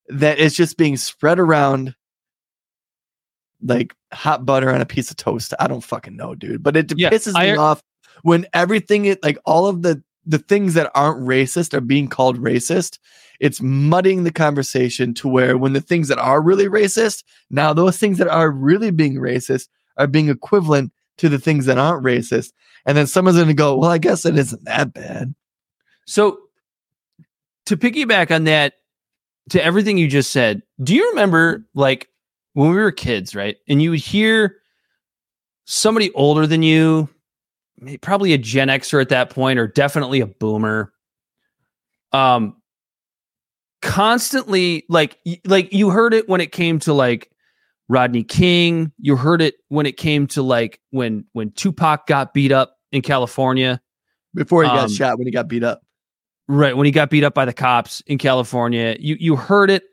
that 0.07 0.39
it's 0.39 0.55
just 0.55 0.77
being 0.77 0.97
spread 0.97 1.39
around 1.39 1.95
like 3.61 3.93
hot 4.13 4.45
butter 4.45 4.73
on 4.73 4.81
a 4.81 4.85
piece 4.85 5.11
of 5.11 5.17
toast. 5.17 5.53
I 5.59 5.67
don't 5.67 5.83
fucking 5.83 6.15
know, 6.15 6.35
dude. 6.35 6.63
But 6.63 6.77
it 6.77 6.93
Yeah, 6.95 7.09
pisses 7.09 7.33
me 7.33 7.55
off 7.55 7.81
when 8.23 8.47
everything 8.53 9.05
it 9.05 9.21
like 9.23 9.37
all 9.45 9.67
of 9.67 9.81
the 9.81 10.01
the 10.25 10.39
things 10.39 10.73
that 10.75 10.91
aren't 10.95 11.25
racist 11.25 11.73
are 11.73 11.81
being 11.81 12.07
called 12.07 12.39
racist. 12.39 12.99
It's 13.39 13.61
muddying 13.61 14.25
the 14.25 14.31
conversation 14.31 15.13
to 15.15 15.29
where 15.29 15.57
when 15.57 15.73
the 15.73 15.81
things 15.81 16.09
that 16.09 16.19
are 16.19 16.41
really 16.41 16.67
racist, 16.67 17.23
now 17.49 17.73
those 17.73 17.97
things 17.97 18.17
that 18.17 18.27
are 18.27 18.51
really 18.51 18.91
being 18.91 19.15
racist 19.15 19.69
are 19.97 20.07
being 20.07 20.29
equivalent 20.29 20.91
to 21.17 21.29
the 21.29 21.39
things 21.39 21.65
that 21.65 21.77
aren't 21.77 22.03
racist. 22.03 22.51
And 22.85 22.97
then 22.97 23.07
someone's 23.07 23.37
going 23.37 23.47
to 23.47 23.53
go, 23.53 23.77
well, 23.77 23.89
I 23.89 23.97
guess 23.97 24.25
it 24.25 24.37
isn't 24.37 24.65
that 24.65 24.93
bad. 24.93 25.33
So 26.05 26.39
to 27.69 27.77
piggyback 27.77 28.33
on 28.33 28.43
that, 28.45 28.73
to 29.49 29.63
everything 29.63 29.97
you 29.97 30.07
just 30.07 30.31
said, 30.31 30.61
do 30.83 30.93
you 30.95 31.09
remember 31.09 31.65
like 31.73 32.09
when 32.53 32.71
we 32.71 32.75
were 32.75 32.91
kids, 32.91 33.35
right? 33.35 33.57
And 33.67 33.81
you 33.81 33.91
would 33.91 33.99
hear 33.99 34.57
somebody 35.65 36.11
older 36.13 36.45
than 36.45 36.63
you, 36.63 37.07
probably 38.01 38.33
a 38.33 38.37
Gen 38.37 38.67
Xer 38.67 39.01
at 39.01 39.09
that 39.09 39.29
point, 39.29 39.59
or 39.59 39.67
definitely 39.67 40.19
a 40.19 40.27
boomer, 40.27 40.91
um, 42.11 42.55
constantly 43.81 44.83
like 44.89 45.17
like 45.45 45.71
you 45.71 45.89
heard 45.89 46.13
it 46.13 46.27
when 46.27 46.41
it 46.41 46.51
came 46.51 46.79
to 46.79 46.93
like 46.93 47.31
Rodney 47.87 48.23
King. 48.23 48.91
You 48.99 49.15
heard 49.15 49.41
it 49.41 49.55
when 49.69 49.85
it 49.85 49.97
came 49.97 50.27
to 50.27 50.41
like 50.41 50.79
when 50.89 51.23
when 51.33 51.51
Tupac 51.51 52.07
got 52.07 52.33
beat 52.33 52.51
up 52.51 52.77
in 52.91 53.01
California. 53.01 53.79
Before 54.35 54.63
he 54.63 54.69
got 54.69 54.85
Um, 54.85 54.93
shot, 54.93 55.17
when 55.17 55.27
he 55.27 55.31
got 55.31 55.47
beat 55.47 55.63
up. 55.63 55.81
Right, 56.51 56.75
when 56.75 56.85
he 56.85 56.91
got 56.91 57.11
beat 57.11 57.23
up 57.23 57.35
by 57.35 57.45
the 57.45 57.53
cops 57.53 58.01
in 58.07 58.17
California, 58.17 58.97
you 58.99 59.15
you 59.19 59.35
heard 59.35 59.69
it 59.69 59.83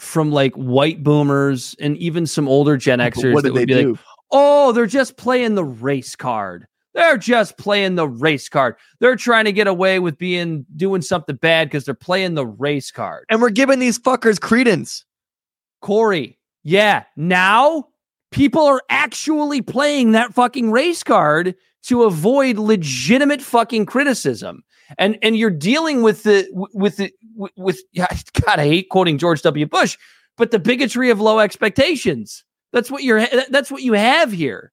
from 0.00 0.32
like 0.32 0.52
white 0.54 1.04
boomers 1.04 1.76
and 1.78 1.96
even 1.98 2.26
some 2.26 2.48
older 2.48 2.76
Gen 2.76 2.98
Xers 2.98 3.32
what 3.32 3.44
that 3.44 3.52
would 3.52 3.60
they 3.60 3.64
be 3.64 3.74
do? 3.74 3.90
like, 3.92 4.00
oh, 4.32 4.72
they're 4.72 4.86
just 4.86 5.16
playing 5.16 5.54
the 5.54 5.64
race 5.64 6.16
card. 6.16 6.66
They're 6.94 7.16
just 7.16 7.58
playing 7.58 7.94
the 7.94 8.08
race 8.08 8.48
card. 8.48 8.74
They're 8.98 9.14
trying 9.14 9.44
to 9.44 9.52
get 9.52 9.68
away 9.68 10.00
with 10.00 10.18
being 10.18 10.66
doing 10.74 11.00
something 11.00 11.36
bad 11.36 11.68
because 11.68 11.84
they're 11.84 11.94
playing 11.94 12.34
the 12.34 12.46
race 12.46 12.90
card. 12.90 13.26
And 13.30 13.40
we're 13.40 13.50
giving 13.50 13.78
these 13.78 13.96
fuckers 13.96 14.40
credence. 14.40 15.04
Corey, 15.80 16.40
yeah, 16.64 17.04
now 17.16 17.86
people 18.32 18.64
are 18.64 18.82
actually 18.90 19.62
playing 19.62 20.10
that 20.12 20.34
fucking 20.34 20.72
race 20.72 21.04
card 21.04 21.54
to 21.84 22.02
avoid 22.02 22.58
legitimate 22.58 23.42
fucking 23.42 23.86
criticism. 23.86 24.64
And 24.98 25.18
and 25.22 25.36
you're 25.36 25.50
dealing 25.50 26.02
with 26.02 26.22
the 26.22 26.48
with 26.52 26.96
the 26.96 27.12
with, 27.34 27.52
with 27.56 27.80
yeah, 27.92 28.08
God, 28.44 28.60
I 28.60 28.66
hate 28.66 28.88
quoting 28.90 29.18
George 29.18 29.42
W. 29.42 29.66
Bush, 29.66 29.96
but 30.36 30.50
the 30.50 30.58
bigotry 30.58 31.10
of 31.10 31.20
low 31.20 31.38
expectations. 31.38 32.44
That's 32.72 32.90
what 32.90 33.04
you're 33.04 33.26
that's 33.50 33.70
what 33.70 33.82
you 33.82 33.92
have 33.92 34.32
here. 34.32 34.72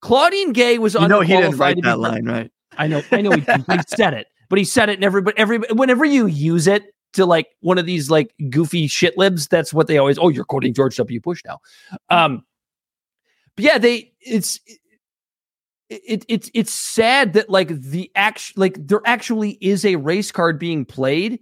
Claudine 0.00 0.52
Gay 0.52 0.78
was 0.78 0.94
You 0.94 1.08
know 1.08 1.20
he 1.20 1.36
didn't 1.36 1.56
write 1.56 1.82
that 1.82 1.98
line, 1.98 2.24
right? 2.26 2.50
I 2.78 2.86
know, 2.86 3.02
I 3.10 3.20
know 3.22 3.32
he, 3.32 3.40
he 3.40 3.78
said 3.88 4.14
it, 4.14 4.26
but 4.48 4.58
he 4.58 4.64
said 4.64 4.88
it 4.88 4.94
and 4.94 5.04
everybody, 5.04 5.36
every 5.38 5.58
whenever 5.72 6.04
you 6.04 6.26
use 6.26 6.66
it 6.66 6.84
to 7.14 7.26
like 7.26 7.48
one 7.60 7.78
of 7.78 7.86
these 7.86 8.10
like 8.10 8.32
goofy 8.50 8.86
shit 8.86 9.16
libs, 9.16 9.48
that's 9.48 9.72
what 9.72 9.86
they 9.86 9.98
always. 9.98 10.18
Oh, 10.18 10.28
you're 10.28 10.44
quoting 10.44 10.74
George 10.74 10.96
W. 10.96 11.20
Bush 11.20 11.42
now. 11.44 11.58
Um, 12.10 12.44
but 13.56 13.64
yeah, 13.64 13.78
they 13.78 14.12
it's 14.20 14.60
it, 15.88 16.02
it 16.06 16.24
it's 16.28 16.50
it's 16.54 16.72
sad 16.72 17.34
that 17.34 17.48
like 17.48 17.68
the 17.68 18.10
act 18.14 18.56
like 18.56 18.76
there 18.86 19.02
actually 19.04 19.58
is 19.60 19.84
a 19.84 19.96
race 19.96 20.32
card 20.32 20.58
being 20.58 20.84
played 20.84 21.40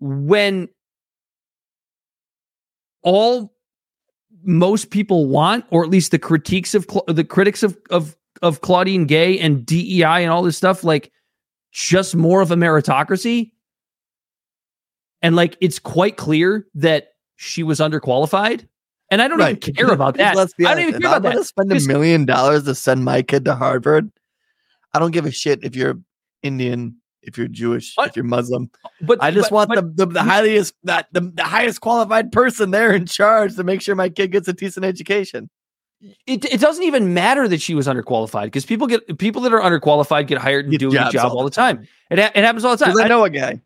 when 0.00 0.68
all 3.02 3.54
most 4.42 4.90
people 4.90 5.26
want, 5.26 5.64
or 5.70 5.84
at 5.84 5.90
least 5.90 6.10
the 6.10 6.18
critiques 6.18 6.74
of 6.74 6.86
the 7.06 7.24
critics 7.24 7.62
of 7.62 7.76
of 7.90 8.16
of 8.42 8.60
Claudine 8.60 9.06
Gay 9.06 9.38
and 9.38 9.64
DEI 9.64 10.22
and 10.22 10.30
all 10.30 10.42
this 10.42 10.56
stuff, 10.56 10.84
like 10.84 11.10
just 11.72 12.14
more 12.14 12.40
of 12.40 12.50
a 12.50 12.56
meritocracy. 12.56 13.52
And 15.22 15.34
like 15.34 15.56
it's 15.60 15.78
quite 15.78 16.16
clear 16.16 16.66
that 16.74 17.08
she 17.36 17.62
was 17.62 17.80
underqualified. 17.80 18.68
And 19.10 19.22
I 19.22 19.28
don't 19.28 19.38
Right. 19.38 19.56
even 19.56 19.74
care 19.76 19.90
about 19.92 20.16
that. 20.16 20.36
Let's 20.36 20.52
be 20.54 20.66
I 20.66 20.74
don't 20.74 20.88
even 20.88 21.00
care 21.00 21.10
I'm 21.10 21.16
about 21.18 21.34
that. 21.34 21.44
spend 21.44 21.72
a 21.72 21.80
million 21.86 22.24
dollars 22.26 22.64
to 22.64 22.74
send 22.74 23.04
my 23.04 23.22
kid 23.22 23.44
to 23.46 23.54
Harvard. 23.54 24.10
I 24.94 24.98
don't 24.98 25.10
give 25.12 25.26
a 25.26 25.30
shit 25.30 25.60
if 25.64 25.74
you're 25.76 25.98
Indian, 26.42 26.96
if 27.22 27.36
you're 27.38 27.48
Jewish, 27.48 27.92
What? 27.96 28.08
if 28.10 28.16
you're 28.16 28.24
Muslim. 28.24 28.70
But 29.00 29.22
I 29.22 29.30
just 29.30 29.50
but- 29.50 29.54
want 29.54 29.68
but- 29.70 29.96
the, 29.96 30.06
the 30.06 30.12
the 30.14 30.22
highest 30.22 30.74
that 30.84 31.08
the, 31.12 31.20
the 31.22 31.44
highest 31.44 31.80
qualified 31.80 32.32
person 32.32 32.70
there 32.70 32.92
in 32.92 33.06
charge 33.06 33.56
to 33.56 33.64
make 33.64 33.80
sure 33.82 33.94
my 33.94 34.08
kid 34.08 34.28
gets 34.32 34.46
a 34.48 34.52
decent 34.52 34.84
education. 34.84 35.48
it, 36.26 36.44
it 36.44 36.60
doesn't 36.60 36.84
even 36.84 37.12
matter 37.12 37.48
that 37.48 37.60
she 37.60 37.74
was 37.74 37.86
underqualified 37.88 38.44
because 38.44 38.64
people 38.64 38.86
get 38.86 39.18
people 39.18 39.42
that 39.42 39.52
are 39.52 39.60
underqualified 39.60 40.26
get 40.28 40.38
hired 40.38 40.64
and 40.66 40.72
Get 40.72 40.78
do 40.78 40.90
a 40.90 41.10
job 41.10 41.32
all 41.32 41.44
the 41.44 41.50
time. 41.50 41.88
It, 42.10 42.18
ha- 42.18 42.30
it 42.34 42.44
happens 42.44 42.64
all 42.64 42.76
the 42.76 42.84
time. 42.84 42.96
I 42.96 43.04
I, 43.04 43.08
know 43.08 43.24
a 43.24 43.30
guy. 43.30 43.60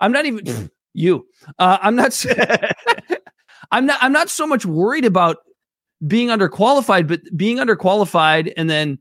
I'm 0.00 0.10
not 0.12 0.26
even 0.26 0.70
you. 0.92 1.26
Uh, 1.58 1.78
I'm 1.80 1.94
not. 1.94 2.12
I'm 3.70 3.86
not. 3.86 3.98
I'm 4.02 4.12
not 4.12 4.28
so 4.28 4.46
much 4.46 4.66
worried 4.66 5.04
about 5.04 5.38
being 6.06 6.28
underqualified, 6.28 7.06
but 7.06 7.20
being 7.36 7.58
underqualified 7.58 8.52
and 8.56 8.68
then 8.68 8.98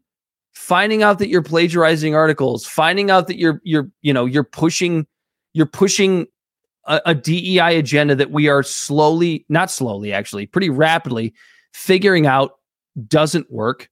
finding 0.54 1.02
out 1.02 1.20
that 1.20 1.30
you're 1.30 1.42
plagiarizing 1.42 2.16
articles, 2.16 2.66
finding 2.66 3.10
out 3.10 3.28
that 3.28 3.38
you're 3.38 3.60
you're 3.64 3.90
you 4.02 4.14
know 4.14 4.26
you're 4.26 4.44
pushing 4.44 5.08
you're 5.54 5.66
pushing 5.66 6.28
a, 6.86 7.02
a 7.08 7.16
DEI 7.16 7.78
agenda 7.78 8.16
that 8.16 8.32
we 8.32 8.48
are 8.48 8.64
slowly, 8.64 9.46
not 9.50 9.72
slowly, 9.72 10.14
actually, 10.14 10.46
pretty 10.46 10.70
rapidly 10.70 11.34
figuring 11.74 12.26
out 12.26 12.52
doesn't 13.08 13.52
work. 13.52 13.90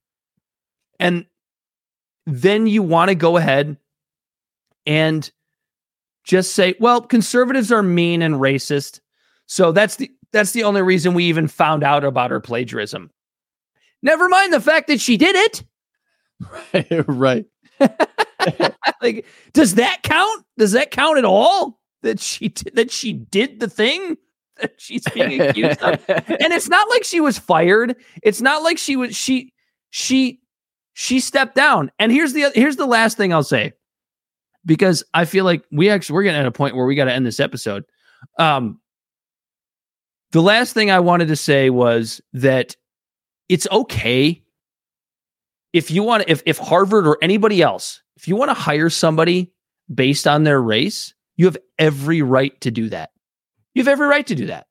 And 0.98 1.26
then 2.26 2.66
you 2.66 2.82
want 2.82 3.08
to 3.08 3.14
go 3.14 3.36
ahead 3.36 3.76
and 4.86 5.30
just 6.24 6.54
say, 6.54 6.74
well, 6.78 7.00
conservatives 7.00 7.72
are 7.72 7.82
mean 7.82 8.22
and 8.22 8.36
racist. 8.36 9.00
So 9.46 9.72
that's 9.72 9.96
the 9.96 10.10
that's 10.32 10.52
the 10.52 10.64
only 10.64 10.82
reason 10.82 11.14
we 11.14 11.24
even 11.24 11.48
found 11.48 11.82
out 11.82 12.04
about 12.04 12.30
her 12.30 12.40
plagiarism. 12.40 13.10
Never 14.02 14.28
mind 14.28 14.52
the 14.52 14.60
fact 14.60 14.88
that 14.88 15.00
she 15.00 15.16
did 15.16 15.36
it. 15.36 17.04
right. 17.08 17.46
like, 19.02 19.26
does 19.52 19.74
that 19.74 20.02
count? 20.02 20.44
Does 20.58 20.72
that 20.72 20.90
count 20.90 21.18
at 21.18 21.24
all? 21.24 21.80
That 22.02 22.18
she 22.18 22.48
did, 22.48 22.76
that 22.76 22.90
she 22.90 23.12
did 23.12 23.60
the 23.60 23.68
thing 23.68 24.16
that 24.60 24.74
she's 24.78 25.04
being 25.12 25.40
accused 25.40 25.82
of. 25.82 26.02
And 26.08 26.52
it's 26.52 26.68
not 26.68 26.88
like 26.88 27.04
she 27.04 27.20
was 27.20 27.38
fired. 27.38 27.96
It's 28.22 28.40
not 28.40 28.62
like 28.62 28.78
she 28.78 28.96
was 28.96 29.16
she 29.16 29.52
she 29.90 30.40
she 30.94 31.20
stepped 31.20 31.54
down. 31.54 31.90
And 31.98 32.10
here's 32.12 32.32
the 32.32 32.50
here's 32.54 32.76
the 32.76 32.86
last 32.86 33.16
thing 33.16 33.32
I'll 33.32 33.42
say. 33.42 33.72
Because 34.64 35.02
I 35.14 35.24
feel 35.24 35.44
like 35.44 35.64
we 35.70 35.90
actually 35.90 36.14
we're 36.14 36.22
getting 36.24 36.40
at 36.40 36.46
a 36.46 36.52
point 36.52 36.76
where 36.76 36.86
we 36.86 36.94
got 36.94 37.06
to 37.06 37.12
end 37.12 37.26
this 37.26 37.40
episode. 37.40 37.84
Um 38.38 38.80
the 40.32 40.42
last 40.42 40.74
thing 40.74 40.90
I 40.90 41.00
wanted 41.00 41.28
to 41.28 41.36
say 41.36 41.70
was 41.70 42.20
that 42.32 42.76
it's 43.48 43.66
okay 43.70 44.42
if 45.72 45.90
you 45.90 46.02
want 46.02 46.24
to, 46.24 46.30
if 46.30 46.42
if 46.46 46.58
Harvard 46.58 47.06
or 47.06 47.18
anybody 47.22 47.62
else, 47.62 48.02
if 48.16 48.26
you 48.26 48.36
want 48.36 48.50
to 48.50 48.54
hire 48.54 48.90
somebody 48.90 49.52
based 49.92 50.26
on 50.26 50.44
their 50.44 50.60
race, 50.60 51.14
you 51.36 51.46
have 51.46 51.56
every 51.78 52.22
right 52.22 52.58
to 52.60 52.70
do 52.70 52.88
that. 52.88 53.10
You 53.74 53.82
have 53.82 53.88
every 53.88 54.08
right 54.08 54.26
to 54.26 54.34
do 54.34 54.46
that. 54.46 54.66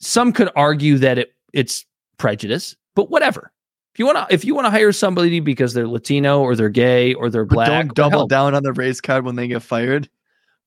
Some 0.00 0.32
could 0.32 0.50
argue 0.56 0.98
that 0.98 1.18
it 1.18 1.34
it's 1.52 1.84
prejudice, 2.18 2.76
but 2.94 3.10
whatever. 3.10 3.52
If 3.94 3.98
you 3.98 4.06
want 4.06 4.28
to 4.28 4.34
if 4.34 4.44
you 4.44 4.54
want 4.54 4.64
to 4.66 4.70
hire 4.70 4.92
somebody 4.92 5.40
because 5.40 5.74
they're 5.74 5.86
Latino 5.86 6.40
or 6.40 6.56
they're 6.56 6.68
gay 6.68 7.14
or 7.14 7.30
they're 7.30 7.44
But 7.44 7.54
black, 7.54 7.68
don't 7.68 7.94
double 7.94 8.18
hell, 8.20 8.26
down 8.26 8.54
on 8.54 8.62
the 8.62 8.72
race 8.72 9.00
card 9.00 9.24
when 9.24 9.36
they 9.36 9.48
get 9.48 9.62
fired. 9.62 10.08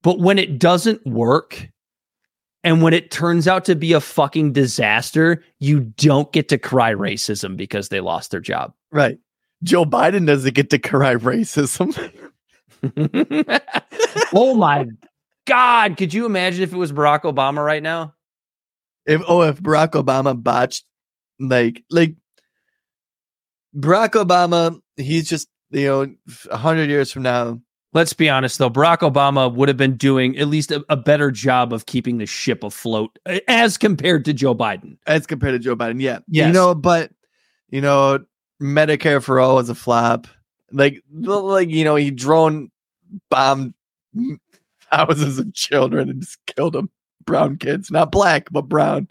but 0.03 0.19
when 0.19 0.37
it 0.39 0.59
doesn't 0.59 1.05
work 1.05 1.69
and 2.67 2.81
when 2.81 2.93
it 2.93 3.11
turns 3.11 3.47
out 3.47 3.65
to 3.65 3.75
be 3.75 3.93
a 3.93 4.01
fucking 4.01 4.51
disaster, 4.51 5.43
you 5.59 5.79
don't 5.79 6.31
get 6.33 6.49
to 6.49 6.57
cry 6.57 6.93
racism 6.93 7.55
because 7.55 7.89
they 7.89 8.01
lost 8.01 8.31
their 8.31 8.41
job. 8.41 8.73
Right. 8.91 9.17
Joe 9.63 9.85
Biden 9.85 10.27
doesn't 10.27 10.53
get 10.53 10.69
to 10.71 10.79
cry 10.79 11.15
racism. 11.15 11.95
oh 14.33 14.53
my 14.53 14.85
God. 15.45 15.97
Could 15.97 16.13
you 16.13 16.25
imagine 16.25 16.61
if 16.61 16.73
it 16.73 16.77
was 16.77 16.91
Barack 16.91 17.21
Obama 17.21 17.65
right 17.65 17.81
now? 17.81 18.13
if 19.07 19.21
oh 19.27 19.41
if 19.41 19.61
Barack 19.61 19.91
Obama 19.91 20.41
botched 20.41 20.83
like 21.39 21.83
like 21.89 22.15
Barack 23.75 24.11
Obama, 24.11 24.79
he's 24.97 25.27
just 25.29 25.47
you 25.71 25.85
know 25.85 26.13
a 26.51 26.57
hundred 26.57 26.89
years 26.89 27.11
from 27.11 27.23
now. 27.23 27.59
Let's 27.93 28.13
be 28.13 28.29
honest, 28.29 28.59
though. 28.59 28.69
Barack 28.69 28.99
Obama 28.99 29.51
would 29.53 29.69
have 29.69 29.77
been 29.77 29.95
doing 29.95 30.37
at 30.37 30.47
least 30.47 30.71
a, 30.71 30.85
a 30.89 30.97
better 30.97 31.31
job 31.31 31.71
of 31.73 31.85
keeping 31.85 32.17
the 32.17 32.25
ship 32.25 32.63
afloat 32.63 33.17
uh, 33.25 33.39
as 33.47 33.77
compared 33.77 34.25
to 34.25 34.33
Joe 34.33 34.53
Biden. 34.53 34.97
As 35.07 35.25
compared 35.25 35.53
to 35.53 35.59
Joe 35.59 35.75
Biden, 35.75 36.01
yeah, 36.01 36.19
Yes. 36.27 36.47
you 36.47 36.53
know, 36.53 36.75
but 36.75 37.11
you 37.69 37.81
know, 37.81 38.19
Medicare 38.61 39.23
for 39.23 39.39
all 39.39 39.55
was 39.55 39.69
a 39.69 39.75
flop. 39.75 40.27
Like, 40.71 41.01
like 41.11 41.69
you 41.69 41.85
know, 41.85 41.95
he 41.95 42.11
drone 42.11 42.71
bombed 43.29 43.73
thousands 44.91 45.39
of 45.39 45.53
children 45.53 46.09
and 46.09 46.21
just 46.21 46.37
killed 46.45 46.73
them. 46.73 46.89
Brown 47.25 47.57
kids, 47.57 47.91
not 47.91 48.11
black, 48.11 48.47
but 48.51 48.63
brown. 48.63 49.07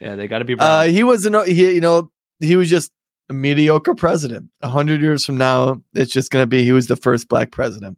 Yeah, 0.00 0.16
they 0.16 0.26
got 0.28 0.38
to 0.38 0.44
be. 0.44 0.56
Uh, 0.58 0.84
he 0.84 1.04
was 1.04 1.24
an 1.26 1.34
he, 1.46 1.74
you 1.74 1.80
know, 1.80 2.10
he 2.40 2.56
was 2.56 2.68
just 2.70 2.90
a 3.28 3.32
mediocre 3.32 3.94
president. 3.94 4.50
A 4.62 4.68
hundred 4.68 5.00
years 5.00 5.24
from 5.24 5.36
now, 5.36 5.80
it's 5.94 6.12
just 6.12 6.30
gonna 6.30 6.46
be 6.46 6.64
he 6.64 6.72
was 6.72 6.86
the 6.88 6.96
first 6.96 7.28
black 7.28 7.50
president. 7.52 7.96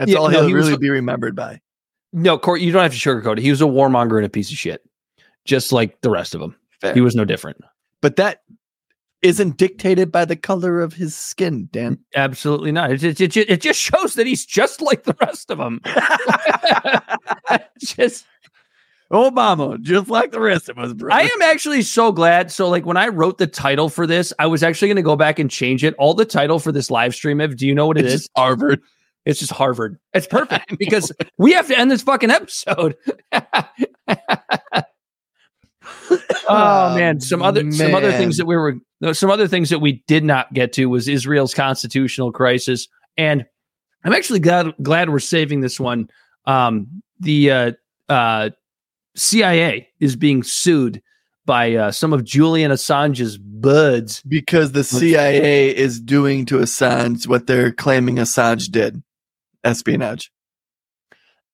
That's 0.00 0.10
Yeah, 0.12 0.16
all 0.18 0.28
he'll 0.30 0.46
he 0.48 0.54
was- 0.54 0.66
really 0.66 0.78
be 0.78 0.88
remembered 0.88 1.36
by. 1.36 1.60
no, 2.14 2.38
Court, 2.38 2.62
you 2.62 2.72
don't 2.72 2.82
have 2.82 2.92
to 2.92 2.98
sugarcoat 2.98 3.36
it. 3.36 3.42
He 3.42 3.50
was 3.50 3.60
a 3.60 3.66
warmonger 3.66 4.16
and 4.16 4.24
a 4.24 4.30
piece 4.30 4.50
of 4.50 4.56
shit, 4.56 4.82
just 5.44 5.72
like 5.72 6.00
the 6.00 6.08
rest 6.10 6.34
of 6.34 6.40
them. 6.40 6.56
Fair. 6.80 6.94
He 6.94 7.02
was 7.02 7.14
no 7.14 7.26
different. 7.26 7.58
But 8.00 8.16
that 8.16 8.40
isn't 9.20 9.58
dictated 9.58 10.10
by 10.10 10.24
the 10.24 10.36
color 10.36 10.80
of 10.80 10.94
his 10.94 11.14
skin, 11.14 11.68
Dan. 11.70 11.98
Absolutely 12.16 12.72
not. 12.72 12.90
It, 12.90 13.04
it, 13.04 13.20
it, 13.20 13.36
it 13.36 13.60
just 13.60 13.78
shows 13.78 14.14
that 14.14 14.26
he's 14.26 14.46
just 14.46 14.80
like 14.80 15.02
the 15.04 15.14
rest 15.20 15.50
of 15.50 15.58
them. 15.58 15.82
just 17.78 18.24
Obama, 19.12 19.80
just 19.80 20.08
like 20.08 20.30
the 20.30 20.40
rest 20.40 20.68
of 20.68 20.78
us, 20.78 20.92
bro. 20.92 21.12
I 21.12 21.22
am 21.22 21.42
actually 21.42 21.82
so 21.82 22.12
glad. 22.12 22.50
So, 22.52 22.68
like, 22.68 22.86
when 22.86 22.96
I 22.96 23.08
wrote 23.08 23.38
the 23.38 23.46
title 23.46 23.88
for 23.88 24.06
this, 24.06 24.32
I 24.38 24.46
was 24.46 24.62
actually 24.62 24.88
going 24.88 24.96
to 24.96 25.02
go 25.02 25.16
back 25.16 25.38
and 25.38 25.50
change 25.50 25.82
it. 25.84 25.94
All 25.98 26.14
the 26.14 26.24
title 26.24 26.58
for 26.60 26.70
this 26.72 26.90
live 26.90 27.14
stream, 27.14 27.40
of, 27.40 27.56
do 27.56 27.66
you 27.66 27.74
know 27.74 27.86
what 27.86 27.98
it 27.98 28.04
It's 28.06 28.14
is? 28.14 28.28
Harvard. 28.36 28.80
It's 29.24 29.40
just 29.40 29.52
Harvard. 29.52 29.98
It's 30.12 30.26
perfect 30.30 30.78
because 30.78 31.12
we 31.38 31.52
have 31.52 31.68
to 31.68 31.78
end 31.78 31.90
this 31.90 32.02
fucking 32.02 32.30
episode. 32.30 32.96
oh 36.48 36.94
man, 36.94 37.20
some 37.20 37.42
other 37.42 37.70
some 37.70 37.94
other 37.94 38.12
things 38.12 38.36
that 38.38 38.46
we 38.46 38.56
were 38.56 38.76
some 39.12 39.30
other 39.30 39.48
things 39.48 39.70
that 39.70 39.78
we 39.80 40.02
did 40.06 40.24
not 40.24 40.52
get 40.52 40.72
to 40.74 40.86
was 40.86 41.08
Israel's 41.08 41.54
constitutional 41.54 42.32
crisis, 42.32 42.88
and 43.16 43.44
I'm 44.04 44.12
actually 44.12 44.40
glad 44.40 44.72
glad 44.82 45.10
we're 45.10 45.18
saving 45.18 45.60
this 45.60 45.78
one. 45.78 46.08
Um, 46.46 47.02
the 47.20 47.50
uh, 47.50 47.72
uh, 48.08 48.50
CIA 49.14 49.88
is 50.00 50.16
being 50.16 50.42
sued 50.42 51.02
by 51.44 51.74
uh, 51.74 51.90
some 51.90 52.12
of 52.12 52.24
Julian 52.24 52.70
Assange's 52.70 53.36
buds. 53.36 54.22
Because 54.22 54.72
the 54.72 54.84
CIA 54.84 55.74
is 55.74 56.00
doing 56.00 56.46
to 56.46 56.58
Assange 56.58 57.26
what 57.26 57.46
they're 57.46 57.72
claiming 57.72 58.16
Assange 58.16 58.70
did 58.70 59.02
espionage. 59.64 60.30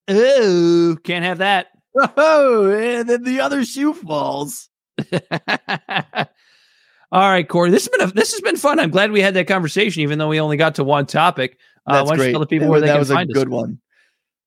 Oh, 0.08 0.96
can't 1.04 1.24
have 1.24 1.38
that. 1.38 1.66
Oh, 2.16 2.70
and 2.70 3.08
then 3.08 3.22
the 3.24 3.40
other 3.40 3.64
shoe 3.64 3.94
falls. 3.94 4.68
All 7.12 7.20
right, 7.30 7.48
Corey. 7.48 7.70
This 7.70 7.84
has 7.84 7.88
been 7.88 8.08
a, 8.08 8.12
this 8.12 8.32
has 8.32 8.40
been 8.40 8.56
fun. 8.56 8.78
I'm 8.80 8.90
glad 8.90 9.12
we 9.12 9.20
had 9.20 9.34
that 9.34 9.46
conversation, 9.46 10.02
even 10.02 10.18
though 10.18 10.28
we 10.28 10.40
only 10.40 10.56
got 10.56 10.74
to 10.76 10.84
one 10.84 11.06
topic. 11.06 11.58
Uh, 11.86 11.94
That's 12.04 12.10
why 12.10 12.16
don't 12.16 12.18
you 12.18 12.24
great. 12.24 12.32
tell 12.32 12.40
the 12.40 12.46
people 12.46 12.66
That 12.66 12.70
where 12.72 12.80
they 12.80 12.86
that 12.88 12.92
can 12.94 12.98
was 13.00 13.10
find 13.10 13.30
a 13.30 13.32
us? 13.32 13.38
good 13.38 13.48
one. 13.48 13.80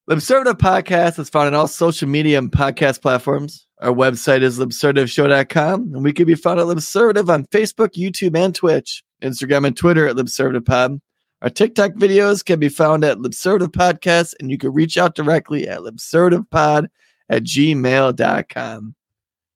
Libservative 0.10 0.58
Podcast 0.58 1.20
is 1.20 1.30
found 1.30 1.48
on 1.48 1.54
all 1.54 1.68
social 1.68 2.08
media 2.10 2.38
and 2.38 2.52
podcast 2.52 3.02
platforms. 3.02 3.68
Our 3.82 3.94
website 3.94 4.42
is 4.42 4.60
libservativeshow.com, 4.60 5.82
and 5.94 6.04
we 6.04 6.12
can 6.14 6.26
be 6.26 6.36
found 6.36 6.60
at 6.60 6.66
Libservative 6.66 7.30
on 7.30 7.46
Facebook, 7.46 7.90
YouTube, 7.96 8.36
and 8.36 8.54
Twitch, 8.54 9.04
Instagram, 9.22 9.66
and 9.68 9.78
Twitter 9.78 10.08
at 10.08 10.16
LibservativePod. 10.16 11.00
Our 11.42 11.50
TikTok 11.50 11.94
videos 11.94 12.44
can 12.44 12.60
be 12.60 12.68
found 12.68 13.06
at 13.06 13.18
Libservative 13.18 13.72
Podcast, 13.72 14.34
and 14.40 14.52
you 14.52 14.58
can 14.58 14.74
reach 14.74 14.98
out 14.98 15.16
directly 15.16 15.70
at 15.70 15.80
libservativepod 15.80 16.90
at 17.30 17.44
gmail.com. 17.44 18.96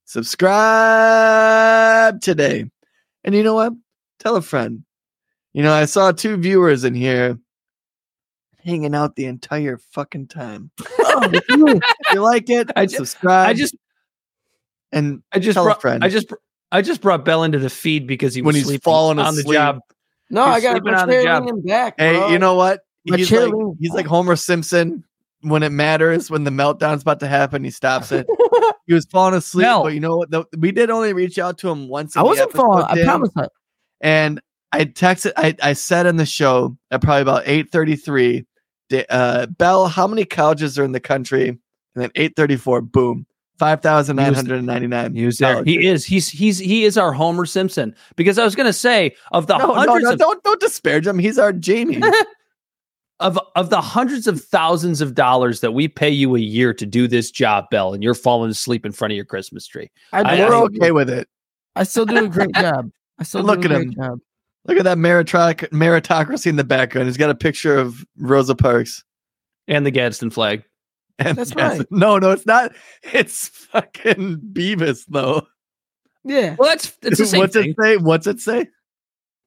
Subscribe 0.06 0.52
today. 2.22 2.70
And 3.26 3.36
you 3.36 3.44
know 3.44 3.56
what? 3.56 3.74
Tell 4.20 4.38
a 4.38 4.42
friend. 4.42 4.86
You 5.54 5.64
know, 5.64 5.74
I 5.74 5.84
saw 5.86 6.12
two 6.12 6.38
viewers 6.38 6.84
in 6.86 6.94
here 6.94 7.38
hanging 8.64 8.96
out 8.96 9.16
the 9.16 9.26
entire 9.26 9.78
fucking 9.92 10.28
time. 10.28 10.72
Oh, 11.00 11.30
if, 11.34 11.44
you, 11.50 11.82
you 12.14 12.22
like 12.22 12.50
it, 12.50 12.72
I 12.76 12.86
ju- 12.86 12.96
subscribe. 12.98 13.50
I 13.50 13.54
just 13.54 13.76
and 14.92 15.22
I 15.32 15.40
just 15.40 15.56
tell 15.56 15.64
a 15.64 15.68
brought, 15.68 15.82
friend. 15.82 16.04
I 16.04 16.10
just 16.10 16.32
I 16.72 16.82
just 16.82 17.02
brought 17.02 17.26
Bel 17.26 17.44
into 17.44 17.60
the 17.60 17.70
feed 17.70 18.08
because 18.08 18.34
he 18.34 18.42
was 18.42 18.46
When 18.46 18.56
he's 18.56 18.66
sleeping 18.66 18.82
falling 18.82 19.20
on 19.20 19.36
the 19.36 19.44
job. 19.44 19.80
No, 20.34 20.46
He's 20.48 20.56
I 20.56 20.60
got 20.62 20.72
sleeping 20.74 20.92
my 20.94 21.02
on 21.02 21.08
the 21.08 21.14
chair 21.24 21.40
leaning 21.40 21.62
back. 21.62 21.96
Hey, 21.98 22.14
bro. 22.14 22.28
you 22.30 22.40
know 22.40 22.56
what? 22.56 22.82
My 23.06 23.18
He's 23.18 23.32
like, 23.32 23.54
he's 23.80 23.92
like 23.94 24.06
Homer 24.06 24.36
Simpson. 24.36 25.04
When 25.42 25.62
it 25.62 25.72
matters, 25.74 26.32
when 26.32 26.46
the 26.46 26.52
meltdown's 26.52 27.02
about 27.02 27.20
to 27.20 27.28
happen, 27.28 27.66
he 27.66 27.70
stops 27.70 28.14
it. 28.14 28.26
he 28.88 28.94
was 28.94 29.06
falling 29.06 29.34
asleep, 29.36 29.66
Mel. 29.66 29.84
but 29.84 29.94
you 29.94 30.00
know 30.00 30.16
what? 30.16 30.32
The- 30.32 30.46
we 30.58 30.72
did 30.72 30.90
only 30.90 31.12
reach 31.12 31.38
out 31.38 31.58
to 31.60 31.70
him 31.70 31.90
once. 31.90 32.16
I 32.16 32.24
wasn't 32.24 32.54
falling. 32.54 32.86
I 32.86 33.04
promise. 33.04 33.30
I, 33.36 33.48
And 34.00 34.40
I 34.72 34.86
texted, 34.86 35.34
I, 35.36 35.54
I 35.62 35.74
said 35.74 36.06
in 36.06 36.16
the 36.16 36.26
show 36.26 36.78
at 36.92 37.02
probably 37.02 37.22
about 37.24 37.44
833, 37.46 38.46
uh, 39.10 39.46
Bel, 39.48 39.88
how 39.88 40.08
many 40.08 40.24
colleges 40.24 40.80
are 40.80 40.86
in 40.86 40.94
the 40.94 41.00
country? 41.02 41.50
And 41.50 41.60
then 41.94 42.10
834, 42.16 42.82
boom, 42.82 43.26
5,999. 43.64 45.16
He 45.16 45.26
was 45.26 45.38
there. 45.38 45.64
He 45.64 45.88
is. 45.88 46.06
He's 46.06 46.28
he's 46.30 46.60
he 46.60 46.84
is 46.84 46.98
our 46.98 47.14
Homer 47.14 47.46
Simpson. 47.46 47.96
Because 48.16 48.38
I 48.38 48.44
was 48.44 48.56
going 48.56 48.66
to 48.68 48.74
say 48.74 49.16
of 49.32 49.48
the 49.48 49.58
no, 49.58 49.68
no, 49.68 49.74
hundreds 49.74 50.04
no, 50.06 50.12
of 50.14 50.20
don't, 50.20 50.44
don't 50.44 50.60
disparage 50.60 51.08
him. 51.08 51.18
He's 51.20 51.40
our 51.40 51.54
Jamie. 51.54 52.02
of 53.20 53.40
of 53.56 53.70
the 53.70 53.80
hundreds 53.82 54.28
of 54.28 54.42
thousands 54.44 55.00
of 55.00 55.14
dollars 55.16 55.62
that 55.62 55.72
we 55.72 55.88
pay 55.88 56.10
you 56.10 56.36
a 56.36 56.40
year 56.40 56.74
to 56.74 56.86
do 56.86 57.08
this 57.08 57.32
job, 57.32 57.66
Bel, 57.72 57.94
and 57.94 58.04
you're 58.04 58.14
falling 58.16 58.52
asleep 58.52 58.86
in 58.86 58.92
front 58.92 59.14
of 59.14 59.16
your 59.16 59.26
Christmas 59.26 59.66
tree. 59.66 59.90
I, 60.12 60.22
I- 60.22 60.40
We're 60.50 60.56
I- 60.56 60.62
okay 60.64 60.92
with 60.92 61.10
it. 61.10 61.28
I 61.76 61.84
still 61.84 62.06
do 62.06 62.26
a 62.26 62.28
great 62.30 62.52
job. 62.56 62.90
I 63.20 63.24
still 63.24 63.44
Look 63.44 63.62
do 63.62 63.70
a 63.70 63.72
at 63.72 63.76
great 63.78 63.88
him. 63.88 63.94
job. 63.96 64.20
Look 64.66 64.78
at 64.78 64.84
that 64.84 64.98
meritoc- 64.98 65.70
meritocracy 65.70 66.48
in 66.48 66.56
the 66.58 66.64
background. 66.64 67.08
He's 67.08 67.18
got 67.18 67.30
a 67.30 67.36
picture 67.36 67.78
of 67.78 68.06
Rosa 68.18 68.56
Parks. 68.56 69.04
And 69.70 69.86
the 69.86 69.92
Gadsden 69.92 70.30
flag. 70.30 70.64
And 71.20 71.38
That's 71.38 71.54
yes- 71.56 71.78
right. 71.80 71.88
No, 71.92 72.18
no, 72.18 72.32
it's 72.32 72.46
not. 72.46 72.72
It's 73.04 73.48
fucking 73.50 74.38
Beavis, 74.54 75.06
though. 75.08 75.48
Yeah. 76.26 76.56
Well, 76.58 76.70
that's 76.70 76.98
it's 77.02 77.20
the 77.20 77.26
same 77.28 77.40
What's 77.42 77.54
thing. 77.54 77.70
it 77.72 77.76
say? 77.82 77.98
What's 77.98 78.28
it 78.28 78.40
say? 78.40 78.62
It 78.62 78.70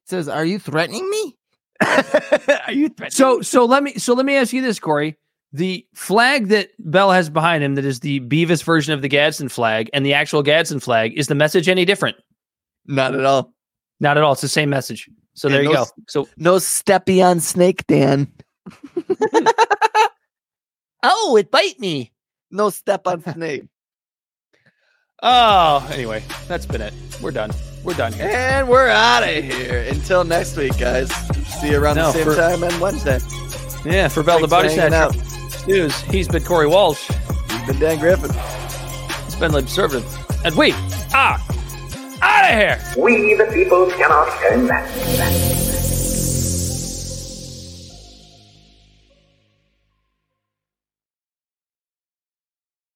says, 0.05 0.29
"Are 0.29 0.45
you 0.45 0.59
threatening 0.59 1.09
me?" 1.09 1.35
Are 1.81 2.71
you 2.71 2.89
threatening? 2.89 3.11
So 3.11 3.41
so 3.41 3.65
let 3.65 3.83
me 3.83 3.95
so 3.95 4.13
let 4.13 4.25
me 4.25 4.35
ask 4.35 4.53
you 4.53 4.61
this, 4.61 4.79
Corey. 4.79 5.17
The 5.53 5.85
flag 5.95 6.47
that 6.49 6.69
Bel 6.79 7.11
has 7.11 7.29
behind 7.29 7.63
him, 7.63 7.75
that 7.75 7.85
is 7.85 8.01
the 8.01 8.19
Beavis 8.21 8.63
version 8.63 8.93
of 8.93 9.01
the 9.01 9.07
Gadsden 9.09 9.49
flag, 9.49 9.89
and 9.93 10.05
the 10.05 10.13
actual 10.13 10.43
Gadsden 10.43 10.79
flag, 10.81 11.17
is 11.17 11.27
the 11.27 11.35
message 11.35 11.67
any 11.69 11.83
different? 11.85 12.17
Not 12.85 13.15
at 13.15 13.25
all. 13.25 13.53
Not 13.99 14.17
at 14.17 14.23
all. 14.23 14.33
It's 14.33 14.41
the 14.41 14.47
same 14.49 14.69
message. 14.69 15.09
So 15.33 15.47
Yeah, 15.47 15.53
there 15.55 15.63
you 15.63 15.73
go. 15.73 15.85
So 16.07 16.27
No 16.37 16.55
steppy 16.57 17.25
on 17.25 17.39
snake, 17.39 17.85
Dan. 17.87 18.31
oh, 21.09 21.35
it 21.37 21.49
bite 21.51 21.79
me. 21.79 22.11
No 22.51 22.69
step 22.69 23.07
on 23.07 23.21
snake. 23.33 23.63
Oh, 25.23 25.87
anyway, 25.91 26.23
that's 26.47 26.65
been 26.65 26.81
it. 26.81 26.93
We're 27.21 27.31
done. 27.31 27.51
We're 27.83 27.95
done 27.95 28.13
here. 28.13 28.27
And 28.29 28.67
we're 28.69 28.87
out 28.89 29.23
of 29.23 29.29
here. 29.43 29.85
Until 29.89 30.23
next 30.23 30.55
week, 30.57 30.77
guys. 30.77 31.09
See 31.59 31.71
you 31.71 31.79
around 31.81 31.95
No, 31.95 32.07
the 32.11 32.13
same 32.13 32.23
for- 32.25 32.35
time 32.35 32.63
on 32.63 32.79
Wednesday. 32.79 33.19
Yeah, 33.85 34.09
for 34.09 34.21
Bel 34.21 34.39
the 34.39 34.47
Body 34.47 34.69
for 34.69 34.81
hanging 34.81 35.11
Snatcher 35.13 35.67
News, 35.67 35.99
he's 36.01 36.27
been 36.27 36.43
Corey 36.43 36.67
Walsh. 36.67 37.09
You've 37.49 37.67
been 37.67 37.79
Dan 37.79 37.99
Griffin. 37.99 38.31
It's 39.25 39.35
been 39.35 39.51
Libservative. 39.51 40.05
And 40.45 40.55
we 40.55 40.71
are 41.13 41.39
out 42.21 42.45
of 42.45 42.57
here. 42.57 42.79
We 42.97 43.35
the 43.35 43.45
people 43.53 43.89
cannot 43.91 44.29
turn 44.39 44.67
back. 44.67 44.87